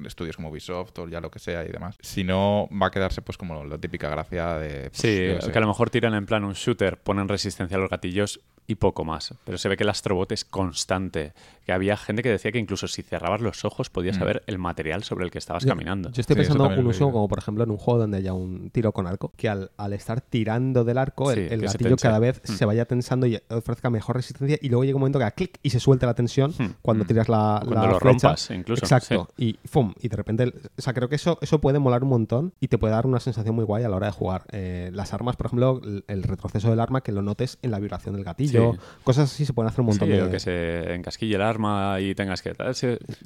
estudios 0.05 0.35
como 0.35 0.49
Ubisoft 0.49 0.99
o 0.99 1.09
ya 1.09 1.21
lo 1.21 1.31
que 1.31 1.39
sea 1.39 1.65
y 1.65 1.69
demás. 1.69 1.97
Si 2.01 2.25
no, 2.25 2.69
va 2.71 2.89
a 2.89 2.91
quedarse 2.91 3.23
pues 3.23 3.39
como 3.39 3.65
la 3.65 3.79
típica 3.79 4.09
gracia 4.09 4.59
de... 4.59 4.91
pues, 4.91 5.45
Sí, 5.45 5.53
que 5.53 5.59
a 5.59 5.61
lo 5.61 5.69
mejor 5.69 5.91
tiran 5.91 6.15
en 6.15 6.27
plan 6.27 6.43
un 6.43 6.55
shooter, 6.55 6.99
ponen 6.99 7.29
resistencia 7.29 7.77
a 7.77 7.81
los 7.81 7.89
gatillos 7.89 8.41
y 8.71 8.77
poco 8.77 9.05
más. 9.05 9.35
Pero 9.45 9.59
se 9.59 9.69
ve 9.69 9.77
que 9.77 9.83
el 9.83 9.89
Astrobot 9.91 10.31
es 10.33 10.45
constante. 10.45 11.33
Que 11.67 11.73
había 11.73 11.97
gente 11.97 12.23
que 12.23 12.29
decía 12.31 12.53
que 12.53 12.59
incluso 12.59 12.89
si 12.89 13.03
cerrabas 13.03 13.41
los 13.41 13.65
ojos 13.65 13.91
podías 13.91 14.17
Mm. 14.17 14.19
saber 14.21 14.43
el 14.47 14.59
material 14.59 15.03
sobre 15.05 15.25
el 15.25 15.31
que 15.31 15.39
estabas 15.39 15.65
Yo- 15.65 15.69
caminando. 15.71 16.11
Yo 16.11 16.21
estoy 16.21 16.35
Sí, 16.37 16.41
pensando 16.43 16.65
uso 16.65 16.81
leído. 16.83 17.13
como, 17.13 17.29
por 17.29 17.39
ejemplo, 17.39 17.65
en 17.65 17.71
un 17.71 17.77
juego 17.77 18.01
donde 18.01 18.19
haya 18.19 18.33
un 18.33 18.71
tiro 18.71 18.93
con 18.93 19.07
arco, 19.07 19.33
que 19.37 19.49
al, 19.49 19.71
al 19.77 19.93
estar 19.93 20.21
tirando 20.21 20.85
del 20.85 20.99
arco, 20.99 21.31
el, 21.33 21.49
Sí, 21.49 21.57
gatillo 21.67 21.97
cada 21.97 22.19
vez 22.19 22.41
Mm. 22.49 22.53
se 22.53 22.65
vaya 22.65 22.85
tensando 22.87 23.27
y 23.27 23.41
ofrezca 23.51 23.91
mejor 23.91 24.17
resistencia 24.17 24.59
y 24.61 24.69
luego 24.69 24.85
llega 24.85 24.97
un 24.97 25.01
momento 25.01 25.19
que 25.19 25.25
haga 25.25 25.35
clic 25.35 25.59
y 25.63 25.71
se 25.71 25.81
suelte 25.81 26.07
la 26.07 26.15
tensión 26.15 26.53
Mm. 26.59 26.65
cuando 26.83 27.05
Mm. 27.05 27.07
tiras 27.09 27.29
la, 27.29 27.61
Cuando 27.65 27.87
la 27.87 27.93
lo 27.93 27.99
flecha. 28.01 28.29
rompas, 28.29 28.51
incluso. 28.51 28.85
Exacto. 28.85 29.29
Y 29.37 29.59
¡fum! 29.65 29.93
Y 30.01 30.09
de 30.09 30.17
repente, 30.17 30.43
el- 30.45 30.55
o 30.79 30.83
sea, 30.83 30.93
creo 30.95 31.09
que 31.09 31.17
eso, 31.17 31.39
eso 31.43 31.61
puede 31.61 31.79
molar 31.79 32.03
un 32.03 32.11
montón 32.11 32.53
y 32.61 32.69
te 32.69 32.79
puede 32.79 32.93
dar 32.95 33.07
una 33.07 33.21
sensación 33.21 33.55
muy 33.55 33.65
guay 33.65 33.85
a 33.85 33.89
la 33.89 33.97
hora 33.97 34.07
de 34.07 34.13
jugar. 34.13 34.45
Eh, 34.53 34.91
las 34.93 35.13
armas, 35.13 35.37
por 35.37 35.47
ejemplo, 35.47 35.81
el, 35.85 36.05
el 36.09 36.23
retroceso 36.23 36.71
del 36.71 36.81
arma, 36.81 37.01
que 37.03 37.13
lo 37.13 37.23
notes 37.23 37.59
en 37.63 37.71
la 37.71 37.79
vibración 37.79 38.15
del 38.15 38.25
gatillo. 38.25 38.60
Sí. 38.73 38.79
Cosas 39.05 39.33
así 39.33 39.45
se 39.45 39.53
pueden 39.53 39.69
hacer 39.69 39.81
un 39.81 39.87
montón 39.87 40.09
Sí, 40.09 40.15
de... 40.15 40.23
o 40.23 40.31
que 40.31 40.41
se 40.41 40.95
encasquille 40.95 41.35
el 41.37 41.43
arma 41.43 42.01
y 42.01 42.15
tengas 42.15 42.43
que... 42.43 42.53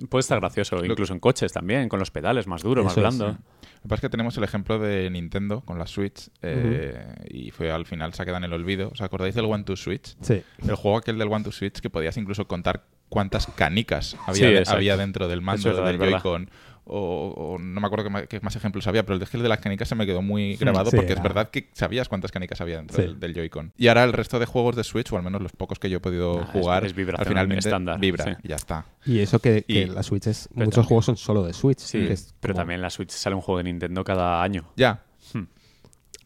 puede 0.09 0.21
estar 0.21 0.41
gracioso, 0.41 0.85
incluso 0.85 1.13
en 1.13 1.21
coches 1.21 1.53
también, 1.53 1.89
con 1.89 1.99
los 1.99 2.11
pedales 2.11 2.47
más 2.47 2.63
duros, 2.63 2.85
más 2.85 2.97
es, 2.97 3.01
blando. 3.03 3.27
Lo 3.29 3.35
que 3.35 3.89
pasa 3.89 3.95
es 3.97 4.01
que 4.03 4.09
tenemos 4.09 4.37
el 4.39 4.45
ejemplo 4.45 4.79
de 4.79 5.11
Nintendo 5.11 5.61
con 5.61 5.79
la 5.79 5.87
Switch 5.87 6.31
eh, 6.43 7.05
y 7.29 7.51
fue 7.51 7.71
al 7.71 7.85
final 7.87 8.15
se 8.15 8.23
ha 8.23 8.25
quedado 8.25 8.39
en 8.39 8.45
el 8.45 8.53
olvido. 8.53 8.89
¿Os 8.93 9.01
acordáis 9.03 9.35
del 9.35 9.45
One 9.45 9.65
to 9.65 9.77
Switch? 9.77 10.17
Sí. 10.23 10.43
El 10.67 10.75
juego 10.75 10.99
aquel 10.99 11.19
del 11.19 11.29
One 11.31 11.45
to 11.45 11.53
Switch 11.53 11.81
que 11.81 11.91
podías 11.91 12.17
incluso 12.17 12.47
contar 12.47 12.85
cuántas 13.11 13.47
canicas 13.47 14.17
había, 14.27 14.35
Sí, 14.49 14.53
de- 14.53 14.59
exacto. 14.61 14.77
había 14.79 14.97
dentro 14.97 15.29
del 15.29 15.43
mando 15.43 15.69
Es 15.71 15.77
verdad, 15.77 15.91
del. 15.99 15.99
Joy-Con. 16.13 16.51
O, 16.87 17.33
o 17.55 17.59
no 17.59 17.81
me 17.81 17.87
acuerdo 17.87 18.05
qué 18.05 18.11
más, 18.11 18.27
qué 18.27 18.41
más 18.41 18.55
ejemplos 18.57 18.87
había, 18.87 19.05
pero 19.07 19.15
el 19.15 19.21
de 19.21 19.39
de 19.43 19.49
las 19.49 19.59
canicas 19.59 19.89
se 19.89 19.95
me 19.95 20.05
quedó 20.05 20.21
muy 20.21 20.57
grabado 20.57 20.91
Sí, 20.91 20.97
porque 20.97 21.13
era- 21.13 21.21
es 21.21 21.23
verdad 21.23 21.49
que 21.51 21.71
sabías 21.73 22.09
cuántas 22.11 22.31
canicas 22.31 22.61
había 22.61 22.77
dentro 22.77 22.97
Sí. 22.97 23.03
del, 23.03 23.19
del 23.19 23.35
Joy-Con. 23.35 23.73
Y 23.79 23.89
ahora 23.89 24.05
el 24.05 24.13
resto 24.13 24.39
de 24.39 24.45
juegos 24.45 24.77
de 24.77 24.85
Switch, 24.85 25.11
o 25.13 25.17
al 25.17 25.23
menos 25.23 25.41
los 25.41 25.53
pocos 25.53 25.79
que 25.79 25.89
yo 25.89 25.97
he 25.97 26.01
podido 26.01 26.41
Ah, 26.41 26.47
jugar, 26.53 26.85
es 26.85 26.93
al 26.97 27.27
finalmente 27.27 27.67
estándar, 27.69 27.99
vibra 27.99 28.25
sí. 28.25 28.31
y 28.43 28.49
ya 28.49 28.57
está. 28.57 28.85
Y 29.07 29.21
eso 29.21 29.39
que, 29.39 29.63
que 29.63 29.73
Y- 29.83 29.85
la 29.87 30.03
Switch 30.03 30.27
es... 30.27 30.49
Muchos 30.53 30.75
también- 30.75 30.87
juegos 30.89 31.05
son 31.07 31.17
solo 31.17 31.43
de 31.43 31.55
Switch. 31.55 31.79
Sí, 31.79 31.99
que 32.07 32.13
es 32.13 32.35
pero 32.39 32.53
como- 32.53 32.61
también 32.61 32.83
la 32.83 32.91
Switch 32.91 33.11
sale 33.11 33.35
un 33.35 33.41
juego 33.43 33.59
de 33.59 33.65
Nintendo 33.65 34.05
cada 34.05 34.43
año. 34.43 34.65
Ya. 34.77 35.03
Hmm. 35.33 35.45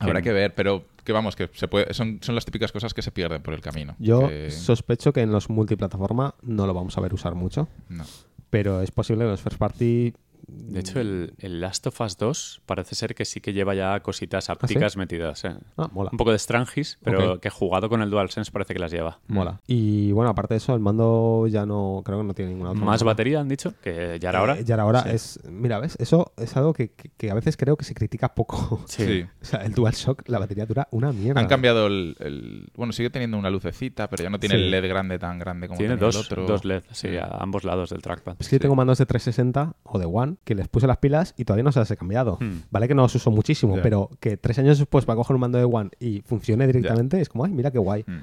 Habrá 0.01 0.21
Que- 0.21 0.25
que 0.29 0.33
ver, 0.33 0.55
pero 0.55 0.85
que 1.05 1.13
vamos, 1.13 1.37
que 1.37 1.49
se 1.55 1.69
puede, 1.69 1.95
son, 1.95 2.19
son 2.21 2.35
las 2.35 2.45
típicas 2.45 2.71
cosas 2.73 2.93
que 2.95 3.03
se 3.03 3.11
pierden 3.13 3.43
por 3.43 3.55
el 3.55 3.61
camino. 3.61 3.95
Yo 3.99 4.29
Que- 4.29 4.51
sospecho 4.51 5.13
que 5.13 5.21
en 5.23 5.31
los 5.33 5.49
multiplataforma 5.51 6.35
no 6.43 6.67
lo 6.67 6.75
vamos 6.75 6.99
a 6.99 7.01
ver 7.01 7.15
usar 7.15 7.35
mucho, 7.35 7.69
no. 7.89 8.05
pero 8.51 8.83
es 8.83 8.91
posible 8.91 9.21
que 9.21 9.25
en 9.27 9.31
los 9.31 9.41
first 9.41 9.59
party 9.59 10.13
De 10.47 10.81
hecho, 10.81 11.01
el, 11.01 11.35
el 11.39 11.61
Last 11.61 11.87
of 11.87 12.01
Us 12.01 12.17
2 12.17 12.63
parece 12.67 12.95
ser 12.95 13.15
que 13.15 13.25
sí 13.25 13.41
que 13.41 13.53
lleva 13.53 13.75
ya 13.75 14.01
cositas 14.01 14.51
ápticas 14.51 14.97
metidas. 14.97 15.45
¿eh? 15.45 15.55
Ah, 15.77 15.89
mola. 15.93 16.11
Un 16.13 16.19
poco 16.19 16.33
de 16.33 16.39
Strangis, 16.39 16.99
pero 17.03 17.35
Ok. 17.35 17.41
que 17.41 17.51
jugado 17.51 17.89
con 17.89 18.03
el 18.03 18.11
DualSense 18.11 18.51
parece 18.53 18.75
que 18.75 18.81
las 18.81 18.91
lleva. 18.93 19.21
Mola. 19.27 19.61
Y 19.67 20.13
bueno, 20.13 20.31
aparte 20.31 20.55
de 20.55 20.59
eso, 20.59 20.75
el 20.75 20.81
mando 20.81 21.47
ya 21.49 21.67
no, 21.67 22.03
creo 22.05 22.19
que 22.19 22.25
no 22.25 22.35
tiene 22.35 22.53
ninguna 22.53 22.71
otra. 22.71 22.85
Más 22.85 23.03
batería, 23.03 23.41
han 23.41 23.49
dicho, 23.49 23.75
que 23.83 24.19
ya 24.21 24.31
era 24.31 24.43
hora. 24.43 24.59
Eh, 24.59 24.65
ya 24.65 24.75
era 24.75 24.85
hora. 24.87 25.03
Sí. 25.03 25.09
Es, 25.11 25.41
mira, 25.49 25.79
¿ves? 25.81 25.97
Eso 25.99 26.33
es 26.37 26.57
algo 26.57 26.73
que, 26.73 26.91
que- 26.93 27.11
que 27.17 27.31
a 27.31 27.35
veces 27.35 27.57
creo 27.57 27.77
que 27.77 27.85
se 27.85 27.95
critica 27.95 28.35
poco. 28.35 28.85
Sí. 28.89 29.25
o 29.43 29.45
sea, 29.45 29.61
el 29.65 29.73
DualShock, 29.75 30.29
la 30.29 30.39
batería 30.39 30.67
dura 30.67 30.89
una 30.91 31.13
mierda. 31.13 31.41
Han 31.41 31.47
cambiado 31.49 31.87
el, 31.87 32.17
el- 32.21 32.69
Bueno, 32.77 32.93
sigue 32.93 33.11
teniendo 33.11 33.39
una 33.39 33.51
lucecita, 33.51 34.09
pero 34.09 34.23
ya 34.25 34.31
no 34.31 34.39
tiene 34.39 34.57
Sí. 34.57 34.63
el 34.63 34.71
LED 34.71 34.89
grande 34.89 35.19
tan 35.19 35.39
grande 35.39 35.69
como 35.69 35.79
Tiene 35.79 35.95
tenía 35.95 36.07
dos, 36.07 36.17
el 36.17 36.23
otro. 36.23 36.47
dos 36.47 36.65
LED, 36.65 36.83
sí, 36.93 37.17
a 37.17 37.27
ambos 37.41 37.65
lados 37.65 37.91
del 37.91 38.03
trackpad. 38.03 38.37
Es 38.39 38.49
que 38.49 38.57
yo 38.57 38.61
tengo 38.61 38.75
mandos 38.77 38.99
de 38.99 39.07
360 39.07 39.75
o 39.85 39.99
de 39.99 40.07
One 40.07 40.28
que 40.45 40.55
les 40.55 40.69
puse 40.69 40.87
las 40.87 40.99
pilas 40.99 41.35
y 41.37 41.45
todavía 41.45 41.65
no 41.65 41.73
se 41.73 41.79
las 41.79 41.91
he 41.91 41.97
cambiado. 41.97 42.39
Hmm. 42.41 42.63
Vale 42.71 42.89
que 42.89 42.95
no 42.95 43.03
los 43.03 43.15
uso 43.15 43.31
muchísimo, 43.31 43.79
pero 43.83 44.11
que 44.21 44.37
tres 44.37 44.59
años 44.59 44.79
después 44.79 45.09
va 45.09 45.15
a 45.15 45.17
coger 45.17 45.35
un 45.35 45.41
mando 45.41 45.59
de 45.59 45.65
One 45.65 45.91
y 45.99 46.23
funcione 46.23 46.67
directamente, 46.67 47.21
es 47.21 47.29
como, 47.29 47.45
ay, 47.45 47.53
mira 47.53 47.71
qué 47.71 47.79
guay. 47.79 48.05
Mm. 48.07 48.19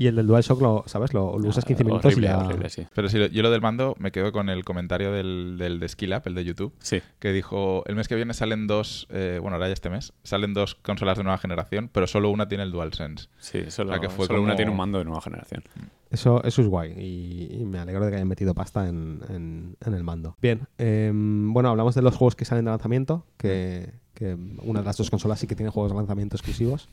Y 0.00 0.06
el 0.06 0.16
del 0.16 0.26
DualShock, 0.26 0.62
lo, 0.62 0.82
¿sabes? 0.86 1.12
Lo, 1.12 1.38
lo 1.38 1.48
usas 1.50 1.66
15 1.66 1.84
minutos 1.84 2.06
Ah, 2.06 2.08
horrible, 2.08 2.26
y 2.26 2.30
ya... 2.30 2.38
horrible, 2.38 2.70
sí. 2.70 2.86
Pero 2.94 3.10
sí, 3.10 3.18
yo 3.32 3.42
lo 3.42 3.50
del 3.50 3.60
mando 3.60 3.94
me 3.98 4.10
quedo 4.12 4.32
con 4.32 4.48
el 4.48 4.64
comentario 4.64 5.12
del, 5.12 5.56
del 5.58 5.78
de 5.78 5.86
Skill 5.90 6.14
Up, 6.14 6.22
el 6.24 6.34
de 6.34 6.42
YouTube, 6.42 6.72
Sí. 6.78 7.02
que 7.18 7.32
dijo, 7.32 7.84
el 7.86 7.96
mes 7.96 8.08
que 8.08 8.14
viene 8.16 8.32
salen 8.32 8.66
dos, 8.66 9.06
eh, 9.10 9.38
bueno, 9.42 9.56
ahora 9.56 9.66
ya 9.68 9.74
este 9.74 9.90
mes, 9.90 10.14
salen 10.22 10.54
dos 10.54 10.74
consolas 10.76 11.18
de 11.18 11.24
nueva 11.24 11.36
generación, 11.36 11.90
pero 11.92 12.06
solo 12.06 12.30
una 12.30 12.48
tiene 12.48 12.64
el 12.64 12.72
DualSense. 12.72 13.28
Sí, 13.40 13.70
solo, 13.70 13.90
O 13.90 13.92
sea, 13.92 14.00
que 14.00 14.08
fue 14.08 14.26
solo 14.26 14.40
una 14.40 14.52
como- 14.52 14.56
tiene 14.56 14.70
un 14.70 14.78
mando 14.78 14.96
de 15.00 15.04
nueva 15.04 15.20
generación. 15.20 15.64
Eso, 16.10 16.42
eso 16.44 16.62
es 16.62 16.68
guay 16.68 16.92
y, 16.98 17.60
y 17.60 17.64
me 17.66 17.78
alegro 17.78 18.02
de 18.06 18.10
que 18.10 18.16
hayan 18.16 18.26
metido 18.26 18.54
pasta 18.54 18.88
en, 18.88 19.20
en- 19.28 19.76
en 19.84 19.92
el 19.94 20.02
mando. 20.02 20.34
Bien, 20.40 20.62
em, 20.78 21.52
bueno, 21.52 21.68
hablamos 21.68 21.94
de 21.94 22.00
los 22.00 22.16
juegos 22.16 22.36
que 22.36 22.46
salen 22.46 22.64
de 22.64 22.70
lanzamiento, 22.70 23.26
que, 23.36 23.92
que 24.14 24.34
una 24.62 24.80
de 24.80 24.86
las 24.86 24.96
dos 24.96 25.10
consolas 25.10 25.40
sí 25.40 25.46
que 25.46 25.54
tiene 25.56 25.68
juegos 25.70 25.92
de 25.92 25.98
lanzamiento 25.98 26.36
exclusivos. 26.36 26.88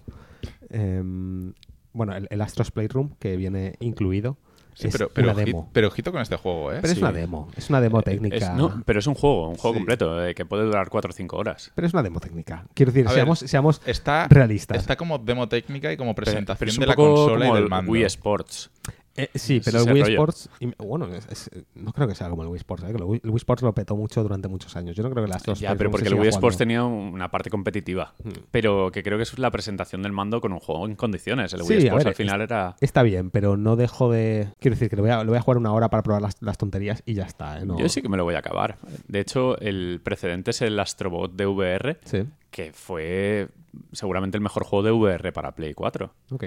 Em, 0.70 1.54
bueno, 1.98 2.16
el, 2.16 2.28
el 2.30 2.42
Astros 2.42 2.72
Playroom, 2.72 3.10
que 3.20 3.36
viene 3.36 3.76
incluido. 3.80 4.38
Sí, 4.74 4.90
es 4.90 4.94
pero, 4.94 5.10
pero, 5.10 5.32
una 5.32 5.44
demo. 5.44 5.70
pero 5.74 5.88
ojito 5.88 6.12
con 6.12 6.22
este 6.22 6.36
juego, 6.36 6.72
¿eh? 6.72 6.78
Pero 6.82 6.94
es 6.94 7.00
una 7.00 7.12
demo, 7.12 7.50
es 7.58 7.68
una 7.72 7.82
demo 7.82 8.04
técnica. 8.04 8.36
Es- 8.36 8.50
no, 8.52 8.84
pero 8.86 9.00
es 9.00 9.08
un 9.08 9.16
juego, 9.16 9.50
un 9.50 9.56
juego 9.56 9.74
Sí. 9.74 9.80
completo, 9.80 10.24
eh, 10.24 10.36
que 10.36 10.46
puede 10.46 10.66
durar 10.66 10.90
4 10.90 11.10
o 11.10 11.14
5 11.14 11.36
horas. 11.36 11.72
Pero 11.74 11.88
es 11.88 11.94
una 11.94 12.04
demo 12.04 12.20
técnica. 12.20 12.64
Quiero 12.76 12.92
decir, 12.92 13.08
A 13.08 13.10
ver, 13.10 13.16
seamos, 13.16 13.40
seamos 13.40 13.82
Está, 13.88 14.28
realistas. 14.28 14.78
está 14.78 14.96
como 14.96 15.18
demo 15.18 15.48
técnica 15.50 15.92
y 15.92 15.98
como 15.98 16.14
presentación 16.14 16.60
pero 16.60 16.70
es 16.70 16.78
un 16.78 16.82
de 16.82 16.88
la 16.88 16.94
poco 16.96 17.16
consola 17.16 17.48
y 17.48 17.54
del 17.54 17.64
el 17.64 17.70
mando. 17.70 17.92
Wii 17.92 18.04
Sports. 18.04 18.70
Eh, 19.18 19.30
sí, 19.36 19.60
pero 19.66 19.80
el 19.82 19.92
Wii 19.92 20.02
rollo. 20.04 20.14
Sports, 20.14 20.50
y- 20.60 20.72
bueno, 20.78 21.08
es- 21.08 21.28
es- 21.28 21.50
no 21.76 21.92
creo 21.92 22.08
que 22.08 22.14
sea 22.16 22.30
como 22.30 22.44
el 22.44 22.50
Wii 22.50 22.58
Sports, 22.58 22.84
¿eh? 22.84 22.92
que 22.92 22.98
el 22.98 23.04
Wii, 23.04 23.22
el 23.24 23.30
Wii 23.32 23.38
Sports 23.38 23.64
lo 23.64 23.74
petó 23.74 23.96
mucho 23.96 24.22
durante 24.22 24.48
muchos 24.48 24.76
años. 24.76 24.96
Yo 24.96 25.02
no 25.04 25.10
creo 25.10 25.26
que 25.26 25.32
las 25.32 25.44
dos 25.44 25.60
Ya, 25.60 25.76
pero 25.76 25.90
porque 25.92 26.08
el 26.08 26.14
Wii 26.14 26.30
Sports 26.30 26.58
tenía 26.58 26.84
una 26.84 27.30
parte 27.32 27.50
competitiva. 27.50 28.14
Hmm. 28.24 28.30
Pero 28.52 28.92
que 28.92 29.02
creo 29.04 29.18
que 29.18 29.24
es 29.24 29.38
la 29.40 29.50
presentación 29.52 30.04
del 30.04 30.12
mando 30.12 30.40
con 30.40 30.54
un 30.54 30.60
juego 30.60 30.86
en 30.86 30.96
condiciones. 30.96 31.52
El 31.54 31.62
Sí, 31.64 31.70
Wii 31.74 31.78
a 31.78 31.82
Sports 31.88 32.04
ver, 32.06 32.08
al 32.10 32.16
final 32.16 32.42
era... 32.42 32.76
Está 32.80 33.02
bien, 33.04 33.32
pero 33.32 33.58
no 33.58 33.76
dejo 33.76 34.12
de. 34.12 34.50
Quiero 34.60 34.76
decir 34.76 34.90
que 34.90 34.96
lo 34.96 35.02
voy 35.02 35.12
a, 35.12 35.24
lo 35.24 35.32
voy 35.32 35.38
a 35.40 35.42
jugar 35.42 35.58
una 35.58 35.74
hora 35.74 35.90
para 35.90 36.04
probar 36.04 36.22
las, 36.22 36.36
las 36.42 36.58
tonterías 36.58 37.02
y 37.06 37.16
ya 37.16 37.24
está. 37.24 37.60
¿eh? 37.60 37.66
No- 37.66 37.80
Yo 37.80 37.90
sí 37.90 38.02
que 38.02 38.10
me 38.10 38.18
lo 38.18 38.24
voy 38.24 38.36
a 38.36 38.40
acabar. 38.40 38.78
De 39.08 39.20
hecho, 39.20 39.58
el 39.60 40.00
precedente 40.04 40.52
es 40.52 40.62
el 40.62 40.80
Astrobot 40.80 41.34
de 41.34 41.46
VR, 41.48 41.98
Sí, 42.06 42.24
que 42.52 42.72
fue 42.72 43.48
seguramente 43.92 44.38
el 44.38 44.42
mejor 44.42 44.64
juego 44.64 44.84
de 44.84 44.92
VR 44.92 45.32
para 45.32 45.54
Play 45.56 45.74
4. 45.74 46.12
ok. 46.32 46.44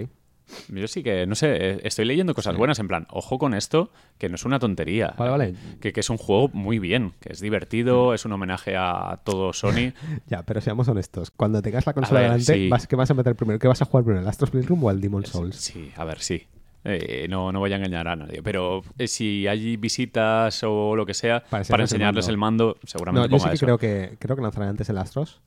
Yo 0.68 0.88
sí 0.88 1.03
que, 1.03 1.26
no 1.26 1.34
sé, 1.34 1.48
eh, 1.57 1.80
estoy 1.84 2.05
leyendo 2.05 2.34
cosas 2.34 2.57
buenas, 2.57 2.78
en 2.78 2.88
plan, 2.88 3.07
ojo 3.11 3.38
con 3.38 3.55
esto, 3.55 3.90
que 4.18 4.28
no 4.28 4.34
es 4.36 4.44
una 4.44 4.59
tontería. 4.59 5.14
Vale, 5.18 5.30
vale. 5.30 5.55
Que, 5.80 5.92
que 5.92 6.01
es 6.01 6.11
un 6.11 6.16
juego 6.18 6.48
muy 6.53 6.78
bien, 6.78 7.12
que 7.20 7.32
es 7.32 7.40
divertido, 7.40 8.14
es 8.14 8.24
un 8.24 8.32
homenaje 8.32 8.76
a 8.76 9.20
todo 9.24 9.53
Sony. 9.53 9.92
Ya, 10.26 10.42
pero 10.44 10.61
seamos 10.61 10.86
honestos. 10.88 11.30
Cuando 11.30 11.61
tengas 11.62 11.86
la 11.86 11.92
consola 11.92 12.20
ver, 12.20 12.30
delante, 12.30 12.55
sí. 12.55 12.68
vas, 12.68 12.86
¿qué 12.86 12.96
vas 12.96 13.11
a 13.11 13.14
meter 13.14 13.34
primero? 13.34 13.59
¿Qué 13.59 13.68
vas 13.68 13.82
a 13.82 13.84
jugar 13.84 14.05
primero? 14.05 14.22
¿El 14.22 14.28
Astros 14.28 14.51
Playroom 14.51 14.84
o 14.84 14.90
el 14.90 15.01
Demon 15.01 15.24
Souls? 15.26 15.57
Sí, 15.57 15.90
a 15.96 16.05
ver, 16.05 16.20
sí. 16.20 16.46
Eh, 16.84 17.26
no, 17.28 17.53
no 17.53 17.59
voy 17.59 17.70
a 17.72 17.76
engañar 17.76 18.09
a 18.09 18.16
nadie, 18.16 18.42
pero 18.42 18.82
eh, 18.96 19.07
si 19.07 19.46
hay 19.46 19.76
visitas 19.76 20.62
o 20.64 20.96
lo 20.96 21.05
que 21.05 21.12
sea, 21.12 21.44
Para 21.44 21.62
para, 21.64 21.82
enseñarles 21.82 22.26
el 22.28 22.38
mando. 22.38 22.64
el 22.64 22.70
mando, 22.70 22.78
No, 22.82 22.88
seguramente 22.88 23.28
yo 23.28 23.38
sí 23.38 23.42
ponga 23.42 23.51
que 23.51 23.55
eso. 23.57 23.66
creo 23.66 23.78
que 23.78 24.16
creo 24.18 24.36
que 24.36 24.42
lanzaré 24.42 24.66
antes 24.68 24.88
el 24.88 24.96
Astros 24.96 25.40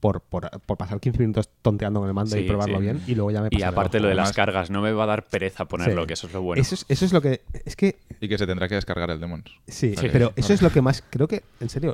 por, 0.00 0.22
por, 0.22 0.50
por 0.62 0.76
pasar 0.78 0.98
15 0.98 1.18
minutos 1.20 1.48
tonteando 1.62 2.00
con 2.00 2.08
el 2.08 2.14
mando 2.14 2.36
y 2.36 2.44
probarlo 2.44 2.78
sí. 2.78 2.82
bien 2.82 3.02
y 3.06 3.14
luego 3.14 3.30
ya 3.30 3.42
me 3.42 3.48
Y 3.52 3.62
aparte 3.62 4.00
lo 4.00 4.08
de 4.08 4.14
las 4.14 4.32
cargas, 4.32 4.70
no 4.70 4.80
me 4.80 4.92
va 4.92 5.04
a 5.04 5.06
dar 5.06 5.26
pereza 5.26 5.66
ponerlo, 5.66 6.02
Sí. 6.02 6.06
que 6.08 6.14
eso 6.14 6.26
es 6.26 6.32
lo 6.32 6.42
bueno. 6.42 6.60
Eso 6.60 6.74
es, 6.74 6.86
eso 6.88 7.04
es 7.04 7.12
lo 7.12 7.20
que. 7.20 7.42
Es 7.64 7.76
que 7.76 7.98
Y 8.20 8.28
que 8.28 8.38
se 8.38 8.46
tendrá 8.46 8.68
que 8.68 8.74
descargar 8.74 9.10
el 9.10 9.20
Demons. 9.20 9.44
Sí, 9.68 9.94
pero 10.12 10.32
eso 10.36 10.52
es 10.52 10.62
lo 10.62 10.70
que 10.70 10.80
más, 10.82 11.04
creo 11.10 11.28
que, 11.28 11.42
en 11.60 11.68
serio, 11.68 11.92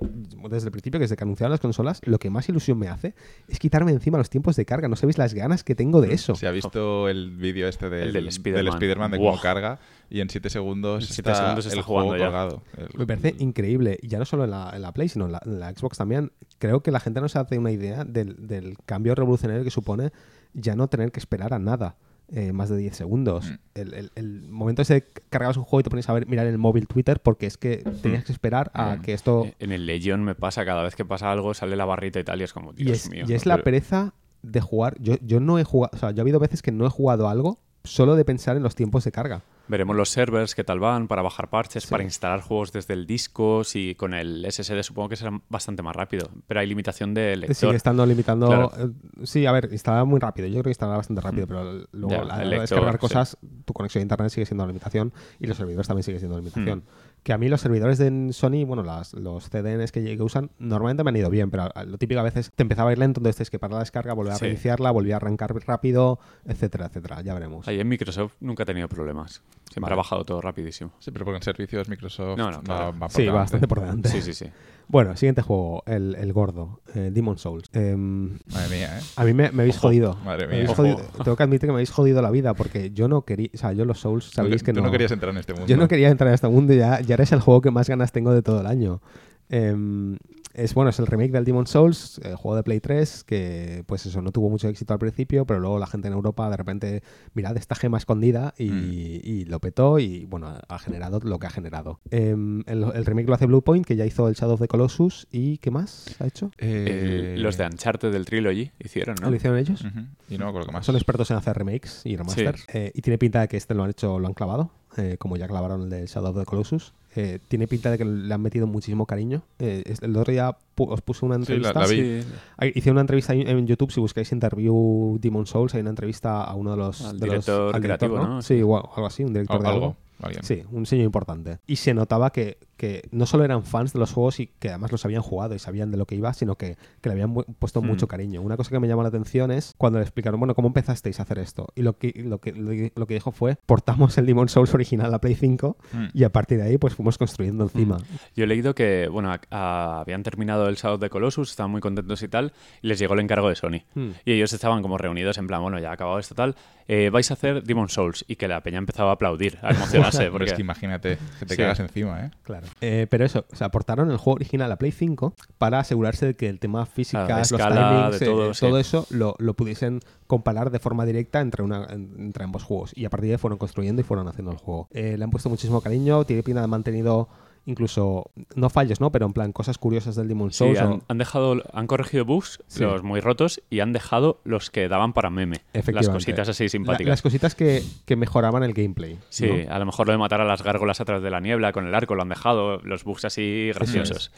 desde 0.49 0.67
el 0.69 0.73
principio, 0.73 0.99
que 1.01 1.05
desde 1.05 1.17
que 1.17 1.25
anunciaron 1.25 1.51
las 1.51 1.61
consolas, 1.61 2.01
lo 2.05 2.19
que 2.19 2.31
más 2.31 2.49
ilusión 2.49 2.79
me 2.79 2.89
hace 2.89 3.15
es 3.49 3.59
quitarme 3.59 3.91
encima 3.93 4.19
los 4.19 4.31
tiempos 4.31 4.57
de 4.57 4.65
carga. 4.65 4.89
No 4.89 4.97
sabéis 4.97 5.19
las 5.19 5.35
ganas 5.35 5.65
que 5.65 5.75
tengo 5.75 6.01
de 6.01 6.15
eso. 6.15 6.35
Se 6.37 6.47
ha 6.47 6.53
visto 6.53 7.09
el 7.09 7.31
vídeo 7.37 7.69
este 7.69 7.91
del, 7.91 8.09
El 8.09 8.13
del 8.13 8.29
Spider-Man. 8.29 8.75
Spider-Man 8.75 9.11
de 9.11 9.19
cómo 9.19 9.41
carga 9.41 9.79
y 10.11 10.21
en 10.21 10.29
7 10.31 10.51
segundos 10.51 11.05
En 11.09 11.13
siete 11.15 11.31
está 11.31 11.43
segundos 11.43 11.67
está 11.67 11.77
el 11.79 11.83
juego 11.85 12.03
jugando 12.03 12.25
ya. 12.25 12.31
colgado. 12.31 12.63
El- 12.77 12.99
Me 12.99 13.07
parece 13.07 13.35
increíble. 13.39 13.99
Y 14.03 14.09
ya 14.09 14.19
no 14.19 14.25
solo 14.25 14.45
en 14.45 14.51
la, 14.51 14.71
en 14.75 14.83
la 14.83 14.93
Play, 14.93 15.09
sino 15.09 15.27
en 15.27 15.33
la, 15.33 15.41
en 15.45 15.61
la 15.61 15.71
Xbox 15.73 15.99
también. 15.99 16.33
Creo 16.59 16.83
que 16.83 16.91
la 16.91 17.01
gente 17.01 17.21
no 17.21 17.29
se 17.29 17.39
hace 17.39 17.59
una 17.59 17.71
idea 17.73 18.05
del, 18.05 18.47
del 18.47 18.77
cambio 18.87 19.15
revolucionario 19.15 19.65
que 19.65 19.71
supone 19.71 20.13
ya 20.55 20.75
no 20.77 20.89
tener 20.89 21.13
que 21.13 21.19
esperar 21.21 21.53
a 21.55 21.59
nada. 21.59 21.97
eh, 22.29 22.53
más 22.53 22.69
de 22.69 22.77
10 22.77 22.97
segundos. 22.97 23.47
Mm. 23.49 23.55
El, 23.75 23.95
el- 23.95 24.11
el 24.17 24.49
momento 24.49 24.83
ese 24.83 25.03
que 25.05 25.23
cargabas 25.31 25.57
un 25.59 25.63
juego 25.63 25.81
y 25.81 25.83
te 25.85 25.91
ponías 25.91 26.09
a 26.09 26.13
ver, 26.13 26.27
mirar 26.27 26.47
en 26.47 26.53
el 26.55 26.59
móvil 26.59 26.89
Twitter 26.89 27.21
porque 27.21 27.47
es 27.47 27.57
que 27.57 27.85
tenías 28.03 28.25
que 28.25 28.33
esperar 28.33 28.71
a 28.75 28.97
Mm. 28.97 29.03
que 29.03 29.13
esto... 29.13 29.47
En 29.61 29.71
el 29.71 29.87
Legion 29.87 30.25
me 30.25 30.35
pasa, 30.35 30.65
cada 30.65 30.83
vez 30.83 30.97
que 30.97 31.05
pasa 31.05 31.31
algo, 31.31 31.55
sale 31.55 31.77
la 31.77 31.85
barrita 31.85 32.19
y 32.19 32.25
tal, 32.25 32.41
y 32.41 32.45
es 32.45 32.53
como, 32.53 32.73
Y 32.73 32.83
Dios 32.85 33.05
es, 33.05 33.11
mío. 33.11 33.25
y 33.29 33.33
es 33.33 33.47
la 33.47 33.55
pero- 33.57 33.65
pereza 33.65 34.15
de 34.43 34.61
jugar. 34.61 34.97
Yo, 35.01 35.15
yo 35.23 35.39
no 35.39 35.59
he 35.61 35.65
jugado, 35.65 35.93
o 35.95 35.99
sea, 35.99 36.11
yo 36.11 36.21
ha 36.21 36.23
habido 36.23 36.41
veces 36.41 36.63
que 36.63 36.73
no 36.73 36.85
he 36.85 36.91
jugado 36.91 37.29
algo 37.29 37.61
solo 37.85 38.17
de 38.17 38.25
pensar 38.25 38.57
en 38.57 38.65
los 38.65 38.75
tiempos 38.75 39.05
de 39.05 39.13
carga. 39.13 39.43
Veremos 39.69 39.97
los 39.97 40.09
servers, 40.11 40.55
qué 40.55 40.63
tal 40.65 40.79
van, 40.79 41.09
para 41.09 41.23
bajar 41.23 41.49
parches, 41.51 41.85
Sí. 41.85 41.91
para 41.91 42.05
instalar 42.05 42.41
juegos 42.41 42.73
desde 42.73 42.95
el 42.95 43.07
disco. 43.07 43.65
Si 43.65 43.95
con 43.97 44.15
el 44.15 44.45
SSD 44.51 44.83
supongo 44.83 45.09
que 45.09 45.17
será 45.17 45.41
bastante 45.49 45.83
más 45.83 45.95
rápido, 45.97 46.29
pero 46.47 46.61
hay 46.61 46.67
limitación 46.67 47.15
de 47.15 47.37
lector. 47.37 47.55
Sigue 47.57 47.77
estando 47.77 48.07
limitando. 48.07 48.47
Claro. 48.47 48.73
eh, 48.79 48.91
sí, 49.25 49.45
a 49.47 49.53
ver, 49.53 49.69
instala 49.73 50.05
muy 50.05 50.21
rápido. 50.21 50.47
Yo 50.49 50.55
creo 50.55 50.65
que 50.65 50.71
instala 50.71 50.97
bastante 50.97 51.21
rápido, 51.23 51.47
pero 51.47 51.65
luego 51.93 52.11
Ya, 52.11 52.25
la 52.25 52.39
lector, 52.45 52.61
descargar 52.61 52.95
sí. 52.95 52.99
cosas, 53.01 53.39
tu 53.65 53.73
conexión 53.73 54.01
a 54.01 54.03
internet 54.03 54.31
sigue 54.31 54.47
siendo 54.47 54.65
una 54.65 54.73
limitación 54.73 55.13
y 55.41 55.47
los 55.47 55.57
servidores 55.57 55.87
también 55.89 56.05
sigue 56.05 56.19
siendo 56.19 56.37
una 56.37 56.43
limitación. 56.43 56.79
Hmm. 56.81 57.16
Que 57.27 57.33
a 57.33 57.39
mí 57.39 57.49
los 57.49 57.61
servidores 57.61 57.99
de 57.99 58.33
Sony, 58.33 58.65
bueno, 58.65 58.85
las, 58.85 59.13
los 59.13 59.51
CDNs 59.51 59.91
que, 59.91 60.17
que 60.17 60.23
usan, 60.23 60.53
normalmente 60.61 61.03
me 61.03 61.11
han 61.11 61.17
ido 61.17 61.29
bien, 61.29 61.51
pero 61.51 61.69
lo 61.85 61.99
típico 61.99 62.21
a 62.21 62.23
veces 62.23 62.53
te 62.55 62.63
empezaba 62.63 62.91
a 62.91 62.93
ir 62.93 62.99
lento, 63.01 63.19
entonces 63.19 63.35
tienes 63.39 63.51
que 63.51 63.59
parar 63.59 63.73
la 63.73 63.79
descarga, 63.81 64.13
volver 64.13 64.35
a 64.35 64.37
Sí. 64.37 64.45
reiniciarla, 64.45 64.93
volver 64.93 65.15
a 65.15 65.17
arrancar 65.17 65.53
rápido, 65.67 66.21
etcétera, 66.45 66.87
etcétera. 66.87 67.23
Ya 67.23 67.35
veremos. 67.35 67.67
Ahí 67.67 67.81
en 67.81 67.89
Microsoft 67.89 68.35
nunca 68.39 68.63
ha 68.63 68.67
tenido 68.67 68.87
problemas. 68.89 69.43
Siempre 69.65 69.81
Vale. 69.81 69.95
ha 69.95 69.97
bajado 69.97 70.25
todo 70.25 70.41
rapidísimo. 70.41 70.93
Sí, 71.01 71.11
pero 71.11 71.25
porque 71.25 71.39
en 71.39 71.43
servicios 71.43 71.89
Microsoft 71.89 72.39
No, 72.39 72.49
no, 72.53 72.59
va- 72.59 72.63
claro. 72.63 72.93
va, 72.93 72.99
por 73.01 73.11
Sí, 73.11 73.23
delante. 73.23 73.39
bastante 73.41 73.67
por 73.67 73.81
delante. 73.81 74.09
Sí, 74.09 74.23
sí, 74.23 74.33
sí. 74.33 74.47
Bueno, 74.89 75.17
siguiente 75.17 75.43
juego, 75.43 75.83
el, 75.87 76.15
el 76.15 76.33
gordo, 76.33 76.81
eh, 76.95 77.11
Demon 77.13 77.39
Souls. 77.39 77.65
Em, 77.73 78.39
Madre 78.53 78.77
mía, 78.77 78.99
¿eh? 78.99 79.03
a 79.17 79.25
mí 79.25 79.35
me, 79.35 79.51
me 79.51 79.63
habéis 79.63 79.77
Ojo, 79.79 79.89
jodido. 79.89 80.17
madre 80.25 80.47
mía. 80.47 80.67
jodido-. 80.69 81.01
Tengo 81.25 81.37
que 81.37 81.43
admitir 81.43 81.63
que 81.63 81.67
me 81.69 81.73
habéis 81.75 81.91
jodido 81.91 82.23
la 82.23 82.31
vida 82.31 82.55
porque 82.55 82.93
yo 82.93 83.09
no 83.09 83.23
quería, 83.23 83.49
o 83.53 83.59
sea, 83.59 83.73
yo 83.73 83.85
los 83.85 83.99
Souls, 83.99 84.27
sabéis 84.33 84.63
Tú 84.63 84.67
que 84.67 84.73
no, 84.73 84.83
no. 84.83 84.91
querías 84.93 85.11
entrar 85.11 85.33
en 85.33 85.39
este 85.39 85.55
mundo. 85.55 85.67
Yo 85.67 85.77
no 85.77 85.89
quería 85.89 86.09
entrar 86.09 86.29
en 86.29 86.35
este 86.35 86.49
mundo 86.49 86.73
y 86.73 86.77
ya, 86.79 87.01
ya 87.01 87.15
eres 87.15 87.33
el 87.33 87.41
juego 87.41 87.61
que 87.61 87.71
más 87.73 87.89
ganas 87.89 88.13
tengo 88.13 88.33
de 88.33 88.43
todo 88.43 88.61
el 88.61 88.67
año. 88.67 89.01
Em, 89.49 90.19
es 90.57 90.75
bueno, 90.75 90.91
es 90.91 90.99
el 90.99 91.07
remake 91.07 91.31
del 91.33 91.45
Demon 91.45 91.67
Souls, 91.67 92.19
el 92.25 92.35
juego 92.37 92.57
de 92.57 92.63
Play 92.63 92.81
3, 92.81 93.25
que 93.25 93.85
pues 93.87 94.07
eso, 94.07 94.23
no 94.23 94.33
tuvo 94.33 94.49
mucho 94.51 94.69
éxito 94.69 94.93
al 94.95 94.99
principio, 94.99 95.47
pero 95.47 95.61
luego 95.61 95.79
la 95.79 95.87
gente 95.87 96.09
en 96.09 96.15
Europa 96.15 96.49
de 96.51 96.57
repente, 96.57 97.03
mirad 97.35 97.57
esta 97.57 97.75
gema 97.75 97.99
escondida 97.99 98.55
y, 98.59 98.71
Mm. 98.71 98.91
y 99.23 99.45
lo 99.45 99.61
petó 99.61 99.99
y 99.99 100.25
bueno, 100.27 100.59
ha 100.69 100.79
generado 100.79 101.21
lo 101.21 101.39
que 101.39 101.47
ha 101.47 101.51
generado. 101.51 102.01
Em, 102.11 102.63
el, 102.67 102.83
el 102.85 103.05
remake 103.05 103.29
lo 103.29 103.35
hace 103.35 103.47
Bluepoint, 103.47 103.85
que 103.87 103.97
ya 103.97 104.07
hizo 104.07 104.29
el 104.29 104.35
Shadow 104.35 104.55
of 104.55 104.61
the 104.61 104.69
Colossus 104.69 105.27
y 105.31 105.59
¿qué 105.59 105.71
más 105.71 106.17
ha 106.21 106.27
hecho? 106.27 106.51
Eh, 106.59 107.37
los 107.39 107.57
de 107.59 107.67
Uncharted 107.67 108.13
del 108.13 108.25
Trilogy 108.25 108.71
hicieron, 108.79 109.17
¿no? 109.21 109.31
¿Lo 109.31 109.37
hicieron 109.37 109.59
ellos? 109.59 109.83
ujú, 109.85 110.01
Y 110.31 110.39
no 110.39 110.53
me 110.53 110.65
más. 110.73 110.87
Son 110.87 110.97
expertos 110.97 111.31
en 111.31 111.37
hacer 111.37 111.57
remakes 111.57 112.03
y 112.05 112.17
remasters. 112.17 112.65
Eh, 112.73 112.93
y 112.95 113.03
tiene 113.03 113.19
pinta 113.19 113.41
de 113.43 113.49
que 113.49 113.57
este 113.57 113.75
lo 113.75 113.85
han 113.85 113.91
hecho, 113.91 114.19
lo 114.19 114.27
han 114.27 114.35
clavado, 114.35 114.71
eh, 114.97 115.17
como 115.19 115.37
ya 115.37 115.47
clavaron 115.49 115.83
el 115.83 115.91
de 115.91 116.07
Shadow 116.07 116.31
of 116.31 116.39
the 116.39 116.45
Colossus. 116.47 116.95
Eh, 117.19 117.39
tiene 117.49 117.67
pinta 117.67 117.91
de 117.91 117.99
que 117.99 118.05
le 118.05 118.33
han 118.33 118.41
metido 118.43 118.67
muchísimo 118.67 119.07
cariño. 119.07 119.43
Eh, 119.59 119.83
el 120.03 120.17
otro 120.17 120.33
día 120.33 120.51
pu- 120.77 120.89
os 120.93 121.01
puse 121.01 121.25
una 121.25 121.37
Sí, 121.37 121.57
la- 121.59 121.71
entrevista. 121.71 121.81
la 121.81 121.87
vi. 121.87 122.23
Sí. 122.23 122.29
Hay- 122.59 122.73
Hice 122.75 122.91
una 122.91 123.01
entrevista 123.01 123.33
en 123.35 123.67
YouTube, 123.67 123.91
si 123.91 124.01
buscáis 124.01 124.31
interview 124.33 125.19
Demon 125.21 125.47
Souls, 125.47 125.75
hay 125.75 125.81
una 125.81 125.91
entrevista 125.91 126.45
a 126.45 126.55
uno 126.55 126.73
de 126.73 126.77
los... 126.77 127.01
Al 127.03 127.19
de 127.19 127.27
los- 127.27 127.47
director 127.47 127.81
creativo, 127.81 128.19
¿no? 128.19 128.43
Sí, 128.43 128.61
o 128.63 128.77
algo 128.77 129.07
así, 129.07 129.25
un 129.25 129.33
director 129.33 129.63
de 129.63 129.69
algo. 129.69 129.97
algo. 130.21 130.39
Sí, 130.43 130.63
un 130.73 130.85
sello 130.87 131.05
importante. 131.05 131.59
Y 131.67 131.77
se 131.77 131.93
notaba 131.95 132.31
que 132.31 132.59
que 132.77 133.09
no 133.11 133.27
solo 133.27 133.45
eran 133.45 133.65
fans 133.65 133.93
de 133.93 133.99
los 133.99 134.13
juegos 134.13 134.41
y 134.41 134.49
que 134.59 134.69
además 134.69 134.93
los 134.93 135.05
habían 135.05 135.23
jugado 135.23 135.55
y 135.55 135.59
sabían 135.59 135.91
de 135.91 135.97
lo 135.97 136.07
que 136.07 136.15
iba, 136.15 136.33
sino 136.35 136.57
que, 136.57 136.77
que 137.01 137.09
le 137.09 137.13
habían 137.13 137.35
puesto 137.35 137.81
Mm. 137.83 137.87
mucho 137.87 138.09
cariño. 138.09 138.43
Una 138.43 138.57
cosa 138.57 138.71
que 138.71 138.81
me 138.81 138.89
llamó 138.89 139.03
la 139.03 139.09
atención 139.09 139.51
es 139.51 139.75
cuando 139.79 139.99
le 139.99 140.05
explicaron, 140.05 140.39
bueno, 140.41 140.55
¿cómo 140.55 140.69
empezasteis 140.69 141.19
a 141.21 141.23
hacer 141.23 141.39
esto? 141.39 141.69
Y 141.75 141.83
lo 141.83 141.97
que, 141.99 142.13
lo 142.25 142.39
que, 142.41 142.93
lo 142.95 143.07
que 143.07 143.15
dijo 143.15 143.33
fue, 143.33 143.57
portamos 143.67 144.19
el 144.19 144.27
Demon 144.27 144.49
Souls 144.49 144.75
original 144.75 145.13
a 145.15 145.21
Play 145.21 145.35
5 145.35 145.77
Mm. 145.93 146.05
y 146.13 146.25
a 146.25 146.31
partir 146.33 146.59
de 146.59 146.65
ahí 146.65 146.79
pues 146.79 146.95
fuimos 146.95 147.19
construyendo 147.19 147.65
encima. 147.65 147.99
Yo 148.35 148.45
he 148.45 148.47
leído 148.47 148.75
que, 148.75 149.09
bueno, 149.11 149.33
a- 149.33 149.41
a- 149.51 150.01
habían 150.01 150.23
terminado 150.23 150.69
el 150.69 150.77
Shadow 150.77 150.99
de 150.99 151.09
Colossus, 151.11 151.51
estaban 151.51 151.71
muy 151.71 151.81
contentos 151.81 152.23
y 152.23 152.29
tal, 152.29 152.53
y 152.83 152.89
les 152.89 152.99
llegó 152.99 153.15
el 153.15 153.21
encargo 153.21 153.49
de 153.49 153.55
Sony. 153.57 153.83
Hmm. 153.95 154.11
Y 154.25 154.33
ellos 154.33 154.53
estaban 154.53 154.83
como 154.83 154.99
reunidos 154.99 155.39
en 155.39 155.47
plan, 155.47 155.63
bueno, 155.63 155.79
ya 155.79 155.91
ha 155.91 155.93
acabado 155.93 156.19
esto 156.19 156.35
tal, 156.35 156.57
eh, 156.89 157.11
vais 157.11 157.31
a 157.31 157.35
hacer 157.35 157.63
Demon 157.65 157.89
Souls. 157.89 158.25
Y 158.29 158.37
que 158.37 158.49
la 158.49 158.61
peña 158.63 158.79
empezaba 158.79 159.11
a 159.11 159.15
aplaudir, 159.15 159.59
a 159.63 159.71
emocionarse. 160.11 160.19
Pero 160.19 160.33
porque... 160.33 160.47
es 160.47 160.53
que 160.55 160.61
imagínate 160.63 161.19
que 161.39 161.47
te 161.47 161.55
Sí. 161.55 161.61
cagas 161.63 161.81
encima, 161.81 162.27
¿eh? 162.27 162.31
Claro. 162.43 162.66
Eh, 162.81 163.07
pero 163.11 163.25
eso, 163.25 163.45
o 163.53 163.57
sea, 163.57 163.69
aportaron 163.69 164.11
el 164.11 164.17
juego 164.17 164.37
original 164.37 164.71
a 164.73 164.77
Play 164.77 164.93
5 164.93 165.35
para 165.59 165.79
asegurarse 165.81 166.27
de 166.27 166.35
que 166.37 166.49
el 166.49 166.59
tema 166.59 166.87
física, 166.87 167.27
Claro, 167.27 167.41
los 167.51 167.61
timings, 167.61 168.21
de 168.21 168.27
eh, 168.27 168.29
todo, 168.31 168.51
eh, 168.51 168.55
sí. 168.55 168.61
todo 168.67 168.79
eso 168.79 169.07
lo, 169.11 169.35
lo 169.39 169.55
pudiesen 169.55 170.01
comparar 170.27 170.71
de 170.71 170.79
forma 170.79 171.05
directa 171.07 171.41
entre, 171.41 171.63
una, 171.63 171.85
en- 171.91 172.15
entre 172.19 172.45
ambos 172.45 172.63
juegos. 172.65 172.93
Y 172.97 173.05
a 173.05 173.11
partir 173.11 173.29
de 173.29 173.35
ahí 173.35 173.39
fueron 173.39 173.59
construyendo 173.59 174.01
y 174.01 174.05
fueron 174.05 174.29
haciendo 174.29 174.53
el 174.53 174.59
juego. 174.59 174.89
Eh, 174.93 175.17
le 175.17 175.25
han 175.25 175.31
puesto 175.31 175.49
muchísimo 175.49 175.81
cariño, 175.81 176.25
tiene 176.25 176.43
pinta 176.43 176.61
de 176.61 176.67
mantenido 176.67 177.29
incluso, 177.67 178.31
no 178.55 178.71
fallos, 178.71 179.01
¿no? 179.01 179.11
Pero 179.13 179.27
en 179.27 179.33
plan, 179.33 179.53
cosas 179.53 179.77
curiosas 179.79 180.17
del 180.17 180.29
Demon 180.29 180.51
Sí, 180.53 180.59
Souls. 180.59 180.81
o- 180.81 181.03
han, 181.09 181.19
dejado, 181.19 181.63
han 181.73 181.87
corregido 181.87 182.25
bugs, 182.25 182.63
Sí. 182.69 182.83
los 182.85 183.03
muy 183.03 183.21
rotos, 183.21 183.61
y 183.71 183.81
han 183.81 183.93
dejado 183.93 184.41
los 184.45 184.71
que 184.71 184.89
daban 184.89 185.13
para 185.13 185.31
meme. 185.31 185.61
Las 185.93 186.09
cositas 186.09 186.49
así 186.49 186.65
La- 186.65 186.69
simpáticas. 186.71 187.09
las 187.11 187.23
cositas 187.23 187.55
que, 187.55 187.83
que 188.05 188.17
mejoraban 188.17 188.63
el 188.63 188.73
gameplay. 188.73 189.19
Sí, 189.29 189.47
¿no? 189.67 189.75
a 189.75 189.79
lo 189.79 189.87
mejor 189.87 190.07
lo 190.07 190.13
de 190.13 190.19
matar 190.19 190.41
a 190.41 190.45
las 190.45 190.63
gárgolas 190.63 191.01
a 191.01 191.05
través 191.05 191.23
de 191.23 191.31
la 191.31 191.41
niebla 191.41 191.73
con 191.73 191.87
el 191.87 191.95
arco 191.95 192.15
lo 192.15 192.23
han 192.23 192.29
dejado, 192.29 192.79
los 192.83 193.05
bugs 193.05 193.25
así 193.25 193.71
graciosos. 193.75 194.31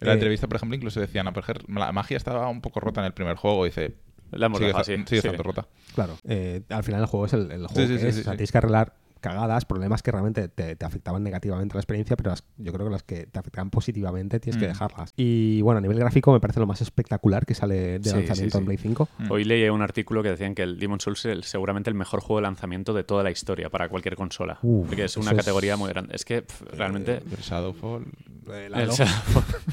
En 0.00 0.08
la 0.08 0.12
Eh, 0.12 0.16
entrevista, 0.16 0.48
por 0.48 0.56
ejemplo, 0.56 0.74
incluso 0.76 0.98
decían, 1.00 1.28
"Ah, 1.28 1.32
por 1.32 1.44
ejemplo, 1.44 1.64
la 1.78 1.92
magia 1.92 2.16
estaba 2.16 2.48
un 2.48 2.60
poco 2.60 2.80
rota 2.80 3.00
en 3.00 3.06
el 3.06 3.12
primer 3.12 3.36
juego. 3.36 3.64
Dice, 3.64 3.94
La 4.32 4.46
hemos 4.46 4.58
sigue, 4.58 4.68
dejado 4.68 4.84
sigue 4.84 5.04
sí. 5.06 5.16
estando 5.18 5.42
rota. 5.42 5.66
Claro, 5.94 6.16
eh, 6.24 6.62
al 6.70 6.82
final 6.82 7.02
el 7.02 7.06
juego 7.06 7.26
es 7.26 7.34
el, 7.34 7.52
el 7.52 7.66
juego 7.66 7.74
Sí, 7.74 7.86
sí, 7.86 7.92
que 7.92 7.98
sí, 8.00 8.06
es. 8.06 8.14
sí, 8.16 8.20
o 8.22 8.24
sea, 8.24 8.32
sí. 8.32 8.36
tienes 8.38 8.50
que 8.52 8.58
arreglar 8.58 8.94
cagadas, 9.22 9.64
problemas 9.64 10.02
que 10.02 10.10
realmente 10.12 10.48
te, 10.48 10.76
te 10.76 10.84
afectaban 10.84 11.22
negativamente 11.22 11.72
a 11.72 11.76
la 11.76 11.80
experiencia, 11.80 12.14
pero 12.16 12.28
las- 12.30 12.44
yo 12.58 12.72
creo 12.74 12.86
que 12.88 12.92
las 12.92 13.02
que 13.02 13.24
te 13.26 13.38
afectaban 13.38 13.70
positivamente 13.70 14.38
tienes 14.40 14.60
que 14.60 14.66
Mm. 14.66 14.72
dejarlas. 14.72 15.14
Y 15.16 15.62
bueno, 15.62 15.78
a 15.78 15.80
nivel 15.80 15.98
gráfico 15.98 16.30
me 16.32 16.40
parece 16.40 16.60
lo 16.60 16.66
más 16.66 16.82
espectacular 16.82 17.46
que 17.46 17.54
sale 17.54 17.98
de 17.98 18.10
Sí, 18.10 18.10
lanzamiento 18.16 18.34
sí, 18.34 18.42
en 18.58 18.62
sí. 18.64 18.66
Play 18.66 18.76
5. 18.76 19.08
Mm. 19.18 19.30
Hoy 19.30 19.44
leí 19.44 19.66
un 19.70 19.80
artículo 19.80 20.22
que 20.22 20.28
decían 20.28 20.54
que 20.54 20.62
el 20.64 20.78
Demon 20.78 21.00
Souls 21.00 21.20
es 21.20 21.32
el- 21.32 21.44
seguramente 21.44 21.88
el 21.88 21.94
mejor 21.94 22.20
juego 22.20 22.40
de 22.40 22.42
lanzamiento 22.42 22.92
de 22.92 23.04
toda 23.04 23.22
la 23.22 23.30
historia 23.30 23.70
para 23.70 23.88
cualquier 23.88 24.16
consola. 24.16 24.58
Uf, 24.62 24.86
porque 24.88 25.04
es 25.04 25.16
una 25.16 25.30
es- 25.30 25.36
categoría 25.38 25.76
muy 25.78 25.88
grande. 25.88 26.14
Es 26.14 26.24
que 26.26 26.44
realmente... 26.72 27.16
El 27.30 27.38
Shadowfall. 27.40 28.04
El, 28.48 28.52
el- 28.54 28.74
Halo, 28.74 28.92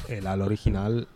el 0.08 0.26
Halo 0.26 0.44
original, 0.46 1.08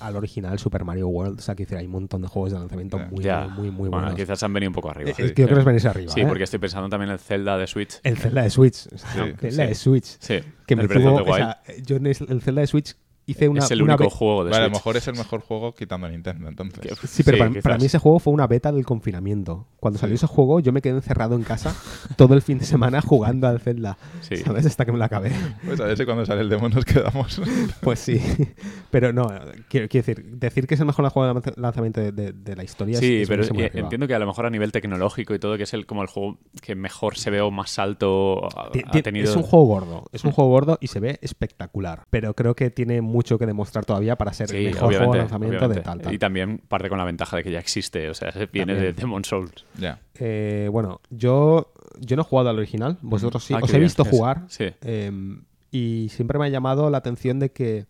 al 0.00 0.16
original 0.16 0.58
Super 0.58 0.84
Mario 0.84 1.08
World, 1.08 1.38
o 1.38 1.42
sea, 1.42 1.54
que 1.54 1.64
decir, 1.64 1.78
hay 1.78 1.86
un 1.86 1.92
montón 1.92 2.22
de 2.22 2.28
juegos 2.28 2.52
de 2.52 2.58
lanzamiento 2.58 2.98
muy, 2.98 3.24
muy, 3.24 3.24
muy, 3.24 3.70
muy 3.70 3.88
bueno, 3.88 4.06
buenos. 4.06 4.14
quizás 4.14 4.42
han 4.42 4.52
venido 4.52 4.70
un 4.70 4.74
poco 4.74 4.90
arriba. 4.90 5.10
Es 5.10 5.16
que 5.16 5.42
yo 5.42 5.46
creo 5.46 5.58
que 5.58 5.64
venirse 5.64 5.88
arriba. 5.88 6.12
Sí, 6.12 6.20
¿eh? 6.20 6.26
porque 6.26 6.44
estoy 6.44 6.58
pensando 6.58 6.88
también 6.88 7.10
en 7.10 7.14
el 7.14 7.18
Zelda 7.18 7.58
de 7.58 7.66
Switch. 7.66 8.00
El 8.02 8.16
Zelda 8.16 8.42
de 8.42 8.50
Switch. 8.50 8.74
Sí, 8.74 9.18
el 9.18 9.36
Zelda 9.36 9.62
sí. 9.62 9.68
de 9.68 9.74
Switch. 9.74 10.16
Sí, 10.18 10.40
Que 10.66 10.76
me 10.76 10.88
tuvo, 10.88 11.22
o 11.22 11.34
sea, 11.34 11.62
yo 11.84 11.96
en 11.96 12.06
el 12.06 12.42
Zelda 12.42 12.60
de 12.60 12.66
Switch 12.66 12.96
hice 13.26 13.48
una, 13.48 13.60
es 13.64 13.70
el 13.70 13.82
único 13.82 14.08
juego 14.10 14.44
de 14.44 14.50
Vale, 14.50 14.64
a 14.64 14.68
lo 14.68 14.72
mejor 14.74 14.96
es 14.96 15.06
el 15.08 15.16
mejor 15.16 15.40
juego 15.40 15.74
quitando 15.74 16.08
Nintendo, 16.08 16.48
entonces. 16.48 16.80
Sí, 17.08 17.22
pero 17.22 17.38
para, 17.38 17.50
quizás. 17.50 17.62
para 17.62 17.78
mí 17.78 17.86
ese 17.86 17.98
juego 17.98 18.18
fue 18.18 18.32
una 18.32 18.46
beta 18.46 18.70
del 18.72 18.84
confinamiento. 18.84 19.66
Cuando 19.80 19.98
salió 19.98 20.16
Sí. 20.16 20.24
ese 20.24 20.26
juego, 20.34 20.60
yo 20.60 20.72
me 20.72 20.80
quedé 20.82 20.94
encerrado 20.94 21.34
en 21.36 21.42
casa 21.42 21.74
todo 22.16 22.34
el 22.34 22.42
fin 22.42 22.58
de 22.58 22.64
semana 22.64 23.00
jugando 23.02 23.46
al 23.48 23.60
Zelda. 23.60 23.98
Sí. 24.20 24.36
¿Sabes? 24.38 24.66
Hasta 24.66 24.84
que 24.84 24.92
me 24.92 24.98
lo 24.98 25.04
acabé. 25.04 25.32
Pues 25.64 25.80
a 25.80 25.84
ver 25.84 25.96
si 25.96 26.04
cuando 26.04 26.24
sale 26.26 26.40
el 26.42 26.48
demo 26.48 26.68
nos 26.68 26.84
quedamos. 26.84 27.40
Pues 27.80 27.98
sí. 28.00 28.20
Pero 28.90 29.12
no, 29.12 29.26
quiero, 29.68 29.88
quiero 29.88 30.06
decir, 30.06 30.24
decir 30.36 30.66
que 30.66 30.74
es 30.74 30.80
el 30.80 30.86
mejor 30.86 31.08
juego 31.10 31.34
de 31.34 31.40
lanz- 31.40 31.56
lanzamiento 31.56 32.00
de, 32.00 32.12
de- 32.12 32.32
de 32.32 32.56
la 32.56 32.64
historia 32.64 32.94
es- 32.94 33.00
Sí, 33.00 33.22
es 33.22 33.28
pero 33.28 33.42
muy 33.52 33.62
eh, 33.62 33.66
arriba. 33.66 33.80
entiendo 33.84 34.06
que 34.06 34.14
a 34.14 34.18
lo 34.18 34.26
mejor 34.26 34.46
a 34.46 34.50
nivel 34.50 34.72
tecnológico 34.72 35.34
y 35.34 35.38
todo, 35.38 35.56
que 35.56 35.64
es 35.64 35.74
el 35.74 35.86
como 35.86 36.02
el 36.02 36.08
juego 36.08 36.38
que 36.62 36.74
mejor 36.74 37.16
se 37.16 37.30
ve 37.30 37.40
o 37.40 37.50
más 37.50 37.78
alto 37.78 38.46
ha, 38.56 38.68
ha 38.68 39.02
tenido. 39.02 39.28
Es 39.30 39.36
un 39.36 39.42
juego 39.42 39.64
gordo, 39.66 40.04
es 40.12 40.24
un 40.24 40.32
juego 40.32 40.50
gordo 40.50 40.78
y 40.80 40.86
se 40.88 41.00
ve 41.00 41.18
espectacular. 41.22 42.04
Pero 42.10 42.34
creo 42.34 42.54
que 42.54 42.70
tiene 42.70 43.00
mucho 43.14 43.38
que 43.38 43.46
demostrar 43.46 43.84
todavía 43.86 44.16
para 44.16 44.32
ser 44.34 44.48
Sí, 44.48 44.56
el 44.56 44.64
mejor 44.74 44.80
juego 44.80 44.90
de 44.90 44.96
obviamente, 44.98 45.18
lanzamiento 45.18 45.68
de 45.68 45.80
tal, 45.80 46.00
tal. 46.02 46.12
Y 46.14 46.18
también 46.18 46.58
parte 46.68 46.88
con 46.90 46.98
la 46.98 47.04
ventaja 47.04 47.36
de 47.38 47.42
que 47.44 47.50
ya 47.50 47.58
existe, 47.60 48.10
o 48.10 48.14
sea, 48.14 48.30
viene 48.52 48.74
También. 48.74 48.78
de 48.80 48.92
Demon 48.92 49.24
Souls. 49.24 49.64
Eh, 50.18 50.68
bueno, 50.70 51.00
yo, 51.10 51.72
yo 52.00 52.16
no 52.16 52.22
he 52.22 52.24
jugado 52.24 52.50
al 52.50 52.58
original, 52.58 52.98
vosotros 53.00 53.44
sí. 53.44 53.54
Ah, 53.54 53.60
Os 53.62 53.70
he 53.70 53.74
bien, 53.78 53.84
visto 53.84 54.02
es- 54.02 54.08
jugar 54.10 54.42
Sí. 54.48 54.66
eh, 54.82 55.10
y 55.70 56.08
siempre 56.10 56.38
me 56.38 56.44
ha 56.46 56.48
llamado 56.48 56.90
la 56.90 56.98
atención 56.98 57.38
de 57.40 57.50
que 57.50 57.86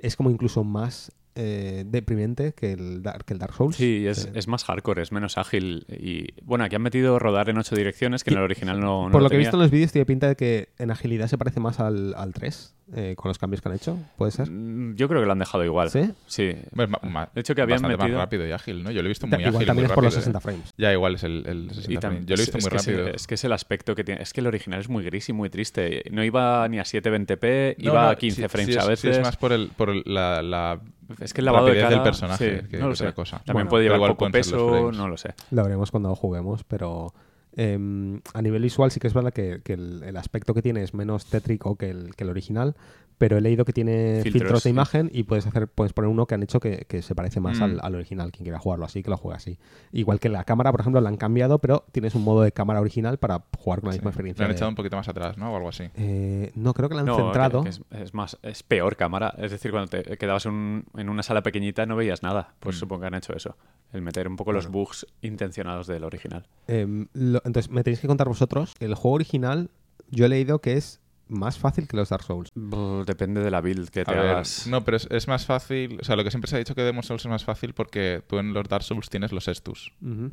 es 0.00 0.16
como 0.16 0.30
incluso 0.30 0.64
más 0.64 1.12
eh, 1.40 1.84
deprimente 1.86 2.52
que 2.52 2.72
el, 2.72 3.00
Dark, 3.00 3.24
que 3.24 3.32
el 3.32 3.38
Dark 3.38 3.54
Souls. 3.54 3.76
Sí, 3.76 4.04
es, 4.08 4.24
Eh, 4.26 4.32
es 4.34 4.48
más 4.48 4.64
hardcore, 4.64 5.02
es 5.02 5.12
menos 5.12 5.38
ágil. 5.38 5.86
Y 5.88 6.26
bueno, 6.42 6.64
aquí 6.64 6.74
han 6.74 6.82
metido 6.82 7.16
rodar 7.20 7.48
en 7.48 7.58
ocho 7.58 7.76
direcciones, 7.76 8.24
que 8.24 8.30
en 8.30 8.38
el 8.38 8.42
original 8.42 8.80
no, 8.80 9.04
no 9.06 9.12
Por 9.12 9.22
lo 9.22 9.28
que 9.28 9.36
he 9.36 9.38
visto 9.38 9.54
en 9.56 9.62
los 9.62 9.70
vídeos 9.70 9.92
tiene 9.92 10.04
pinta 10.04 10.26
de 10.26 10.34
que 10.34 10.70
en 10.78 10.90
agilidad 10.90 11.28
se 11.28 11.38
parece 11.38 11.60
más 11.60 11.78
al, 11.78 12.12
al 12.16 12.32
3 12.32 12.74
eh, 12.94 13.14
con 13.16 13.28
los 13.28 13.38
cambios 13.38 13.60
que 13.60 13.68
han 13.68 13.74
hecho. 13.74 13.98
¿Puede 14.16 14.32
ser? 14.32 14.50
Mm, 14.50 14.94
Yo 14.96 15.08
creo 15.08 15.20
que 15.20 15.26
lo 15.26 15.32
han 15.32 15.38
dejado 15.38 15.64
igual. 15.64 15.90
¿Sí? 15.90 16.10
Sí. 16.26 16.52
Ma- 16.72 17.28
De 17.34 17.40
hecho, 17.40 17.54
que 17.54 17.62
habían 17.62 17.82
bastante 17.82 17.96
metido- 17.98 18.16
más 18.18 18.24
rápido 18.26 18.46
y 18.46 18.52
ágil, 18.52 18.82
¿no? 18.82 18.90
Yo 18.90 19.02
lo 19.02 19.06
he 19.06 19.10
visto 19.10 19.26
muy 19.26 19.38
Igual 19.40 19.56
ágil. 19.56 19.66
también 19.66 19.84
muy 19.86 19.90
es 19.90 19.94
por 19.94 20.04
los 20.04 20.14
rápido, 20.14 20.20
60 20.32 20.38
¿eh? 20.38 20.42
frames. 20.42 20.74
Ya, 20.78 20.92
igual 20.92 21.14
es 21.16 21.22
el, 21.24 21.44
el 21.46 21.68
60 21.70 21.80
Y 21.80 21.82
frames. 21.84 22.00
también, 22.00 22.26
Yo 22.26 22.34
lo 22.36 22.40
he 22.40 22.42
es- 22.44 22.46
visto 22.48 22.58
es 22.58 22.64
muy 22.64 22.70
que 22.70 22.76
es- 22.76 22.86
rápido. 22.86 23.08
Es, 23.08 23.26
que 23.26 23.34
es 23.34 23.44
el 23.44 23.52
aspecto 23.52 23.94
que 23.94 24.04
tiene. 24.04 24.22
Es 24.22 24.32
que 24.32 24.40
el 24.40 24.46
original 24.46 24.80
es 24.80 24.88
muy 24.88 25.04
gris 25.04 25.28
y 25.28 25.32
muy 25.32 25.50
triste. 25.50 26.02
No 26.10 26.24
iba 26.24 26.66
ni 26.68 26.78
a 26.78 26.84
720p, 26.84 27.76
No, 27.78 27.84
iba 27.92 28.02
no, 28.04 28.08
a 28.10 28.16
15 28.16 28.42
sí- 28.42 28.48
frames 28.48 28.76
a 28.76 28.80
es, 28.80 28.88
veces. 28.88 29.14
sí 29.16 29.20
es 29.20 29.26
más 29.26 29.36
por, 29.36 29.52
el, 29.52 29.68
por 29.76 29.90
el- 29.90 30.02
la, 30.06 30.42
la 30.42 30.80
Es 31.20 31.32
que 31.34 31.40
el 31.40 31.44
lavado 31.46 31.66
de 31.66 31.76
cara 31.80 31.90
del 31.90 32.02
personaje 32.02 32.60
sí, 32.62 32.68
que 32.68 32.78
no 32.78 32.86
lo 32.88 32.92
otra 32.94 33.08
sé. 33.08 33.14
cosa. 33.14 33.36
También 33.38 33.54
Bueno, 33.66 33.70
puede 33.70 33.84
llevar 33.84 34.10
poco 34.10 34.30
peso, 34.30 34.92
no 34.92 35.08
lo 35.08 35.16
sé. 35.16 35.34
Lo 35.50 35.62
veremos 35.62 35.90
cuando 35.90 36.08
lo 36.10 36.16
juguemos, 36.16 36.64
pero 36.64 37.12
eh, 37.58 38.20
a 38.32 38.42
nivel 38.42 38.62
visual 38.62 38.90
sí 38.90 39.00
que 39.00 39.08
es 39.08 39.14
verdad 39.14 39.32
que, 39.32 39.60
el, 39.66 40.16
aspecto 40.16 40.54
que 40.54 40.62
tiene 40.62 40.82
es 40.82 40.94
menos 40.94 41.26
tétrico 41.26 41.76
que 41.76 41.90
el 41.90 42.28
original, 42.30 42.74
pero 43.18 43.36
he 43.36 43.40
leído 43.40 43.64
que 43.64 43.72
tiene 43.72 44.20
Filtros, 44.22 44.32
filtros, 44.32 44.62
de 44.62 44.68
sí. 44.68 44.70
imagen 44.70 45.10
y 45.12 45.24
puedes 45.24 45.46
hacer 45.46 45.68
puedes 45.68 45.92
poner 45.92 46.08
uno 46.08 46.26
que 46.26 46.34
han 46.36 46.42
hecho 46.42 46.60
que, 46.60 46.86
que 46.88 47.02
se 47.02 47.14
parece 47.14 47.40
más 47.40 47.58
Mm. 47.58 47.62
al, 47.64 47.80
al 47.82 47.94
original. 47.96 48.30
Quien 48.32 48.44
quiera 48.44 48.58
jugarlo 48.58 48.84
así, 48.84 49.02
que 49.02 49.10
lo 49.10 49.16
juegue 49.16 49.36
así. 49.36 49.58
Igual 49.92 50.20
que 50.20 50.28
la 50.28 50.44
cámara, 50.44 50.70
por 50.70 50.80
ejemplo, 50.80 51.00
la 51.00 51.08
han 51.08 51.16
cambiado, 51.16 51.58
pero 51.58 51.84
tienes 51.92 52.14
un 52.14 52.22
modo 52.24 52.42
de 52.42 52.52
cámara 52.52 52.80
original 52.80 53.18
para 53.18 53.44
jugar 53.58 53.80
con 53.80 53.88
la 53.88 53.92
Sí. 53.92 53.98
misma 53.98 54.08
Lo 54.08 54.10
experiencia. 54.12 54.44
han 54.44 54.50
de- 54.50 54.56
echado 54.56 54.68
un 54.70 54.74
poquito 54.76 54.96
más 54.96 55.08
atrás, 55.08 55.36
¿no? 55.36 55.52
O 55.52 55.56
algo 55.56 55.68
así. 55.68 55.84
Eh, 55.96 56.52
no, 56.54 56.72
creo 56.74 56.88
que 56.88 56.94
la 56.94 57.00
han 57.00 57.06
No, 57.06 57.16
centrado. 57.16 57.64
que- 57.64 57.70
que 57.70 57.76
es, 57.76 57.82
es 58.02 58.14
más, 58.14 58.38
es 58.42 58.62
peor 58.62 58.96
cámara. 58.96 59.34
Es 59.38 59.50
decir, 59.50 59.70
cuando 59.72 59.88
te 59.88 60.16
quedabas 60.16 60.46
un- 60.46 60.84
en 60.96 61.08
una 61.08 61.22
sala 61.22 61.42
pequeñita 61.42 61.84
no 61.86 61.96
veías 61.96 62.22
nada. 62.22 62.54
Pues 62.60 62.76
Mm. 62.76 62.78
supongo 62.78 63.00
que 63.00 63.06
han 63.08 63.14
hecho 63.14 63.34
eso. 63.34 63.56
El 63.92 64.02
meter 64.02 64.28
un 64.28 64.36
poco 64.36 64.52
los 64.52 64.68
bugs 64.68 65.06
intencionados 65.22 65.86
del 65.86 66.04
original. 66.04 66.46
Em, 66.66 67.08
lo- 67.14 67.42
entonces, 67.44 67.70
me 67.70 67.82
tenéis 67.82 68.00
que 68.00 68.06
contar 68.06 68.28
vosotros. 68.28 68.74
El 68.80 68.94
juego 68.94 69.14
original, 69.16 69.70
yo 70.10 70.26
he 70.26 70.28
leído 70.28 70.60
que 70.60 70.74
es 70.74 71.00
más 71.28 71.58
fácil 71.58 71.86
que 71.88 71.96
los 71.96 72.08
Dark 72.08 72.22
Souls. 72.24 72.50
Brr, 72.54 73.04
Depende 73.06 73.40
de 73.42 73.50
la 73.50 73.60
build 73.60 73.88
que 73.90 74.04
te 74.04 74.10
A 74.10 74.14
ver, 74.20 74.26
hagas. 74.30 74.66
no, 74.66 74.84
pero 74.84 74.96
es, 74.96 75.06
es 75.10 75.28
más 75.28 75.46
fácil. 75.46 75.98
O 76.00 76.04
sea, 76.04 76.16
lo 76.16 76.24
que 76.24 76.30
siempre 76.30 76.48
se 76.50 76.56
ha 76.56 76.58
dicho 76.58 76.74
que 76.74 76.82
Demon 76.82 77.02
Souls 77.02 77.24
es 77.24 77.30
más 77.30 77.44
fácil 77.44 77.74
porque 77.74 78.22
tú 78.26 78.38
en 78.38 78.52
los 78.52 78.68
Dark 78.68 78.82
Souls 78.84 79.08
tienes 79.08 79.32
los 79.32 79.48
Estus. 79.48 79.92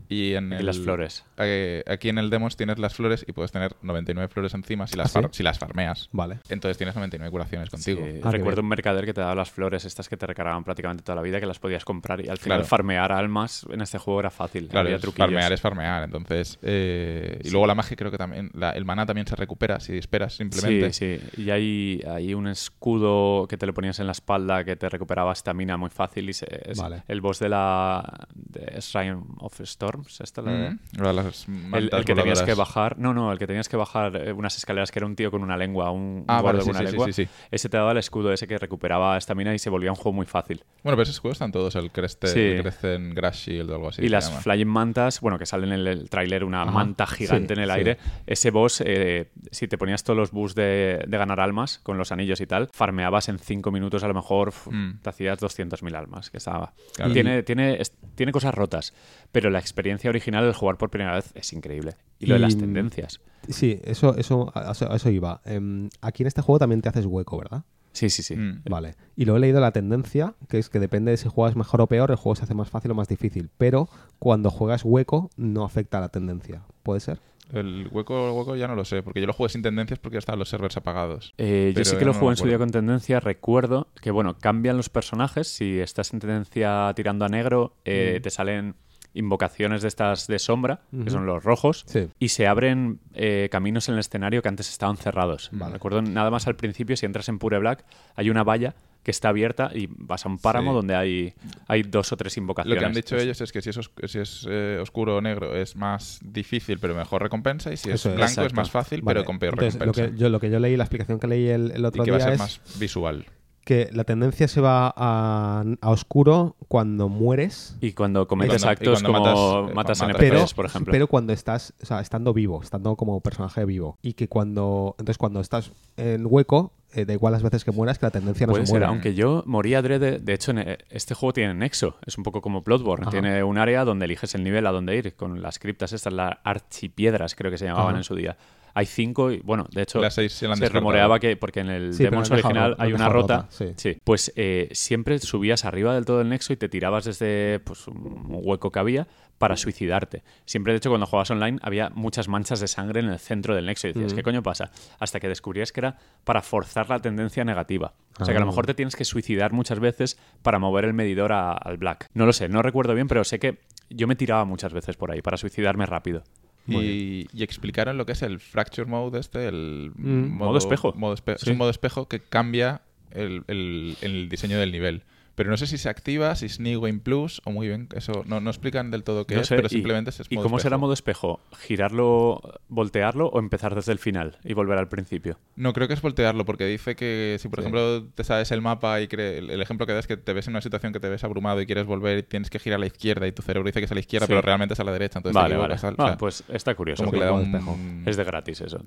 Y 0.10 0.34
en 0.34 0.54
el- 0.54 0.66
las 0.66 0.80
flores. 0.80 1.26
eh, 1.38 1.84
aquí 1.88 2.10
en 2.10 2.18
el 2.18 2.30
Demos 2.30 2.56
tienes 2.58 2.80
las 2.80 2.94
flores 2.96 3.26
y 3.28 3.32
puedes 3.34 3.52
tener 3.52 3.76
99 3.82 4.28
flores 4.28 4.54
encima 4.54 4.88
si 4.88 4.96
las, 4.98 5.16
¿Ah, 5.16 5.22
sí? 5.24 5.28
si 5.32 5.44
las 5.44 5.60
farmeas. 5.60 6.10
Vale. 6.12 6.40
Entonces 6.50 6.78
tienes 6.78 6.96
99 6.96 7.32
curaciones 7.32 7.70
contigo. 7.70 8.02
Sí, 8.06 8.20
Ah, 8.24 8.32
recuerdo 8.32 8.62
un 8.62 8.68
mercader 8.68 9.06
que 9.06 9.14
te 9.14 9.22
daba 9.22 9.36
las 9.36 9.52
flores 9.52 9.86
estas 9.86 10.10
que 10.10 10.18
te 10.18 10.26
recargaban 10.26 10.64
prácticamente 10.64 11.04
toda 11.04 11.16
la 11.16 11.22
vida, 11.22 11.40
que 11.40 11.46
las 11.46 11.60
podías 11.60 11.86
comprar 11.86 12.20
y 12.24 12.30
al 12.30 12.38
final 12.38 12.60
Claro. 12.60 12.68
farmear 12.68 13.12
almas 13.12 13.66
en 13.70 13.82
este 13.82 13.98
juego 13.98 14.20
era 14.22 14.30
fácil. 14.32 14.68
Claro, 14.68 14.88
había 14.88 14.96
es 14.96 15.02
truquillos. 15.02 15.28
farmear 15.28 15.52
es 15.54 15.62
farmear. 15.62 16.04
Entonces, 16.04 16.58
eh, 16.62 17.40
y 17.44 17.50
luego 17.50 17.68
la 17.68 17.76
magia 17.76 17.96
creo 17.96 18.12
que 18.12 18.18
también, 18.18 18.50
la- 18.54 18.72
el 18.72 18.86
maná 18.86 19.06
también 19.06 19.28
se 19.28 19.36
recupera 19.36 19.80
si 19.80 19.98
esperas 19.98 20.36
simplemente. 20.36 20.85
Sí, 20.92 21.20
sí. 21.36 21.42
Y 21.44 21.50
hay, 21.50 22.02
hay 22.08 22.34
un 22.34 22.48
escudo 22.48 23.48
que 23.48 23.58
te 23.58 23.66
lo 23.66 23.74
ponías 23.74 24.00
en 24.00 24.06
la 24.06 24.12
espalda 24.12 24.64
que 24.64 24.76
te 24.76 24.88
recuperaba 24.90 25.32
estamina 25.34 25.78
muy 25.78 25.90
fácil. 25.90 26.30
Y 26.30 26.34
se- 26.34 26.48
es 26.72 26.78
Vale. 26.78 27.04
el 27.08 27.22
boss 27.22 27.40
de 27.40 27.50
la 27.50 28.28
de 28.34 28.80
Shrine 28.80 29.22
of 29.40 29.60
Storms. 29.62 30.22
Esta, 30.22 30.42
la 30.42 30.52
Mm, 30.56 30.80
lo 31.00 31.08
de 31.08 31.14
las 31.14 31.48
El, 31.74 31.90
el 31.94 32.06
que 32.06 32.16
tenías 32.16 32.42
que 32.44 32.54
bajar, 32.54 32.98
no, 32.98 33.14
no, 33.14 33.32
el 33.32 33.38
que 33.40 33.48
tenías 33.48 33.68
que 33.70 33.78
bajar 33.78 34.16
eh, 34.16 34.32
unas 34.34 34.58
escaleras 34.58 34.92
que 34.92 35.00
era 35.00 35.06
un 35.06 35.16
tío 35.16 35.32
con 35.32 35.42
una 35.44 35.58
lengua, 35.58 35.92
un 35.92 36.24
Ah, 36.28 36.42
guardo 36.42 36.60
vale, 36.60 36.62
sí, 36.62 36.70
con 36.70 36.76
una 36.82 36.90
lengua. 36.90 37.06
sí, 37.08 37.14
sí. 37.26 37.28
Ese 37.52 37.70
te 37.70 37.78
daba 37.78 37.92
el 37.92 37.98
escudo 37.98 38.32
ese 38.32 38.48
que 38.48 38.58
recuperaba 38.58 39.18
estamina 39.18 39.54
y 39.54 39.60
se 39.60 39.70
volvía 39.70 39.90
un 39.92 39.96
juego 39.96 40.14
muy 40.14 40.26
fácil. 40.26 40.64
Bueno, 40.84 40.96
pero 40.98 41.04
esos 41.04 41.20
juegos 41.20 41.36
están 41.38 41.52
todos, 41.52 41.76
el 41.76 41.92
Creste, 41.92 42.28
Sí. 42.28 42.40
el 42.40 42.62
Crescent 42.62 43.14
Grass 43.16 43.38
Shield 43.46 43.70
o 43.72 43.76
algo 43.76 43.90
así. 43.90 44.04
y 44.04 44.10
las 44.10 44.30
llama. 44.30 44.42
Flying 44.42 44.68
Mantas, 44.68 45.20
bueno, 45.22 45.38
que 45.40 45.46
salen 45.46 45.72
en 45.74 45.80
el, 45.80 45.88
el 45.88 46.10
tráiler, 46.10 46.44
una 46.44 46.62
Ajá, 46.64 46.72
manta 46.72 47.06
gigante 47.08 47.54
sí, 47.56 47.60
en 47.60 47.64
el 47.64 47.70
sí. 47.70 47.76
aire. 47.78 47.98
Ese 48.28 48.52
boss, 48.52 48.82
eh, 48.86 49.32
si 49.52 49.68
te 49.68 49.78
ponías 49.78 50.04
todos 50.04 50.18
los 50.18 50.32
boosts 50.32 50.56
de 50.56 50.75
de, 50.76 51.06
de 51.08 51.18
ganar 51.18 51.40
almas 51.40 51.80
con 51.80 51.98
los 51.98 52.12
anillos 52.12 52.42
y 52.42 52.46
tal, 52.48 52.70
farmeabas 52.74 53.30
en 53.30 53.40
5 53.40 53.72
minutos 53.72 54.04
a 54.04 54.08
lo 54.08 54.14
mejor, 54.14 54.54
Mm. 54.70 55.00
te 55.02 55.10
hacías 55.10 55.40
200.000 55.40 55.96
almas, 55.96 56.30
que 56.30 56.38
estaba... 56.38 56.74
Claro. 56.96 57.14
Tiene, 57.14 57.44
tiene, 57.44 57.82
es- 57.82 57.94
tiene 58.16 58.32
cosas 58.32 58.54
rotas, 58.54 58.94
pero 59.32 59.50
la 59.50 59.60
experiencia 59.60 60.10
original 60.10 60.44
del 60.44 60.54
jugar 60.54 60.78
por 60.78 60.90
primera 60.90 61.16
vez 61.16 61.32
es 61.36 61.52
increíble. 61.54 61.96
Y 62.20 62.28
lo 62.28 62.36
de 62.36 62.40
las 62.40 62.58
tendencias. 62.58 63.20
Sí, 63.50 63.80
eso, 63.84 64.16
eso, 64.18 64.52
a 64.56 64.72
eso, 64.72 64.92
a 64.92 64.96
eso 64.96 65.10
iba. 65.10 65.42
Em, 65.46 65.90
aquí 66.02 66.24
en 66.24 66.28
este 66.28 66.42
juego 66.42 66.60
también 66.60 66.82
te 66.82 66.90
haces 66.90 67.06
hueco, 67.06 67.38
¿verdad? 67.38 67.64
Sí, 67.96 68.10
sí, 68.10 68.24
sí. 68.24 68.36
Mm. 68.36 68.64
Vale. 68.70 68.96
Y 69.16 69.26
luego 69.26 69.38
he 69.38 69.42
leído 69.42 69.62
la 69.62 69.72
tendencia, 69.72 70.36
que 70.50 70.60
es 70.60 70.70
que 70.70 70.80
depende 70.80 71.12
de 71.12 71.18
si 71.18 71.30
juegas 71.30 71.56
mejor 71.56 71.82
o 71.82 71.88
peor, 71.88 72.12
el 72.12 72.18
juego 72.18 72.36
se 72.36 72.44
hace 72.44 72.54
más 72.54 72.70
fácil 72.70 72.92
o 72.92 72.96
más 72.96 73.08
difícil. 73.08 73.50
Pero 73.58 73.90
cuando 74.20 74.52
juegas 74.52 74.84
hueco, 74.84 75.32
no 75.38 75.64
afecta 75.64 75.98
a 75.98 76.02
la 76.02 76.10
tendencia. 76.10 76.62
¿Puede 76.84 77.00
ser? 77.00 77.20
El 77.54 77.88
hueco, 77.92 78.28
el 78.28 78.38
hueco 78.38 78.56
ya 78.56 78.68
no 78.68 78.76
lo 78.76 78.84
sé, 78.86 79.02
porque 79.02 79.22
yo 79.22 79.28
lo 79.28 79.34
jugué 79.34 79.50
sin 79.50 79.62
tendencias 79.62 80.00
porque 80.00 80.16
ya 80.16 80.20
estaban 80.20 80.40
los 80.40 80.50
servers 80.50 80.76
apagados. 80.78 81.34
Eh, 81.38 81.74
yo 81.76 81.86
sí 81.86 81.96
que 81.96 82.04
lo 82.04 82.12
no 82.12 82.20
jugué 82.20 82.32
en 82.32 82.38
su 82.38 82.48
día 82.48 82.58
con 82.58 82.70
tendencia. 82.70 83.20
Recuerdo 83.20 83.88
que, 84.02 84.12
bueno, 84.12 84.38
cambian 84.38 84.76
los 84.76 84.90
personajes. 84.90 85.48
Si 85.48 85.80
estás 85.80 86.14
en 86.14 86.20
tendencia 86.20 86.92
tirando 86.96 87.24
a 87.24 87.30
negro, 87.30 87.76
eh, 87.86 88.20
te 88.22 88.30
salen 88.30 88.76
invocaciones 89.16 89.82
de 89.82 89.88
estas 89.88 90.28
de 90.28 90.38
sombra, 90.38 90.82
que 91.04 91.10
son 91.10 91.26
los 91.26 91.44
rojos, 91.44 91.84
Sí. 91.88 92.08
y 92.20 92.30
se 92.30 92.46
abren 92.48 93.00
eh, 93.14 93.50
caminos 93.52 93.88
en 93.90 93.96
el 93.96 94.00
escenario 94.02 94.42
que 94.42 94.50
antes 94.50 94.70
estaban 94.70 94.98
cerrados. 94.98 95.50
Vale. 95.52 95.74
Recuerdo 95.74 96.02
nada 96.04 96.30
más 96.30 96.46
al 96.48 96.56
principio, 96.56 96.96
si 96.98 97.06
entras 97.06 97.28
en 97.30 97.40
Pure 97.40 97.58
Black, 97.60 97.86
hay 98.16 98.30
una 98.30 98.44
valla 98.44 98.76
que 99.04 99.12
está 99.12 99.30
abierta 99.30 99.70
y 99.74 99.88
vas 99.90 100.26
a 100.26 100.30
un 100.30 100.40
páramo 100.40 100.72
Sí. 100.72 100.76
donde 100.78 100.96
hay, 100.96 101.34
hay 101.68 101.84
dos 101.84 102.12
o 102.12 102.18
tres 102.18 102.38
invocaciones. 102.38 102.76
Lo 102.76 102.80
que 102.80 102.86
han 102.88 102.94
dicho 102.94 103.16
ellos 103.16 103.40
es 103.40 103.52
que 103.52 103.62
si 103.62 103.70
es, 103.70 103.78
os- 103.78 103.92
si 104.06 104.18
es 104.20 104.48
eh, 104.50 104.80
oscuro 104.82 105.18
o 105.18 105.22
negro 105.22 105.56
es 105.56 105.76
más 105.76 106.20
difícil 106.24 106.80
pero 106.80 106.96
mejor 106.96 107.22
recompensa 107.22 107.72
y 107.72 107.78
si 107.78 107.92
es 107.92 108.04
blanco 108.04 108.42
es 108.42 108.54
más 108.56 108.72
fácil 108.72 109.02
Vale, 109.04 109.20
pero 109.20 109.26
con 109.26 109.38
peor 109.38 109.54
entonces, 109.54 109.76
lo 109.76 109.80
recompensa. 109.86 110.12
que, 110.16 110.20
yo, 110.20 110.30
lo 110.30 110.40
que 110.40 110.50
yo 110.50 110.60
leí, 110.60 110.76
la 110.76 110.86
explicación 110.86 111.20
que 111.20 111.28
leí 111.28 111.48
el, 111.50 111.72
el 111.76 111.86
otro 111.86 112.02
y 112.02 112.06
que 112.06 112.12
va 112.12 112.18
a 112.18 112.20
día 112.20 112.26
ser 112.26 112.34
es 112.34 112.40
más 112.40 112.62
visual. 112.80 113.26
Que 113.66 113.90
la 113.92 114.04
tendencia 114.06 114.48
se 114.48 114.62
va 114.62 114.94
a, 114.96 115.66
a 115.82 115.90
oscuro 115.90 116.56
cuando 116.70 117.10
mueres, 117.10 117.76
Y 117.82 117.92
cuando 117.92 118.28
cometes 118.28 118.62
cuando- 118.64 118.68
y 118.68 118.72
actos 118.72 119.02
cuando 119.02 119.20
como 119.20 119.64
matas, 119.66 119.76
matas, 119.76 120.02
eh, 120.02 120.06
matas. 120.06 120.18
pero, 120.20 120.36
NPCs, 120.38 120.54
por 120.54 120.66
ejemplo. 120.68 120.92
pero 120.92 121.08
cuando 121.08 121.34
estás, 121.34 121.74
o 121.82 121.86
sea, 121.86 122.00
estando 122.00 122.32
vivo, 122.34 122.62
estando 122.64 122.96
como 122.96 123.20
personaje 123.22 123.66
vivo. 123.66 123.98
Y 124.02 124.14
que 124.14 124.30
cuando, 124.30 124.96
entonces 125.00 125.18
cuando 125.18 125.42
estás 125.42 125.72
en 125.98 126.26
hueco, 126.26 126.72
eh, 126.94 127.04
da 127.06 127.12
igual 127.14 127.34
las 127.34 127.44
veces 127.44 127.66
que 127.66 127.72
mueras, 127.72 128.00
que 128.00 128.06
la 128.06 128.12
tendencia 128.12 128.46
no 128.48 128.52
Puede 128.54 128.64
se 128.66 128.68
ser, 128.68 128.74
muera. 128.76 128.88
aunque 128.88 129.14
yo 129.16 129.44
moría 129.48 129.80
adrede. 129.80 130.20
De 130.20 130.34
hecho, 130.34 130.52
en 130.52 130.60
e- 130.60 130.78
este 130.90 131.14
juego 131.14 131.34
tiene 131.34 131.54
nexo. 131.54 131.98
Es 132.06 132.18
un 132.18 132.24
poco 132.24 132.42
como 132.42 132.62
Bloodborne. 132.62 133.04
Ajá. 133.04 133.12
Tiene 133.12 133.44
un 133.44 133.58
área 133.58 133.84
donde 133.84 134.06
eliges 134.06 134.34
el 134.36 134.44
nivel 134.46 134.66
a 134.68 134.72
donde 134.72 134.96
ir, 134.96 135.16
con 135.16 135.42
las 135.42 135.60
criptas 135.60 135.92
estas, 135.92 136.14
las 136.14 136.38
archipiedras, 136.44 137.36
creo 137.36 137.52
que 137.52 137.58
se 137.58 137.66
llamaban 137.66 137.90
Ajá. 137.90 137.98
en 137.98 138.04
su 138.04 138.16
día. 138.16 138.38
Hay 138.78 138.86
cinco 138.88 139.32
y, 139.32 139.40
bueno, 139.40 139.66
de 139.72 139.84
hecho, 139.84 140.02
Las 140.02 140.16
seis 140.16 140.34
se 140.34 140.54
se 140.54 140.70
rumoreaba 140.70 141.18
que, 141.20 141.38
porque 141.38 141.62
en 141.62 141.70
el 141.70 141.94
Sí, 141.94 142.04
Demons 142.04 142.30
original 142.30 142.76
hay 142.78 142.92
una 142.92 143.08
rota. 143.08 143.48
rota, 143.48 143.74
sí. 143.78 143.98
Pues 144.04 144.34
eh, 144.36 144.68
siempre 144.74 145.18
subías 145.20 145.64
arriba 145.64 145.96
del 145.96 146.04
todo 146.04 146.20
el 146.20 146.28
nexo 146.28 146.52
y 146.52 146.58
te 146.58 146.68
tirabas 146.68 147.06
desde 147.06 147.62
pues, 147.62 147.88
un 147.88 148.28
hueco 148.30 148.72
que 148.74 148.80
había 148.80 149.08
para 149.38 149.56
suicidarte. 149.56 150.24
Siempre, 150.46 150.74
de 150.74 150.78
hecho, 150.78 150.90
cuando 150.90 151.06
jugabas 151.08 151.32
online 151.32 151.58
había 151.62 151.90
muchas 151.90 152.28
manchas 152.28 152.60
de 152.60 152.68
sangre 152.68 153.00
en 153.00 153.08
el 153.08 153.18
centro 153.20 153.56
del 153.56 153.66
nexo 153.66 153.88
y 153.88 153.94
decías, 153.94 154.12
Mm. 154.12 154.16
¿qué 154.18 154.24
coño 154.24 154.44
pasa? 154.44 154.72
Hasta 155.00 155.20
que 155.22 155.30
descubrías 155.30 155.72
que 155.72 155.80
era 155.80 155.98
para 156.26 156.42
forzar 156.42 156.90
la 156.90 157.00
tendencia 157.00 157.46
negativa. 157.46 157.94
O 158.20 158.26
sea 158.26 158.34
que 158.34 158.38
a 158.38 158.40
lo 158.42 158.46
Ah. 158.46 158.50
mejor 158.50 158.66
te 158.66 158.74
tienes 158.74 158.96
que 158.98 159.06
suicidar 159.06 159.54
muchas 159.54 159.80
veces 159.80 160.18
para 160.42 160.60
mover 160.60 160.84
el 160.84 160.94
medidor 160.94 161.32
a- 161.32 161.54
al 161.54 161.78
black. 161.78 162.08
No 162.14 162.26
lo 162.26 162.34
sé, 162.34 162.50
no 162.50 162.62
recuerdo 162.62 162.94
bien, 162.94 163.08
pero 163.08 163.24
sé 163.24 163.40
que 163.40 163.60
yo 163.90 164.06
me 164.08 164.16
tiraba 164.18 164.44
muchas 164.44 164.74
veces 164.74 164.98
por 164.98 165.12
ahí 165.12 165.22
para 165.22 165.38
suicidarme 165.38 165.86
rápido. 165.86 166.24
Y, 166.68 167.28
y 167.34 167.44
explicaron 167.44 167.98
lo 167.98 168.06
que 168.06 168.14
es 168.14 168.22
el 168.24 168.40
Fracture 168.40 168.88
Mode 168.90 169.20
este, 169.20 169.48
el 169.48 169.92
Mm. 169.96 170.38
Modo 170.38 170.58
espejo. 170.58 170.94
modo 170.96 171.16
espe- 171.16 171.38
Sí. 171.38 171.44
Es 171.44 171.48
un 171.52 171.58
modo 171.58 171.70
espejo 171.70 172.08
que 172.08 172.20
cambia 172.22 172.82
el, 173.12 173.44
el- 173.48 173.96
el 174.02 174.30
diseño 174.30 174.58
del 174.60 174.72
nivel. 174.72 175.04
Pero 175.36 175.50
no 175.50 175.58
sé 175.58 175.68
si 175.68 175.78
se 175.78 175.90
activa, 175.90 176.34
si 176.36 176.46
es 176.46 176.60
New 176.62 176.80
Game 176.82 177.00
Plus 177.00 177.42
o 177.44 177.52
muy 177.52 177.68
bien. 177.68 177.90
Eso 177.94 178.24
no, 178.26 178.40
no 178.40 178.50
explican 178.50 178.90
del 178.90 179.04
todo 179.04 179.26
qué 179.28 179.36
No 179.36 179.42
es, 179.42 179.48
sé, 179.48 179.56
pero 179.58 179.68
y- 179.68 179.70
simplemente 179.70 180.10
es 180.10 180.22
¿Y 180.30 180.36
modo 180.36 180.46
cómo 180.46 180.60
será 180.60 180.78
modo 180.78 180.94
espejo? 180.94 181.40
¿Girarlo, 181.60 182.42
voltearlo 182.70 183.28
o 183.28 183.40
empezar 183.40 183.76
desde 183.76 183.92
el 183.92 184.00
final 184.00 184.38
y 184.46 184.54
volver 184.54 184.78
al 184.78 184.88
principio? 184.88 185.38
No, 185.58 185.74
creo 185.74 185.88
que 185.90 185.94
es 185.94 186.02
voltearlo, 186.02 186.46
porque 186.46 186.66
dice 186.66 186.96
que 186.96 187.36
si, 187.40 187.50
por 187.50 187.60
Sí. 187.60 187.62
ejemplo, 187.64 188.06
te 188.16 188.24
sabes 188.24 188.50
el 188.52 188.62
mapa 188.62 189.02
y 189.02 189.08
el 189.12 189.50
el 189.50 189.62
ejemplo 189.62 189.86
que 189.86 189.92
das 189.94 190.06
es 190.06 190.08
que 190.08 190.18
te 190.18 190.32
ves 190.34 190.48
en 190.48 190.54
una 190.54 190.62
situación 190.62 190.94
que 190.94 191.00
te 191.02 191.10
ves 191.10 191.24
abrumado 191.26 191.60
y 191.62 191.66
quieres 191.66 191.86
volver 191.86 192.18
y 192.20 192.24
tienes 192.24 192.50
que 192.50 192.58
girar 192.60 192.78
a 192.78 192.80
la 192.80 192.88
izquierda 192.88 193.28
y 193.28 193.32
tu 193.34 193.42
cerebro 193.42 193.68
dice 193.68 193.80
que 193.82 193.86
es 193.86 193.92
a 193.92 193.96
la 193.96 194.00
izquierda, 194.00 194.28
Sí. 194.28 194.32
pero 194.32 194.42
realmente 194.42 194.74
es 194.74 194.80
a 194.80 194.84
la 194.86 194.92
derecha. 194.94 195.20
Entonces 195.20 195.36
vale, 195.36 195.58
vale. 195.58 195.74
al- 195.76 195.96
o 195.98 196.04
Ah, 196.04 196.08
sea, 196.08 196.18
pues 196.18 196.44
está 196.48 196.76
curioso. 196.76 197.04
como 197.04 197.12
que 197.12 197.20
le 197.20 197.26
da 197.26 197.34
un... 197.34 198.04
Es 198.06 198.16
de 198.16 198.24
gratis 198.24 198.62
eso. 198.62 198.80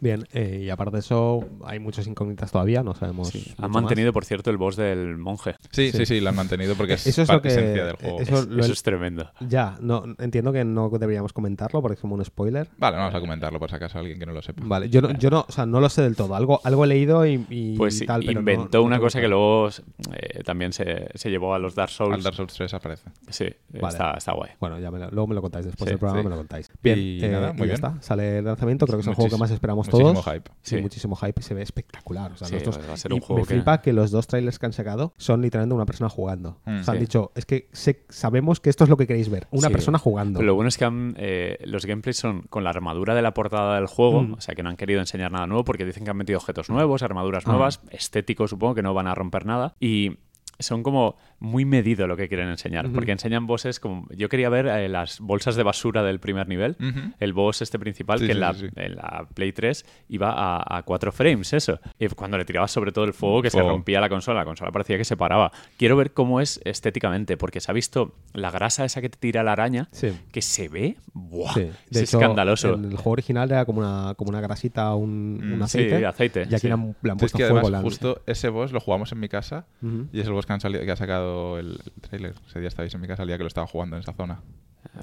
Bien, 0.00 0.26
eh, 0.32 0.62
y 0.64 0.70
aparte 0.70 0.92
de 0.96 1.00
eso, 1.00 1.44
hay 1.64 1.78
muchas 1.78 2.06
incógnitas 2.06 2.50
todavía, 2.52 2.82
no 2.82 2.94
sabemos. 2.94 3.28
Sí. 3.28 3.54
Han 3.58 3.70
más. 3.70 3.82
mantenido, 3.82 4.12
por 4.12 4.24
cierto, 4.24 4.50
el 4.50 4.56
boss 4.56 4.76
del 4.76 5.16
monje. 5.16 5.54
Sí, 5.70 5.90
Sí. 5.92 5.98
sí, 5.98 6.06
sí, 6.06 6.20
lo 6.20 6.30
han 6.30 6.36
mantenido 6.36 6.74
porque 6.74 6.94
es, 6.94 7.06
Eso 7.06 7.22
es 7.22 7.28
lo 7.28 7.34
parte 7.34 7.48
que- 7.48 7.54
esencia 7.54 7.84
del 7.86 7.96
juego. 7.96 8.20
eso- 8.20 8.34
Eso, 8.38 8.46
lo- 8.50 8.64
es 8.64 8.82
tremendo. 8.82 9.30
Ya, 9.40 9.76
no, 9.80 10.04
entiendo 10.18 10.52
que 10.52 10.64
no 10.64 10.90
deberíamos 10.90 11.32
comentarlo 11.32 11.80
porque 11.80 11.94
es 11.94 12.00
como 12.00 12.14
un 12.16 12.24
spoiler. 12.24 12.68
Vale, 12.76 12.96
vamos 12.96 13.14
a 13.14 13.20
comentarlo 13.20 13.58
por 13.58 13.70
si 13.70 13.76
acaso 13.76 13.98
alguien 13.98 14.18
que 14.18 14.26
no 14.26 14.32
lo 14.32 14.42
sepa. 14.42 14.62
Vale, 14.66 14.88
yo 14.90 15.00
no, 15.00 15.12
yo 15.18 15.30
no, 15.30 15.44
o 15.48 15.52
sea, 15.52 15.64
no 15.66 15.80
lo 15.80 15.88
sé 15.88 16.02
del 16.02 16.16
todo. 16.16 16.34
Algo, 16.34 16.60
algo 16.64 16.84
he 16.84 16.88
leído 16.88 17.24
y, 17.26 17.46
y 17.48 17.76
Pues 17.76 18.04
tal, 18.04 18.20
pero 18.22 18.32
no- 18.34 18.40
inventó 18.40 18.78
no 18.78 18.84
una 18.84 18.98
cosa 18.98 19.20
que 19.20 19.28
luego 19.28 19.68
eh, 19.68 20.42
también 20.44 20.72
se, 20.72 21.08
se 21.14 21.30
llevó 21.30 21.54
a 21.54 21.58
los 21.58 21.74
Dark 21.74 21.90
Souls. 21.90 22.14
Al 22.14 22.22
Dark 22.22 22.34
Souls 22.36 22.52
3 22.52 22.74
aparece. 22.74 23.04
Sí, 23.28 23.46
Vale. 23.80 23.88
está, 23.88 24.12
está 24.12 24.32
guay. 24.32 24.50
Bueno, 24.60 24.78
ya 24.80 24.90
me 24.90 24.98
lo- 24.98 25.10
luego 25.10 25.28
me 25.28 25.34
lo 25.34 25.42
contáis 25.42 25.66
después 25.66 25.86
Sí, 25.86 25.90
del 25.92 25.98
programa, 25.98 26.20
sí. 26.20 26.24
me 26.24 26.30
lo 26.30 26.36
contáis. 26.36 26.70
Bien, 26.82 26.98
Y 26.98 27.24
eh, 27.24 27.28
nada, 27.28 27.50
y 27.50 27.52
muy 27.52 27.58
ya 27.60 27.64
bien. 27.64 27.74
está. 27.74 27.94
Sale 28.02 28.38
el 28.38 28.44
lanzamiento, 28.44 28.86
creo 28.86 28.98
que 28.98 29.02
es 29.02 29.06
el 29.08 29.14
juego 29.14 29.30
que 29.30 29.36
más 29.38 29.50
esperamos 29.50 29.83
muchísimo 29.92 30.12
todos. 30.22 30.24
hype. 30.34 30.50
Sí, 30.62 30.76
Sí. 30.76 30.82
muchísimo 30.82 31.16
hype 31.16 31.40
y 31.40 31.42
se 31.42 31.54
ve 31.54 31.62
espectacular. 31.62 32.32
O 32.32 32.36
sea, 32.36 32.48
Sí, 32.48 32.54
nosotros- 32.54 32.88
va 32.88 32.94
a 32.94 32.96
ser 32.96 33.10
y 33.12 33.14
un 33.14 33.20
juego 33.20 33.42
me 33.42 33.46
que- 33.46 33.54
flipa 33.54 33.80
que 33.82 33.92
los 33.92 34.10
dos 34.10 34.26
trailers 34.26 34.58
que 34.58 34.66
han 34.66 34.72
sacado 34.72 35.12
son 35.16 35.42
literalmente 35.42 35.74
una 35.74 35.86
persona 35.86 36.08
jugando. 36.08 36.58
Mm, 36.64 36.80
o 36.80 36.84
sea, 36.84 36.94
han 36.94 37.00
dicho, 37.00 37.32
es 37.34 37.46
que 37.46 37.68
sabemos 38.08 38.60
que 38.60 38.70
esto 38.70 38.84
es 38.84 38.90
lo 38.90 38.96
que 38.96 39.06
queréis 39.06 39.28
ver. 39.28 39.46
Una 39.50 39.70
persona 39.70 39.98
jugando. 39.98 40.38
Pero 40.38 40.46
lo 40.48 40.54
bueno 40.54 40.68
es 40.68 40.78
que 40.78 40.84
han, 40.84 41.14
eh, 41.18 41.58
los 41.64 41.86
gameplays 41.86 42.16
son 42.16 42.42
con 42.42 42.64
la 42.64 42.70
armadura 42.70 43.14
de 43.14 43.22
la 43.22 43.34
portada 43.34 43.76
del 43.76 43.86
juego, 43.86 44.22
Mm. 44.22 44.32
o 44.34 44.40
sea 44.40 44.54
que 44.54 44.62
no 44.62 44.70
han 44.70 44.76
querido 44.76 45.00
enseñar 45.00 45.30
nada 45.32 45.46
nuevo 45.46 45.64
porque 45.64 45.84
dicen 45.84 46.04
que 46.04 46.10
han 46.10 46.16
metido 46.16 46.38
objetos 46.38 46.70
nuevos, 46.70 47.02
armaduras 47.02 47.44
Ah. 47.46 47.50
nuevas, 47.50 47.80
estéticos 47.90 48.50
supongo 48.50 48.74
que 48.74 48.82
no 48.82 48.94
van 48.94 49.06
a 49.06 49.14
romper 49.14 49.46
nada 49.46 49.74
y 49.80 50.18
son 50.58 50.82
como 50.82 51.16
muy 51.44 51.64
medido 51.64 52.06
lo 52.06 52.16
que 52.16 52.28
quieren 52.28 52.48
enseñar, 52.48 52.90
porque 52.90 53.12
enseñan 53.12 53.46
bosses 53.46 53.78
como 53.80 54.08
yo 54.16 54.28
quería 54.28 54.48
ver 54.48 54.66
eh, 54.66 54.88
las 54.88 55.20
bolsas 55.20 55.56
de 55.56 55.62
basura 55.62 56.02
del 56.02 56.18
primer 56.20 56.48
nivel, 56.48 56.76
el 57.20 57.32
boss 57.32 57.62
este 57.62 57.78
principal 57.78 58.18
Sí, 58.18 58.26
que 58.26 58.32
sí, 58.32 58.36
en, 58.36 58.40
la, 58.40 58.54
sí, 58.54 58.66
en 58.76 58.96
la 58.96 59.26
Play 59.34 59.52
3 59.52 59.84
iba 60.08 60.30
a, 60.32 60.78
a 60.78 60.82
4 60.82 61.12
frames, 61.12 61.52
eso. 61.52 61.78
Y 61.98 62.08
cuando 62.08 62.38
le 62.38 62.44
tirabas 62.44 62.70
sobre 62.70 62.92
todo 62.92 63.04
el 63.04 63.12
fuego 63.12 63.42
que 63.42 63.50
se 63.50 63.60
rompía 63.62 64.00
la 64.00 64.08
consola, 64.08 64.40
la 64.40 64.44
consola 64.44 64.70
parecía 64.72 64.96
que 64.96 65.04
se 65.04 65.16
paraba. 65.16 65.52
Quiero 65.76 65.96
ver 65.96 66.12
cómo 66.12 66.40
es 66.40 66.60
estéticamente, 66.64 67.36
porque 67.36 67.60
se 67.60 67.70
ha 67.70 67.74
visto 67.74 68.14
la 68.32 68.50
grasa 68.50 68.84
esa 68.84 69.00
que 69.00 69.08
te 69.08 69.18
tira 69.18 69.42
la 69.42 69.52
araña, 69.52 69.88
Sí. 69.92 70.08
que 70.32 70.42
se 70.42 70.68
ve, 70.68 70.96
¡buah! 71.12 71.52
Sí. 71.54 71.60
es 71.90 71.96
hecho, 72.02 72.18
escandaloso. 72.18 72.74
En 72.74 72.84
el 72.86 72.96
juego 72.96 73.10
original 73.12 73.50
era 73.50 73.64
como 73.64 73.80
una, 73.80 74.14
como 74.16 74.30
una 74.30 74.40
grasita, 74.40 74.94
un, 74.94 75.40
un 75.42 75.58
Mm, 75.58 75.62
aceite. 75.62 75.98
Sí, 75.98 76.04
aceite. 76.04 76.40
Y 76.50 76.54
aquí 76.54 76.58
sí. 76.58 76.66
le 76.68 76.72
han, 76.74 76.94
Sí, 77.02 77.08
es 77.08 77.14
puesto 77.18 77.38
que 77.38 77.44
fuego. 77.44 77.58
además 77.66 77.78
han- 77.78 77.84
justo 77.84 78.22
ese 78.26 78.48
boss 78.48 78.72
lo 78.72 78.80
jugamos 78.80 79.12
en 79.12 79.20
mi 79.20 79.28
casa 79.28 79.66
y 80.12 80.20
es 80.20 80.26
el 80.26 80.32
boss 80.32 80.46
que, 80.46 80.52
han 80.52 80.60
salido, 80.60 80.84
que 80.84 80.90
ha 80.90 80.96
sacado 80.96 81.33
el, 81.58 81.78
el 81.84 81.92
trailer. 82.02 82.34
Ese 82.48 82.58
día 82.60 82.68
estabais 82.68 82.94
en 82.94 83.00
mi 83.00 83.06
casa 83.08 83.22
el 83.22 83.28
día 83.28 83.36
que 83.36 83.44
lo 83.44 83.48
estaba 83.48 83.66
jugando 83.66 83.96
en 83.96 84.00
esa 84.02 84.12
zona. 84.12 84.40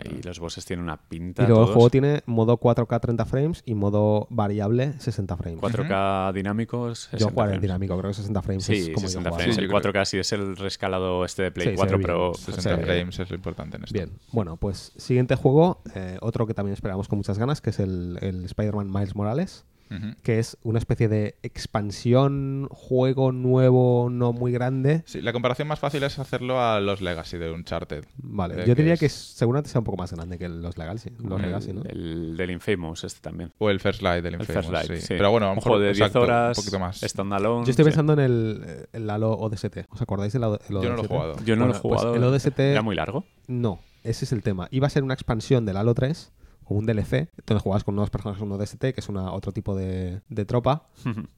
Y 0.05 0.21
los 0.21 0.39
bosses 0.39 0.63
tienen 0.63 0.83
una 0.83 0.97
pinta. 0.97 1.43
Y 1.43 1.47
luego 1.47 1.61
el 1.61 1.65
todos. 1.65 1.73
juego 1.75 1.89
tiene 1.89 2.21
modo 2.27 2.57
4K 2.59 2.99
30 3.01 3.25
frames 3.25 3.63
y 3.65 3.73
modo 3.73 4.27
variable 4.29 4.93
60 4.99 5.35
frames. 5.37 5.59
4K 5.59 6.33
dinámicos. 6.33 7.05
Yo 7.13 7.17
60 7.17 7.31
jugaré 7.33 7.49
en 7.49 7.53
frames. 7.55 7.61
dinámico, 7.63 7.97
creo 7.97 8.11
que 8.11 8.13
60 8.13 8.41
frames 8.43 8.63
Sí, 8.63 8.73
es 8.73 8.83
como 8.89 9.01
yo 9.01 9.07
60 9.07 9.29
jugar. 9.31 9.41
frames. 9.41 9.55
Sí, 9.55 9.61
el 9.61 9.67
yo 9.67 9.79
creo- 9.79 9.91
4K 9.93 10.05
sí 10.05 10.17
es 10.19 10.31
el 10.33 10.55
rescalado 10.55 11.25
este 11.25 11.41
de 11.43 11.51
Play 11.51 11.67
Sí, 11.67 11.71
se 11.71 11.77
4, 11.77 11.97
ve 11.97 11.97
bien. 11.97 12.05
pero 12.07 12.33
60 12.35 12.61
se 12.61 12.75
ve- 12.75 12.83
frames 12.83 13.19
es 13.19 13.29
lo 13.31 13.35
importante 13.35 13.77
en 13.77 13.83
esto. 13.83 13.93
Bien, 13.93 14.11
bueno, 14.31 14.55
pues 14.57 14.93
siguiente 14.97 15.35
juego, 15.35 15.81
eh, 15.95 16.17
otro 16.21 16.45
que 16.45 16.53
también 16.53 16.73
esperamos 16.73 17.07
con 17.07 17.17
muchas 17.17 17.39
ganas, 17.39 17.59
que 17.59 17.71
es 17.71 17.79
el, 17.79 18.19
el 18.21 18.45
Spider-Man 18.45 18.89
Miles 18.91 19.15
Morales, 19.15 19.65
Que 20.23 20.39
es 20.39 20.57
una 20.63 20.79
especie 20.79 21.07
de 21.07 21.35
expansión, 21.43 22.67
juego 22.71 23.31
nuevo, 23.31 24.09
no 24.11 24.33
muy 24.33 24.51
grande. 24.51 25.03
Sí, 25.05 25.21
la 25.21 25.33
comparación 25.33 25.67
más 25.67 25.79
fácil 25.79 26.03
es 26.03 26.19
hacerlo 26.19 26.61
a 26.61 26.79
los 26.79 27.01
Legacy 27.01 27.37
de 27.37 27.51
Uncharted. 27.51 28.05
Vale, 28.17 28.55
Eh, 28.55 28.57
yo 28.59 28.75
que 28.75 28.81
diría 28.81 28.93
es- 28.93 28.99
que 28.99 29.09
seguramente 29.09 29.69
sea 29.69 29.79
un 29.79 29.85
poco 29.85 29.97
más 29.97 30.11
grande 30.13 30.37
que 30.37 30.47
los 30.49 30.77
Legacy, 30.77 31.09
los 31.19 31.39
el, 31.39 31.45
Legacy, 31.45 31.73
¿no? 31.73 31.83
el 31.83 32.37
del 32.37 32.51
Infamous 32.51 33.03
este 33.03 33.19
también. 33.21 33.51
O 33.57 33.69
el 33.69 33.79
First 33.79 34.01
Light 34.01 34.23
del 34.23 34.35
El 34.35 34.41
Infamous, 34.41 34.65
First 34.67 34.71
Light, 34.89 35.01
sí. 35.01 35.07
sí. 35.07 35.13
Pero 35.17 35.31
bueno, 35.31 35.47
a 35.47 35.49
lo 35.49 35.53
un 35.53 35.57
mejor 35.57 35.71
juego 35.71 35.79
de 35.81 35.87
10 35.93 35.97
exacto, 35.99 36.21
horas, 36.21 36.57
un 36.57 36.63
poquito 36.63 36.79
más. 36.79 36.99
standalone. 37.01 37.65
Yo 37.65 37.69
estoy 37.71 37.83
sí. 37.83 37.89
pensando 37.89 38.13
en 38.13 38.19
el, 38.19 38.87
el 38.93 39.09
Halo 39.09 39.31
ODST. 39.33 39.85
¿Os 39.89 40.01
acordáis 40.01 40.33
del, 40.33 40.43
el 40.43 40.47
ODST? 40.49 40.71
Yo 40.71 40.89
no 40.89 40.95
lo 40.95 41.03
he 41.03 41.07
jugado. 41.07 41.35
Yo 41.45 41.55
no 41.55 41.65
lo 41.65 41.71
he 41.71 41.79
pues 41.79 41.81
jugado. 41.81 42.15
el 42.15 42.23
ODST 42.23 42.59
¿Era 42.59 42.81
muy 42.81 42.95
largo? 42.95 43.25
No, 43.47 43.79
ese 44.03 44.25
es 44.25 44.31
el 44.31 44.43
tema. 44.43 44.67
Iba 44.71 44.87
a 44.87 44.89
ser 44.89 45.03
una 45.03 45.13
expansión 45.13 45.65
del 45.65 45.77
Halo 45.77 45.93
3 45.93 46.31
un 46.77 46.85
DLC, 46.85 47.29
donde 47.45 47.61
jugabas 47.61 47.83
con 47.83 47.95
nuevos 47.95 48.09
personajes 48.09 48.41
en 48.41 48.51
un 48.51 48.59
ODST, 48.59 48.79
que 48.79 48.93
es 48.97 49.09
una, 49.09 49.31
otro 49.31 49.51
tipo 49.51 49.75
de, 49.75 50.21
de 50.29 50.45
tropa, 50.45 50.83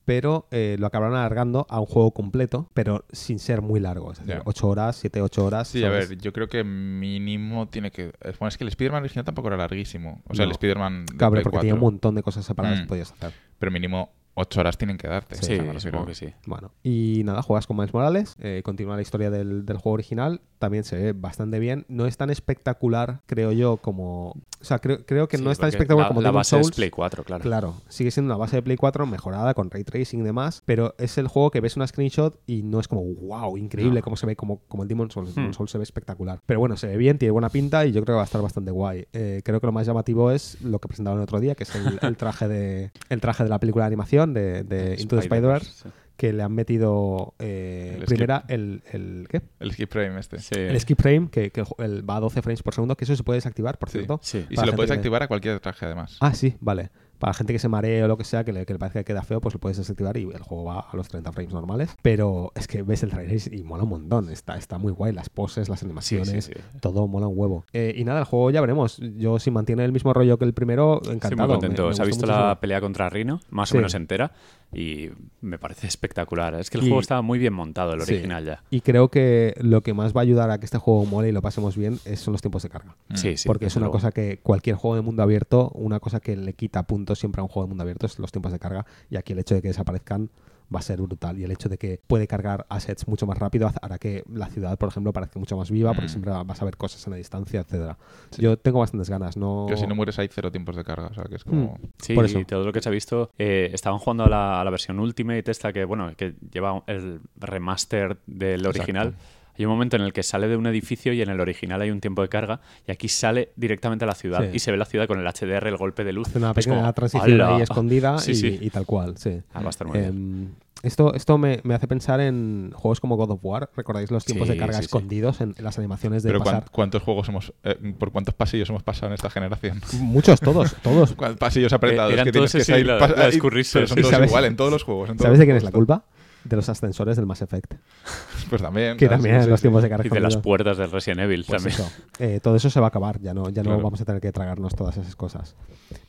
pero 0.06 0.48
eh, 0.52 0.76
lo 0.80 0.88
acabaron 0.88 1.16
alargando 1.16 1.66
a 1.70 1.80
un 1.80 1.86
juego 1.86 2.12
completo, 2.12 2.70
pero 2.74 3.06
sin 3.12 3.40
ser 3.40 3.62
muy 3.62 3.80
largo. 3.80 4.12
Es 4.12 4.20
decir, 4.20 4.36
Ya. 4.36 4.42
8 4.46 4.68
horas, 4.68 4.96
7, 4.98 5.22
8 5.22 5.46
horas. 5.46 5.68
Sí, 5.68 5.84
a 5.84 5.90
ver, 5.90 6.18
yo 6.18 6.34
creo 6.34 6.48
que 6.48 6.64
mínimo 6.64 7.68
tiene 7.68 7.92
que... 7.92 8.14
es- 8.22 8.40
Bueno, 8.40 8.50
es 8.50 8.58
que 8.58 8.64
el 8.64 8.70
Spider-Man 8.70 9.02
original 9.04 9.26
tampoco 9.26 9.48
era 9.50 9.58
larguísimo. 9.58 10.22
O 10.28 10.34
sea, 10.36 10.46
No. 10.46 10.50
el 10.50 10.52
Spider-Man 10.52 11.06
de 11.06 11.18
Cabre, 11.18 11.42
porque 11.42 11.60
tenía 11.60 11.74
un 11.74 11.80
4. 11.80 11.92
montón 11.92 12.16
de 12.16 12.24
cosas 12.24 12.46
separadas 12.46 12.80
Mm. 12.80 12.82
que 12.84 12.88
podías 12.88 13.12
hacer. 13.12 13.34
Pero 13.60 13.72
mínimo 13.72 14.10
ocho 14.36 14.60
horas 14.60 14.78
tienen 14.78 14.98
que 14.98 15.08
darte. 15.08 15.36
Sí, 15.36 15.42
O 15.42 15.46
sea, 15.46 15.58
me 15.58 15.74
refiero- 15.74 15.80
supongo 15.80 16.06
que 16.08 16.16
sí. 16.16 16.28
Bueno, 16.46 16.72
y 16.84 17.22
nada, 17.26 17.42
juegas 17.42 17.68
con 17.68 17.78
Miles 17.78 17.94
Morales, 17.94 18.36
eh, 18.40 18.62
continúa 18.64 18.96
la 18.96 19.02
historia 19.02 19.30
del, 19.30 19.66
del 19.66 19.78
juego 19.78 19.94
original, 19.94 20.42
también 20.60 20.84
se 20.84 20.96
ve 20.96 21.14
bastante 21.14 21.60
bien. 21.60 21.86
No 21.90 22.06
es 22.06 22.18
tan 22.18 22.30
espectacular, 22.30 23.22
creo 23.26 23.52
yo, 23.52 23.78
como. 23.78 24.30
O 24.32 24.66
sea, 24.66 24.80
creo, 24.80 25.06
creo 25.06 25.28
que 25.28 25.38
Sí, 25.38 25.44
no 25.44 25.52
es 25.52 25.60
tan 25.60 25.68
espectacular 25.70 26.06
la, 26.06 26.08
como 26.08 26.22
la 26.22 26.30
Demon's 26.30 26.40
base 26.40 26.50
Souls. 26.52 26.68
es 26.70 26.76
Play 26.76 26.90
4, 26.90 27.24
claro. 27.26 27.42
Claro, 27.44 27.76
sigue 27.90 28.12
siendo 28.12 28.34
una 28.34 28.38
base 28.38 28.56
de 28.56 28.62
Play 28.62 28.78
4 28.78 29.06
mejorada 29.06 29.54
con 29.54 29.70
ray 29.70 29.84
tracing 29.84 30.22
y 30.22 30.24
demás, 30.24 30.62
pero 30.66 30.96
es 30.98 31.18
el 31.18 31.28
juego 31.28 31.52
que 31.52 31.60
ves 31.60 31.76
una 31.76 31.86
screenshot 31.86 32.40
y 32.48 32.64
no 32.64 32.80
es 32.80 32.88
como 32.88 33.04
wow, 33.04 33.58
increíble 33.58 34.00
No. 34.00 34.04
cómo 34.04 34.16
se 34.16 34.26
ve 34.26 34.36
como, 34.38 34.60
como 34.70 34.84
el 34.84 34.90
Demon 34.90 35.12
Souls. 35.12 35.30
El 35.30 35.34
Hmm. 35.34 35.38
Demon's 35.38 35.58
Souls 35.58 35.72
se 35.72 35.78
ve 35.78 35.84
espectacular. 35.84 36.40
Pero 36.46 36.60
bueno, 36.62 36.78
se 36.78 36.88
ve 36.88 36.96
bien, 36.98 37.18
tiene 37.18 37.32
buena 37.32 37.50
pinta 37.50 37.86
y 37.86 37.92
yo 37.92 38.02
creo 38.02 38.14
que 38.16 38.18
va 38.18 38.22
a 38.22 38.26
estar 38.26 38.42
bastante 38.42 38.72
guay. 38.72 39.06
Eh, 39.12 39.42
creo 39.44 39.60
que 39.60 39.66
lo 39.68 39.74
más 39.74 39.86
llamativo 39.86 40.32
es 40.32 40.62
lo 40.62 40.80
que 40.80 40.88
presentaron 40.88 41.20
el 41.20 41.24
otro 41.24 41.42
día, 41.42 41.56
que 41.56 41.64
es 41.64 41.76
el, 41.76 42.00
el 42.02 42.16
traje 42.16 42.48
de 42.48 42.92
el 43.10 43.20
traje 43.20 43.44
de 43.44 43.50
la 43.50 43.60
película 43.60 43.84
de 43.84 43.88
animación 43.88 44.23
de, 44.32 44.64
de 44.64 44.96
Into 45.02 45.16
the 45.18 45.24
Spider-Verse, 45.24 45.72
sí. 45.84 45.90
que 46.16 46.32
le 46.32 46.44
han 46.44 46.54
metido 46.54 47.34
eh, 47.40 47.98
El 48.00 48.06
primera 48.06 48.46
el, 48.48 48.84
el 48.92 49.28
¿qué? 49.30 49.42
El 49.60 49.72
skip 49.74 49.92
frame 49.92 50.20
este. 50.20 50.40
Sí. 50.40 50.54
El 50.56 50.80
skip 50.80 51.02
frame, 51.02 51.30
que, 51.32 51.50
que 51.52 51.64
el 51.80 52.08
va 52.10 52.18
a 52.18 52.20
12 52.20 52.42
frames 52.42 52.64
por 52.64 52.74
segundo, 52.74 52.96
que 52.96 53.04
eso 53.06 53.16
se 53.16 53.24
puede 53.24 53.38
desactivar, 53.38 53.78
por 53.80 53.90
Sí. 53.90 53.98
cierto. 53.98 54.20
Sí. 54.22 54.46
Y 54.50 54.56
se 54.56 54.66
lo 54.66 54.74
puedes 54.74 54.92
que- 54.92 54.98
activar 54.98 55.24
a 55.24 55.28
cualquier 55.28 55.60
traje, 55.60 55.86
además. 55.86 56.18
Ah, 56.22 56.34
sí, 56.34 56.56
vale. 56.62 56.92
Para 57.24 57.34
gente 57.36 57.54
que 57.54 57.60
se 57.60 57.70
maree 57.70 58.04
o 58.04 58.10
lo 58.10 58.18
que 58.18 58.26
sea, 58.26 58.44
que 58.44 58.52
le, 58.52 58.66
que 58.66 58.74
le 58.74 58.80
parezca 58.80 59.00
que 59.00 59.06
queda 59.06 59.22
feo, 59.24 59.40
pues 59.40 59.54
lo 59.54 59.60
puedes 59.62 59.78
desactivar 59.78 60.18
y 60.18 60.24
el 60.24 60.42
juego 60.42 60.66
va 60.66 60.82
a 60.82 60.98
los 60.98 61.08
30 61.08 61.32
frames 61.32 61.54
normales. 61.54 61.96
Pero 62.02 62.52
es 62.54 62.68
que 62.68 62.82
ves 62.84 63.02
el 63.04 63.12
trailer 63.12 63.40
y 63.54 63.64
mola 63.64 63.84
un 63.84 63.90
montón. 63.92 64.30
Está, 64.30 64.58
está 64.58 64.78
muy 64.78 64.92
guay. 64.92 65.14
Las 65.14 65.30
poses, 65.30 65.70
las 65.70 65.84
animaciones, 65.84 66.44
sí, 66.44 66.52
sí. 66.54 66.62
todo 66.82 67.08
mola 67.08 67.28
un 67.28 67.38
huevo. 67.40 67.64
Eh, 67.72 67.94
y 67.96 68.04
nada, 68.04 68.20
el 68.20 68.26
juego 68.26 68.52
ya 68.52 68.60
veremos. 68.60 68.98
Yo, 68.98 69.40
si 69.40 69.52
mantiene 69.52 69.86
el 69.86 69.94
mismo 69.94 70.12
rollo 70.14 70.38
que 70.38 70.44
el 70.44 70.54
primero, 70.54 70.96
Estoy 70.98 71.16
encantado. 71.16 71.48
muy 71.48 71.56
Me- 71.56 71.60
contento. 71.62 71.88
me 71.88 71.94
Se 71.94 72.02
ha 72.02 72.06
visto 72.06 72.26
la 72.26 72.60
pelea 72.60 72.82
contra 72.82 73.10
Rino, 73.10 73.40
más 73.52 73.72
o 73.72 73.76
menos 73.78 73.94
entera, 73.94 74.34
y 74.74 75.10
me 75.42 75.58
parece 75.60 75.88
espectacular. 75.88 76.56
Es 76.56 76.70
que 76.70 76.78
el 76.78 76.84
Y- 76.86 76.88
juego 76.88 77.02
estaba 77.02 77.22
muy 77.22 77.40
bien 77.40 77.54
montado, 77.54 77.94
el 77.94 78.02
Sí. 78.02 78.14
original 78.14 78.46
ya. 78.46 78.64
Y 78.70 78.82
creo 78.82 79.10
que 79.10 79.54
lo 79.62 79.82
que 79.82 79.94
más 79.94 80.16
va 80.16 80.22
a 80.22 80.24
ayudar 80.24 80.50
a 80.52 80.58
que 80.60 80.66
este 80.66 80.78
juego 80.78 81.06
mole 81.06 81.30
y 81.30 81.32
lo 81.32 81.42
pasemos 81.42 81.76
bien 81.78 82.00
es, 82.06 82.20
son 82.20 82.32
los 82.32 82.42
tiempos 82.42 82.64
de 82.64 82.70
carga. 82.70 82.96
Mm. 83.10 83.16
Sí, 83.16 83.38
sí. 83.38 83.48
Porque 83.48 83.66
es 83.68 83.76
una 83.76 83.86
luego. 83.86 83.94
cosa 83.94 84.12
que 84.12 84.40
cualquier 84.42 84.76
juego 84.76 84.96
de 84.96 85.02
mundo 85.02 85.24
abierto, 85.24 85.70
una 85.76 86.00
cosa 86.00 86.20
que 86.20 86.36
le 86.36 86.54
quita 86.54 86.84
puntos 86.84 87.20
siempre 87.20 87.40
a 87.40 87.44
un 87.44 87.50
juego 87.50 87.68
de 87.68 87.70
mundo 87.70 87.84
abierto 87.84 88.06
es 88.06 88.18
los 88.20 88.32
tiempos 88.32 88.52
de 88.52 88.60
carga. 88.60 88.86
Y 89.10 89.18
aquí 89.18 89.34
el 89.34 89.40
hecho 89.40 89.56
de 89.56 89.62
que 89.62 89.68
desaparezcan 89.70 90.30
va 90.74 90.80
a 90.80 90.82
ser 90.82 91.02
brutal. 91.02 91.38
Y 91.40 91.44
el 91.44 91.52
hecho 91.52 91.70
de 91.70 91.78
que 91.78 92.00
puede 92.08 92.28
cargar 92.28 92.66
assets 92.70 93.08
mucho 93.08 93.26
más 93.26 93.38
rápido 93.38 93.72
hará 93.82 93.98
que 93.98 94.24
la 94.32 94.48
ciudad, 94.48 94.78
por 94.78 94.90
ejemplo, 94.90 95.14
parezca 95.14 95.40
mucho 95.40 95.58
más 95.58 95.72
viva, 95.72 95.92
porque 95.94 96.06
Mm. 96.08 96.10
siempre 96.10 96.32
vas 96.46 96.62
a 96.62 96.66
ver 96.66 96.78
cosas 96.78 97.06
en 97.08 97.12
la 97.12 97.18
distancia, 97.18 97.62
etcétera. 97.62 97.98
Sí. 98.32 98.42
Yo 98.42 98.58
tengo 98.58 98.80
bastantes 98.80 99.10
ganas, 99.10 99.38
no. 99.38 99.66
Que 99.70 99.78
si 99.78 99.88
no 99.88 99.96
mueres 99.96 100.18
hay 100.20 100.28
cero 100.32 100.52
tiempos 100.52 100.76
de 100.76 100.84
carga. 100.84 101.08
O 101.08 101.14
sea, 101.14 101.24
que 101.26 101.36
es 101.36 101.44
como... 101.44 101.80
Sí, 102.00 102.14
Por 102.14 102.26
eso. 102.26 102.40
y 102.40 102.46
todo 102.46 102.66
lo 102.66 102.72
que 102.74 102.82
se 102.82 102.90
ha 102.90 102.92
visto, 102.92 103.32
eh, 103.38 103.70
estaban 103.74 104.00
jugando 104.00 104.26
a 104.26 104.30
la, 104.30 104.62
a 104.62 104.64
la 104.64 104.70
versión 104.72 105.00
Ultimate 105.00 105.50
esta 105.50 105.72
que, 105.74 105.86
bueno, 105.86 106.12
que 106.16 106.36
lleva 106.52 106.84
el 106.88 107.22
remaster 107.38 108.18
del 108.28 108.62
Exacto. 108.62 108.70
original. 108.80 109.16
Hay 109.58 109.66
un 109.66 109.72
momento 109.72 109.96
en 109.96 110.02
el 110.02 110.14
que 110.14 110.24
sale 110.24 110.48
de 110.48 110.58
un 110.58 110.66
edificio 110.68 111.14
y 111.14 111.22
en 111.22 111.30
el 111.30 111.40
original 111.40 111.82
hay 111.82 111.92
un 111.92 112.02
tiempo 112.02 112.22
de 112.22 112.30
carga 112.30 112.60
y 112.88 112.92
aquí 112.92 113.08
sale 113.08 113.52
directamente 113.56 114.06
a 114.06 114.08
la 114.08 114.16
ciudad 114.16 114.42
Sí. 114.42 114.50
y 114.54 114.60
se 114.60 114.72
ve 114.72 114.78
la 114.78 114.86
ciudad 114.86 115.08
con 115.08 115.20
el 115.20 115.26
HDR, 115.28 115.68
el 115.68 115.78
golpe 115.78 116.04
de 116.04 116.14
luz. 116.14 116.28
Hace 116.30 116.40
una 116.40 116.50
Es 116.52 116.56
pequeña 116.56 116.78
como, 116.82 116.94
transición 116.94 117.32
¡hala! 117.42 117.56
ahí 117.58 117.62
escondida 117.62 118.18
Sí, 118.20 118.32
y, 118.32 118.36
sí. 118.36 118.58
y 118.62 118.70
tal 118.70 118.86
cual, 118.86 119.18
sí. 119.18 119.42
Ah, 119.54 119.60
va 119.62 119.68
a 119.68 119.70
estar 119.70 119.88
muy 119.88 120.00
bien. 120.00 120.10
Em, 120.10 120.48
esto 120.82 121.14
esto 121.14 121.38
me, 121.38 121.62
me 121.64 121.76
hace 121.76 121.88
pensar 121.88 122.20
en 122.20 122.72
juegos 122.76 123.00
como 123.00 123.16
God 123.16 123.32
of 123.32 123.40
War. 123.44 123.70
¿Recordáis 123.78 124.12
los 124.12 124.26
tiempos 124.26 124.48
Sí, 124.50 124.54
de 124.56 124.60
carga 124.60 124.74
sí, 124.74 124.80
sí. 124.80 124.86
escondidos 124.86 125.40
en, 125.40 125.54
en 125.58 125.64
las 125.64 125.78
animaciones 125.78 126.24
de 126.24 126.30
Pero 126.30 126.42
¿cuán- 126.42 126.56
pasar? 126.56 126.72
¿cuántos 126.72 127.04
juegos 127.04 127.30
hemos... 127.30 127.54
eh, 127.64 127.94
¿Por 127.98 128.12
cuántos 128.12 128.34
pasillos 128.34 128.70
hemos 128.70 128.84
pasado 128.84 129.08
en 129.08 129.14
esta 129.14 129.30
generación? 129.30 129.80
Muchos, 130.00 130.42
todos, 130.42 130.76
todos. 130.82 131.14
¿Cuántos 131.14 131.38
pasillos 131.40 131.72
apretados 131.72 132.12
eran 132.12 132.26
que 132.26 132.32
tienes 132.34 132.52
que 132.52 132.64
salir 132.66 132.86
la- 132.88 133.08
la 133.08 133.28
y- 133.28 133.30
escurrirse, 133.30 133.78
pero 133.80 133.88
son 133.88 133.96
sí. 133.98 134.02
todos 134.02 134.14
¿Sabes- 134.16 134.30
igual 134.30 134.46
en 134.46 134.56
todos 134.58 134.72
los 134.72 134.84
juegos. 134.84 135.10
en 135.12 135.16
todos 135.18 135.28
¿Sabes 135.28 135.40
de 135.40 135.46
quién 135.46 135.56
es 135.58 135.64
la 135.64 135.72
culpa? 135.72 136.04
De 136.44 136.56
los 136.58 136.68
ascensores 136.70 137.16
del 137.16 137.26
Mass 137.26 137.42
Effect. 137.42 137.74
Pues 138.50 138.62
también. 138.62 138.98
Que 138.98 139.08
también 139.08 139.42
Sí, 139.44 139.50
los 139.50 139.60
sí, 139.60 139.64
tiempos 139.64 139.82
sí. 139.82 139.84
de 139.86 139.90
carga 139.90 140.06
Y 140.06 140.10
de 140.10 140.20
las 140.20 140.38
puertas 140.38 140.78
del 140.78 140.92
Resident 140.92 141.22
Evil 141.22 141.46
Pues 141.48 141.64
también. 141.64 141.82
eso. 141.82 141.92
Eh, 142.20 142.40
todo 142.44 142.56
eso 142.58 142.70
se 142.70 142.80
va 142.80 142.88
a 142.88 142.90
acabar, 142.90 143.20
ya 143.22 143.34
no, 143.34 143.50
ya 143.50 143.64
no 143.64 143.70
Claro. 143.70 143.84
vamos 143.84 144.02
a 144.02 144.06
tener 144.06 144.22
que 144.22 144.32
tragarnos 144.32 144.76
todas 144.76 144.98
esas 144.98 145.16
cosas. 145.16 145.56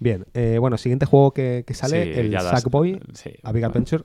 Bien, 0.00 0.26
eh, 0.34 0.58
bueno, 0.60 0.76
siguiente 0.76 1.06
juego 1.06 1.30
que, 1.32 1.64
que 1.66 1.74
sale, 1.74 2.12
Sí, 2.14 2.20
el 2.20 2.38
Sackboy, 2.40 3.00
sí. 3.14 3.30
a 3.42 3.52
Big 3.52 3.64
Adventure. 3.64 4.04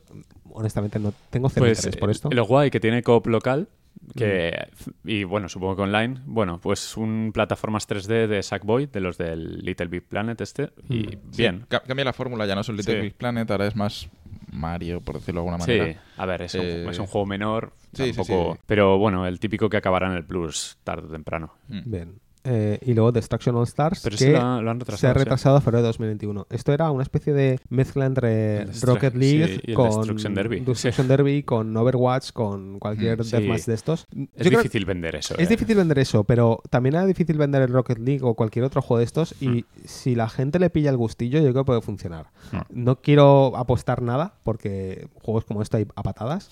Honestamente, 0.51 0.99
no 0.99 1.13
tengo 1.29 1.49
cero 1.49 1.65
Pues 1.65 1.79
interés 1.79 1.97
por 1.99 2.09
eh, 2.09 2.11
esto. 2.11 2.29
lo 2.31 2.45
guay 2.45 2.69
que 2.71 2.79
tiene 2.79 3.01
coop 3.03 3.27
local 3.27 3.67
que 4.15 4.67
Mm. 5.03 5.09
y 5.09 5.23
bueno, 5.23 5.49
supongo 5.49 5.75
que 5.77 5.81
online, 5.83 6.21
bueno, 6.25 6.59
pues 6.61 6.97
un 6.97 7.31
plataformas 7.33 7.87
3D 7.87 8.27
de 8.27 8.41
Sackboy, 8.43 8.87
de 8.87 8.99
los 9.01 9.17
del 9.17 9.59
Little 9.59 9.87
Big 9.87 10.03
Planet 10.07 10.39
este 10.41 10.69
y 10.89 10.99
Mm. 11.07 11.09
Sí, 11.31 11.41
bien. 11.43 11.65
ca- 11.67 11.81
cambia 11.81 12.05
la 12.05 12.13
fórmula, 12.13 12.45
ya 12.45 12.55
no 12.55 12.61
es 12.61 12.69
un 12.69 12.77
Little 12.77 12.95
Sí. 12.95 13.01
Big 13.01 13.15
Planet, 13.15 13.49
ahora 13.51 13.67
es 13.67 13.75
más 13.75 14.09
Mario, 14.51 15.01
por 15.01 15.15
decirlo 15.19 15.41
de 15.41 15.47
alguna 15.49 15.63
Sí, 15.63 15.77
manera. 15.77 16.01
a 16.17 16.25
ver, 16.25 16.41
es 16.41 16.55
un, 16.55 16.61
Eh, 16.61 16.87
es 16.89 16.97
un 16.99 17.05
juego 17.05 17.25
menor, 17.27 17.73
sí, 17.93 18.05
sí, 18.11 18.17
tampoco, 18.17 18.55
sí. 18.55 18.61
pero 18.65 18.97
bueno, 18.97 19.27
el 19.27 19.39
típico 19.39 19.69
que 19.69 19.77
acabará 19.77 20.07
en 20.07 20.13
el 20.17 20.25
Plus 20.25 20.77
tarde 20.83 21.07
o 21.07 21.11
temprano. 21.11 21.53
Mm. 21.67 21.81
Bien. 21.91 22.15
Eh, 22.45 22.79
y 22.85 22.93
luego 22.93 23.11
Destruction 23.11 23.55
All 23.57 23.65
Stars, 23.65 23.99
Pero 24.01 24.17
que 24.17 24.31
lo, 24.31 24.39
han- 24.41 24.63
lo 24.65 24.71
han 24.71 24.79
retrasado. 24.79 24.97
se 24.99 25.07
ha 25.07 25.13
sí. 25.13 25.19
retrasado 25.19 25.57
a 25.57 25.61
febrero 25.61 25.81
de 25.83 25.87
2021. 25.87 26.47
Esto 26.49 26.71
era 26.73 26.89
una 26.89 27.03
especie 27.03 27.33
de 27.33 27.59
mezcla 27.69 28.05
entre 28.05 28.65
Rocket 28.81 29.13
League 29.15 29.61
sí, 29.65 29.73
con 29.73 29.89
Destruction 29.89 30.33
Derby. 30.33 30.59
Destruction 30.61 31.07
Derby, 31.09 31.43
con 31.43 31.75
Overwatch, 31.75 32.31
con 32.31 32.79
cualquier 32.79 33.19
Mm, 33.19 33.29
deathmatch 33.29 33.65
de 33.65 33.73
estos. 33.73 34.07
Es 34.11 34.45
Yo 34.45 34.49
creo- 34.51 34.59
difícil 34.61 34.85
vender 34.85 35.15
eso. 35.15 35.35
Es 35.37 35.47
eh. 35.47 35.49
difícil 35.49 35.75
vender 35.75 35.99
eso, 35.99 36.23
pero 36.23 36.61
también 36.69 36.95
era 36.95 37.05
difícil 37.05 37.37
vender 37.37 37.61
el 37.61 37.69
Rocket 37.73 37.99
League 37.99 38.21
o 38.23 38.33
cualquier 38.35 38.63
otro 38.65 38.81
juego 38.81 38.99
de 38.99 39.05
estos. 39.05 39.35
Hmm. 39.41 39.57
Y 39.57 39.65
si 39.85 40.15
la 40.15 40.29
gente 40.29 40.59
le 40.59 40.69
pilla 40.69 40.89
el 40.91 40.97
gustillo, 40.97 41.39
yo 41.39 41.51
creo 41.51 41.63
que 41.63 41.67
puede 41.67 41.81
funcionar. 41.81 42.27
Hmm. 42.51 42.59
No 42.69 43.01
quiero 43.01 43.55
apostar 43.57 44.01
nada, 44.01 44.35
porque 44.43 45.07
juegos 45.21 45.43
como 45.43 45.61
esto 45.61 45.77
hay 45.77 45.85
a 45.95 46.03
patadas. 46.03 46.49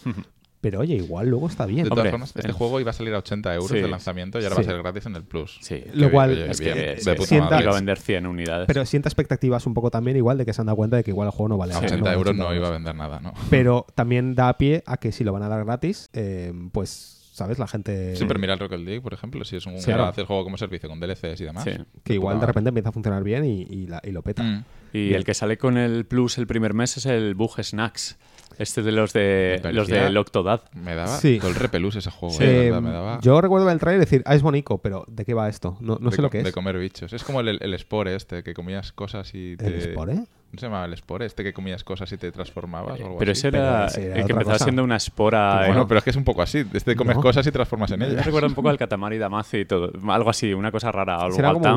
Pero 0.62 0.80
oye, 0.80 0.95
igual 0.95 1.28
luego 1.30 1.47
está 1.47 1.66
bien. 1.66 1.84
De 1.84 1.89
todas 1.89 1.99
Hombre, 1.99 2.12
formas, 2.12 2.34
este 2.36 2.51
juego 2.51 2.80
iba 2.80 2.89
a 2.89 2.93
salir 2.93 3.14
a 3.14 3.20
80 3.20 3.53
euros 3.53 3.70
Sí. 3.70 3.78
de 3.80 3.88
lanzamiento 3.88 4.39
y 4.39 4.43
ahora 4.43 4.55
Sí. 4.55 4.62
va 4.64 4.68
a 4.68 4.72
ser 4.74 4.82
gratis 4.82 5.05
en 5.05 5.16
el 5.16 5.24
Plus. 5.24 5.58
Sí. 5.62 5.84
Lo 5.93 6.10
cual 6.12 6.32
oye, 6.32 6.49
Es 6.49 6.60
bien, 6.60 6.74
que 6.74 6.80
de 6.80 6.93
es- 6.93 7.05
puta 7.08 7.26
sienta- 7.26 7.49
madre. 7.51 7.64
iba 7.64 7.72
a 7.72 7.76
vender 7.76 7.99
100 7.99 8.26
unidades. 8.28 8.66
Pero 8.68 8.86
sienta 8.86 9.08
expectativas 9.10 9.66
un 9.68 9.74
poco 9.74 9.91
también, 9.91 10.18
igual 10.18 10.38
de 10.38 10.45
que 10.45 10.53
se 10.53 10.62
han 10.62 10.68
dado 10.68 10.76
cuenta 10.78 10.97
de 10.97 11.03
que 11.03 11.12
igual 11.12 11.28
el 11.28 11.32
juego 11.32 11.49
no 11.49 11.58
vale 11.58 11.74
A 11.74 11.76
la 11.76 11.82
pena, 11.82 11.93
80 11.93 12.03
vale 12.10 12.18
euros 12.18 12.32
80 12.32 12.43
no 12.49 12.55
iba 12.55 12.68
a 12.68 12.72
vender 12.72 12.95
nada, 12.95 13.20
¿no? 13.20 13.34
Pero 13.49 13.86
también 13.95 14.36
da 14.36 14.58
pie 14.58 14.84
a 14.86 14.97
que 14.97 15.12
si 15.12 15.24
lo 15.24 15.32
van 15.34 15.43
a 15.43 15.49
dar 15.49 15.64
gratis, 15.64 16.10
eh, 16.14 16.51
pues, 16.72 17.14
¿sabes? 17.34 17.60
La 17.60 17.68
gente. 17.68 18.16
Sí, 18.16 18.26
pero 18.28 18.39
mira 18.39 18.53
el 18.53 18.60
Rocket 18.60 18.80
League, 18.80 18.99
por 19.01 19.14
ejemplo, 19.14 19.45
si 19.45 19.58
es 19.58 19.66
un 19.68 19.78
Sí, 19.78 19.86
claro. 19.86 20.05
hace 20.05 20.22
el 20.22 20.28
juego 20.28 20.43
como 20.43 20.58
servicio 20.58 20.89
con 20.89 20.99
DLCs 20.99 21.39
y 21.39 21.43
demás. 21.43 21.64
Sí. 21.66 21.72
Que 22.03 22.16
igual 22.16 22.39
de 22.39 22.47
repente 22.47 22.70
empieza 22.70 22.89
a 22.89 22.91
funcionar 22.91 23.24
bien 23.24 23.45
y, 23.45 23.62
y 23.62 23.86
la- 23.86 24.01
y 24.03 24.10
lo 24.12 24.24
peta. 24.24 24.41
Mm. 24.41 24.64
Y 24.93 24.99
Bien. 25.10 25.16
el 25.18 25.24
que 25.24 25.36
sale 25.36 25.58
con 25.60 25.78
el 25.78 26.05
Plus 26.08 26.39
el 26.39 26.47
primer 26.47 26.74
mes 26.74 26.97
es 26.97 27.05
el 27.05 27.36
Bug 27.36 27.62
Snacks. 27.62 28.18
Este 28.58 28.82
de 28.82 28.91
los 28.91 29.14
de 29.14 29.62
los 29.74 29.88
de 29.88 30.18
Octodad. 30.18 30.62
Me 30.74 30.95
daba 30.95 31.18
Sí. 31.20 31.38
todo 31.39 31.49
el 31.49 31.55
repelús 31.55 31.95
ese 31.95 32.10
juego, 32.12 32.34
Sí. 32.36 32.43
eh, 32.43 32.47
de 32.47 32.64
verdad, 32.66 32.82
me 32.82 32.91
daba 32.91 33.20
Yo 33.22 33.39
recuerdo 33.41 33.66
ver 33.66 33.74
el 33.74 33.80
trailer 33.80 34.01
y 34.01 34.05
decir, 34.05 34.24
ah, 34.26 34.36
es 34.36 34.41
bonito, 34.41 34.78
pero 34.80 35.05
¿de 35.08 35.26
qué 35.26 35.34
va 35.34 35.47
esto? 35.49 35.78
No, 35.80 35.97
no 36.01 36.10
de 36.10 36.16
sé 36.16 36.22
lo 36.22 36.30
que 36.30 36.41
De 36.41 36.49
es. 36.49 36.53
comer 36.55 36.78
bichos. 36.78 37.14
Es 37.14 37.24
como 37.24 37.39
el, 37.41 37.60
el 37.62 37.78
Spore 37.80 38.16
este, 38.16 38.43
que 38.43 38.53
comías 38.53 38.91
cosas 38.91 39.30
y 39.34 39.55
te... 39.58 39.68
¿El 39.68 39.82
Spore? 39.82 40.24
¿No 40.50 40.60
se 40.60 40.66
llamaba 40.66 40.86
el 40.86 40.95
Spore? 40.95 41.26
Este 41.26 41.43
que 41.43 41.52
comías 41.54 41.84
cosas 41.84 42.10
y 42.14 42.18
te 42.18 42.32
transformabas 42.32 43.00
o 43.02 43.04
algo 43.06 43.18
Pero 43.18 43.32
así. 43.34 43.39
ese 43.39 43.48
era, 43.50 43.60
Pero 43.60 43.86
ese 43.88 44.06
era 44.06 44.16
el 44.16 44.26
que 44.26 44.32
empezaba 44.32 44.54
cosa. 44.56 44.64
siendo 44.64 44.84
una 44.84 44.95
espora. 44.95 45.64
Bueno, 45.68 45.82
eh, 45.82 45.86
pero 45.88 45.98
es 45.98 46.04
que 46.06 46.10
es 46.12 46.16
un 46.16 46.24
poco 46.24 46.41
así. 46.41 46.64
Este 46.74 46.95
comes 46.95 47.18
No. 47.18 47.22
cosas 47.22 47.45
y 47.45 47.52
transformas 47.52 47.91
en 47.91 48.00
me 48.00 48.08
ellas. 48.08 48.26
recuerda 48.26 48.48
un 48.48 48.56
poco 48.56 48.70
al 48.70 48.78
Katamari 48.78 49.18
Damacy 49.20 49.58
y 49.58 49.66
todo. 49.66 49.91
Algo 50.10 50.30
así, 50.30 50.54
una 50.54 50.72
cosa 50.72 50.91
rara. 50.91 51.18
O 51.28 51.32
Será 51.32 51.52
como 51.54 51.76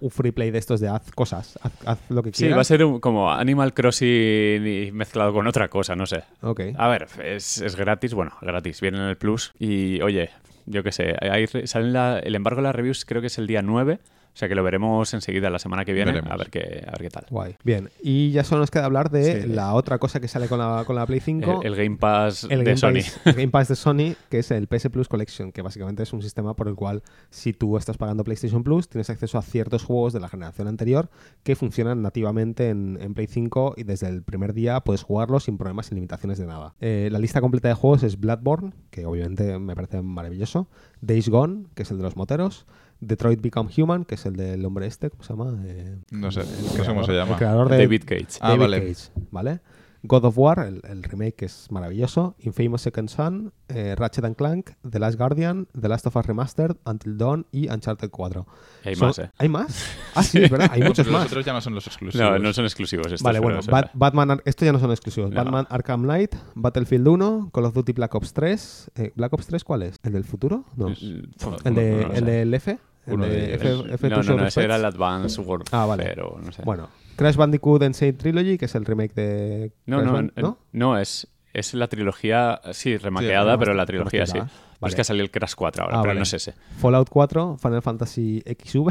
un, 0.00 0.10
free 0.10 0.32
play 0.32 0.50
de 0.50 0.58
estos 0.58 0.80
de 0.80 0.88
haz 0.88 1.10
cosas, 1.12 1.56
haz, 1.62 1.72
haz 1.86 1.98
lo 2.10 2.22
que 2.24 2.30
Sí, 2.30 2.38
quieras. 2.42 2.58
va 2.58 2.60
a 2.62 2.64
ser 2.64 2.84
un- 2.84 2.98
como 3.00 3.30
Animal 3.32 3.72
Crossing 3.74 4.66
y 4.66 4.90
mezclado 4.92 5.32
con 5.32 5.46
otra 5.46 5.68
cosa, 5.68 5.94
no 5.94 6.04
sé. 6.06 6.24
Ok. 6.42 6.60
A 6.76 6.88
ver, 6.88 7.06
es, 7.24 7.58
es 7.60 7.76
gratis, 7.76 8.12
bueno, 8.12 8.32
gratis, 8.42 8.80
viene 8.80 8.98
en 8.98 9.04
el 9.04 9.16
Plus. 9.16 9.52
Y 9.58 10.00
oye, 10.02 10.30
yo 10.66 10.82
qué 10.82 10.90
sé, 10.92 11.14
hay, 11.20 11.46
salen 11.46 11.92
la- 11.92 12.18
el 12.18 12.34
embargo 12.34 12.60
de 12.60 12.64
las 12.64 12.74
reviews 12.74 13.04
creo 13.04 13.20
que 13.20 13.28
es 13.28 13.38
el 13.38 13.46
día 13.46 13.62
9, 13.62 13.98
o 14.32 14.36
sea 14.40 14.48
que 14.48 14.54
lo 14.54 14.62
veremos 14.62 15.12
enseguida 15.14 15.50
la 15.50 15.58
semana 15.58 15.84
que 15.84 15.92
viene, 15.92 16.12
Veremos. 16.12 16.32
a 16.32 16.36
ver, 16.36 16.50
qué, 16.50 16.84
a 16.86 16.90
ver 16.92 17.00
qué 17.02 17.10
tal. 17.10 17.26
Guay. 17.30 17.56
Bien. 17.64 17.90
Y 18.02 18.30
ya 18.30 18.44
solo 18.44 18.60
nos 18.60 18.70
queda 18.70 18.84
hablar 18.86 19.10
de 19.10 19.42
Sí. 19.42 19.48
la 19.48 19.74
otra 19.74 19.98
cosa 19.98 20.20
que 20.20 20.28
sale 20.28 20.46
con 20.48 20.58
la, 20.58 20.84
con 20.86 20.96
la 20.96 21.04
Play 21.06 21.20
5. 21.20 21.60
El, 21.62 21.72
el 21.74 21.76
Game 21.76 21.96
Pass 21.98 22.44
el 22.44 22.60
de 22.64 22.64
Game 22.64 22.76
Sony. 22.76 22.92
Pass, 22.94 23.20
el 23.26 23.32
Game 23.34 23.48
Pass 23.48 23.68
de 23.68 23.76
Sony, 23.76 24.14
que 24.30 24.38
es 24.38 24.50
el 24.50 24.66
PS 24.66 24.88
Plus 24.90 25.08
Collection, 25.08 25.52
que 25.52 25.62
básicamente 25.62 26.02
es 26.02 26.12
un 26.12 26.22
sistema 26.22 26.54
por 26.54 26.68
el 26.68 26.74
cual 26.74 27.02
si 27.30 27.52
tú 27.52 27.76
estás 27.76 27.96
pagando 27.98 28.24
PlayStation 28.24 28.62
Plus, 28.62 28.88
tienes 28.88 29.10
acceso 29.10 29.36
a 29.38 29.42
ciertos 29.42 29.84
juegos 29.84 30.12
de 30.12 30.20
la 30.20 30.28
generación 30.28 30.68
anterior 30.68 31.10
que 31.42 31.56
funcionan 31.56 32.00
nativamente 32.02 32.68
en, 32.70 32.98
en 33.00 33.14
Play 33.14 33.26
5 33.26 33.74
y 33.76 33.82
desde 33.82 34.08
el 34.08 34.22
primer 34.22 34.54
día 34.54 34.80
puedes 34.80 35.02
jugarlos 35.02 35.44
sin 35.44 35.58
problemas, 35.58 35.86
sin 35.86 35.96
limitaciones 35.96 36.38
de 36.38 36.46
nada. 36.46 36.74
Eh, 36.80 37.08
la 37.10 37.18
lista 37.18 37.40
completa 37.40 37.68
de 37.68 37.74
juegos 37.74 38.02
es 38.04 38.18
Bloodborne, 38.18 38.72
que 38.90 39.06
obviamente 39.06 39.58
me 39.58 39.74
parece 39.74 40.00
maravilloso, 40.02 40.68
Days 41.00 41.28
Gone, 41.28 41.64
que 41.74 41.82
es 41.82 41.90
el 41.90 41.96
de 41.98 42.04
los 42.04 42.16
moteros, 42.16 42.66
Detroit 43.00 43.40
Become 43.40 43.70
Human, 43.76 44.04
que 44.04 44.14
es 44.16 44.26
el 44.26 44.36
del 44.36 44.64
hombre 44.64 44.86
este, 44.86 45.10
¿cómo 45.10 45.22
se 45.22 45.32
llama? 45.32 45.54
Eh, 45.64 45.98
No 46.10 46.30
sé, 46.30 46.40
no 46.40 46.84
cómo 46.84 47.04
se 47.04 47.12
llama. 47.12 47.32
El 47.32 47.38
creador 47.38 47.68
de 47.68 47.78
David 47.78 48.02
Cage. 48.04 48.26
Ah, 48.40 48.48
David 48.50 48.60
vale. 48.62 48.78
Cage, 48.88 49.10
¿vale? 49.30 49.60
God 50.02 50.24
of 50.24 50.38
War, 50.38 50.60
el, 50.60 50.80
el 50.88 51.02
remake 51.02 51.34
que 51.34 51.44
es 51.44 51.70
maravilloso, 51.70 52.34
Infamous 52.38 52.80
Second 52.80 53.10
Son, 53.10 53.52
eh, 53.68 53.94
Ratchet 53.98 54.24
and 54.24 54.34
Clank, 54.34 54.70
The 54.88 54.98
Last 54.98 55.18
Guardian, 55.18 55.68
The 55.78 55.88
Last 55.90 56.06
of 56.06 56.16
Us 56.16 56.24
Remastered, 56.24 56.76
Until 56.86 57.18
Dawn 57.18 57.44
y 57.52 57.68
Uncharted 57.68 58.08
4. 58.08 58.46
Hay 58.86 58.96
más, 58.96 59.18
¿eh? 59.18 59.30
¿Hay 59.36 59.50
más? 59.50 59.84
Ah, 60.14 60.22
sí, 60.22 60.38
es 60.42 60.50
verdad, 60.50 60.70
hay 60.72 60.80
muchos 60.84 61.04
Pero 61.04 61.12
más. 61.12 61.24
Los 61.24 61.32
otros 61.32 61.44
ya 61.44 61.52
no 61.52 61.60
son 61.60 61.74
los 61.74 61.86
exclusivos. 61.86 62.30
No, 62.30 62.38
no 62.38 62.50
son 62.54 62.64
exclusivos. 62.64 63.08
estos, 63.08 63.20
Vale, 63.22 63.40
bueno. 63.40 63.60
Bat- 63.70 63.90
Batman, 63.92 64.30
Ar- 64.30 64.42
estos 64.46 64.64
ya 64.64 64.72
no 64.72 64.78
son 64.78 64.90
exclusivos. 64.90 65.30
No. 65.32 65.36
Batman 65.36 65.66
Arkham 65.68 66.00
Knight, 66.04 66.34
Battlefield 66.54 67.06
1, 67.06 67.50
Call 67.52 67.64
of 67.66 67.74
Duty 67.74 67.92
Black 67.92 68.14
Ops 68.14 68.32
3. 68.32 68.90
Eh, 68.94 69.12
¿Black 69.16 69.34
Ops 69.34 69.48
3 69.48 69.64
cuál 69.64 69.82
es? 69.82 69.98
¿El 70.02 70.14
del 70.14 70.24
futuro? 70.24 70.64
No. 70.76 70.88
El- 70.88 71.28
¿El, 71.64 71.74
de, 71.74 72.00
no 72.00 72.08
lo 72.08 72.14
el 72.14 72.24
del 72.24 72.54
F? 72.54 72.78
¿El 73.06 73.14
Uno 73.14 73.24
de 73.26 73.30
de 73.30 73.54
F, 73.54 73.68
ellos. 73.68 73.86
F2 73.86 74.08
No, 74.10 74.22
no, 74.22 74.36
no, 74.42 74.46
ese 74.46 74.62
era 74.64 74.76
el? 74.76 74.84
Advance 74.84 75.40
War. 75.40 75.60
Ah, 75.72 75.86
vale. 75.86 76.04
Pero 76.04 76.38
no 76.44 76.52
sé. 76.52 76.62
Bueno, 76.64 76.88
Crash 77.16 77.36
Bandicoot 77.36 77.82
Insane 77.82 78.12
Trilogy, 78.14 78.58
que 78.58 78.66
es 78.66 78.74
el 78.74 78.84
remake 78.84 79.14
de. 79.14 79.72
no, 79.86 79.98
Crash 79.98 80.06
no, 80.10 80.18
Ban- 80.18 80.32
no, 80.36 80.58
no, 80.72 80.98
es, 80.98 81.26
es 81.52 81.74
la 81.74 81.88
trilogía, 81.88 82.60
sí, 82.72 82.96
remaqueada, 82.96 83.54
remaster- 83.54 83.58
pero 83.58 83.74
la 83.74 83.86
trilogía 83.86 84.26
sí. 84.26 84.38
Vale. 84.80 84.92
Es 84.92 84.94
que 84.94 85.02
ha 85.02 85.04
salido 85.04 85.24
el 85.24 85.30
Crash 85.30 85.52
4 85.56 85.84
ahora, 85.84 85.98
Ah, 85.98 86.00
pero 86.00 86.10
vale. 86.12 86.20
no 86.20 86.22
es 86.22 86.32
ese. 86.32 86.54
Fallout 86.78 87.10
4, 87.10 87.58
Final 87.58 87.82
Fantasy 87.82 88.42
XV, 88.46 88.90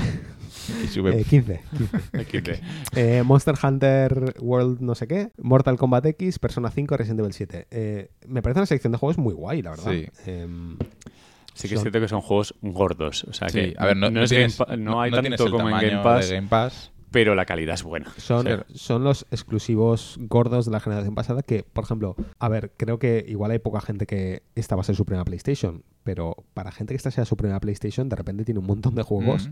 sube- 0.92 1.20
eh, 1.22 1.26
15. 1.28 1.62
15. 1.78 2.20
Aquí 2.20 2.42
te- 2.44 2.62
Eh, 2.96 3.24
Monster 3.24 3.56
Hunter 3.64 4.36
World 4.40 4.82
no 4.82 4.94
sé 4.94 5.08
qué, 5.08 5.32
Mortal 5.38 5.78
Kombat 5.78 6.06
X, 6.06 6.38
Persona 6.38 6.70
5, 6.70 6.96
Resident 6.96 7.22
Evil 7.22 7.34
7. 7.34 7.68
Eh, 7.72 8.12
me 8.28 8.44
parece 8.44 8.60
una 8.60 8.66
sección 8.68 8.92
de 8.92 9.00
juegos 9.00 9.18
muy 9.18 9.34
guay, 9.34 9.64
la 9.64 9.72
verdad. 9.72 9.92
Sí. 9.92 10.06
Sí 11.62 11.68
que 11.70 11.76
es 11.76 11.82
cierto 11.82 12.00
que 12.00 12.08
son 12.08 12.22
juegos 12.22 12.56
gordos. 12.62 13.24
O 13.26 13.34
sea 13.34 13.50
Sí, 13.50 13.60
que 13.60 13.76
a 13.78 13.86
ver, 13.88 13.98
no, 13.98 14.10
no 14.10 14.24
es 14.24 14.30
tienes, 14.30 14.58
Game 14.58 14.68
Pa- 14.70 14.78
no 14.78 15.02
hay 15.02 15.12
tanto 15.12 15.50
como 15.52 15.70
en 15.70 15.78
Game 15.90 16.04
Pass, 16.04 16.30
de 16.30 16.36
Game 16.36 16.48
Pass. 16.48 16.92
pero 17.12 17.36
la 17.36 17.46
calidad 17.46 17.74
es 17.76 17.84
buena. 17.84 18.12
Son, 18.18 18.64
son 18.74 19.04
los 19.04 19.26
exclusivos 19.32 20.16
gordos 20.20 20.66
de 20.66 20.72
la 20.72 20.80
generación 20.80 21.16
pasada 21.16 21.42
que, 21.44 21.64
por 21.64 21.84
ejemplo, 21.84 22.16
a 22.40 22.50
ver, 22.50 22.72
creo 22.78 23.00
que 23.00 23.26
igual 23.28 23.52
hay 23.52 23.60
poca 23.60 23.82
gente 23.82 24.06
que 24.06 24.44
esta 24.56 24.76
va 24.76 24.82
a 24.82 24.86
ser 24.86 24.96
su 24.96 25.06
primera 25.06 25.26
PlayStation, 25.26 25.84
pero 26.04 26.46
para 26.54 26.72
gente 26.72 26.94
que 26.94 26.98
esta 26.98 27.12
sea 27.12 27.26
su 27.26 27.36
primera 27.36 27.60
PlayStation, 27.60 28.08
de 28.10 28.16
repente 28.16 28.46
tiene 28.46 28.60
un 28.60 28.68
montón 28.68 28.96
de 28.96 29.04
juegos 29.04 29.48
Mm. 29.50 29.52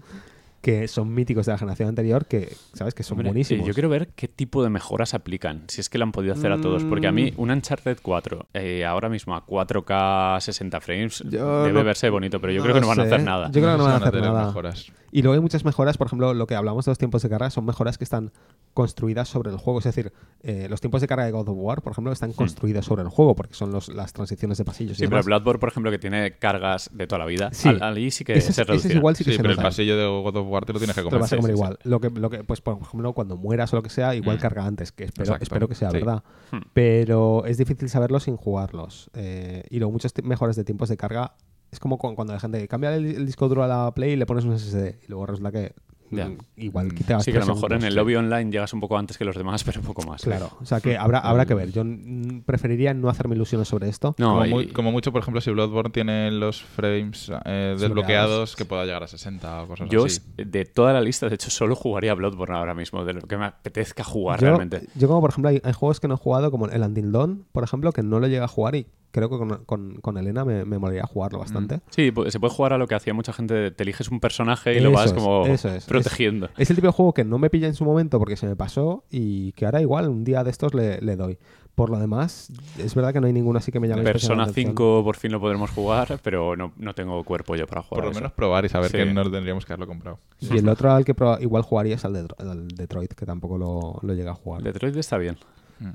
Que 0.62 0.88
son 0.88 1.14
míticos 1.14 1.46
de 1.46 1.52
la 1.54 1.58
generación 1.58 1.90
anterior 1.90 2.26
que, 2.26 2.54
¿sabes? 2.74 2.94
Que 2.94 3.04
son 3.04 3.16
Hombre, 3.18 3.30
buenísimos. 3.30 3.64
eh, 3.64 3.68
yo 3.68 3.74
quiero 3.74 3.90
ver 3.90 4.10
qué 4.16 4.28
tipo 4.28 4.64
de 4.64 4.70
mejoras 4.70 5.14
aplican, 5.14 5.64
si 5.68 5.80
es 5.82 5.90
que 5.90 5.98
lo 5.98 6.04
han 6.04 6.12
podido 6.12 6.34
hacer 6.34 6.52
a 6.52 6.60
todos. 6.60 6.84
Porque 6.84 7.08
a 7.08 7.12
Mm. 7.12 7.16
mí, 7.16 7.34
un 7.38 7.52
Uncharted 7.52 8.00
4, 8.02 8.48
eh, 8.54 8.84
ahora 8.86 9.08
mismo 9.10 9.36
a 9.36 9.46
4K 9.46 10.40
60 10.42 10.82
frames, 10.82 11.24
Yo 11.30 11.64
debe 11.64 11.74
no- 11.80 11.84
verse 11.86 12.10
bonito, 12.10 12.42
pero 12.42 12.52
yo 12.54 12.60
no 12.60 12.64
creo 12.64 12.76
que 12.76 12.82
no 12.82 12.88
van 12.88 13.00
a 13.00 13.04
hacer 13.04 13.24
nada. 13.24 13.48
Yo 13.48 13.62
creo 13.62 13.74
que 13.74 13.78
no 13.78 13.84
van 13.84 13.94
a 13.94 13.98
hacer 13.98 14.12
tener 14.12 14.30
nada. 14.30 14.46
mejoras. 14.48 14.92
Y 15.12 15.22
luego 15.22 15.36
hay 15.36 15.42
muchas 15.42 15.64
mejoras, 15.64 15.98
por 15.98 16.08
ejemplo, 16.08 16.34
lo 16.34 16.48
que 16.48 16.56
hablamos 16.56 16.84
de 16.86 16.92
los 16.92 16.98
tiempos 16.98 17.22
de 17.24 17.30
carga 17.30 17.50
son 17.50 17.66
mejoras 17.66 17.98
que 17.98 18.04
están 18.04 18.32
construidas 18.74 19.30
sobre 19.30 19.50
el 19.52 19.58
juego. 19.58 19.80
Es 19.80 19.86
decir, 19.86 20.12
eh, 20.44 20.68
los 20.70 20.82
tiempos 20.82 21.02
de 21.02 21.08
carga 21.08 21.26
de 21.26 21.32
God 21.32 21.48
of 21.50 21.56
War, 21.58 21.82
por 21.82 21.94
ejemplo, 21.94 22.12
están 22.12 22.34
construidos 22.34 22.86
sobre 22.86 23.02
el 23.04 23.08
juego 23.10 23.36
porque 23.36 23.54
son 23.54 23.72
los, 23.72 23.88
las 23.90 24.12
transiciones 24.14 24.58
de 24.58 24.66
pasillos. 24.66 25.00
y 25.00 25.04
Hmm. 25.04 25.06
Sí, 25.06 25.10
pero. 25.10 25.24
Bloodborne, 25.24 25.60
por 25.60 25.70
ejemplo, 25.70 25.92
que 25.92 25.98
tiene 25.98 26.34
cargas 26.38 26.90
de 26.94 27.08
toda 27.08 27.20
la 27.20 27.26
vida, 27.26 27.50
Sí. 27.54 27.70
al- 27.70 27.98
sí 28.12 28.24
que 28.26 28.34
ese, 28.34 28.54
se 28.54 28.64
reduce. 28.64 28.94
igual 28.94 29.16
sí 29.16 29.24
Sí, 29.24 29.32
que 29.32 29.38
se 29.38 29.42
pero 29.42 29.54
el 29.54 29.60
pasillo 29.60 29.98
de 29.98 30.06
God 30.06 30.36
of 30.36 30.48
War 30.50 30.57
te 30.66 30.74
lo 30.74 30.80
tienes 30.80 30.96
que 30.96 31.02
Te 31.02 31.06
lo 31.06 31.10
comer. 31.10 31.22
vas 31.22 31.34
a 31.34 31.36
Sí, 31.36 31.42
comer 31.42 31.52
sí, 31.52 31.58
sí. 31.58 31.60
igual. 31.64 31.80
Lo 31.84 32.00
que, 32.00 32.10
lo 32.10 32.30
que, 32.30 32.44
pues, 32.44 32.62
por 32.62 32.78
ejemplo, 32.82 33.14
cuando 33.14 33.38
mueras 33.38 33.72
o 33.74 33.76
lo 33.78 33.84
que 33.84 33.90
sea, 33.90 34.16
igual 34.16 34.38
Mm. 34.38 34.40
carga 34.42 34.66
antes, 34.66 34.92
que 34.92 35.04
espero, 35.06 35.24
Exacto. 35.26 35.44
espero 35.44 35.68
que 35.68 35.76
sea 35.76 35.92
Sí. 35.92 35.98
verdad. 35.98 36.24
Hmm. 36.52 36.60
Pero 36.74 37.46
es 37.46 37.58
difícil 37.58 37.90
saberlo 37.90 38.20
sin 38.20 38.38
jugarlos. 38.38 39.10
Eh, 39.14 39.64
y 39.70 39.80
luego 39.80 39.92
muchos 39.92 40.12
mejoras 40.24 40.56
de 40.56 40.64
tiempos 40.64 40.90
de 40.90 40.98
carga 40.98 41.36
es 41.72 41.80
como 41.80 41.98
cu- 41.98 42.16
cuando 42.16 42.34
la 42.34 42.40
gente 42.40 42.66
cambia 42.68 42.96
el, 42.96 43.06
el 43.06 43.26
disco 43.26 43.48
duro 43.50 43.64
a 43.64 43.68
la 43.68 43.92
Play 43.94 44.12
y 44.14 44.16
le 44.16 44.26
pones 44.26 44.46
un 44.46 44.54
SSD. 44.58 45.00
Y 45.04 45.08
luego 45.10 45.26
resulta 45.26 45.52
que 45.52 45.74
Ya. 46.10 46.28
mm, 46.30 46.38
igual 46.58 46.88
Mm. 46.88 46.96
quitas 46.96 47.24
Sí, 47.26 47.32
que 47.32 47.38
a 47.38 47.42
lo 47.46 47.54
mejor 47.56 47.74
en 47.74 47.84
el 47.84 47.94
lobby 47.96 48.16
online 48.16 48.50
llegas 48.52 48.72
un 48.74 48.80
poco 48.80 48.98
antes 48.98 49.18
que 49.18 49.26
los 49.26 49.36
demás, 49.36 49.64
pero 49.66 49.82
un 49.82 49.86
poco 49.86 50.04
más. 50.04 50.22
Claro, 50.22 50.50
o 50.62 50.66
sea 50.66 50.80
que 50.80 50.98
habrá, 50.98 51.20
habrá 51.20 51.46
que 51.46 51.54
ver. 51.54 51.72
Yo 51.72 51.84
mm, 51.84 52.44
preferiría 52.46 52.94
no 52.94 53.10
hacerme 53.10 53.36
ilusiones 53.36 53.68
sobre 53.68 53.90
esto. 53.90 54.16
No, 54.18 54.30
como, 54.34 54.46
y- 54.46 54.50
muy- 54.50 54.68
como 54.68 54.92
mucho, 54.92 55.12
por 55.12 55.22
ejemplo, 55.22 55.42
si 55.42 55.52
Bloodborne 55.52 55.92
tiene 55.92 56.32
los 56.32 56.62
frames 56.62 57.32
eh, 57.46 57.76
desbloqueados, 57.78 58.56
que 58.56 58.66
pueda 58.66 58.86
llegar 58.86 59.04
a 59.04 59.08
60 59.08 59.64
o 59.64 59.68
cosas 59.68 59.90
Yo, 59.90 60.06
así. 60.06 60.22
de 60.38 60.66
toda 60.66 60.94
la 60.94 61.02
lista, 61.02 61.28
de 61.30 61.36
hecho, 61.36 61.50
solo 61.50 61.76
jugaría 61.76 62.14
Bloodborne 62.14 62.56
ahora 62.58 62.74
mismo, 62.74 63.04
de 63.04 63.14
lo 63.14 63.22
que 63.22 63.38
me 63.38 63.46
apetezca 63.46 64.04
jugar 64.04 64.40
Yo, 64.40 64.48
realmente. 64.48 64.88
yo 64.96 65.08
como 65.08 65.22
por 65.22 65.32
ejemplo 65.32 65.50
hay, 65.50 65.62
hay 65.64 65.74
juegos 65.74 66.00
que 66.00 66.08
no 66.08 66.14
he 66.16 66.18
jugado, 66.18 66.52
como 66.52 66.68
el 66.68 66.82
Until 66.82 67.12
Dawn, 67.12 67.46
por 67.52 67.64
ejemplo, 67.64 67.92
que 67.92 68.04
no 68.04 68.20
lo 68.20 68.28
llega 68.28 68.46
a 68.46 68.48
jugar 68.48 68.76
y 68.76 68.88
creo 69.18 69.30
que 69.30 69.38
con, 69.38 69.66
con- 69.66 69.96
con 70.02 70.18
Elena 70.18 70.46
me, 70.46 70.64
me 70.66 70.78
molaría 70.78 71.06
jugarlo 71.06 71.40
bastante. 71.40 71.82
Sí, 71.90 72.12
pu- 72.12 72.30
se 72.30 72.40
puede 72.40 72.54
jugar 72.54 72.74
a 72.74 72.78
lo 72.78 72.88
que 72.88 72.96
hacía 72.96 73.14
mucha 73.14 73.34
gente, 73.34 73.72
te 73.72 73.84
eliges 73.84 74.10
un 74.10 74.20
personaje 74.20 74.78
y 74.78 74.80
lo 74.80 74.92
vas 74.92 75.08
es, 75.08 75.14
como 75.14 75.46
eso 75.48 75.70
es. 75.70 75.86
protegiendo. 75.86 76.50
Es 76.58 76.70
el 76.70 76.76
tipo 76.76 76.88
de 76.88 76.94
juego 76.94 77.14
que 77.14 77.24
no 77.24 77.38
me 77.40 77.50
pilla 77.50 77.68
en 77.68 77.74
su 77.74 77.84
momento 77.86 78.20
porque 78.20 78.36
se 78.38 78.46
me 78.48 78.56
pasó 78.56 79.04
y 79.10 79.52
que 79.54 79.66
ahora 79.66 79.82
igual 79.82 80.08
un 80.10 80.24
día 80.24 80.44
de 80.44 80.52
estos 80.52 80.74
le, 80.74 81.02
le 81.02 81.16
doy. 81.16 81.38
Por 81.76 81.92
lo 81.92 82.00
demás, 82.00 82.52
es 82.80 82.96
verdad 82.96 83.14
que 83.14 83.22
no 83.22 83.28
hay 83.28 83.34
ninguno 83.34 83.60
así 83.60 83.72
que 83.72 83.80
me 83.80 83.88
llame 83.88 84.02
Persona 84.02 84.46
especialmente 84.46 84.48
la 84.48 84.52
atención. 84.52 84.76
5 84.76 85.04
por 85.04 85.16
fin 85.16 85.32
lo 85.32 85.40
podremos 85.40 85.70
jugar, 85.70 86.20
pero 86.24 86.56
no, 86.56 86.74
no 86.76 86.96
tengo 86.96 87.24
cuerpo 87.24 87.56
yo 87.56 87.68
para 87.68 87.84
jugar. 87.84 87.98
Por 88.00 88.06
lo 88.06 88.12
eso. 88.12 88.20
menos 88.20 88.32
probar 88.34 88.66
y 88.66 88.70
saber 88.70 88.90
Sí. 88.90 88.98
que 88.98 89.06
no 89.06 89.22
tendríamos 89.30 89.64
que 89.64 89.74
haberlo 89.74 89.86
comprado. 89.86 90.18
Y 90.40 90.58
el 90.58 90.68
otro 90.70 90.92
al 90.92 91.06
que 91.06 91.14
igual 91.42 91.62
jugaría 91.62 91.94
es 91.96 92.04
al, 92.04 92.14
de, 92.14 92.28
al 92.40 92.68
Detroit, 92.70 93.14
que 93.14 93.28
tampoco 93.28 93.60
lo, 93.60 94.00
lo 94.02 94.14
llega 94.16 94.32
a 94.32 94.34
jugar. 94.36 94.64
Detroit 94.64 94.96
está 94.96 95.20
bien. 95.20 95.38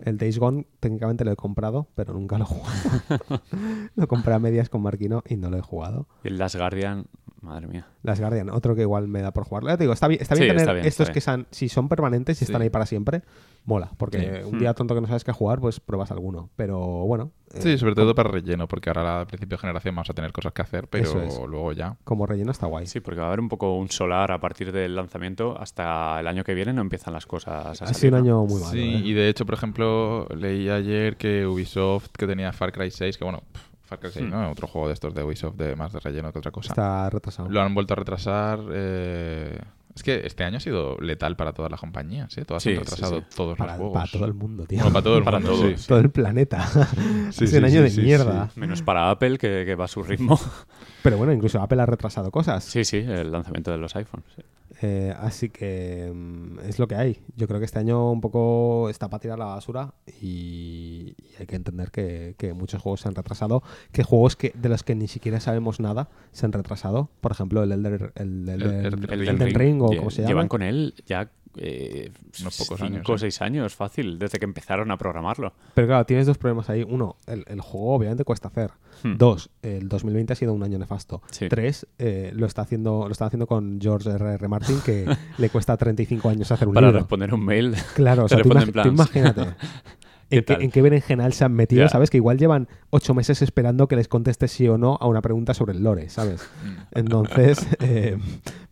El 0.05 0.19
Days 0.19 0.39
Gone 0.39 0.67
técnicamente 0.81 1.25
lo 1.25 1.33
he 1.33 1.37
comprado, 1.37 1.89
pero 1.95 2.13
nunca 2.15 2.39
lo 2.39 2.45
he 2.45 2.47
jugado. 2.47 3.43
lo 3.97 4.09
compré 4.09 4.35
a 4.35 4.39
medias 4.39 4.69
con 4.69 4.83
Marquino 4.83 5.23
y 5.29 5.37
no 5.37 5.51
lo 5.51 5.59
he 5.59 5.63
jugado. 5.63 6.07
Y 6.25 6.29
el 6.29 6.39
Last 6.39 6.57
Guardian, 6.57 7.07
madre 7.43 7.67
mía. 7.67 7.87
Las 8.03 8.19
Guardian, 8.21 8.51
otro 8.51 8.75
que 8.75 8.83
igual 8.83 9.09
me 9.09 9.21
da 9.21 9.33
por 9.33 9.45
jugarlo. 9.45 9.69
Ya 9.71 9.77
te 9.77 9.85
digo, 9.85 9.93
está 9.93 10.09
bien, 10.09 10.21
está 10.23 10.35
bien 10.35 10.45
Sí, 10.45 10.49
tener 10.49 10.61
está 10.63 10.73
bien, 10.73 10.87
estos 10.87 11.05
está 11.09 11.13
que 11.13 11.21
son, 11.21 11.47
si 11.51 11.69
son 11.69 11.89
permanentes 11.89 12.41
y 12.41 12.45
están 12.45 12.61
Sí. 12.61 12.65
ahí 12.65 12.71
para 12.71 12.87
siempre, 12.87 13.23
mola. 13.65 13.91
Porque 13.99 14.43
Sí. 14.45 14.49
un 14.51 14.59
día 14.59 14.75
tonto 14.75 14.95
que 14.95 15.01
no 15.01 15.07
sabes 15.09 15.25
qué 15.25 15.33
jugar, 15.33 15.61
pues 15.61 15.81
pruebas 15.81 16.11
alguno. 16.11 16.51
Pero 16.57 16.79
bueno. 16.79 17.33
eh, 17.55 17.61
Sí, 17.61 17.77
sobre 17.79 17.95
todo 17.95 18.15
para 18.15 18.31
relleno, 18.31 18.67
porque 18.69 18.89
ahora 18.91 19.21
al 19.21 19.27
principio 19.27 19.57
de 19.57 19.61
generación 19.61 19.95
vamos 19.95 20.09
a 20.09 20.15
tener 20.15 20.33
cosas 20.33 20.53
que 20.53 20.63
hacer, 20.63 20.89
pero 20.89 21.21
es. 21.23 21.39
luego 21.49 21.73
ya. 21.73 21.97
Como 22.05 22.27
relleno 22.27 22.51
está 22.51 22.67
guay. 22.67 22.87
Sí, 22.87 23.01
porque 23.01 23.19
va 23.21 23.27
a 23.27 23.29
haber 23.29 23.41
un 23.41 23.49
poco 23.49 23.77
un 23.77 23.89
solar 23.91 24.33
a 24.33 24.41
partir 24.41 24.73
del 24.73 24.95
lanzamiento 24.97 25.57
hasta 25.61 26.19
el 26.21 26.27
año 26.29 26.45
que 26.45 26.55
viene 26.55 26.73
no 26.73 26.81
empiezan 26.81 27.13
las 27.13 27.27
cosas 27.27 27.83
a 27.83 27.85
ha 27.85 27.95
sido 27.95 28.17
un 28.17 28.23
año 28.25 28.45
muy 28.47 28.61
malo. 28.61 28.73
sí, 28.73 28.79
¿eh? 28.81 29.01
y 29.05 29.13
de 29.13 29.29
hecho, 29.29 29.45
por 29.45 29.55
ejemplo, 29.55 30.27
leí 30.35 30.69
ayer 30.71 31.17
que 31.17 31.47
Ubisoft, 31.47 32.09
que 32.17 32.27
tenía 32.27 32.53
Far 32.53 32.73
Cry 32.73 32.91
6, 32.91 33.19
que 33.19 33.25
bueno, 33.25 33.43
pff, 33.53 33.72
Far 33.93 34.01
Cry 34.01 34.11
6, 34.11 34.27
Hmm. 34.27 34.31
¿no? 34.31 34.51
Otro 34.51 34.67
juego 34.69 34.89
de 34.89 34.95
estos 34.95 35.15
de 35.15 35.23
Ubisoft 35.23 35.57
de 35.57 35.77
más 35.77 35.93
de 35.93 36.01
relleno 36.01 36.33
que 36.33 36.39
otra 36.39 36.51
cosa. 36.51 36.73
Está 36.73 37.11
retrasado. 37.11 37.49
Lo 37.49 37.61
han 37.61 37.75
vuelto 37.75 37.93
a 37.95 37.97
retrasar. 37.97 38.61
eh, 38.73 39.59
Es 39.95 40.03
que 40.03 40.27
este 40.27 40.43
año 40.45 40.57
ha 40.57 40.61
sido 40.61 40.97
letal 41.01 41.37
para 41.37 41.53
todas 41.53 41.71
las 41.71 41.79
compañías, 41.81 42.37
¿eh? 42.39 42.45
Todas 42.45 42.63
Sí, 42.63 42.71
han 42.71 42.79
retrasado 42.79 43.21
sí. 43.21 43.27
todos 43.37 43.59
Para, 43.59 43.73
los 43.73 43.79
juegos. 43.81 43.95
para 43.95 44.11
todo 44.11 44.25
el 44.25 44.35
mundo, 44.35 44.65
tío. 44.67 44.79
Bueno, 44.79 44.93
para 44.93 45.03
todo 45.05 45.19
el 45.19 45.25
Para 45.25 45.39
mundo, 45.41 45.55
todos. 45.57 45.81
sí. 45.81 45.87
todo 45.89 45.99
el 45.99 46.11
planeta. 46.11 46.67
Sí, 47.33 47.45
un 47.57 47.65
año 47.65 47.77
sí, 47.79 47.83
de 47.83 47.91
sí, 47.91 48.01
mierda. 48.03 48.51
Menos 48.57 48.83
para 48.83 49.11
Apple, 49.11 49.39
que, 49.39 49.65
que 49.67 49.75
va 49.75 49.85
a 49.85 49.89
su 49.89 50.03
ritmo. 50.03 50.39
Pero 51.03 51.17
bueno, 51.19 51.33
incluso 51.33 51.61
Apple 51.61 51.81
ha 51.83 51.87
retrasado 51.87 52.31
cosas. 52.31 52.65
sí, 52.65 52.85
sí, 52.85 52.99
el 52.99 53.31
lanzamiento 53.33 53.71
de 53.71 53.79
los 53.79 53.95
iPhones. 53.97 54.27
sí. 54.37 54.43
Eh, 54.85 55.15
así 55.21 55.49
que 55.49 56.11
mm, 56.13 56.59
es 56.69 56.81
lo 56.81 56.89
que 56.89 56.97
hay. 56.97 57.21
Yo 57.37 57.47
creo 57.47 57.61
que 57.61 57.67
este 57.67 57.79
año 57.79 58.11
un 58.11 58.21
poco 58.21 58.89
está 58.91 59.09
para 59.09 59.21
tirar 59.21 59.39
la 59.39 59.45
basura 59.45 59.95
y, 60.21 61.15
y 61.19 61.37
hay 61.39 61.47
que 61.47 61.55
entender 61.55 61.93
que, 61.93 62.35
que 62.37 62.53
muchos 62.53 62.83
juegos 62.83 63.01
se 63.03 63.09
han 63.09 63.15
retrasado, 63.15 63.63
que 63.93 64.03
juegos 64.03 64.35
que 64.35 64.53
de 64.57 64.69
los 64.69 64.83
que 64.83 64.97
ni 64.97 65.07
siquiera 65.07 65.39
sabemos 65.39 65.79
nada 65.79 66.09
se 66.33 66.47
han 66.47 66.53
retrasado. 66.53 67.11
Por 67.21 67.31
ejemplo, 67.31 67.63
el 67.63 67.71
Elder, 67.71 68.13
el, 68.17 68.49
el- 68.49 68.63
El- 68.63 68.63
el- 68.63 68.71
el- 68.73 68.85
el 69.11 69.21
Elden 69.21 69.43
Elden 69.43 69.55
Ring 69.55 69.82
o 69.87 69.91
Lle- 69.93 69.99
como 69.99 70.11
se 70.11 70.23
llama. 70.23 70.29
Llevan 70.31 70.49
con 70.49 70.63
él 70.63 70.95
ya 71.07 71.31
eh, 71.59 72.11
Unos 72.41 72.57
pocos 72.57 72.79
cinco 72.81 72.85
años, 72.97 73.09
o 73.11 73.15
¿eh? 73.15 73.19
seis 73.19 73.43
años, 73.43 73.75
fácil, 73.75 74.19
desde 74.19 74.39
que 74.39 74.47
empezaron 74.47 74.91
a 74.91 74.97
programarlo. 74.97 75.53
Pero 75.75 75.87
claro, 75.87 76.07
tienes 76.07 76.27
dos 76.27 76.39
problemas 76.39 76.71
ahí. 76.71 76.83
Uno, 76.83 77.17
el, 77.27 77.45
el 77.47 77.61
juego 77.61 77.95
obviamente 77.95 78.25
cuesta 78.25 78.49
hacer. 78.49 78.71
Hmm. 79.03 79.19
Dos, 79.19 79.51
el 79.61 79.87
2020 79.89 80.33
ha 80.33 80.37
sido 80.37 80.55
un 80.55 80.63
año 80.63 80.79
nefasto. 80.79 81.21
Sí. 81.31 81.49
Tres, 81.51 81.87
eh, 81.99 82.33
lo 82.35 82.47
está 82.47 82.63
haciendo 82.63 83.05
lo 83.07 83.13
está 83.13 83.27
haciendo 83.27 83.47
con 83.47 83.79
George 83.83 84.09
R. 84.11 84.35
R. 84.35 84.49
Martin, 84.49 84.81
que 84.81 85.05
le 85.39 85.51
cuesta 85.51 85.77
35 85.77 86.27
años 86.31 86.51
hacer 86.51 86.69
un 86.69 86.75
Para 86.75 86.87
libro. 86.87 87.01
responder 87.01 87.35
un 87.35 87.45
mail. 87.45 87.75
Claro, 87.97 88.25
o 88.25 88.27
te 88.29 88.35
sea, 88.37 88.43
tú, 88.43 88.49
imag- 88.49 88.73
plan, 88.73 88.87
tú 88.89 88.95
imagínate. 88.95 89.43
¿Qué 90.33 90.39
¿En 90.39 90.45
qué, 90.45 90.65
en 90.65 90.71
qué 90.71 90.83
berenjenal 90.83 91.33
se 91.33 91.45
han 91.45 91.53
metido? 91.53 91.89
¿Sabes? 91.89 92.11
Que 92.11 92.17
igual 92.17 92.39
llevan 92.39 92.69
ocho 92.91 93.15
meses 93.15 93.43
esperando 93.43 93.87
que 93.89 93.97
les 93.97 94.09
conteste 94.09 94.49
sí 94.49 94.67
o 94.69 94.79
no 94.79 94.97
a 95.01 95.07
una 95.07 95.21
pregunta 95.23 95.55
sobre 95.55 95.73
el 95.75 95.83
lore, 95.85 96.09
¿sabes? 96.09 96.49
Entonces, 96.93 97.67
eh, 97.81 98.19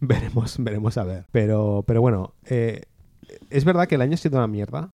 veremos, 0.00 0.56
veremos 0.58 0.96
a 0.98 1.04
ver. 1.04 1.26
Pero, 1.32 1.84
pero 1.86 2.00
bueno, 2.00 2.34
eh, 2.46 2.82
es 3.50 3.64
verdad 3.64 3.86
que 3.86 3.94
el 3.96 4.00
año 4.02 4.14
ha 4.14 4.16
sido 4.16 4.38
una 4.38 4.46
mierda, 4.46 4.90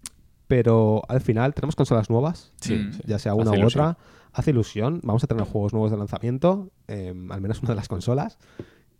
pero 0.49 1.03
al 1.09 1.21
final 1.21 1.55
tenemos 1.55 1.77
consolas 1.77 2.11
nuevas, 2.11 2.53
Sí, 2.61 2.75
Mm. 2.77 2.91
ya 3.07 3.19
sea 3.19 3.35
una 3.35 3.51
u 3.51 3.55
ilusión. 3.55 3.85
otra. 3.85 3.99
Hace 4.33 4.51
ilusión. 4.51 5.01
Vamos 5.03 5.25
a 5.25 5.27
tener 5.29 5.45
juegos 5.45 5.73
nuevos 5.73 5.91
de 5.91 5.97
lanzamiento, 5.97 6.69
eh, 6.89 7.15
al 7.31 7.41
menos 7.41 7.61
una 7.63 7.71
de 7.71 7.77
las 7.77 7.89
consolas. 7.89 8.39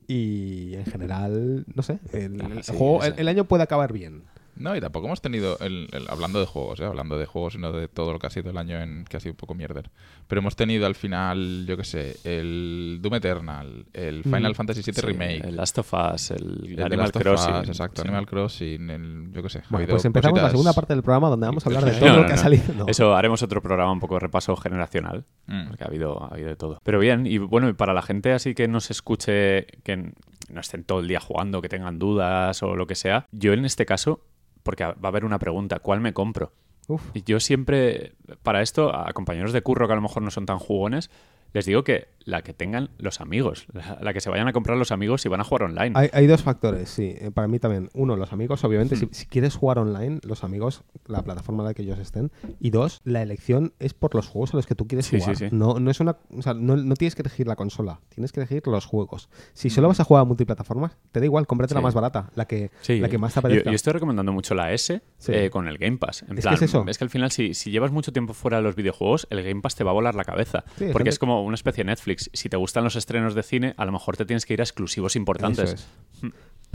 Y 0.09 0.75
en 0.77 0.85
general, 0.87 1.67
no 1.75 1.83
sé, 1.83 1.99
el, 2.13 2.41
el 2.41 2.63
Sí, 2.63 2.73
juego, 2.77 3.03
el 3.03 3.27
año 3.29 3.45
puede 3.45 3.65
acabar 3.65 3.93
bien. 3.93 4.23
No, 4.57 4.75
y 4.77 4.81
tampoco 4.81 5.07
hemos 5.07 5.21
tenido, 5.21 5.59
el, 5.61 5.89
el- 5.93 6.07
hablando 6.09 6.41
de 6.41 6.47
juegos, 6.47 6.81
¿eh? 6.81 6.85
hablando 6.85 7.19
de 7.19 7.27
juegos 7.27 7.55
y 7.55 7.59
no 7.59 7.73
de 7.73 7.89
todo 7.89 8.13
lo 8.13 8.19
que 8.19 8.27
ha 8.27 8.31
sido 8.31 8.51
el 8.51 8.57
año 8.57 8.81
en 8.81 9.05
que 9.05 9.17
ha 9.17 9.21
sido 9.21 9.33
un 9.33 9.37
poco 9.37 9.55
mierder. 9.55 9.91
Pero 10.27 10.41
hemos 10.41 10.57
tenido 10.57 10.87
al 10.87 10.95
final, 10.95 11.65
yo 11.67 11.77
qué 11.77 11.85
sé, 11.85 12.17
el 12.25 12.99
Doom 13.03 13.15
Eternal, 13.15 13.87
el 13.93 14.23
Final 14.23 14.53
Mm. 14.53 14.55
Fantasy 14.55 14.83
VII 14.85 14.95
Sí, 14.95 15.01
Remake, 15.03 15.41
El 15.47 15.57
Last 15.57 15.79
of 15.79 15.93
Us, 15.93 16.31
el, 16.31 16.67
el 16.73 16.83
Animal 16.83 16.99
Last 16.99 17.17
of 17.17 17.23
Crossing. 17.23 17.55
Us, 17.55 17.69
exacto, 17.69 18.03
sí. 18.03 18.09
Animal 18.09 18.27
Crossing, 18.27 18.91
el, 18.91 19.33
yo 19.33 19.43
qué 19.43 19.49
sé. 19.51 19.63
Bueno, 19.71 19.87
pues 19.89 20.05
empezamos 20.05 20.41
la 20.41 20.51
segunda 20.51 20.73
parte 20.73 20.95
del 20.95 21.03
programa 21.03 21.29
donde 21.29 21.47
vamos 21.47 21.65
a 21.67 21.69
hablar 21.69 21.85
de 21.85 21.93
todo 21.99 22.09
No, 22.09 22.17
lo 22.17 22.23
no, 22.23 22.27
que 22.29 22.33
ha 22.33 22.37
salido. 22.39 22.75
No. 22.75 22.87
Eso, 22.89 23.15
haremos 23.15 23.43
otro 23.43 23.61
programa 23.63 23.93
un 23.93 24.01
poco 24.01 24.15
de 24.15 24.21
repaso 24.21 24.57
generacional. 24.57 25.25
Mm. 25.47 25.69
Porque 25.69 25.85
ha 25.85 25.87
habido, 25.87 26.23
ha 26.25 26.29
habido 26.29 26.49
de 26.49 26.57
todo. 26.57 26.81
Pero 26.83 26.99
bien, 26.99 27.27
y 27.27 27.39
bueno, 27.39 27.69
y 27.69 27.75
para 27.75 27.93
la 27.95 28.03
gente 28.03 28.33
así 28.33 28.55
que 28.55 28.69
no 28.69 28.81
se 28.81 28.93
escuche, 28.95 29.67
que 29.85 30.13
no 30.49 30.61
estén 30.61 30.85
todo 30.85 31.01
el 31.01 31.09
día 31.09 31.21
jugando, 31.21 31.61
que 31.61 31.69
tengan 31.69 31.99
dudas 31.99 32.63
o 32.63 32.75
lo 32.77 32.87
que 32.87 32.95
sea, 32.95 33.27
yo 33.33 33.53
en 33.53 33.65
este 33.65 33.85
caso, 33.87 34.21
porque 34.67 34.85
va 34.85 34.97
a 35.01 35.09
haber 35.09 35.25
una 35.25 35.39
pregunta, 35.39 35.79
¿cuál 35.79 36.01
me 36.01 36.13
compro? 36.13 36.53
Uf. 36.89 37.03
Y 37.15 37.23
yo 37.23 37.39
siempre, 37.39 38.15
para 38.43 38.63
esto, 38.63 38.95
a 38.95 39.13
compañeros 39.13 39.53
de 39.53 39.63
curro 39.63 39.87
que 39.87 39.93
a 39.93 39.97
lo 39.97 40.03
mejor 40.03 40.23
no 40.23 40.31
son 40.33 40.45
tan 40.45 40.59
jugones, 40.59 41.09
les 41.53 41.67
digo 41.67 41.85
que 41.85 42.09
la 42.27 42.43
que 42.43 42.53
tengan 42.53 42.91
los 42.99 43.23
amigos, 43.23 43.67
la, 43.73 43.99
la 44.03 44.13
que 44.13 44.21
se 44.21 44.29
vayan 44.29 44.47
a 44.49 44.53
comprar 44.53 44.77
los 44.77 44.91
amigos 44.93 45.25
y 45.25 45.29
van 45.31 45.41
a 45.41 45.45
jugar 45.45 45.63
online. 45.63 45.93
Hay, 45.95 46.11
hay 46.13 46.27
dos 46.27 46.43
factores, 46.43 46.91
sí. 46.91 47.15
eh, 47.19 47.31
Para 47.33 47.49
mí 47.49 47.59
también. 47.59 47.89
Uno, 47.95 48.17
los 48.17 48.33
amigos, 48.33 48.63
obviamente. 48.65 48.97
Hmm. 48.97 48.99
Si, 48.99 49.09
si 49.13 49.27
quieres 49.27 49.55
jugar 49.55 49.79
online, 49.79 50.19
los 50.25 50.45
amigos, 50.45 50.83
la 51.07 51.23
plataforma 51.23 51.63
en 51.63 51.69
la 51.69 51.75
que 51.75 51.83
ellos 51.83 51.99
estén. 52.01 52.31
Y 52.61 52.71
dos, 52.71 53.01
la 53.05 53.23
elección 53.23 53.73
es 53.79 53.95
por 53.95 54.15
los 54.15 54.27
juegos 54.27 54.53
a 54.53 54.57
los 54.59 54.67
que 54.67 54.75
tú 54.75 54.87
quieres 54.87 55.07
Sí, 55.07 55.19
jugar. 55.21 55.37
sí, 55.37 55.49
sí. 55.49 55.57
No, 55.57 55.79
no 55.79 55.91
es 55.91 56.01
una. 56.01 56.17
O 56.37 56.43
sea, 56.43 56.53
no, 56.53 56.77
no 56.77 56.95
tienes 56.97 57.15
que 57.15 57.23
elegir 57.23 57.47
la 57.47 57.55
consola, 57.57 58.01
tienes 58.09 58.33
que 58.33 58.41
elegir 58.41 58.67
los 58.67 58.85
juegos. 58.87 59.29
Si 59.55 59.71
solo 59.71 59.87
vas 59.89 60.01
a 60.01 60.05
jugar 60.05 60.23
a 60.23 60.25
multiplataformas, 60.25 60.97
te 61.13 61.21
da 61.21 61.27
igual, 61.27 61.47
cómprate 61.47 61.75
la 61.75 61.81
más 61.81 61.95
barata, 61.95 62.31
la 62.35 62.47
que, 62.47 62.73
la 62.89 63.09
que 63.09 63.19
más 63.19 63.35
te 63.35 63.39
apetezca. 63.39 63.71
yo 63.71 63.77
estoy 63.77 63.93
recomendando 63.93 64.33
mucho 64.33 64.55
la 64.57 64.73
S 64.73 65.01
eh, 65.29 65.51
con 65.51 65.69
el 65.69 65.79
Game 65.79 65.99
Pass. 65.99 66.23
En 66.23 66.31
Es 66.31 66.35
que 66.37 66.43
plan, 66.43 66.55
es 66.55 66.63
eso. 66.63 66.85
que 66.85 67.05
al 67.05 67.11
final, 67.11 67.31
si, 67.31 67.55
si 67.55 67.71
llevas 67.71 67.93
mucho 67.93 68.13
tiempo 68.13 68.35
fuera 68.35 68.57
de 68.57 68.65
los 68.65 68.75
videojuegos, 68.75 69.29
el 69.31 69.45
Game 69.45 69.61
Pass 69.61 69.77
te 69.77 69.85
va 69.85 69.93
a 69.93 69.95
volar 69.95 70.17
la 70.17 70.25
cabeza. 70.25 70.65
Porque 70.93 71.11
es 71.11 71.21
como 71.21 71.45
una 71.45 71.55
especie 71.55 71.85
de 71.85 71.91
Netflix. 71.91 72.16
Si 72.17 72.49
te 72.49 72.57
gustan 72.57 72.85
los 72.85 72.97
estrenos 72.97 73.35
de 73.35 73.43
cine, 73.43 73.75
a 73.77 73.85
lo 73.85 73.93
mejor 73.93 74.17
te 74.17 74.25
tienes 74.25 74.47
que 74.47 74.55
ir 74.55 74.61
a 74.61 74.65
exclusivos 74.65 75.17
importantes. 75.17 75.75
Es. 75.75 75.87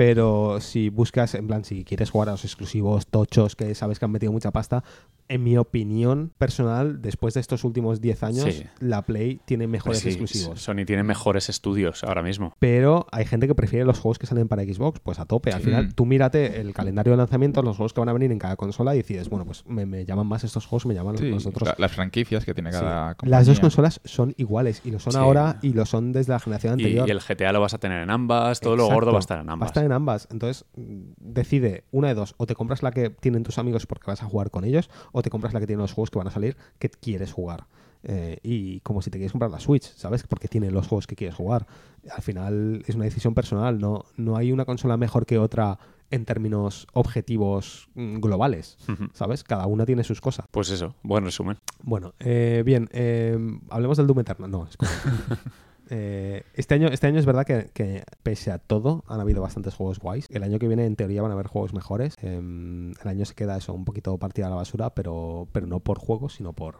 Pero 0.03 0.60
si 0.61 0.90
buscas, 0.90 1.36
en 1.36 1.45
plan, 1.45 1.64
si 1.64 1.84
quieres 1.84 2.10
jugar 2.10 2.30
a 2.30 2.32
los 2.32 2.44
exclusivos 2.44 3.06
tochos 3.06 3.56
que 3.56 3.76
sabes 3.76 3.99
que 3.99 4.06
han 4.06 4.11
metido 4.11 4.32
mucha 4.32 4.49
pasta, 4.49 4.84
en 5.28 5.44
mi 5.44 5.57
opinión 5.57 6.32
personal, 6.40 7.02
después 7.03 7.36
de 7.36 7.40
estos 7.40 7.64
últimos 7.64 8.02
10 8.02 8.23
años, 8.23 8.45
Sí. 8.53 8.64
la 8.80 9.03
Play 9.03 9.40
tiene 9.45 9.68
mejores 9.68 10.02
Pues 10.02 10.14
sí, 10.15 10.19
exclusivos. 10.19 10.60
Sony 10.61 10.86
tiene 10.88 11.03
mejores 11.03 11.49
estudios 11.49 12.03
ahora 12.03 12.23
mismo. 12.23 12.53
Pero 12.57 13.06
hay 13.11 13.26
gente 13.26 13.48
que 13.48 13.53
prefiere 13.53 13.86
los 13.86 13.99
juegos 13.99 14.18
que 14.18 14.26
salen 14.26 14.48
para 14.48 14.64
Xbox, 14.64 14.99
pues 15.02 15.19
a 15.19 15.26
tope. 15.26 15.52
Al 15.52 15.60
Sí. 15.60 15.65
final, 15.65 15.94
tú 15.94 16.06
mírate 16.07 16.60
el 16.60 16.73
calendario 16.73 17.11
de 17.11 17.18
lanzamientos, 17.18 17.64
los 17.64 17.78
juegos 17.78 17.94
que 17.94 18.02
van 18.02 18.10
a 18.10 18.14
venir 18.14 18.32
en 18.32 18.40
cada 18.40 18.56
consola 18.56 18.95
y 18.95 18.98
decides, 18.98 19.30
bueno, 19.30 19.45
pues 19.45 19.64
me, 19.68 19.86
me 19.86 20.03
llaman 20.03 20.26
más 20.28 20.44
estos 20.44 20.65
juegos, 20.65 20.88
me 20.88 20.95
llaman 20.95 21.18
Sí, 21.18 21.30
los 21.30 21.45
otros. 21.45 21.69
la- 21.69 21.76
las 21.78 21.91
franquicias 21.91 22.44
que 22.44 22.53
tiene 22.56 22.72
Sí. 22.73 22.80
cada 22.80 23.15
Las 23.23 23.45
dos 23.45 23.60
compañía. 23.60 23.61
consolas 23.61 24.02
son 24.03 24.34
iguales 24.38 24.82
y 24.84 24.90
lo 24.91 24.98
son 24.99 25.14
Sí. 25.14 25.19
ahora 25.19 25.60
y 25.61 25.73
lo 25.73 25.86
son 25.86 26.11
desde 26.11 26.34
la 26.34 26.40
generación 26.40 26.72
Y, 26.80 26.84
anterior. 26.84 27.07
y 27.07 27.11
el 27.11 27.22
GTA 27.22 27.53
lo 27.53 27.61
vas 27.61 27.73
a 27.76 27.78
tener 27.78 28.02
en 28.02 28.10
ambas, 28.10 28.60
todo 28.60 28.76
lo 28.76 28.88
gordo 28.88 29.11
va 29.11 29.18
a 29.18 29.19
estar 29.19 29.40
en 29.40 29.48
Va 29.48 29.52
a 29.52 29.53
ambas. 29.53 29.68
estar 29.69 29.86
en 29.86 29.91
ambas. 29.92 30.28
Entonces, 30.32 30.66
mm, 30.76 31.12
decide 31.18 31.84
una 31.92 32.10
de 32.10 32.14
dos. 32.16 32.36
O 32.38 32.46
te 32.46 32.56
compras 32.56 32.84
la 32.84 32.92
que 32.92 33.10
tienen 33.10 33.44
tus 33.44 33.58
amigos 33.58 33.86
porque 33.86 34.08
vas 34.08 34.22
a 34.22 34.26
jugar 34.26 34.52
con 34.52 34.64
ellos, 34.64 34.90
o 35.12 35.22
te 35.22 35.30
compras 35.30 35.54
la 35.54 35.60
que 35.60 35.68
tiene 35.68 35.82
los 35.82 35.94
juegos 35.94 36.10
que 36.12 36.18
van 36.18 36.28
a 36.28 36.32
salir 36.32 36.58
que 36.80 36.90
quieres 36.90 37.32
jugar. 37.34 37.66
Eh, 38.04 38.40
y 38.42 38.80
como 38.80 39.04
si 39.04 39.12
te 39.12 39.20
quieres 39.20 39.32
comprar 39.32 39.52
la 39.52 39.60
Switch, 39.60 39.84
¿sabes? 39.96 40.24
Porque 40.24 40.48
tiene 40.48 40.72
los 40.72 40.88
juegos 40.88 41.06
que 41.06 41.16
quieres 41.16 41.36
jugar. 41.36 41.68
Al 42.10 42.22
final 42.24 42.84
es 42.88 42.96
una 42.96 43.06
decisión 43.06 43.36
personal. 43.36 43.80
No, 43.80 44.06
no 44.18 44.38
hay 44.38 44.52
una 44.52 44.66
consola 44.66 44.98
mejor 44.98 45.26
que 45.28 45.38
otra 45.38 45.78
en 46.10 46.26
términos 46.26 46.88
objetivos 46.94 47.90
mm, 47.94 48.18
globales. 48.20 48.78
¿sabes? 49.14 49.44
Cada 49.44 49.68
una 49.68 49.86
tiene 49.86 50.04
sus 50.04 50.20
cosas. 50.20 50.46
Pues 50.52 50.70
eso, 50.72 50.96
buen 51.04 51.24
resumen. 51.24 51.58
Bueno, 51.84 52.14
eh, 52.20 52.64
bien, 52.66 52.90
eh, 52.92 53.38
hablemos 53.70 53.98
del 53.98 54.08
Doom 54.08 54.20
Eternal. 54.22 54.50
No, 54.50 54.66
es 54.68 54.76
como- 54.78 54.92
Eh, 55.94 56.44
este, 56.54 56.74
año, 56.74 56.88
este 56.88 57.08
año 57.08 57.20
es 57.20 57.26
verdad 57.26 57.46
que, 57.46 58.04
pese 58.24 58.50
a 58.50 58.60
todo, 58.60 59.04
han 59.08 59.20
habido 59.20 59.42
bastantes 59.42 59.76
juegos 59.76 60.00
guays. 60.00 60.26
El 60.30 60.44
año 60.44 60.58
que 60.58 60.70
viene, 60.70 60.86
en 60.86 60.96
teoría, 60.96 61.22
van 61.22 61.32
a 61.32 61.34
haber 61.34 61.48
juegos 61.48 61.74
mejores. 61.74 62.16
Eh, 62.22 62.38
el 62.38 63.08
año 63.08 63.26
se 63.26 63.36
queda 63.36 63.58
eso 63.58 63.74
un 63.74 63.84
poquito 63.84 64.18
partida 64.18 64.48
a 64.48 64.50
la 64.50 64.56
basura, 64.56 64.92
pero, 64.96 65.50
pero 65.52 65.68
no 65.68 65.82
por 65.82 66.00
juegos, 66.00 66.36
sino 66.36 66.54
por 66.54 66.80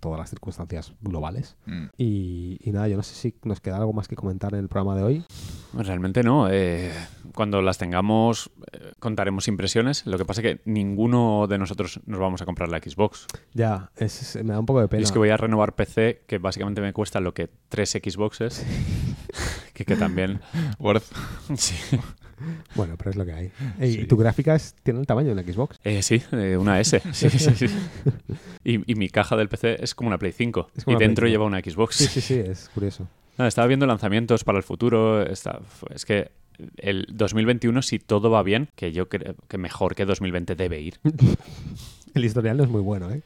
todas 0.00 0.18
las 0.18 0.30
circunstancias 0.30 0.92
globales. 1.00 1.56
Mm. 1.66 1.84
Y, 1.96 2.58
y 2.62 2.72
nada, 2.72 2.88
yo 2.88 2.96
no 2.96 3.02
sé 3.02 3.14
si 3.14 3.34
nos 3.44 3.60
queda 3.60 3.76
algo 3.76 3.92
más 3.92 4.08
que 4.08 4.16
comentar 4.16 4.54
en 4.54 4.60
el 4.60 4.68
programa 4.68 4.96
de 4.96 5.02
hoy. 5.02 5.24
Realmente 5.74 6.22
no. 6.22 6.48
eh, 6.50 6.90
cuando 7.34 7.62
las 7.62 7.78
tengamos, 7.78 8.50
eh, 8.72 8.92
contaremos 8.98 9.46
impresiones. 9.48 10.04
Lo 10.06 10.18
que 10.18 10.24
pasa 10.24 10.40
es 10.40 10.56
que 10.56 10.60
ninguno 10.64 11.46
de 11.48 11.58
nosotros 11.58 12.00
nos 12.06 12.18
vamos 12.18 12.42
a 12.42 12.46
comprar 12.46 12.68
la 12.68 12.78
Xbox. 12.78 13.26
Ya, 13.54 13.90
es- 13.96 14.36
me 14.42 14.52
da 14.52 14.58
un 14.60 14.66
poco 14.66 14.80
de 14.80 14.86
Y 14.86 14.88
pena. 14.88 15.02
es 15.04 15.12
que 15.12 15.18
voy 15.18 15.30
a 15.30 15.36
renovar 15.36 15.74
PC, 15.74 16.22
que 16.26 16.38
básicamente 16.38 16.80
me 16.80 16.92
cuesta 16.92 17.20
lo 17.20 17.34
que 17.34 17.48
tres 17.68 17.90
Xboxes. 17.90 18.64
que, 19.74 19.84
que 19.84 19.96
también. 19.96 20.40
Worth. 20.78 21.04
Sí, 21.56 21.74
Bueno, 22.74 22.96
pero 22.96 23.10
es 23.10 23.16
lo 23.16 23.24
que 23.24 23.32
hay. 23.32 23.52
Y 23.80 23.92
Sí. 23.92 24.04
tu 24.06 24.16
gráfica 24.16 24.56
tiene 24.82 25.00
el 25.00 25.06
tamaño 25.06 25.28
de 25.28 25.32
una 25.34 25.42
Xbox. 25.42 25.78
Eh, 25.84 26.02
sí 26.02 26.22
eh, 26.32 26.56
una 26.56 26.80
S. 26.80 27.00
Sí, 27.12 27.28
sí. 27.30 27.66
Y, 28.64 28.90
y 28.92 28.94
mi 28.94 29.08
caja 29.08 29.36
del 29.36 29.48
PC 29.48 29.82
es 29.82 29.94
como 29.94 30.08
una 30.08 30.18
Play 30.18 30.32
5. 30.32 30.70
Es 30.76 30.84
como 30.84 30.92
y 30.92 30.94
una 30.94 30.98
Play 30.98 31.08
dentro 31.08 31.26
5. 31.26 31.30
lleva 31.32 31.44
una 31.44 31.60
Xbox. 31.60 31.96
Sí, 31.96 32.06
sí, 32.06 32.20
sí, 32.20 32.34
es 32.34 32.68
curioso. 32.74 33.06
Nada, 33.38 33.48
estaba 33.48 33.66
viendo 33.66 33.86
lanzamientos 33.86 34.44
para 34.44 34.58
el 34.58 34.64
futuro. 34.64 35.22
está- 35.22 35.60
es 35.94 36.04
que 36.04 36.30
el 36.76 37.06
2021, 37.10 37.80
si 37.82 37.98
todo 37.98 38.30
va 38.30 38.42
bien, 38.42 38.68
que 38.76 38.92
yo 38.92 39.08
creo 39.08 39.34
que 39.48 39.56
mejor 39.56 39.94
que 39.94 40.04
2020 40.04 40.54
debe 40.56 40.80
ir. 40.80 41.00
El 42.14 42.24
historial 42.24 42.56
no 42.56 42.64
es 42.64 42.70
muy 42.70 42.80
bueno, 42.80 43.10
¿eh? 43.10 43.22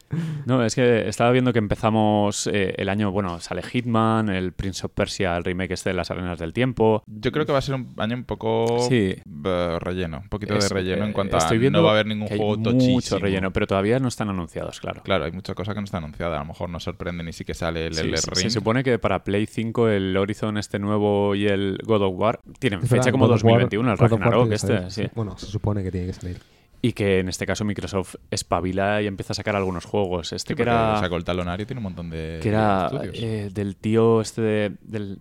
No, 0.46 0.64
es 0.64 0.74
que 0.74 1.08
estaba 1.08 1.30
viendo 1.30 1.52
que 1.52 1.58
empezamos 1.58 2.46
eh, 2.46 2.74
el 2.76 2.88
año, 2.88 3.10
bueno, 3.10 3.40
sale 3.40 3.62
Hitman, 3.62 4.28
el 4.28 4.52
Prince 4.52 4.84
of 4.86 4.92
Persia, 4.92 5.36
el 5.36 5.44
remake 5.44 5.72
este 5.72 5.90
de 5.90 5.94
las 5.94 6.10
arenas 6.10 6.38
del 6.38 6.52
tiempo. 6.52 7.02
Yo 7.06 7.32
creo 7.32 7.46
que 7.46 7.52
va 7.52 7.58
a 7.58 7.62
ser 7.62 7.74
un 7.76 7.94
año 7.98 8.16
un 8.16 8.24
poco 8.24 8.78
Sí. 8.88 9.14
eh, 9.44 9.78
relleno, 9.80 10.18
un 10.22 10.28
poquito 10.28 10.54
Es- 10.54 10.68
de 10.68 10.74
relleno 10.74 11.04
eh, 11.04 11.06
en 11.08 11.12
cuanto 11.12 11.36
a 11.36 11.38
estoy 11.40 11.58
viendo 11.58 11.78
no 11.80 11.84
va 11.84 11.90
a 11.90 11.94
haber 11.94 12.06
ningún 12.06 12.28
que 12.28 12.34
hay 12.34 12.38
juego 12.38 12.56
Mucho 12.56 12.70
tochísimo. 12.72 13.18
relleno, 13.20 13.52
pero 13.52 13.66
todavía 13.66 13.98
no 13.98 14.08
están 14.08 14.28
anunciados, 14.28 14.80
claro. 14.80 15.02
Claro, 15.02 15.24
hay 15.24 15.32
mucha 15.32 15.54
cosa 15.54 15.72
que 15.74 15.80
no 15.80 15.84
está 15.84 15.98
anunciada. 15.98 16.36
A 16.36 16.40
lo 16.40 16.46
mejor 16.46 16.68
nos 16.70 16.84
sorprende 16.84 17.24
ni 17.24 17.32
si 17.32 17.44
que 17.44 17.54
sale 17.54 17.86
el 17.86 17.94
Sí, 17.94 18.00
se- 18.16 18.30
Ring. 18.30 18.42
se 18.42 18.50
supone 18.50 18.84
que 18.84 18.98
para 18.98 19.24
Play 19.24 19.46
5 19.46 19.88
el 19.88 20.16
Horizon 20.16 20.58
este 20.58 20.78
nuevo 20.78 21.34
y 21.34 21.46
el 21.46 21.78
God 21.84 22.02
of 22.02 22.14
War 22.18 22.40
tienen 22.58 22.80
Es 22.80 22.88
fecha 22.88 22.96
verdad, 23.04 23.10
como 23.12 23.26
God 23.26 23.34
of 23.34 23.44
War- 23.44 23.60
2021, 23.62 23.92
el 23.92 23.98
Ragnarok 23.98 24.52
este, 24.52 24.90
sí. 24.90 25.04
Bueno, 25.14 25.36
se 25.38 25.46
supone 25.46 25.82
que 25.82 25.90
tiene 25.90 26.06
que 26.08 26.12
salir. 26.12 26.38
Y 26.86 26.92
que 26.92 27.20
en 27.20 27.28
este 27.28 27.46
caso 27.46 27.64
Microsoft 27.64 28.16
espabila 28.30 29.00
y 29.00 29.06
empieza 29.06 29.32
a 29.32 29.36
sacar 29.36 29.56
algunos 29.56 29.84
juegos. 29.86 30.32
Este 30.32 30.52
Sí, 30.52 30.54
que 30.56 30.62
era, 30.62 30.98
sacó 31.00 31.16
el 31.16 31.24
talonario 31.24 31.66
tiene 31.66 31.78
un 31.78 31.84
montón 31.84 32.10
de 32.10 32.40
que 32.42 32.48
era 32.50 32.86
estudios. 32.92 33.16
eh, 33.22 33.50
del 33.54 33.76
tío 33.76 34.20
este 34.20 34.42
de- 34.42 34.72
del 34.82 35.18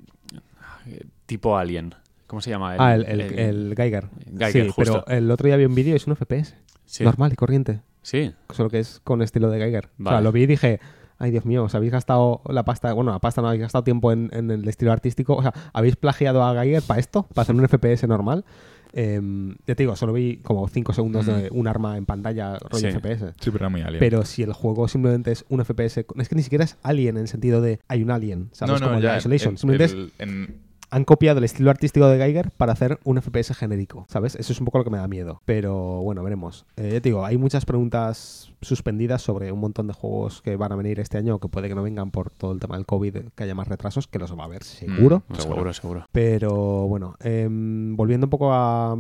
eh, 0.88 1.06
tipo 1.26 1.58
Alien. 1.58 1.96
¿Cómo 2.28 2.42
se 2.42 2.50
llama? 2.50 2.76
ah, 2.80 2.96
el, 2.96 3.06
el, 3.06 3.22
el 3.22 3.74
Geiger. 3.78 4.10
Geiger, 4.38 4.66
sí, 4.66 4.70
justo. 4.76 5.04
pero 5.06 5.18
el 5.18 5.30
otro 5.32 5.48
día 5.48 5.56
vi 5.56 5.66
un 5.66 5.76
vídeo 5.76 5.94
y 5.94 5.98
es 5.98 6.08
un 6.08 6.16
FPS. 6.16 6.56
Sí. 6.86 7.04
Normal 7.04 7.32
y 7.32 7.36
corriente. 7.36 7.82
Sí. 8.02 8.34
Solo 8.50 8.70
que 8.70 8.80
es 8.80 9.00
con 9.04 9.22
estilo 9.22 9.50
de 9.50 9.60
Geiger. 9.60 9.90
O 10.04 10.10
sea, 10.10 10.20
lo 10.20 10.32
vi 10.34 10.44
y 10.44 10.48
dije, 10.48 10.80
ay 11.20 11.32
Dios 11.32 11.46
mío, 11.46 11.64
os 11.64 11.76
habéis 11.76 11.92
gastado 11.94 12.42
la 12.50 12.66
pasta, 12.66 12.92
bueno, 12.92 13.12
la 13.12 13.20
pasta 13.20 13.42
no 13.42 13.48
habéis 13.48 13.62
gastado 13.62 13.84
tiempo 13.86 14.12
en, 14.12 14.30
en 14.34 14.52
el 14.52 14.68
estilo 14.68 14.92
artístico. 14.92 15.36
O 15.36 15.42
sea, 15.42 15.54
habéis 15.72 15.96
plagiado 15.96 16.44
a 16.44 16.54
Geiger 16.62 16.82
para 16.82 17.00
esto, 17.00 17.24
para 17.34 17.44
hacer 17.44 17.56
un 17.56 17.66
FPS 17.68 18.06
normal. 18.08 18.44
Em, 18.94 19.56
ya 19.66 19.74
te 19.76 19.84
digo, 19.84 19.96
solo 19.96 20.14
vi 20.14 20.38
como 20.38 20.68
5 20.68 20.94
segundos 20.94 21.26
de 21.26 21.50
un 21.52 21.68
arma 21.68 21.98
en 21.98 22.06
pantalla 22.06 22.58
rollo 22.60 22.92
Sí. 22.92 22.98
FPS. 22.98 23.34
Sí, 23.40 23.50
pero 23.52 23.58
era 23.58 23.70
muy 23.70 23.82
alien. 23.82 24.00
Pero 24.00 24.24
si 24.24 24.44
el 24.44 24.54
juego 24.54 24.88
simplemente 24.88 25.32
es 25.32 25.46
un 25.50 25.60
FPS, 25.62 26.06
es 26.18 26.30
que 26.30 26.36
ni 26.36 26.44
siquiera 26.44 26.64
es 26.64 26.78
alien 26.84 27.18
en 27.18 27.24
el 27.24 27.28
sentido 27.28 27.60
de 27.62 27.80
hay 27.88 28.04
un 28.04 28.12
alien, 28.12 28.50
¿sabes? 28.52 28.74
no, 28.74 28.80
no, 28.80 28.88
Como 28.94 29.00
ya. 29.02 29.18
Isolation. 29.18 29.54
el- 29.54 29.58
Simplemente 29.58 29.96
el- 29.98 30.12
en- 30.20 30.74
han 30.92 31.06
copiado 31.06 31.40
el 31.40 31.44
estilo 31.44 31.72
artístico 31.72 32.08
de 32.08 32.20
Geiger 32.20 32.52
para 32.52 32.72
hacer 32.74 33.00
un 33.04 33.18
FPS 33.18 33.56
genérico, 33.56 34.06
¿sabes? 34.10 34.36
Eso 34.36 34.54
es 34.54 34.60
un 34.60 34.66
poco 34.66 34.78
lo 34.78 34.84
que 34.84 34.92
me 34.92 35.00
da 35.00 35.08
miedo. 35.08 35.42
Pero 35.44 35.76
bueno, 36.04 36.22
veremos. 36.22 36.68
Eh, 36.78 36.90
ya 36.94 37.02
te 37.02 37.10
digo, 37.10 37.26
hay 37.26 37.36
muchas 37.36 37.66
preguntas 37.66 38.53
suspendidas 38.64 39.22
sobre 39.22 39.52
un 39.52 39.60
montón 39.60 39.88
de 39.88 39.94
juegos 39.94 40.42
que 40.42 40.56
van 40.56 40.72
a 40.72 40.76
venir 40.76 41.00
este 41.00 41.18
año 41.18 41.36
o 41.36 41.40
que 41.40 41.48
puede 41.48 41.70
que 41.70 41.76
no 41.76 41.84
vengan 41.84 42.12
por 42.12 42.30
todo 42.30 42.52
el 42.52 42.60
tema 42.60 42.76
del 42.76 42.86
COVID, 42.86 43.18
que 43.36 43.44
haya 43.44 43.56
más 43.56 43.68
retrasos, 43.68 44.08
que 44.08 44.20
los 44.20 44.38
va 44.38 44.44
a 44.44 44.46
haber 44.46 44.64
seguro. 44.64 45.24
Mm. 45.28 45.36
Seguro, 45.36 45.74
seguro. 45.74 46.08
Pero 46.12 46.88
bueno, 46.88 47.16
em, 47.22 47.96
volviendo 47.96 48.26
un 48.28 48.30
poco 48.30 48.54
a, 48.54 48.92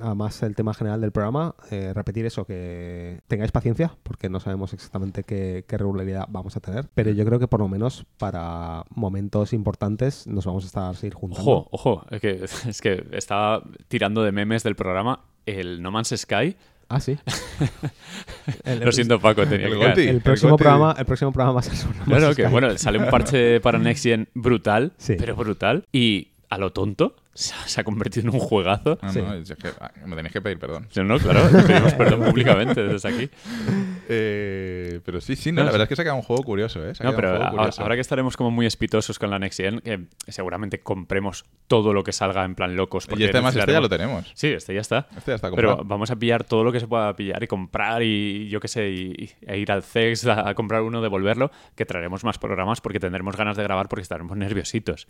a 0.00 0.14
más 0.14 0.42
el 0.42 0.54
tema 0.54 0.74
general 0.74 1.00
del 1.00 1.12
programa, 1.12 1.54
eh, 1.70 1.92
repetir 1.94 2.26
eso, 2.26 2.44
que 2.44 3.20
tengáis 3.28 3.52
paciencia, 3.52 3.96
porque 4.02 4.28
no 4.28 4.40
sabemos 4.40 4.72
exactamente 4.72 5.24
qué, 5.24 5.64
qué 5.66 5.78
regularidad 5.78 6.26
vamos 6.28 6.56
a 6.56 6.60
tener, 6.60 6.88
pero 6.94 7.10
yo 7.10 7.24
creo 7.24 7.38
que 7.38 7.48
por 7.48 7.60
lo 7.60 7.68
menos 7.68 8.06
para 8.18 8.84
momentos 8.94 9.52
importantes 9.52 10.26
nos 10.26 10.46
vamos 10.46 10.64
a 10.64 10.66
estar 10.66 10.96
seguir 10.96 11.14
juntando. 11.14 11.50
Ojo, 11.50 11.68
ojo, 11.70 12.06
es 12.10 12.20
que, 12.20 12.44
es 12.68 12.80
que 12.80 13.06
estaba 13.12 13.62
tirando 13.88 14.22
de 14.22 14.32
memes 14.32 14.62
del 14.62 14.76
programa 14.76 15.20
el 15.46 15.82
No 15.82 15.90
Man's 15.90 16.14
Sky. 16.16 16.56
Ah, 16.88 17.00
sí. 17.00 17.18
El- 18.64 18.80
Lo 18.84 18.92
siento, 18.92 19.20
Paco, 19.20 19.46
tenía 19.46 19.66
el 19.66 19.72
que 19.74 19.78
caer. 19.78 19.90
Goti. 19.90 20.02
El 20.02 20.08
el 20.16 20.20
próximo, 20.22 20.50
Goti. 20.52 20.62
programa, 20.62 20.94
el 20.98 21.04
próximo 21.04 21.32
programa 21.32 21.52
va 21.54 21.60
a 21.60 21.62
ser 21.62 21.74
No 21.98 22.04
Claro, 22.04 22.34
que 22.34 22.46
bueno, 22.46 22.78
sale 22.78 22.98
un 22.98 23.08
parche 23.10 23.60
para 23.60 23.78
Next 23.78 24.04
Gen 24.04 24.28
brutal, 24.34 24.92
Sí. 24.96 25.16
pero 25.18 25.36
brutal. 25.36 25.84
Y 25.92 26.28
a 26.48 26.56
lo 26.58 26.72
tonto, 26.72 27.14
se 27.38 27.54
ha 27.54 27.68
se 27.68 27.80
ha 27.80 27.84
convertido 27.84 28.28
en 28.28 28.34
un 28.34 28.40
juegazo. 28.40 28.98
No, 29.00 29.12
Sí. 29.12 29.20
no, 29.22 29.32
es 29.34 29.54
que, 29.54 29.68
ah, 29.80 29.92
me 30.04 30.16
tenéis 30.16 30.32
que 30.32 30.40
pedir 30.40 30.58
perdón. 30.58 30.88
No, 30.96 31.04
no, 31.04 31.18
claro, 31.18 31.48
pedimos 31.66 31.94
perdón 31.94 32.24
públicamente 32.24 32.82
desde 32.82 33.08
aquí. 33.08 33.30
Eh, 34.10 35.00
pero 35.04 35.20
sí, 35.20 35.36
sí, 35.36 35.52
no, 35.52 35.56
No, 35.60 35.64
la 35.64 35.70
sí. 35.70 35.72
verdad 35.74 35.82
es 35.84 35.88
que 35.90 35.96
se 35.96 36.00
ha 36.00 36.04
quedado 36.04 36.16
un 36.16 36.22
juego 36.22 36.42
curioso, 36.42 36.82
¿eh? 36.88 36.94
Se 36.94 37.02
ha 37.02 37.06
No, 37.10 37.14
pero 37.14 37.28
un 37.28 37.36
juego 37.36 37.46
a- 37.46 37.50
curioso. 37.58 37.82
ahora 37.82 37.94
que 37.94 38.00
estaremos 38.00 38.38
como 38.38 38.50
muy 38.50 38.64
espitosos 38.64 39.18
con 39.18 39.28
la 39.28 39.38
Next 39.38 39.58
Gen, 39.60 39.80
que 39.80 40.06
seguramente 40.28 40.80
compremos 40.80 41.44
todo 41.66 41.92
lo 41.92 42.02
que 42.04 42.12
salga 42.12 42.44
en 42.46 42.54
plan 42.54 42.74
locos. 42.74 43.06
Y 43.16 43.22
este 43.24 43.40
más, 43.42 43.54
este 43.54 43.70
ya 43.70 43.80
lo 43.82 43.88
tenemos. 43.90 44.30
Sí, 44.34 44.46
este 44.48 44.74
ya 44.74 44.80
está. 44.80 45.08
Este 45.14 45.32
ya 45.32 45.34
está 45.34 45.50
Pero 45.50 45.84
vamos 45.84 46.10
a 46.10 46.16
pillar 46.16 46.42
todo 46.44 46.64
lo 46.64 46.72
que 46.72 46.80
se 46.80 46.86
pueda 46.88 47.14
pillar 47.16 47.42
y 47.42 47.46
comprar 47.48 48.02
y 48.02 48.48
yo 48.48 48.60
qué 48.60 48.68
sé, 48.68 48.88
y, 48.88 49.12
y- 49.18 49.30
e 49.46 49.58
ir 49.58 49.70
al 49.70 49.82
CEX 49.82 50.26
a, 50.26 50.48
a 50.48 50.54
comprar 50.54 50.80
uno, 50.80 51.02
devolverlo, 51.02 51.50
que 51.74 51.84
traeremos 51.84 52.24
más 52.24 52.38
programas 52.38 52.80
porque 52.80 52.98
tendremos 53.00 53.36
ganas 53.36 53.58
de 53.58 53.62
grabar 53.62 53.88
porque 53.90 54.02
estaremos 54.02 54.36
nerviositos. 54.38 55.06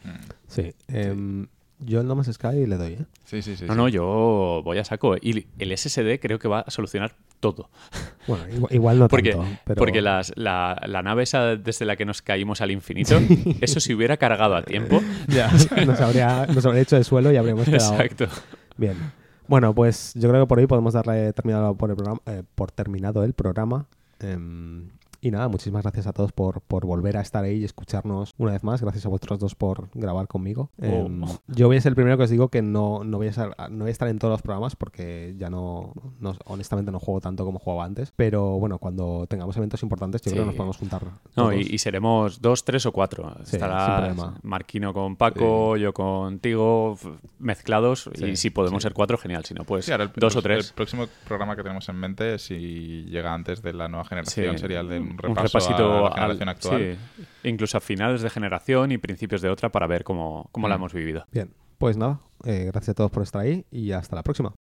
Sí. 0.49 0.73
em, 0.89 1.47
Yo 1.81 2.01
el 2.01 2.07
No 2.09 2.15
Man's 2.17 2.33
Sky 2.33 2.67
le 2.67 2.77
doy, 2.77 2.95
¿eh? 2.95 3.05
Sí, 3.25 3.41
sí, 3.43 3.57
sí. 3.57 3.65
No, 3.67 3.73
sí. 3.75 3.77
no, 3.79 3.89
yo 3.89 4.63
voy 4.65 4.79
a 4.79 4.85
saco. 4.85 5.17
Y 5.21 5.47
el 5.59 5.77
SSD 5.79 6.19
creo 6.21 6.39
que 6.39 6.49
va 6.49 6.61
a 6.61 6.71
solucionar 6.71 7.13
todo. 7.41 7.69
Bueno, 8.29 8.45
igual, 8.53 8.75
igual 8.75 8.99
no 8.99 9.09
Porque, 9.09 9.31
tanto, 9.31 9.47
pero... 9.65 9.79
porque 9.79 10.03
las- 10.03 10.35
la, 10.37 10.79
la 10.87 11.03
nave 11.03 11.23
esa 11.23 11.57
desde 11.57 11.87
la 11.87 11.97
que 11.97 12.05
nos 12.05 12.21
caímos 12.21 12.61
al 12.61 12.71
infinito, 12.71 13.19
eso 13.63 13.81
si 13.81 13.95
hubiera 13.95 14.19
cargado 14.19 14.55
a 14.55 14.63
tiempo. 14.63 15.01
Ya, 15.29 15.51
nos, 15.87 15.99
habría, 16.03 16.47
nos 16.47 16.67
habría 16.67 16.83
hecho 16.83 16.97
de 16.97 17.05
suelo 17.05 17.33
y 17.33 17.37
habríamos 17.39 17.65
quedado... 17.65 17.95
Exacto. 17.95 18.27
Bien. 18.77 18.97
Bueno, 19.47 19.75
pues 19.75 20.13
yo 20.15 20.29
creo 20.29 20.43
que 20.43 20.47
por 20.47 20.59
ahí 20.59 20.67
podemos 20.67 20.93
darle 20.93 21.33
terminado 21.33 21.75
por, 21.75 21.89
el 21.89 21.97
programa, 21.97 22.21
eh, 22.27 22.43
por 22.55 22.71
terminado 22.71 23.25
el 23.25 23.33
programa. 23.33 23.87
Em, 24.21 24.91
y 25.21 25.31
nada, 25.31 25.49
muchísimas 25.49 25.83
gracias 25.83 26.07
a 26.07 26.13
todos 26.13 26.33
por, 26.33 26.61
por 26.63 26.87
volver 26.87 27.17
a 27.17 27.21
estar 27.21 27.45
ahí 27.45 27.59
y 27.59 27.65
escucharnos 27.65 28.33
una 28.39 28.53
vez 28.53 28.63
más. 28.65 28.81
Gracias 28.83 29.05
a 29.07 29.09
vosotros 29.09 29.39
dos 29.39 29.55
por 29.55 29.89
grabar 29.95 30.29
conmigo. 30.29 30.71
Em, 30.81 31.23
Oh. 31.25 31.41
Yo 31.49 31.67
voy 31.67 31.77
a 31.77 31.81
ser 31.81 31.91
el 31.91 31.97
primero 31.97 32.17
que 32.17 32.25
os 32.25 32.31
digo 32.31 32.49
que 32.49 32.63
no, 32.63 33.03
no, 33.05 33.17
voy 33.19 33.29
a 33.29 33.33
ser- 33.33 33.55
no 33.71 33.79
voy 33.85 33.89
a 33.89 33.93
estar 33.93 34.09
en 34.09 34.19
todos 34.19 34.33
los 34.33 34.43
programas 34.43 34.77
porque 34.77 35.35
ya 35.39 35.51
no, 35.51 35.93
no- 36.21 36.37
honestamente 36.47 36.93
no 36.93 36.99
juego 37.01 37.21
tanto 37.21 37.45
como 37.45 37.59
jugaba 37.59 37.85
antes. 37.85 38.13
Pero 38.17 38.59
bueno, 38.59 38.79
cuando 38.79 39.27
tengamos 39.29 39.57
eventos 39.57 39.83
importantes 39.83 40.23
yo 40.23 40.31
creo 40.33 40.43
que 40.45 40.47
nos 40.49 40.55
podemos 40.57 40.77
juntar. 40.77 41.03
No, 41.37 41.53
y, 41.53 41.61
y 41.63 41.79
seremos 41.79 42.41
dos, 42.41 42.65
tres 42.65 42.87
o 42.87 42.93
cuatro. 42.93 43.35
Sí, 43.45 43.57
Estará. 43.57 44.15
Marquino 44.43 44.93
con 44.93 45.17
Paco, 45.17 45.77
yo 45.77 45.93
contigo, 45.93 46.97
mezclados. 47.39 48.11
Sí, 48.15 48.25
y 48.27 48.37
si 48.37 48.51
podemos 48.51 48.83
sí. 48.83 48.87
ser 48.87 48.95
cuatro, 48.95 49.19
genial. 49.19 49.45
Si 49.45 49.55
no, 49.55 49.65
pues 49.65 49.85
Sí, 49.87 49.93
ahora 49.93 50.05
el, 50.05 50.11
dos 50.15 50.37
o 50.37 50.43
tres. 50.43 50.69
El 50.69 50.75
próximo 50.75 51.07
programa 51.27 51.57
que 51.57 51.63
tenemos 51.63 51.89
en 51.89 51.97
mente, 51.97 52.39
si 52.39 53.05
llega 53.07 53.33
antes 53.33 53.63
de 53.63 53.73
la 53.73 53.89
nueva 53.89 54.05
generación, 54.05 54.55
Sí, 54.55 54.61
sería 54.61 54.81
el 54.81 54.89
de 54.89 55.01
un 55.09 55.13
un 55.13 55.19
repaso 55.37 55.43
repasito 55.59 56.07
a 56.07 56.17
la 56.17 56.25
al- 56.25 56.39
generación 56.39 56.49
actual. 56.49 56.99
sí, 57.17 57.25
incluso 57.49 57.79
a 57.79 57.81
finales 57.81 58.23
de 58.23 58.31
generación 58.31 58.93
y 58.93 58.99
principios 58.99 59.43
de 59.43 59.49
otra 59.49 59.71
para 59.71 59.87
ver 59.87 60.05
cómo, 60.05 60.49
cómo 60.53 60.69
la 60.69 60.75
Mm. 60.77 60.79
hemos 60.81 60.93
vivido. 60.95 61.25
Bien, 61.33 61.51
pues 61.79 61.97
nada, 61.97 62.21
eh, 62.45 62.65
gracias 62.73 62.91
a 62.91 62.95
todos 62.95 63.11
por 63.11 63.23
estar 63.23 63.43
ahí 63.43 63.65
y 63.71 63.93
hasta 63.93 64.17
la 64.17 64.23
próxima. 64.23 64.53